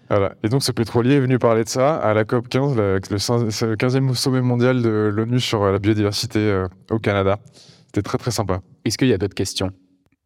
Voilà. 0.08 0.34
Et 0.42 0.48
donc, 0.48 0.62
ce 0.62 0.72
pétrolier 0.72 1.14
est 1.14 1.20
venu 1.20 1.38
parler 1.38 1.62
de 1.64 1.68
ça 1.68 1.96
à 1.96 2.12
la 2.14 2.24
COP 2.24 2.48
15, 2.48 2.76
le, 2.76 2.94
le 2.94 3.16
cin- 3.18 3.48
c'est 3.50 3.66
le 3.66 3.76
15e 3.76 4.12
sommet 4.14 4.40
mondial 4.40 4.82
de 4.82 4.88
l'ONU 5.14 5.38
sur 5.40 5.62
euh, 5.62 5.72
la 5.72 5.78
biodiversité 5.78 6.38
euh, 6.40 6.66
au 6.90 6.98
Canada. 6.98 7.38
C'était 7.86 8.02
très, 8.02 8.18
très 8.18 8.30
sympa. 8.32 8.60
Est-ce 8.84 8.98
qu'il 8.98 9.08
y 9.08 9.12
a 9.12 9.18
d'autres 9.18 9.34
questions? 9.34 9.70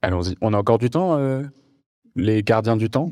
Allons-y. 0.02 0.36
On 0.40 0.52
a 0.54 0.58
encore 0.58 0.78
du 0.78 0.90
temps, 0.90 1.16
euh, 1.18 1.42
les 2.16 2.42
gardiens 2.42 2.76
du 2.76 2.88
temps? 2.90 3.10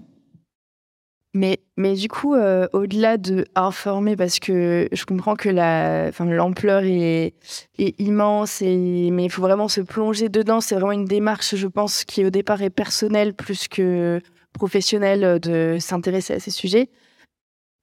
Mais, 1.35 1.61
mais 1.79 1.95
du 1.95 2.09
coup, 2.09 2.35
euh, 2.35 2.69
au-delà 2.75 3.17
de 3.17 3.47
informer, 3.55 4.17
parce 4.17 4.39
que 4.39 4.87
je 4.93 5.05
comprends 5.07 5.35
que 5.35 5.49
la, 5.49 6.11
l'ampleur 6.21 6.83
est, 6.85 7.35
est 7.79 8.01
immense, 8.01 8.61
mais 8.61 9.25
il 9.25 9.31
faut 9.31 9.41
vraiment 9.41 9.69
se 9.69 9.81
plonger 9.81 10.29
dedans. 10.29 10.61
C'est 10.61 10.75
vraiment 10.75 10.93
une 10.93 11.07
démarche, 11.07 11.55
je 11.57 11.67
pense, 11.67 12.05
qui 12.05 12.25
au 12.25 12.31
départ 12.31 12.61
est 12.63 12.69
personnelle 12.71 13.33
plus 13.33 13.67
que 13.67 14.21
professionnelle 14.53 15.25
euh, 15.25 15.39
de 15.39 15.79
s'intéresser 15.81 16.35
à 16.35 16.41
ces 16.41 16.51
sujets. 16.51 16.91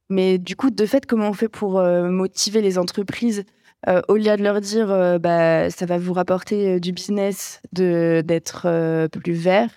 Mais 0.10 0.38
du 0.38 0.56
coup, 0.56 0.70
de 0.70 0.86
fait, 0.86 1.06
comment 1.06 1.30
on 1.30 1.34
fait 1.34 1.50
pour 1.50 1.80
euh, 1.80 2.10
motiver 2.10 2.62
les 2.62 2.78
entreprises 2.78 3.44
euh, 3.88 4.02
au-delà 4.10 4.38
de 4.38 4.44
leur 4.44 4.60
dire 4.60 4.88
bah, 5.20 5.70
ça 5.70 5.86
va 5.86 5.98
vous 5.98 6.12
rapporter 6.12 6.82
du 6.82 6.92
business 6.92 7.62
d'être 7.72 9.08
plus 9.08 9.34
vert 9.34 9.70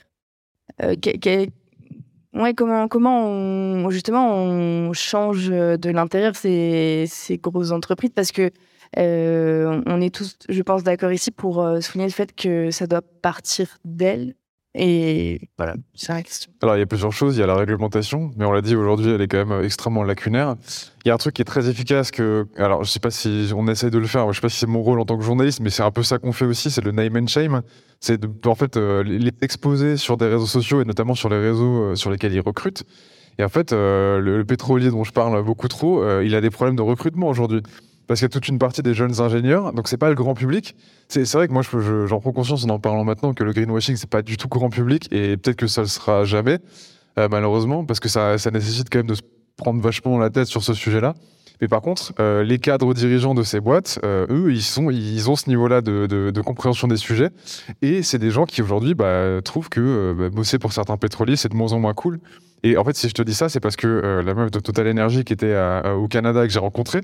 Ouais, 2.34 2.54
comment, 2.54 2.88
comment 2.88 3.26
on, 3.26 3.90
justement 3.90 4.34
on 4.34 4.92
change 4.94 5.48
de 5.50 5.90
l'intérieur 5.90 6.34
ces, 6.34 7.04
ces 7.06 7.36
grosses 7.36 7.72
entreprises? 7.72 8.12
Parce 8.14 8.32
que 8.32 8.50
euh, 8.98 9.82
on 9.86 10.00
est 10.00 10.14
tous, 10.14 10.38
je 10.48 10.62
pense, 10.62 10.82
d'accord 10.82 11.12
ici 11.12 11.30
pour 11.30 11.62
euh, 11.62 11.80
souligner 11.80 12.08
le 12.08 12.12
fait 12.12 12.34
que 12.34 12.70
ça 12.70 12.86
doit 12.86 13.02
partir 13.02 13.78
d'elles. 13.84 14.34
Et 14.74 15.48
voilà, 15.58 15.74
c'est 15.94 16.12
la 16.12 16.22
question. 16.22 16.50
Alors, 16.62 16.76
il 16.76 16.78
y 16.78 16.82
a 16.82 16.86
plusieurs 16.86 17.12
choses. 17.12 17.36
Il 17.36 17.40
y 17.40 17.42
a 17.42 17.46
la 17.46 17.54
réglementation, 17.54 18.30
mais 18.36 18.46
on 18.46 18.52
l'a 18.52 18.62
dit 18.62 18.74
aujourd'hui, 18.74 19.10
elle 19.10 19.20
est 19.20 19.28
quand 19.28 19.38
même 19.38 19.52
euh, 19.52 19.64
extrêmement 19.64 20.02
lacunaire. 20.02 20.56
Il 21.04 21.08
y 21.08 21.10
a 21.10 21.14
un 21.14 21.18
truc 21.18 21.34
qui 21.34 21.42
est 21.42 21.46
très 21.46 21.68
efficace 21.68 22.10
que, 22.10 22.46
alors, 22.56 22.82
je 22.82 22.90
sais 22.90 23.00
pas 23.00 23.10
si 23.10 23.50
on 23.54 23.68
essaie 23.68 23.90
de 23.90 23.98
le 23.98 24.06
faire, 24.06 24.32
je 24.32 24.36
sais 24.36 24.40
pas 24.40 24.48
si 24.48 24.58
c'est 24.58 24.66
mon 24.66 24.82
rôle 24.82 24.98
en 24.98 25.04
tant 25.04 25.18
que 25.18 25.24
journaliste, 25.24 25.60
mais 25.60 25.68
c'est 25.68 25.82
un 25.82 25.90
peu 25.90 26.02
ça 26.02 26.18
qu'on 26.18 26.32
fait 26.32 26.46
aussi, 26.46 26.70
c'est 26.70 26.84
le 26.84 26.92
name 26.92 27.16
and 27.16 27.26
shame. 27.26 27.60
C'est 28.00 28.18
de, 28.18 28.30
en 28.48 28.54
fait, 28.54 28.76
euh, 28.78 29.02
les 29.02 29.30
exposer 29.42 29.98
sur 29.98 30.16
des 30.16 30.26
réseaux 30.26 30.46
sociaux 30.46 30.80
et 30.80 30.84
notamment 30.84 31.14
sur 31.14 31.28
les 31.28 31.38
réseaux 31.38 31.82
euh, 31.82 31.94
sur 31.94 32.10
lesquels 32.10 32.32
ils 32.32 32.40
recrutent. 32.40 32.84
Et 33.38 33.44
en 33.44 33.48
fait, 33.48 33.72
euh, 33.72 34.20
le, 34.20 34.38
le 34.38 34.44
pétrolier 34.44 34.90
dont 34.90 35.04
je 35.04 35.12
parle 35.12 35.42
beaucoup 35.42 35.68
trop, 35.68 36.02
euh, 36.02 36.24
il 36.24 36.34
a 36.34 36.40
des 36.40 36.50
problèmes 36.50 36.76
de 36.76 36.82
recrutement 36.82 37.28
aujourd'hui. 37.28 37.62
Parce 38.06 38.20
qu'il 38.20 38.24
y 38.24 38.26
a 38.26 38.30
toute 38.30 38.48
une 38.48 38.58
partie 38.58 38.82
des 38.82 38.94
jeunes 38.94 39.20
ingénieurs, 39.20 39.72
donc 39.72 39.88
c'est 39.88 39.96
pas 39.96 40.08
le 40.08 40.14
grand 40.14 40.34
public. 40.34 40.74
C'est 41.08 41.30
vrai 41.32 41.46
que 41.48 41.52
moi, 41.52 41.62
je- 41.62 41.78
je- 41.80 42.06
j'en 42.06 42.20
prends 42.20 42.32
conscience 42.32 42.64
en 42.64 42.68
en 42.70 42.78
parlant 42.78 43.04
maintenant 43.04 43.32
que 43.34 43.44
le 43.44 43.52
greenwashing, 43.52 43.96
c'est 43.96 44.10
pas 44.10 44.22
du 44.22 44.36
tout 44.36 44.48
grand 44.48 44.70
public 44.70 45.08
et 45.12 45.36
peut-être 45.36 45.56
que 45.56 45.66
ça 45.66 45.82
le 45.82 45.86
sera 45.86 46.24
jamais, 46.24 46.58
euh, 47.18 47.28
malheureusement, 47.30 47.84
parce 47.84 48.00
que 48.00 48.08
ça, 48.08 48.36
nécessite 48.50 48.88
quand 48.90 49.00
même 49.00 49.06
de 49.06 49.14
se 49.14 49.22
prendre 49.56 49.80
vachement 49.80 50.18
la 50.18 50.30
tête 50.30 50.46
sur 50.46 50.62
ce 50.62 50.74
sujet-là. 50.74 51.14
Mais 51.60 51.68
par 51.68 51.80
contre, 51.80 52.12
euh, 52.18 52.42
les 52.42 52.58
cadres 52.58 52.92
dirigeants 52.92 53.34
de 53.34 53.44
ces 53.44 53.60
boîtes, 53.60 54.00
euh, 54.04 54.26
eux, 54.30 54.52
ils, 54.52 54.80
ont 55.30 55.36
ce 55.36 55.48
niveau-là 55.48 55.80
de, 55.80 56.40
compréhension 56.40 56.88
des 56.88 56.96
sujets. 56.96 57.30
Et 57.82 58.02
c'est 58.02 58.18
des 58.18 58.30
gens 58.30 58.46
qui 58.46 58.62
aujourd'hui 58.62 58.94
bah, 58.94 59.40
trouvent 59.44 59.68
que 59.68 60.12
bah, 60.18 60.28
bosser 60.28 60.58
pour 60.58 60.72
certains 60.72 60.96
pétroliers, 60.96 61.36
c'est 61.36 61.50
de 61.50 61.54
moins 61.54 61.72
en 61.72 61.78
moins 61.78 61.94
cool. 61.94 62.18
Et 62.64 62.76
en 62.76 62.84
fait, 62.84 62.96
si 62.96 63.08
je 63.08 63.14
te 63.14 63.22
dis 63.22 63.34
ça, 63.34 63.48
c'est 63.48 63.60
parce 63.60 63.76
que 63.76 64.22
la 64.24 64.34
meuf 64.34 64.50
de 64.50 64.58
Total 64.58 64.88
Energy 64.88 65.24
qui 65.24 65.32
était 65.32 65.56
au 65.96 66.08
Canada 66.08 66.44
et 66.44 66.48
que 66.48 66.52
j'ai 66.52 66.58
rencontrée, 66.60 67.02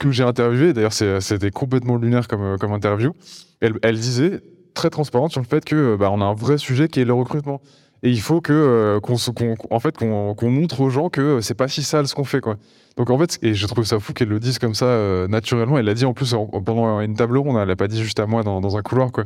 que 0.00 0.10
j'ai 0.10 0.24
interviewée, 0.24 0.72
d'ailleurs 0.72 0.92
c'était 0.92 1.50
complètement 1.50 1.96
lunaire 1.96 2.26
comme, 2.26 2.42
euh, 2.42 2.56
interview, 2.74 3.12
elle, 3.60 3.98
disait 4.00 4.40
très 4.74 4.90
transparente 4.90 5.30
sur 5.30 5.40
le 5.40 5.46
fait 5.46 5.64
que 5.64 5.94
bah, 5.96 6.10
on 6.10 6.20
a 6.20 6.24
un 6.24 6.34
vrai 6.34 6.58
sujet 6.58 6.88
qui 6.88 7.00
est 7.00 7.04
le 7.04 7.12
recrutement. 7.12 7.60
Et 8.02 8.08
il 8.08 8.20
faut 8.20 8.40
euh, 8.48 8.98
qu'on 8.98 10.50
montre 10.50 10.80
aux 10.80 10.88
gens 10.88 11.10
que 11.10 11.42
c'est 11.42 11.54
pas 11.54 11.68
si 11.68 11.82
sale 11.82 12.08
ce 12.08 12.14
qu'on 12.14 12.24
fait 12.24 12.40
quoi. 12.40 12.56
Donc 12.96 13.10
en 13.10 13.18
fait 13.18 13.38
et 13.42 13.52
je 13.52 13.66
trouve 13.66 13.84
ça 13.84 14.00
fou 14.00 14.14
qu'elle 14.14 14.28
le 14.28 14.40
dise 14.40 14.58
comme 14.58 14.74
ça 14.74 14.86
euh, 14.86 15.28
naturellement. 15.28 15.76
Elle 15.76 15.84
l'a 15.84 15.92
dit 15.92 16.06
en 16.06 16.14
plus 16.14 16.32
en- 16.32 16.46
pendant 16.46 17.00
une 17.02 17.14
table 17.14 17.36
ronde. 17.36 17.58
Elle 17.60 17.68
l'a 17.68 17.76
pas 17.76 17.88
dit 17.88 18.02
juste 18.02 18.18
à 18.18 18.24
moi 18.26 18.42
dans, 18.42 18.62
dans 18.62 18.78
un 18.78 18.82
couloir 18.82 19.12
quoi. 19.12 19.24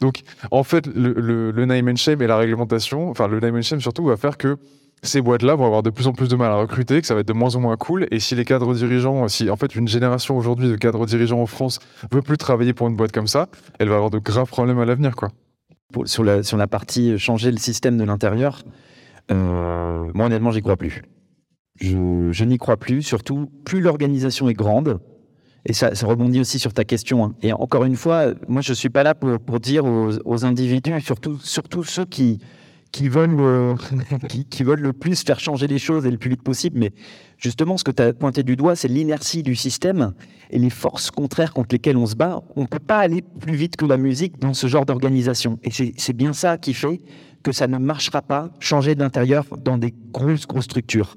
Donc 0.00 0.20
en 0.52 0.62
fait 0.62 0.86
le, 0.86 1.14
le, 1.14 1.50
le 1.50 1.66
name 1.66 1.88
and 1.88 1.96
shame 1.96 2.22
et 2.22 2.28
la 2.28 2.36
réglementation, 2.36 3.10
enfin 3.10 3.26
le 3.26 3.40
name 3.40 3.56
and 3.56 3.62
shame 3.62 3.80
surtout 3.80 4.04
va 4.04 4.16
faire 4.16 4.38
que 4.38 4.56
ces 5.02 5.20
boîtes-là 5.20 5.54
vont 5.56 5.66
avoir 5.66 5.82
de 5.82 5.90
plus 5.90 6.06
en 6.06 6.12
plus 6.12 6.28
de 6.28 6.36
mal 6.36 6.50
à 6.50 6.56
recruter, 6.56 7.00
que 7.00 7.06
ça 7.06 7.14
va 7.14 7.20
être 7.20 7.28
de 7.28 7.32
moins 7.32 7.54
en 7.56 7.60
moins 7.60 7.76
cool. 7.76 8.06
Et 8.10 8.20
si 8.20 8.34
les 8.34 8.44
cadres 8.44 8.72
dirigeants, 8.74 9.26
si 9.28 9.50
en 9.50 9.56
fait 9.56 9.74
une 9.74 9.88
génération 9.88 10.36
aujourd'hui 10.36 10.68
de 10.68 10.76
cadres 10.76 11.06
dirigeants 11.06 11.40
en 11.40 11.46
France 11.46 11.80
veut 12.12 12.22
plus 12.22 12.36
travailler 12.36 12.72
pour 12.72 12.88
une 12.88 12.96
boîte 12.96 13.12
comme 13.12 13.26
ça, 13.26 13.48
elle 13.78 13.88
va 13.88 13.96
avoir 13.96 14.10
de 14.10 14.18
graves 14.18 14.48
problèmes 14.48 14.78
à 14.78 14.84
l'avenir 14.84 15.16
quoi. 15.16 15.30
Sur, 16.04 16.24
la, 16.24 16.42
sur 16.42 16.56
la 16.56 16.66
partie 16.66 17.18
changer 17.18 17.50
le 17.50 17.58
système 17.58 17.98
de 17.98 18.04
l'intérieur, 18.04 18.62
euh, 19.30 20.10
moi 20.14 20.26
honnêtement, 20.26 20.50
j'y 20.50 20.62
crois 20.62 20.76
plus. 20.76 21.02
Je, 21.80 22.44
n'y 22.44 22.58
crois 22.58 22.76
plus, 22.76 23.02
surtout 23.02 23.50
plus 23.64 23.80
l'organisation 23.80 24.48
est 24.48 24.54
grande. 24.54 25.00
Et 25.64 25.72
ça, 25.72 25.90
rebondit 26.02 26.40
aussi 26.40 26.58
sur 26.58 26.72
ta 26.72 26.84
question. 26.84 27.24
hein. 27.24 27.34
Et 27.42 27.52
encore 27.52 27.84
une 27.84 27.96
fois, 27.96 28.32
moi, 28.48 28.62
je 28.62 28.72
suis 28.72 28.88
pas 28.88 29.02
là 29.02 29.14
pour, 29.14 29.38
pour 29.38 29.60
dire 29.60 29.84
aux, 29.84 30.10
aux 30.24 30.44
individus, 30.44 31.00
surtout, 31.00 31.38
surtout 31.38 31.84
ceux 31.84 32.04
qui, 32.04 32.40
qui, 32.92 33.08
veulent, 33.08 33.40
euh, 33.40 33.74
qui, 34.28 34.44
qui 34.44 34.62
veulent 34.62 34.80
le 34.80 34.92
plus 34.92 35.22
faire 35.24 35.40
changer 35.40 35.66
les 35.66 35.78
choses 35.78 36.06
et 36.06 36.10
le 36.10 36.18
plus 36.18 36.30
vite 36.30 36.42
possible. 36.42 36.78
Mais 36.78 36.92
justement, 37.38 37.76
ce 37.76 37.84
que 37.84 37.90
tu 37.90 38.02
as 38.02 38.12
pointé 38.12 38.42
du 38.42 38.54
doigt, 38.54 38.76
c'est 38.76 38.88
l'inertie 38.88 39.42
du 39.42 39.56
système 39.56 40.12
et 40.50 40.58
les 40.58 40.70
forces 40.70 41.10
contraires 41.10 41.52
contre 41.52 41.74
lesquelles 41.74 41.96
on 41.96 42.06
se 42.06 42.14
bat. 42.14 42.42
On 42.54 42.62
ne 42.62 42.66
peut 42.66 42.78
pas 42.78 42.98
aller 42.98 43.22
plus 43.22 43.54
vite 43.54 43.76
que 43.76 43.86
la 43.86 43.96
musique 43.96 44.38
dans 44.38 44.54
ce 44.54 44.66
genre 44.66 44.84
d'organisation. 44.86 45.58
Et 45.64 45.70
c'est 45.96 46.12
bien 46.12 46.32
ça 46.32 46.58
qui 46.58 46.74
fait 46.74 47.00
que 47.42 47.50
ça 47.50 47.66
ne 47.66 47.78
marchera 47.78 48.22
pas, 48.22 48.50
changer 48.60 48.94
de 48.94 49.00
l'intérieur 49.00 49.44
dans 49.58 49.76
des 49.76 49.92
grosses, 50.12 50.46
grosses 50.46 50.66
structures. 50.66 51.14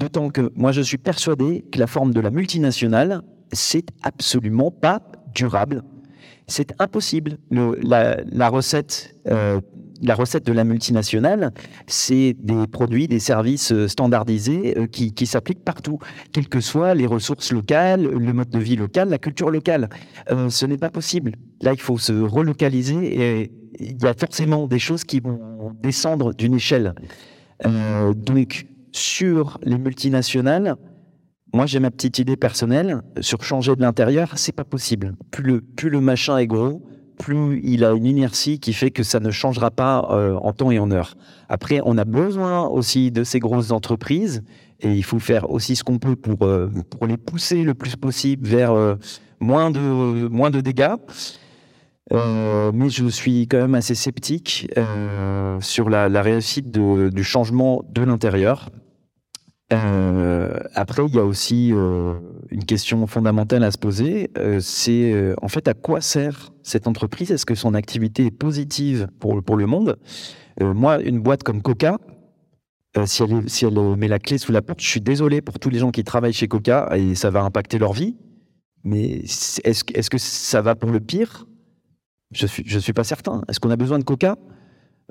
D'autant 0.00 0.30
que 0.30 0.50
moi, 0.56 0.72
je 0.72 0.80
suis 0.80 0.98
persuadé 0.98 1.64
que 1.70 1.78
la 1.78 1.86
forme 1.86 2.12
de 2.12 2.20
la 2.20 2.30
multinationale, 2.30 3.22
c'est 3.52 3.86
absolument 4.02 4.72
pas 4.72 5.02
durable. 5.34 5.84
C'est 6.48 6.74
impossible. 6.80 7.38
Le- 7.50 7.78
la, 7.80 8.16
la 8.24 8.48
recette, 8.48 9.14
euh, 9.28 9.60
la 10.02 10.14
recette 10.14 10.46
de 10.46 10.52
la 10.52 10.64
multinationale, 10.64 11.52
c'est 11.86 12.36
des 12.38 12.66
produits, 12.66 13.08
des 13.08 13.18
services 13.18 13.72
euh, 13.72 13.88
standardisés 13.88 14.78
euh, 14.78 14.86
qui, 14.86 15.26
s'appliquent 15.26 15.64
partout, 15.64 15.98
quelles 16.32 16.48
que 16.48 16.60
soient 16.60 16.94
les 16.94 17.06
ressources 17.06 17.52
locales, 17.52 18.02
le 18.02 18.32
mode 18.32 18.50
de 18.50 18.58
vie 18.58 18.76
local, 18.76 19.08
la 19.08 19.18
culture 19.18 19.50
locale. 19.50 19.88
Euh, 20.30 20.50
ce 20.50 20.66
n'est 20.66 20.78
pas 20.78 20.90
possible. 20.90 21.32
Là, 21.62 21.72
il 21.72 21.80
faut 21.80 21.98
se 21.98 22.12
relocaliser 22.12 23.20
et 23.20 23.52
il 23.80 24.02
y 24.02 24.06
a 24.06 24.14
forcément 24.14 24.66
des 24.66 24.78
choses 24.78 25.04
qui 25.04 25.20
vont 25.20 25.72
descendre 25.82 26.34
d'une 26.34 26.54
échelle. 26.54 26.94
Donc, 27.64 28.66
sur 28.92 29.58
les 29.62 29.78
multinationales, 29.78 30.76
moi, 31.52 31.66
j'ai 31.66 31.80
ma 31.80 31.90
petite 31.90 32.18
idée 32.18 32.36
personnelle 32.36 33.02
sur 33.20 33.42
changer 33.42 33.74
de 33.74 33.80
l'intérieur, 33.80 34.32
c'est 34.36 34.52
pas 34.52 34.64
possible. 34.64 35.14
Plus 35.30 35.42
le, 35.42 35.60
plus 35.60 35.90
le 35.90 36.00
machin 36.00 36.38
est 36.38 36.46
gros, 36.46 36.82
plus 37.18 37.60
il 37.62 37.84
a 37.84 37.92
une 37.92 38.06
inertie 38.06 38.58
qui 38.58 38.72
fait 38.72 38.90
que 38.90 39.02
ça 39.02 39.20
ne 39.20 39.30
changera 39.30 39.70
pas 39.70 40.08
euh, 40.10 40.34
en 40.36 40.52
temps 40.52 40.70
et 40.70 40.78
en 40.78 40.90
heure. 40.90 41.14
Après, 41.48 41.80
on 41.84 41.98
a 41.98 42.04
besoin 42.04 42.66
aussi 42.66 43.10
de 43.10 43.24
ces 43.24 43.38
grosses 43.40 43.70
entreprises 43.70 44.42
et 44.80 44.92
il 44.92 45.02
faut 45.02 45.18
faire 45.18 45.50
aussi 45.50 45.76
ce 45.76 45.84
qu'on 45.84 45.98
peut 45.98 46.16
pour, 46.16 46.46
euh, 46.46 46.70
les 47.06 47.16
pousser 47.16 47.64
le 47.64 47.74
plus 47.74 47.96
possible 47.96 48.46
vers 48.46 48.72
euh, 48.72 48.94
moins, 49.40 49.70
de, 49.70 50.60
dégâts. 50.60 50.96
Mais 52.10 52.88
je 52.88 53.08
suis 53.08 53.48
quand 53.48 53.58
même 53.58 53.74
assez 53.74 53.94
sceptique 53.94 54.68
sur 55.60 55.90
la, 55.90 56.22
réussite 56.22 56.70
du 56.70 57.24
changement 57.24 57.84
de 57.90 58.02
l'intérieur. 58.02 58.70
Euh, 59.72 60.58
après, 60.74 61.04
il 61.06 61.14
y 61.14 61.18
a 61.18 61.24
aussi 61.24 61.72
euh, 61.74 62.14
une 62.50 62.64
question 62.64 63.06
fondamentale 63.06 63.62
à 63.64 63.70
se 63.70 63.78
poser. 63.78 64.30
euh, 64.38 64.60
c'est 64.60 65.34
en 65.42 65.48
fait 65.48 65.68
à 65.68 65.74
quoi 65.74 66.00
sert 66.00 66.52
cette 66.62 66.86
entreprise? 66.86 67.30
Est-ce 67.30 67.44
que 67.46 67.54
son 67.54 67.74
activité 67.74 68.26
est 68.26 68.30
positive 68.30 69.08
pour, 69.20 69.42
pour 69.42 69.56
le 69.56 69.66
monde? 69.66 69.98
Moi, 70.60 71.00
une 71.02 71.20
boîte 71.20 71.42
comme 71.44 71.62
Coca, 71.62 71.98
si, 73.04 73.22
elle, 73.22 73.32
est- 73.32 73.48
si 73.48 73.64
elle 73.64 73.78
met 73.96 74.08
la 74.08 74.18
clé 74.18 74.38
sous 74.38 74.50
la 74.50 74.62
porte, 74.62 74.80
je 74.80 74.88
suis 74.88 75.00
désolé 75.00 75.40
pour 75.40 75.58
tous 75.58 75.70
les 75.70 75.78
gens 75.78 75.90
qui 75.92 76.02
travaillent 76.02 76.32
chez 76.32 76.48
Coca 76.48 76.88
et 76.96 77.14
ça 77.14 77.30
va 77.30 77.42
impacter 77.42 77.78
leur 77.78 77.92
vie. 77.92 78.16
Mais 78.82 79.20
est-ce 79.20 79.60
est-ce 79.94 80.10
que 80.10 80.18
ça 80.18 80.62
va 80.62 80.74
pour 80.74 80.90
le 80.90 80.98
pire? 81.00 81.46
Je 82.32 82.46
suis, 82.46 82.64
je 82.66 82.78
suis 82.78 82.92
pas 82.92 83.04
certain. 83.04 83.42
Est-ce 83.48 83.60
qu'on 83.60 83.70
a 83.70 83.76
besoin 83.76 83.98
de 83.98 84.04
Coca? 84.04 84.36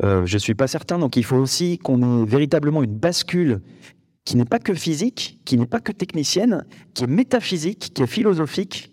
Je 0.01 0.37
suis 0.37 0.55
pas 0.55 0.67
certain. 0.67 0.99
Donc 0.99 1.15
il 1.15 1.23
faut 1.23 1.37
aussi 1.37 1.77
qu'on 1.77 2.23
ait 2.23 2.25
véritablement 2.25 2.83
une 2.83 2.95
bascule 2.97 3.61
qui 4.27 4.35
n'est 4.35 4.43
pas 4.43 4.59
que 4.59 4.73
physique, 4.73 5.39
qui 5.45 5.57
n'est 5.57 5.65
pas 5.65 5.79
que 5.79 5.93
technicienne, 5.93 6.65
qui 6.93 7.05
est 7.05 7.07
métaphysique, 7.07 7.93
qui 7.93 8.03
est 8.03 8.07
philosophique. 8.07 8.91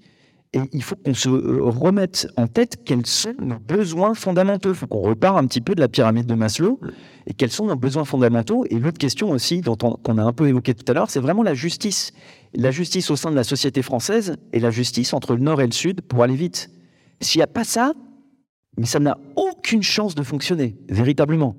Et 0.52 0.60
il 0.72 0.80
faut 0.80 0.94
qu'on 0.94 1.12
se 1.12 1.28
remette 1.28 2.28
en 2.36 2.46
tête 2.46 2.84
quels 2.84 3.04
sont 3.04 3.34
nos 3.40 3.58
besoins 3.58 4.14
fondamentaux. 4.14 4.68
Il 4.68 4.76
faut 4.76 4.86
qu'on 4.86 5.00
repart 5.00 5.36
un 5.36 5.44
petit 5.48 5.60
peu 5.60 5.74
de 5.74 5.80
la 5.80 5.88
pyramide 5.88 6.26
de 6.26 6.34
Maslow 6.34 6.78
et 7.26 7.34
quels 7.34 7.50
sont 7.50 7.66
nos 7.66 7.74
besoins 7.74 8.04
fondamentaux. 8.04 8.64
Et 8.70 8.78
l'autre 8.78 8.98
question 8.98 9.32
aussi, 9.32 9.60
dont 9.60 9.76
on, 9.82 9.94
qu'on 9.96 10.18
a 10.18 10.22
un 10.22 10.32
peu 10.32 10.46
évoqué 10.46 10.72
tout 10.72 10.84
à 10.88 10.94
l'heure, 10.94 11.10
c'est 11.10 11.18
vraiment 11.18 11.42
la 11.42 11.54
justice. 11.54 12.12
La 12.54 12.70
justice 12.70 13.10
au 13.10 13.16
sein 13.16 13.32
de 13.32 13.36
la 13.36 13.42
société 13.42 13.82
française 13.82 14.36
et 14.52 14.60
la 14.60 14.70
justice 14.70 15.14
entre 15.14 15.34
le 15.34 15.40
nord 15.40 15.60
et 15.60 15.66
le 15.66 15.72
sud 15.72 16.02
pour 16.02 16.22
aller 16.22 16.36
vite. 16.36 16.70
S'il 17.20 17.40
n'y 17.40 17.44
a 17.44 17.48
pas 17.48 17.64
ça, 17.64 17.92
mais 18.78 18.86
ça 18.86 19.00
n'a 19.00 19.18
aucune 19.34 19.82
chance 19.82 20.14
de 20.14 20.22
fonctionner, 20.22 20.76
véritablement. 20.88 21.56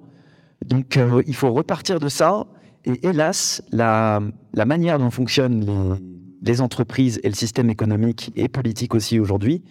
Donc 0.66 0.96
euh, 0.96 1.22
il 1.28 1.36
faut 1.36 1.52
repartir 1.52 2.00
de 2.00 2.08
ça. 2.08 2.48
Et 2.86 3.08
hélas, 3.08 3.62
la, 3.72 4.22
la 4.54 4.66
manière 4.66 5.00
dont 5.00 5.10
fonctionnent 5.12 5.66
les, 5.66 6.52
les 6.52 6.62
entreprises 6.62 7.20
et 7.24 7.30
le 7.30 7.36
système 7.36 7.70
économique 7.70 8.32
et 8.36 8.48
politique 8.48 8.94
aussi 8.96 9.20
aujourd'hui 9.20 9.64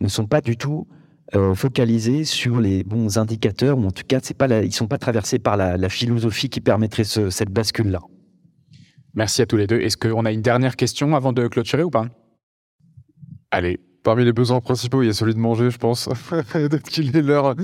ne 0.00 0.08
sont 0.08 0.26
pas 0.26 0.40
du 0.40 0.56
tout 0.56 0.86
euh, 1.34 1.54
focalisés 1.54 2.24
sur 2.24 2.60
les 2.60 2.82
bons 2.84 3.18
indicateurs, 3.18 3.78
ou 3.78 3.84
en 3.86 3.90
tout 3.90 4.02
cas, 4.06 4.20
c'est 4.22 4.36
pas 4.36 4.46
la- 4.48 4.62
ils 4.62 4.68
ne 4.68 4.72
sont 4.72 4.88
pas 4.88 4.98
traversés 4.98 5.38
par 5.38 5.56
la, 5.56 5.76
la 5.76 5.88
philosophie 5.88 6.48
qui 6.48 6.60
permettrait 6.60 7.04
ce- 7.04 7.30
cette 7.30 7.50
bascule-là. 7.50 8.00
Merci 9.14 9.42
à 9.42 9.46
tous 9.46 9.56
les 9.56 9.66
deux. 9.66 9.80
Est-ce 9.80 9.96
qu'on 9.96 10.24
a 10.24 10.32
une 10.32 10.42
dernière 10.42 10.76
question 10.76 11.14
avant 11.14 11.32
de 11.32 11.46
clôturer 11.48 11.82
ou 11.84 11.90
pas? 11.90 12.06
Allez, 13.50 13.78
Parmi 14.02 14.24
les 14.24 14.32
besoins 14.32 14.60
principaux, 14.60 15.02
il 15.02 15.06
y 15.06 15.10
a 15.10 15.12
celui 15.12 15.32
de 15.32 15.38
manger, 15.38 15.70
je 15.70 15.78
pense. 15.78 16.08
Peut-être 16.52 16.88
qu'il 16.90 17.16
est 17.16 17.22
l'heure. 17.22 17.54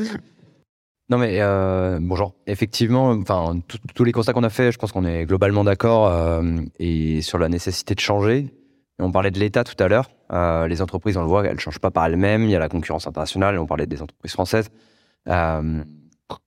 Non 1.10 1.16
mais 1.16 1.40
euh, 1.40 1.98
bonjour. 2.02 2.34
Effectivement, 2.46 3.08
enfin 3.12 3.58
tous 3.94 4.04
les 4.04 4.12
constats 4.12 4.34
qu'on 4.34 4.42
a 4.42 4.50
fait, 4.50 4.72
je 4.72 4.78
pense 4.78 4.92
qu'on 4.92 5.06
est 5.06 5.24
globalement 5.24 5.64
d'accord 5.64 6.08
euh, 6.08 6.42
et 6.78 7.22
sur 7.22 7.38
la 7.38 7.48
nécessité 7.48 7.94
de 7.94 8.00
changer. 8.00 8.52
On 8.98 9.10
parlait 9.10 9.30
de 9.30 9.38
l'État 9.38 9.64
tout 9.64 9.82
à 9.82 9.88
l'heure. 9.88 10.10
Euh, 10.32 10.66
les 10.66 10.82
entreprises, 10.82 11.16
on 11.16 11.22
le 11.22 11.28
voit, 11.28 11.46
elles 11.46 11.60
changent 11.60 11.78
pas 11.78 11.90
par 11.90 12.04
elles-mêmes. 12.04 12.42
Il 12.42 12.50
y 12.50 12.56
a 12.56 12.58
la 12.58 12.68
concurrence 12.68 13.06
internationale. 13.06 13.58
On 13.58 13.64
parlait 13.64 13.86
des 13.86 14.02
entreprises 14.02 14.32
françaises. 14.32 14.68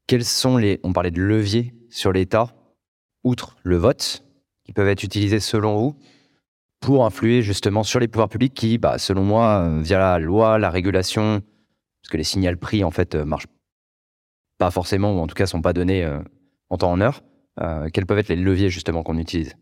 Quels 0.06 0.26
sont 0.26 0.58
les 0.58 0.80
On 0.84 0.94
parlait 0.94 1.12
de 1.12 1.22
leviers 1.22 1.74
sur 1.90 2.12
l'État, 2.12 2.54
outre 3.24 3.58
le 3.64 3.78
vote, 3.78 4.24
qui 4.64 4.74
peuvent 4.74 4.90
être 4.90 5.04
utilisés 5.04 5.40
selon 5.40 5.76
vous 5.76 5.96
pour 6.82 7.06
influer 7.06 7.42
justement 7.42 7.82
sur 7.82 8.00
les 8.00 8.08
pouvoirs 8.08 8.30
publics 8.30 8.54
qui, 8.54 8.78
bah, 8.78 9.00
selon 9.00 9.24
moi, 9.24 9.80
via 9.80 9.98
la 9.98 10.20
loi, 10.20 10.60
la 10.60 10.70
régulation, 10.70 11.42
parce 12.02 12.12
que 12.12 12.18
les 12.18 12.24
signaux 12.24 12.56
prix 12.58 12.84
en 12.84 12.92
fait 12.92 13.16
marchent 13.16 13.48
pas 14.62 14.70
forcément, 14.70 15.12
ou 15.18 15.20
en 15.20 15.26
tout 15.28 15.34
cas 15.34 15.48
sont 15.48 15.64
pas 15.64 15.74
donnés 15.74 16.06
euh, 16.06 16.20
en 16.70 16.78
temps 16.78 16.92
en 16.92 17.02
heure, 17.02 17.24
euh, 17.62 17.88
quels 17.92 18.06
peuvent 18.06 18.20
être 18.20 18.30
les 18.30 18.36
leviers 18.36 18.70
justement 18.70 19.02
qu'on 19.02 19.18
utilise? 19.18 19.56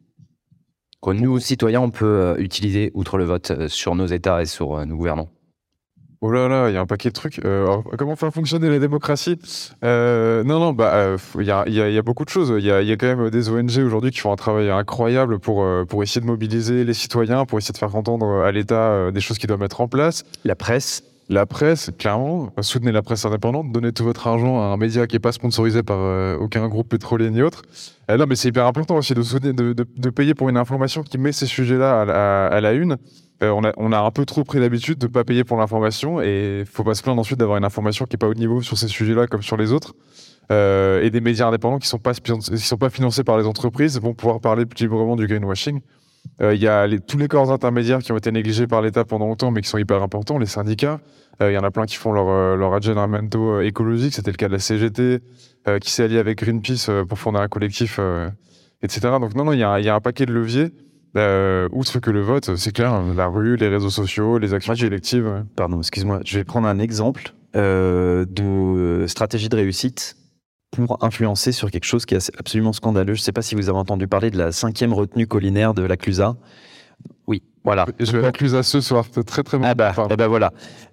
Que 1.01 1.11
nous, 1.11 1.39
citoyens, 1.39 1.79
on 1.79 1.89
peut 1.89 2.05
euh, 2.05 2.35
utiliser, 2.37 2.91
outre 2.93 3.17
le 3.17 3.23
vote, 3.23 3.51
euh, 3.51 3.67
sur 3.69 3.95
nos 3.95 4.07
États 4.07 4.41
et 4.41 4.45
sur 4.45 4.85
nos 4.85 4.97
gouvernants? 4.97 5.29
Oh 6.19 6.29
là 6.31 6.49
là, 6.49 6.69
il 6.69 6.73
y 6.73 6.77
a 6.77 6.81
un 6.81 6.85
paquet 6.85 7.07
de 7.07 7.13
trucs. 7.13 7.39
Euh, 7.45 7.63
alors, 7.63 7.83
comment 7.97 8.17
faire 8.17 8.33
fonctionner 8.33 8.67
la 8.69 8.77
démocratie 8.79 9.39
Euh, 9.85 10.43
Non, 10.43 10.59
non, 10.59 10.73
bah, 10.73 10.93
euh, 10.95 11.17
il 11.39 11.45
y, 11.45 11.51
a, 11.51 11.63
il 11.65 11.73
y 11.73 11.79
a- 11.81 11.87
il 11.87 11.95
y 11.95 11.97
a 11.97 12.01
beaucoup 12.01 12.25
de 12.25 12.29
choses. 12.29 12.53
Il 12.57 12.65
y 12.65 12.69
a, 12.71 12.81
il 12.81 12.89
y 12.89 12.91
a 12.91 12.97
quand 12.97 13.07
même 13.15 13.29
des 13.29 13.47
ONG 13.49 13.77
aujourd'hui 13.85 14.11
qui 14.11 14.19
font 14.19 14.33
un 14.33 14.35
travail 14.35 14.69
incroyable 14.69 15.39
pour, 15.39 15.65
pour 15.87 16.03
essayer 16.03 16.19
de 16.19 16.25
mobiliser 16.25 16.83
les 16.83 16.93
citoyens, 16.93 17.45
pour 17.45 17.57
essayer 17.57 17.71
de 17.71 17.77
faire 17.77 17.95
entendre 17.95 18.43
à 18.43 18.51
l'État 18.51 19.11
des 19.11 19.21
choses 19.21 19.37
qu'il 19.37 19.47
doit 19.47 19.55
mettre 19.55 19.79
en 19.79 19.87
place. 19.87 20.25
La 20.43 20.57
presse, 20.57 21.03
La 21.31 21.45
presse, 21.45 21.91
clairement, 21.99 22.51
soutenez 22.61 22.91
la 22.91 23.03
presse 23.03 23.23
indépendante, 23.23 23.71
donnez 23.71 23.91
tout 23.91 24.03
votre 24.03 24.25
argent 24.25 24.59
à 24.61 24.65
un 24.65 24.77
média 24.77 25.05
qui 25.05 25.13
n'est 25.15 25.19
pas 25.19 25.31
sponsorisé 25.31 25.83
par 25.83 25.99
euh, 25.99 26.35
aucun 26.37 26.67
groupe 26.67 26.89
pétrolier 26.89 27.29
ni 27.29 27.43
autre. 27.43 27.61
Euh, 28.09 28.17
non, 28.17 28.25
mais 28.27 28.35
c'est 28.35 28.47
hyper 28.47 28.65
important 28.65 28.97
aussi 28.97 29.13
de, 29.13 30.09
payer 30.09 30.33
pour 30.33 30.49
une 30.49 30.57
information 30.57 31.03
qui 31.03 31.19
met 31.19 31.31
ces 31.31 31.45
sujets-là 31.45 32.01
à, 32.49 32.59
la- 32.59 32.73
une. 32.73 32.97
Euh, 33.43 33.51
on, 33.77 33.91
a, 33.91 33.99
un 33.99 34.11
peu 34.11 34.25
trop 34.25 34.43
pris 34.43 34.59
l'habitude 34.59 34.97
de 34.97 35.05
ne 35.05 35.11
pas 35.11 35.23
payer 35.23 35.43
pour 35.43 35.57
l'information 35.57 36.19
et 36.19 36.63
faut 36.65 36.83
pas 36.83 36.95
se 36.95 37.03
plaindre 37.03 37.21
ensuite 37.21 37.37
d'avoir 37.37 37.59
une 37.59 37.63
information 37.63 38.05
qui 38.05 38.15
n'est 38.15 38.19
pas 38.19 38.27
au 38.27 38.33
niveau 38.33 38.63
sur 38.63 38.77
ces 38.79 38.87
sujets-là 38.87 39.27
comme 39.27 39.43
sur 39.43 39.55
les 39.55 39.71
autres. 39.71 39.93
Euh, 40.51 41.03
et 41.03 41.11
des 41.11 41.21
médias 41.21 41.47
indépendants 41.47 41.77
qui 41.77 41.85
ne 41.85 41.89
sont, 41.89 41.99
pas 41.99 42.13
sont 42.15 42.77
pas 42.77 42.89
financés 42.89 43.23
par 43.23 43.37
les 43.37 43.45
entreprises 43.45 44.01
vont 44.01 44.15
pouvoir 44.15 44.41
parler 44.41 44.65
plus 44.65 44.81
librement 44.81 45.15
du 45.15 45.27
greenwashing. 45.27 45.79
Euh, 46.41 46.53
Il 46.55 46.61
y 46.61 46.67
a 46.67 46.87
les- 46.87 46.99
tous 46.99 47.17
les 47.17 47.27
corps 47.27 47.51
intermédiaires 47.51 47.99
qui 47.99 48.11
ont 48.11 48.17
été 48.17 48.31
négligés 48.31 48.65
par 48.67 48.81
l'État 48.81 49.03
pendant 49.05 49.27
longtemps, 49.27 49.51
mais 49.51 49.61
qui 49.61 49.67
sont 49.69 49.77
hyper 49.77 50.01
importants, 50.01 50.37
les 50.37 50.45
syndicats. 50.45 50.99
Euh, 51.41 51.51
Il 51.51 51.53
y 51.53 51.57
en 51.57 51.63
a 51.63 51.71
plein 51.71 51.85
qui 51.85 51.95
font 51.95 52.11
leur, 52.13 52.27
euh, 52.29 52.55
leur 52.55 52.73
euh, 52.73 53.61
écologique. 53.61 54.13
C'était 54.13 54.31
le 54.31 54.37
cas 54.37 54.47
de 54.47 54.53
la 54.53 54.59
CGT, 54.59 55.19
euh, 55.67 55.79
qui 55.79 55.91
s'est 55.91 56.03
alliée 56.03 56.17
avec 56.19 56.37
Greenpeace 56.39 56.89
pour 57.07 57.17
fonder 57.19 57.39
un 57.39 57.47
collectif, 57.47 57.99
etc. 58.81 58.99
Donc 59.19 59.35
non, 59.35 59.43
non, 59.45 59.53
il 59.53 59.59
y, 59.59 59.63
a 59.63 59.71
un- 59.71 59.79
il 59.79 59.85
y 59.85 59.89
a 59.89 59.95
un 59.95 59.99
paquet 60.01 60.25
de 60.25 60.33
leviers. 60.33 60.71
Outre 61.71 61.99
que 61.99 62.11
le 62.11 62.21
vote, 62.21 62.55
c'est 62.55 62.71
clair, 62.71 62.93
hein, 62.93 63.13
la 63.17 63.27
rue, 63.27 63.55
les 63.57 63.67
réseaux 63.67 63.89
sociaux, 63.89 64.37
les 64.37 64.53
actions 64.53 64.73
Moi, 64.73 64.81
collectives. 64.81 65.25
ouais. 65.25 65.41
Pardon, 65.55 65.79
excuse-moi. 65.79 66.21
Je 66.25 66.37
vais 66.37 66.43
prendre 66.45 66.67
un 66.67 66.79
exemple 66.79 67.33
de 67.55 69.05
stratégie 69.07 69.49
de 69.49 69.55
réussite 69.55 70.15
pour 70.71 71.03
influencer 71.03 71.51
sur 71.51 71.71
quelque 71.71 71.85
chose 71.85 72.05
qui 72.05 72.15
est 72.15 72.31
absolument 72.37 72.73
scandaleux. 72.73 73.15
Je 73.15 73.21
ne 73.21 73.23
sais 73.23 73.31
pas 73.31 73.41
si 73.41 73.55
vous 73.55 73.69
avez 73.69 73.77
entendu 73.77 74.07
parler 74.07 74.31
de 74.31 74.37
la 74.37 74.51
cinquième 74.51 74.93
retenue 74.93 75.27
collinaire 75.27 75.73
de 75.73 75.83
la 75.83 75.97
Clusa. 75.97 76.37
Oui, 77.27 77.41
voilà. 77.63 77.85
Je 77.99 78.11
vais 78.13 78.21
l'incluse 78.21 78.55
à 78.55 78.63
ce 78.63 78.79
soir, 78.81 79.05
c'est 79.11 79.23
très 79.23 79.43
très 79.43 79.57
bon. 79.57 79.65
Ah 79.67 79.75
bah, 79.75 79.93
eh 80.09 80.15
ben 80.15 80.27
voilà. 80.27 80.51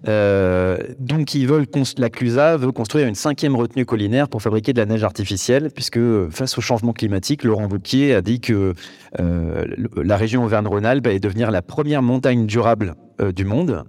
Euh, 0.09 0.79
donc 0.99 1.35
ils 1.35 1.47
veulent 1.47 1.67
la 1.99 2.11
Clusa 2.11 2.57
veut 2.57 2.73
construire 2.73 3.07
une 3.07 3.15
cinquième 3.15 3.57
retenue 3.57 3.85
collinaire 3.85 4.29
pour 4.29 4.43
fabriquer 4.43 4.73
de 4.73 4.79
la 4.79 4.87
neige 4.87 5.05
artificielle, 5.05 5.71
puisque 5.75 5.97
euh, 5.99 6.29
face 6.31 6.59
au 6.59 6.61
changement 6.61 6.93
climatique, 6.93 7.45
Laurent 7.45 7.69
Wauquiez 7.69 8.15
a 8.15 8.23
dit 8.23 8.41
que 8.41 8.75
euh, 9.21 9.65
la 9.97 10.17
région 10.17 10.45
Auvergne-Rhône-Alpes 10.45 11.07
allait 11.07 11.21
devenir 11.21 11.51
la 11.51 11.63
première 11.63 12.03
montagne 12.03 12.47
durable 12.47 12.95
euh, 13.21 13.33
du 13.33 13.45
monde, 13.45 13.85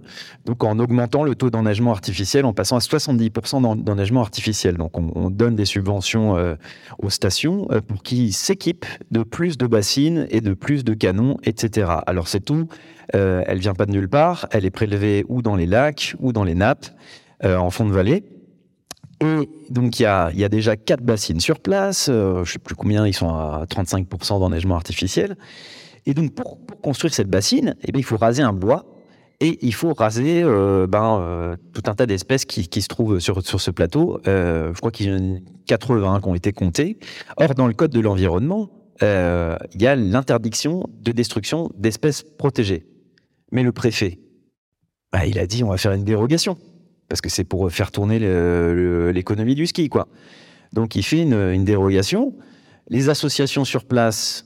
donc 0.46 0.64
en 0.64 0.78
augmentant 0.78 1.24
le 1.24 1.34
taux 1.34 1.50
d'enneigement 1.50 1.90
artificiel, 1.92 2.44
en 2.46 2.52
passant 2.52 2.76
à 2.76 2.80
70% 2.80 3.60
d'en- 3.62 3.76
d'enneigement 3.76 4.20
artificiel. 4.22 4.76
Donc 4.76 4.96
on, 4.98 5.10
on 5.14 5.30
donne 5.30 5.56
des 5.56 5.66
subventions 5.66 6.36
aux 6.98 7.10
stations 7.10 7.68
pour 7.86 8.02
qu'ils 8.02 8.32
s'équipent 8.32 8.86
de 9.10 9.22
plus 9.22 9.58
de 9.58 9.66
bassines 9.66 10.26
et 10.30 10.40
de 10.40 10.54
plus 10.54 10.84
de 10.84 10.94
canons, 10.94 11.36
etc. 11.44 11.90
Alors 12.06 12.28
c'est 12.28 12.40
tout. 12.40 12.67
Euh, 13.14 13.42
elle 13.46 13.58
vient 13.58 13.74
pas 13.74 13.86
de 13.86 13.92
nulle 13.92 14.08
part. 14.08 14.46
Elle 14.50 14.64
est 14.64 14.70
prélevée 14.70 15.24
ou 15.28 15.42
dans 15.42 15.56
les 15.56 15.66
lacs 15.66 16.14
ou 16.20 16.32
dans 16.32 16.44
les 16.44 16.54
nappes 16.54 16.86
euh, 17.44 17.56
en 17.56 17.70
fond 17.70 17.86
de 17.86 17.92
vallée. 17.92 18.24
Et 19.20 19.48
donc 19.70 19.98
il 19.98 20.02
y 20.04 20.06
a, 20.06 20.48
déjà 20.48 20.76
quatre 20.76 21.02
bassines 21.02 21.40
sur 21.40 21.58
place. 21.60 22.08
euh, 22.08 22.44
je 22.44 22.52
sais 22.52 22.58
plus 22.58 22.74
combien 22.74 23.06
ils 23.06 23.14
sont 23.14 23.30
à 23.30 23.64
35% 23.68 24.40
d'enneigement 24.40 24.76
artificiel. 24.76 25.36
Et 26.06 26.14
donc 26.14 26.34
pour, 26.34 26.58
construire 26.82 27.12
cette 27.12 27.28
bassine, 27.28 27.74
eh 27.84 27.92
bien, 27.92 28.00
il 28.00 28.04
faut 28.04 28.16
raser 28.16 28.42
un 28.42 28.52
bois 28.52 28.86
et 29.40 29.58
il 29.62 29.74
faut 29.74 29.92
raser 29.92 30.42
euh, 30.42 30.86
ben, 30.86 31.18
euh, 31.20 31.56
tout 31.72 31.82
un 31.86 31.94
tas 31.94 32.06
d'espèces 32.06 32.44
qui, 32.44 32.82
se 32.82 32.88
trouvent 32.88 33.18
sur, 33.18 33.42
ce 33.42 33.70
plateau. 33.70 34.20
Je 34.24 34.78
crois 34.78 34.90
qu'il 34.90 35.06
y 35.06 35.12
en 35.12 35.36
a 35.36 35.38
80 35.66 36.20
qui 36.20 36.28
ont 36.28 36.34
été 36.34 36.52
comptés. 36.52 36.98
Or, 37.36 37.54
dans 37.54 37.66
le 37.66 37.74
Code 37.74 37.92
de 37.92 38.00
l'environnement, 38.00 38.70
euh, 39.02 39.56
il 39.74 39.82
y 39.82 39.86
a 39.86 39.96
l'interdiction 39.96 40.84
de 41.00 41.12
destruction 41.12 41.70
d'espèces 41.76 42.22
protégées. 42.22 42.86
Mais 43.52 43.62
le 43.62 43.72
préfet, 43.72 44.18
bah, 45.12 45.26
il 45.26 45.38
a 45.38 45.46
dit 45.46 45.64
on 45.64 45.70
va 45.70 45.76
faire 45.76 45.92
une 45.92 46.04
dérogation. 46.04 46.58
Parce 47.08 47.20
que 47.20 47.30
c'est 47.30 47.44
pour 47.44 47.70
faire 47.72 47.90
tourner 47.90 48.18
l'économie 49.12 49.54
du 49.54 49.66
ski, 49.66 49.88
quoi. 49.88 50.08
Donc 50.74 50.94
il 50.94 51.02
fait 51.02 51.22
une, 51.22 51.64
dérogation. 51.64 52.34
Les 52.88 53.08
associations 53.08 53.64
sur 53.64 53.84
place, 53.84 54.44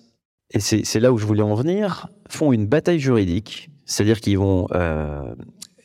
et 0.52 0.60
c'est 0.60 1.00
là 1.00 1.12
où 1.12 1.18
je 1.18 1.26
voulais 1.26 1.42
en 1.42 1.54
venir, 1.54 2.08
font 2.28 2.52
une 2.52 2.66
bataille 2.66 3.00
juridique. 3.00 3.70
C'est-à-dire 3.84 4.20
qu'ils 4.20 4.38
vont, 4.38 4.68
euh, 4.74 5.34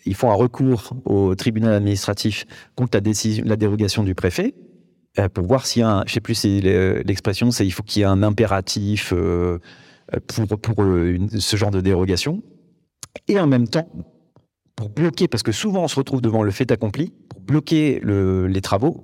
ils 0.06 0.16
font 0.16 0.30
un 0.30 0.36
recours 0.36 0.94
au 1.06 1.34
tribunal 1.36 1.74
administratif 1.74 2.46
contre 2.76 2.96
la 2.96 3.02
décision, 3.02 3.44
la 3.48 3.56
dérogation 3.56 4.04
du 4.04 4.14
préfet, 4.14 4.54
pour 5.34 5.46
voir 5.46 5.66
s'il 5.66 5.82
y 5.82 5.84
a, 5.84 5.90
un, 5.90 6.04
je 6.06 6.14
sais 6.14 6.22
plus 6.22 6.36
si 6.36 6.62
le- 6.62 7.02
l'expression, 7.06 7.52
c'est 7.52 7.66
il 7.66 7.72
faut 7.72 7.84
qu'il 7.84 8.02
y 8.02 8.04
ait 8.04 8.08
un 8.08 8.24
impératif 8.24 9.14
euh, 9.16 9.60
pour 10.62 10.84
euh, 10.84 11.18
ce 11.38 11.58
genre 11.58 11.72
de 11.72 11.82
dérogation. 11.82 12.42
Et 13.28 13.40
en 13.40 13.48
même 13.48 13.68
temps, 13.68 13.90
pour 14.76 14.90
bloquer, 14.90 15.28
parce 15.28 15.44
que 15.44 15.52
souvent 15.52 15.84
on 15.84 15.88
se 15.88 15.96
retrouve 15.96 16.22
devant 16.22 16.44
le 16.44 16.52
fait 16.52 16.72
accompli, 16.72 17.14
pour 17.30 17.42
bloquer 17.42 18.00
le- 18.04 18.48
les 18.48 18.62
travaux, 18.62 19.02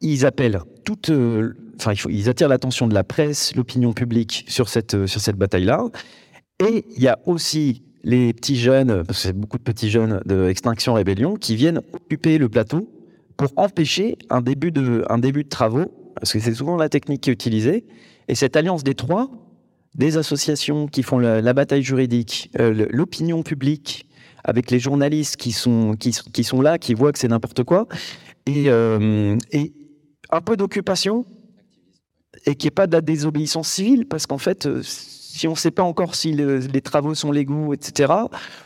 ils 0.00 0.26
appellent 0.26 0.60
toute, 0.84 1.10
euh, 1.10 1.54
enfin 1.76 1.92
ils 2.10 2.28
attirent 2.28 2.48
l'attention 2.48 2.88
de 2.88 2.94
la 2.94 3.04
presse, 3.04 3.54
l'opinion 3.54 3.92
publique 3.92 4.44
sur 4.48 4.68
cette 4.68 4.94
euh, 4.94 5.06
sur 5.06 5.20
cette 5.20 5.36
bataille-là. 5.36 5.84
Et 6.58 6.84
il 6.96 7.02
y 7.02 7.08
a 7.08 7.18
aussi 7.26 7.82
les 8.02 8.32
petits 8.32 8.56
jeunes, 8.56 9.04
parce 9.04 9.20
que 9.20 9.28
c'est 9.28 9.32
beaucoup 9.32 9.58
de 9.58 9.62
petits 9.62 9.90
jeunes 9.90 10.20
de 10.26 10.48
Extinction 10.48 10.94
Rébellion, 10.94 11.36
qui 11.36 11.54
viennent 11.56 11.80
occuper 11.92 12.38
le 12.38 12.48
plateau 12.48 12.88
pour 13.36 13.52
empêcher 13.56 14.16
un 14.30 14.40
début 14.40 14.72
de, 14.72 15.04
un 15.08 15.18
début 15.18 15.44
de 15.44 15.48
travaux, 15.48 16.12
parce 16.14 16.32
que 16.32 16.40
c'est 16.40 16.54
souvent 16.54 16.76
la 16.76 16.88
technique 16.88 17.22
qui 17.22 17.30
est 17.30 17.32
utilisée. 17.32 17.84
Et 18.28 18.34
cette 18.34 18.56
alliance 18.56 18.82
des 18.82 18.94
trois, 18.94 19.30
des 19.94 20.16
associations 20.16 20.86
qui 20.86 21.02
font 21.02 21.18
la, 21.18 21.52
bataille 21.52 21.82
juridique, 21.82 22.50
euh, 22.58 22.86
l'opinion 22.90 23.42
publique, 23.42 24.08
avec 24.44 24.70
les 24.70 24.78
journalistes 24.78 25.36
qui 25.36 25.52
sont, 25.52 25.94
qui, 25.98 26.12
sont- 26.44 26.60
là, 26.60 26.78
qui 26.78 26.94
voient 26.94 27.12
que 27.12 27.18
c'est 27.18 27.28
n'importe 27.28 27.64
quoi, 27.64 27.86
et, 28.46 28.64
euh, 28.68 29.36
et 29.52 29.72
un 30.30 30.40
peu 30.40 30.56
d'occupation, 30.56 31.24
et 32.46 32.54
qu'il 32.54 32.66
n'y 32.66 32.68
ait 32.68 32.70
pas 32.72 32.86
de 32.86 32.92
la 32.92 33.00
désobéissance 33.00 33.68
civile, 33.68 34.06
parce 34.06 34.26
qu'en 34.26 34.38
fait, 34.38 34.66
euh, 34.66 34.80
si 34.82 35.46
on 35.48 35.52
ne 35.52 35.56
sait 35.56 35.70
pas 35.70 35.82
encore 35.82 36.14
si 36.14 36.32
le- 36.32 36.58
les 36.58 36.80
travaux 36.80 37.14
sont 37.14 37.32
légaux, 37.32 37.74
etc., 37.74 38.12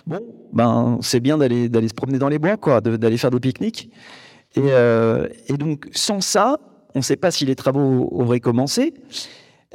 bon, 0.06 0.20
ben, 0.52 0.98
c'est 1.02 1.20
bien 1.20 1.38
d'aller 1.38 1.88
se 1.88 1.94
promener 1.94 2.18
dans 2.18 2.28
les 2.28 2.38
bois, 2.38 2.56
quoi, 2.56 2.80
d'aller 2.80 3.16
faire 3.16 3.30
des 3.30 3.40
pique-niques. 3.40 3.90
Et, 4.56 4.60
euh, 4.66 5.28
et 5.48 5.54
donc, 5.56 5.88
sans 5.92 6.20
ça, 6.20 6.58
on 6.94 6.98
ne 7.00 7.04
sait 7.04 7.16
pas 7.16 7.30
si 7.30 7.44
les 7.46 7.54
travaux 7.54 8.08
auraient 8.12 8.40
commencé. 8.40 8.94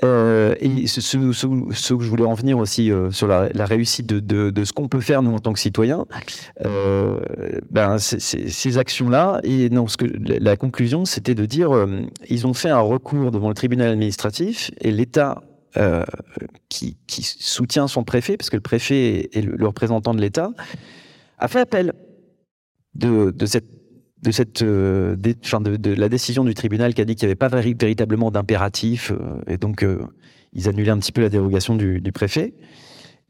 Euh, 0.03 0.55
et 0.59 0.88
ce, 0.88 0.99
ce- 0.99 1.32
ce- 1.32 1.47
ce 1.73 1.93
que 1.93 2.03
je 2.03 2.09
voulais 2.09 2.26
en 2.26 2.34
venir 2.34 2.57
aussi 2.57 2.91
euh, 2.91 3.11
sur 3.11 3.28
la, 3.28 3.47
la 3.53 3.65
réussite 3.65 4.05
de, 4.05 4.19
de- 4.19 4.49
de 4.49 4.63
ce 4.65 4.73
qu'on 4.73 4.89
peut 4.89 4.99
faire 4.99 5.21
nous 5.21 5.32
en 5.34 5.39
tant 5.39 5.53
que 5.53 5.59
citoyens, 5.59 6.05
euh, 6.65 7.17
ben, 7.71 7.97
ces 7.97 8.78
actions-là, 8.78 9.39
et 9.43 9.69
non, 9.69 9.88
ce 9.88 9.95
que, 9.95 10.05
la, 10.05 10.57
conclusion, 10.57 11.05
c'était 11.05 11.34
de 11.36 11.45
dire, 11.45 11.71
ils 12.30 12.45
ont 12.45 12.53
fait 12.53 12.67
un 12.69 12.82
recours 12.82 13.32
devant 13.32 13.47
le 13.47 13.55
tribunal 13.55 13.89
administratif 13.91 14.69
et 14.82 14.91
l'État 14.91 15.41
qui, 16.69 16.97
qui 17.07 17.23
soutient 17.23 17.88
son 17.88 18.03
préfet, 18.03 18.36
parce 18.36 18.49
que 18.49 18.57
le 18.57 18.61
préfet 18.61 19.30
est 19.32 19.41
le, 19.41 19.55
le 19.55 19.67
représentant 19.67 20.13
de 20.13 20.19
l'État, 20.19 20.51
a 21.38 21.47
fait 21.47 21.59
appel 21.61 21.93
de, 22.95 23.32
de 23.32 23.45
cette 23.45 23.65
de 24.26 24.32
cette 24.32 24.63
euh, 24.63 25.15
de, 25.15 25.93
la 25.93 26.09
décision 26.09 26.43
du 26.43 26.53
tribunal 26.53 26.93
qui 26.93 27.01
a 27.01 27.05
dit 27.05 27.15
qu'il 27.15 27.28
n'y 27.28 27.32
avait 27.32 27.36
pas 27.36 27.47
véri- 27.47 27.80
véritablement 27.80 28.32
d'impératif 28.32 29.11
euh, 29.11 29.41
et 29.47 29.57
donc 29.57 29.84
euh, 29.84 29.99
ils 30.53 30.67
annulaient 30.67 30.91
un 30.91 30.97
petit 30.97 31.11
peu 31.11 31.21
la 31.21 31.30
dérogation 31.30 31.76
du, 31.76 32.01
préfet. 32.13 32.53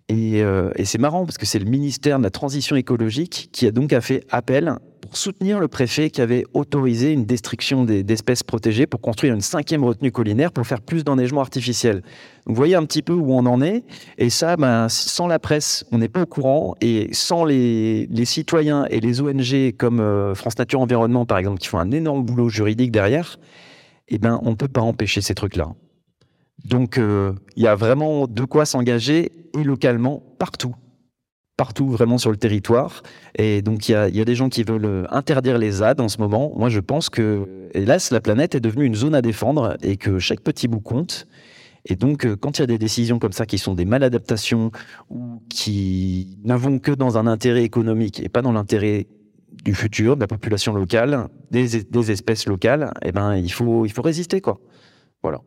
Et, 0.08 0.42
et 0.76 0.86
c'est 0.86 1.00
marrant 1.00 1.26
parce 1.26 1.40
que 1.40 1.48
c'est 1.48 1.58
le 1.58 1.66
ministère 1.66 2.20
de 2.20 2.24
la 2.24 2.30
transition 2.30 2.76
écologique 2.76 3.50
qui 3.52 3.66
a 3.66 3.72
donc 3.72 3.92
a 3.92 4.02
fait 4.02 4.24
appel 4.30 4.76
pour 5.06 5.18
soutenir 5.18 5.60
le 5.60 5.68
préfet 5.68 6.10
qui 6.10 6.20
avait 6.20 6.46
autorisé 6.56 7.12
une 7.12 7.26
destruction 7.26 7.86
des- 7.86 8.02
d'espèces 8.02 8.42
protégées 8.42 8.88
pour 8.88 9.02
construire 9.02 9.36
une 9.36 9.42
cinquième 9.42 9.84
retenue 9.84 10.12
collinaire 10.12 10.52
pour 10.52 10.66
faire 10.66 10.82
plus 10.82 11.04
d'enneigement 11.04 11.42
artificiel. 11.42 12.02
Vous 12.48 12.56
voyez 12.56 12.74
un 12.74 12.84
petit 12.86 13.04
peu 13.04 13.14
où 13.14 13.32
on 13.32 13.46
en 13.46 13.62
est 13.62 13.84
et 14.18 14.32
ça, 14.32 14.58
ben, 14.58 14.90
sans 14.90 15.28
la 15.28 15.38
presse, 15.38 15.86
on 15.92 16.00
n'est 16.00 16.10
pas 16.10 16.24
au 16.24 16.26
courant. 16.26 16.74
Et 16.82 17.10
sans 17.12 17.46
les, 17.46 18.08
les 18.08 18.26
citoyens 18.26 18.86
et 18.90 19.00
les 19.00 19.22
ONG 19.22 19.76
comme 19.78 20.00
euh, 20.00 20.34
France 20.34 20.58
Nature 20.58 20.82
Environnement, 20.82 21.28
par 21.28 21.38
exemple, 21.38 21.60
qui 21.60 21.68
font 21.68 21.80
un 21.80 21.92
énorme 21.92 22.24
boulot 22.26 22.50
juridique 22.50 22.92
derrière, 22.92 23.38
eh 24.08 24.18
ben, 24.18 24.40
on 24.42 24.52
ne 24.52 24.56
peut 24.56 24.68
pas 24.68 24.82
empêcher 24.82 25.22
ces 25.22 25.36
trucs-là. 25.36 25.70
Donc, 26.64 26.98
euh, 26.98 27.34
il 27.56 27.62
y 27.64 27.68
a 27.68 27.76
vraiment 27.76 28.26
de 28.26 28.44
quoi 28.44 28.66
s'engager, 28.66 29.32
et 29.56 29.64
localement, 29.64 30.24
partout. 30.40 30.74
Partout, 31.58 31.90
vraiment 31.90 32.18
sur 32.18 32.32
le 32.32 32.38
territoire. 32.38 33.02
Et 33.36 33.62
donc, 33.62 33.88
il 33.88 33.94
y 33.94 33.96
a, 33.96 34.10
il 34.10 34.16
y 34.16 34.22
a 34.22 34.26
des 34.26 34.36
gens 34.36 34.50
qui 34.50 34.64
veulent 34.64 34.86
euh, 34.86 35.06
interdire 35.10 35.58
les 35.58 35.72
ZAD 35.72 36.02
en 36.02 36.10
ce 36.10 36.18
moment. 36.18 36.52
Moi, 36.56 36.68
je 36.70 36.82
pense 36.82 37.10
que, 37.10 37.70
hélas, 37.74 38.12
la 38.12 38.20
planète 38.20 38.56
est 38.56 38.60
devenue 38.60 38.86
une 38.86 38.96
zone 38.96 39.16
à 39.16 39.22
défendre 39.22 39.78
et 39.82 39.96
que 39.96 40.20
chaque 40.20 40.42
petit 40.42 40.68
bout 40.68 40.82
compte. 40.82 41.28
Et 41.86 41.96
donc, 41.96 42.26
euh, 42.26 42.36
quand 42.36 42.58
il 42.58 42.62
y 42.62 42.64
a 42.64 42.68
des 42.68 42.78
décisions 42.78 43.20
comme 43.20 43.32
ça 43.32 43.46
qui 43.46 43.58
sont 43.58 43.74
des 43.74 43.86
maladaptations 43.86 44.72
ou 45.10 45.42
qui 45.50 46.38
n'avont 46.44 46.80
que 46.80 46.92
dans 46.92 47.18
un 47.18 47.28
intérêt 47.28 47.64
économique 47.64 48.22
et 48.22 48.28
pas 48.28 48.42
dans 48.42 48.52
l'intérêt 48.52 49.08
du 49.64 49.74
futur, 49.74 50.16
de 50.16 50.22
la 50.22 50.28
population 50.28 50.74
locale, 50.74 51.30
des, 51.52 51.84
des 51.84 52.12
espèces 52.12 52.48
locales, 52.48 52.92
eh 53.04 53.12
ben, 53.12 53.36
il 53.38 53.52
faut, 53.52 53.86
il 53.86 53.92
faut 53.92 54.02
résister, 54.02 54.42
quoi. 54.42 54.60
Voilà. 55.24 55.40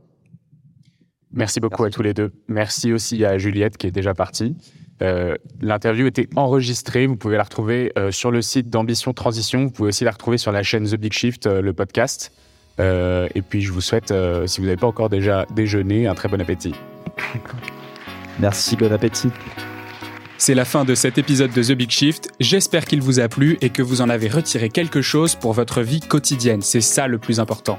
Merci 1.33 1.61
beaucoup 1.61 1.85
à 1.85 1.91
tous 1.91 2.03
les 2.03 2.15
deux. 2.15 2.33
Merci 2.49 2.93
aussi 2.93 3.25
à 3.25 3.37
Juliette 3.37 3.77
qui 3.77 3.87
est 3.87 3.91
déjà 3.91 4.15
partie. 4.15 4.57
Euh, 5.03 5.37
L'interview 5.61 6.07
était 6.07 6.29
enregistrée. 6.37 7.07
Vous 7.07 7.17
pouvez 7.17 7.37
la 7.37 7.45
retrouver 7.45 7.93
euh, 7.99 8.11
sur 8.11 8.31
le 8.31 8.43
site 8.43 8.71
d'Ambition 8.71 9.13
Transition. 9.13 9.65
Vous 9.65 9.71
pouvez 9.71 9.89
aussi 9.89 10.05
la 10.05 10.11
retrouver 10.11 10.39
sur 10.39 10.53
la 10.53 10.63
chaîne 10.63 10.85
The 10.85 10.97
Big 10.97 11.13
Shift, 11.13 11.47
euh, 11.47 11.61
le 11.61 11.73
podcast. 11.73 12.33
Euh, 12.81 13.29
et 13.35 13.43
puis, 13.43 13.63
je 13.63 13.73
vous 13.73 13.81
souhaite, 13.81 14.11
euh, 14.11 14.47
si 14.47 14.61
vous 14.61 14.67
n'avez 14.67 14.77
pas 14.77 14.87
encore 14.87 15.09
déjà 15.09 15.47
déjeuné, 15.55 16.07
un 16.07 16.15
très 16.15 16.29
bon 16.29 16.41
appétit. 16.41 16.75
Merci, 18.39 18.77
bon 18.77 18.93
appétit. 18.93 19.31
C'est 20.37 20.55
la 20.55 20.65
fin 20.65 20.85
de 20.85 20.95
cet 20.95 21.19
épisode 21.19 21.53
de 21.53 21.63
The 21.63 21.73
Big 21.73 21.91
Shift. 21.91 22.31
J'espère 22.39 22.85
qu'il 22.85 23.03
vous 23.03 23.19
a 23.19 23.29
plu 23.29 23.59
et 23.61 23.71
que 23.71 23.83
vous 23.83 24.01
en 24.01 24.09
avez 24.09 24.29
retiré 24.29 24.69
quelque 24.69 25.03
chose 25.03 25.35
pour 25.35 25.53
votre 25.53 25.83
vie 25.83 26.01
quotidienne. 26.01 26.63
C'est 26.63 26.81
ça 26.81 27.09
le 27.09 27.19
plus 27.19 27.41
important. 27.41 27.79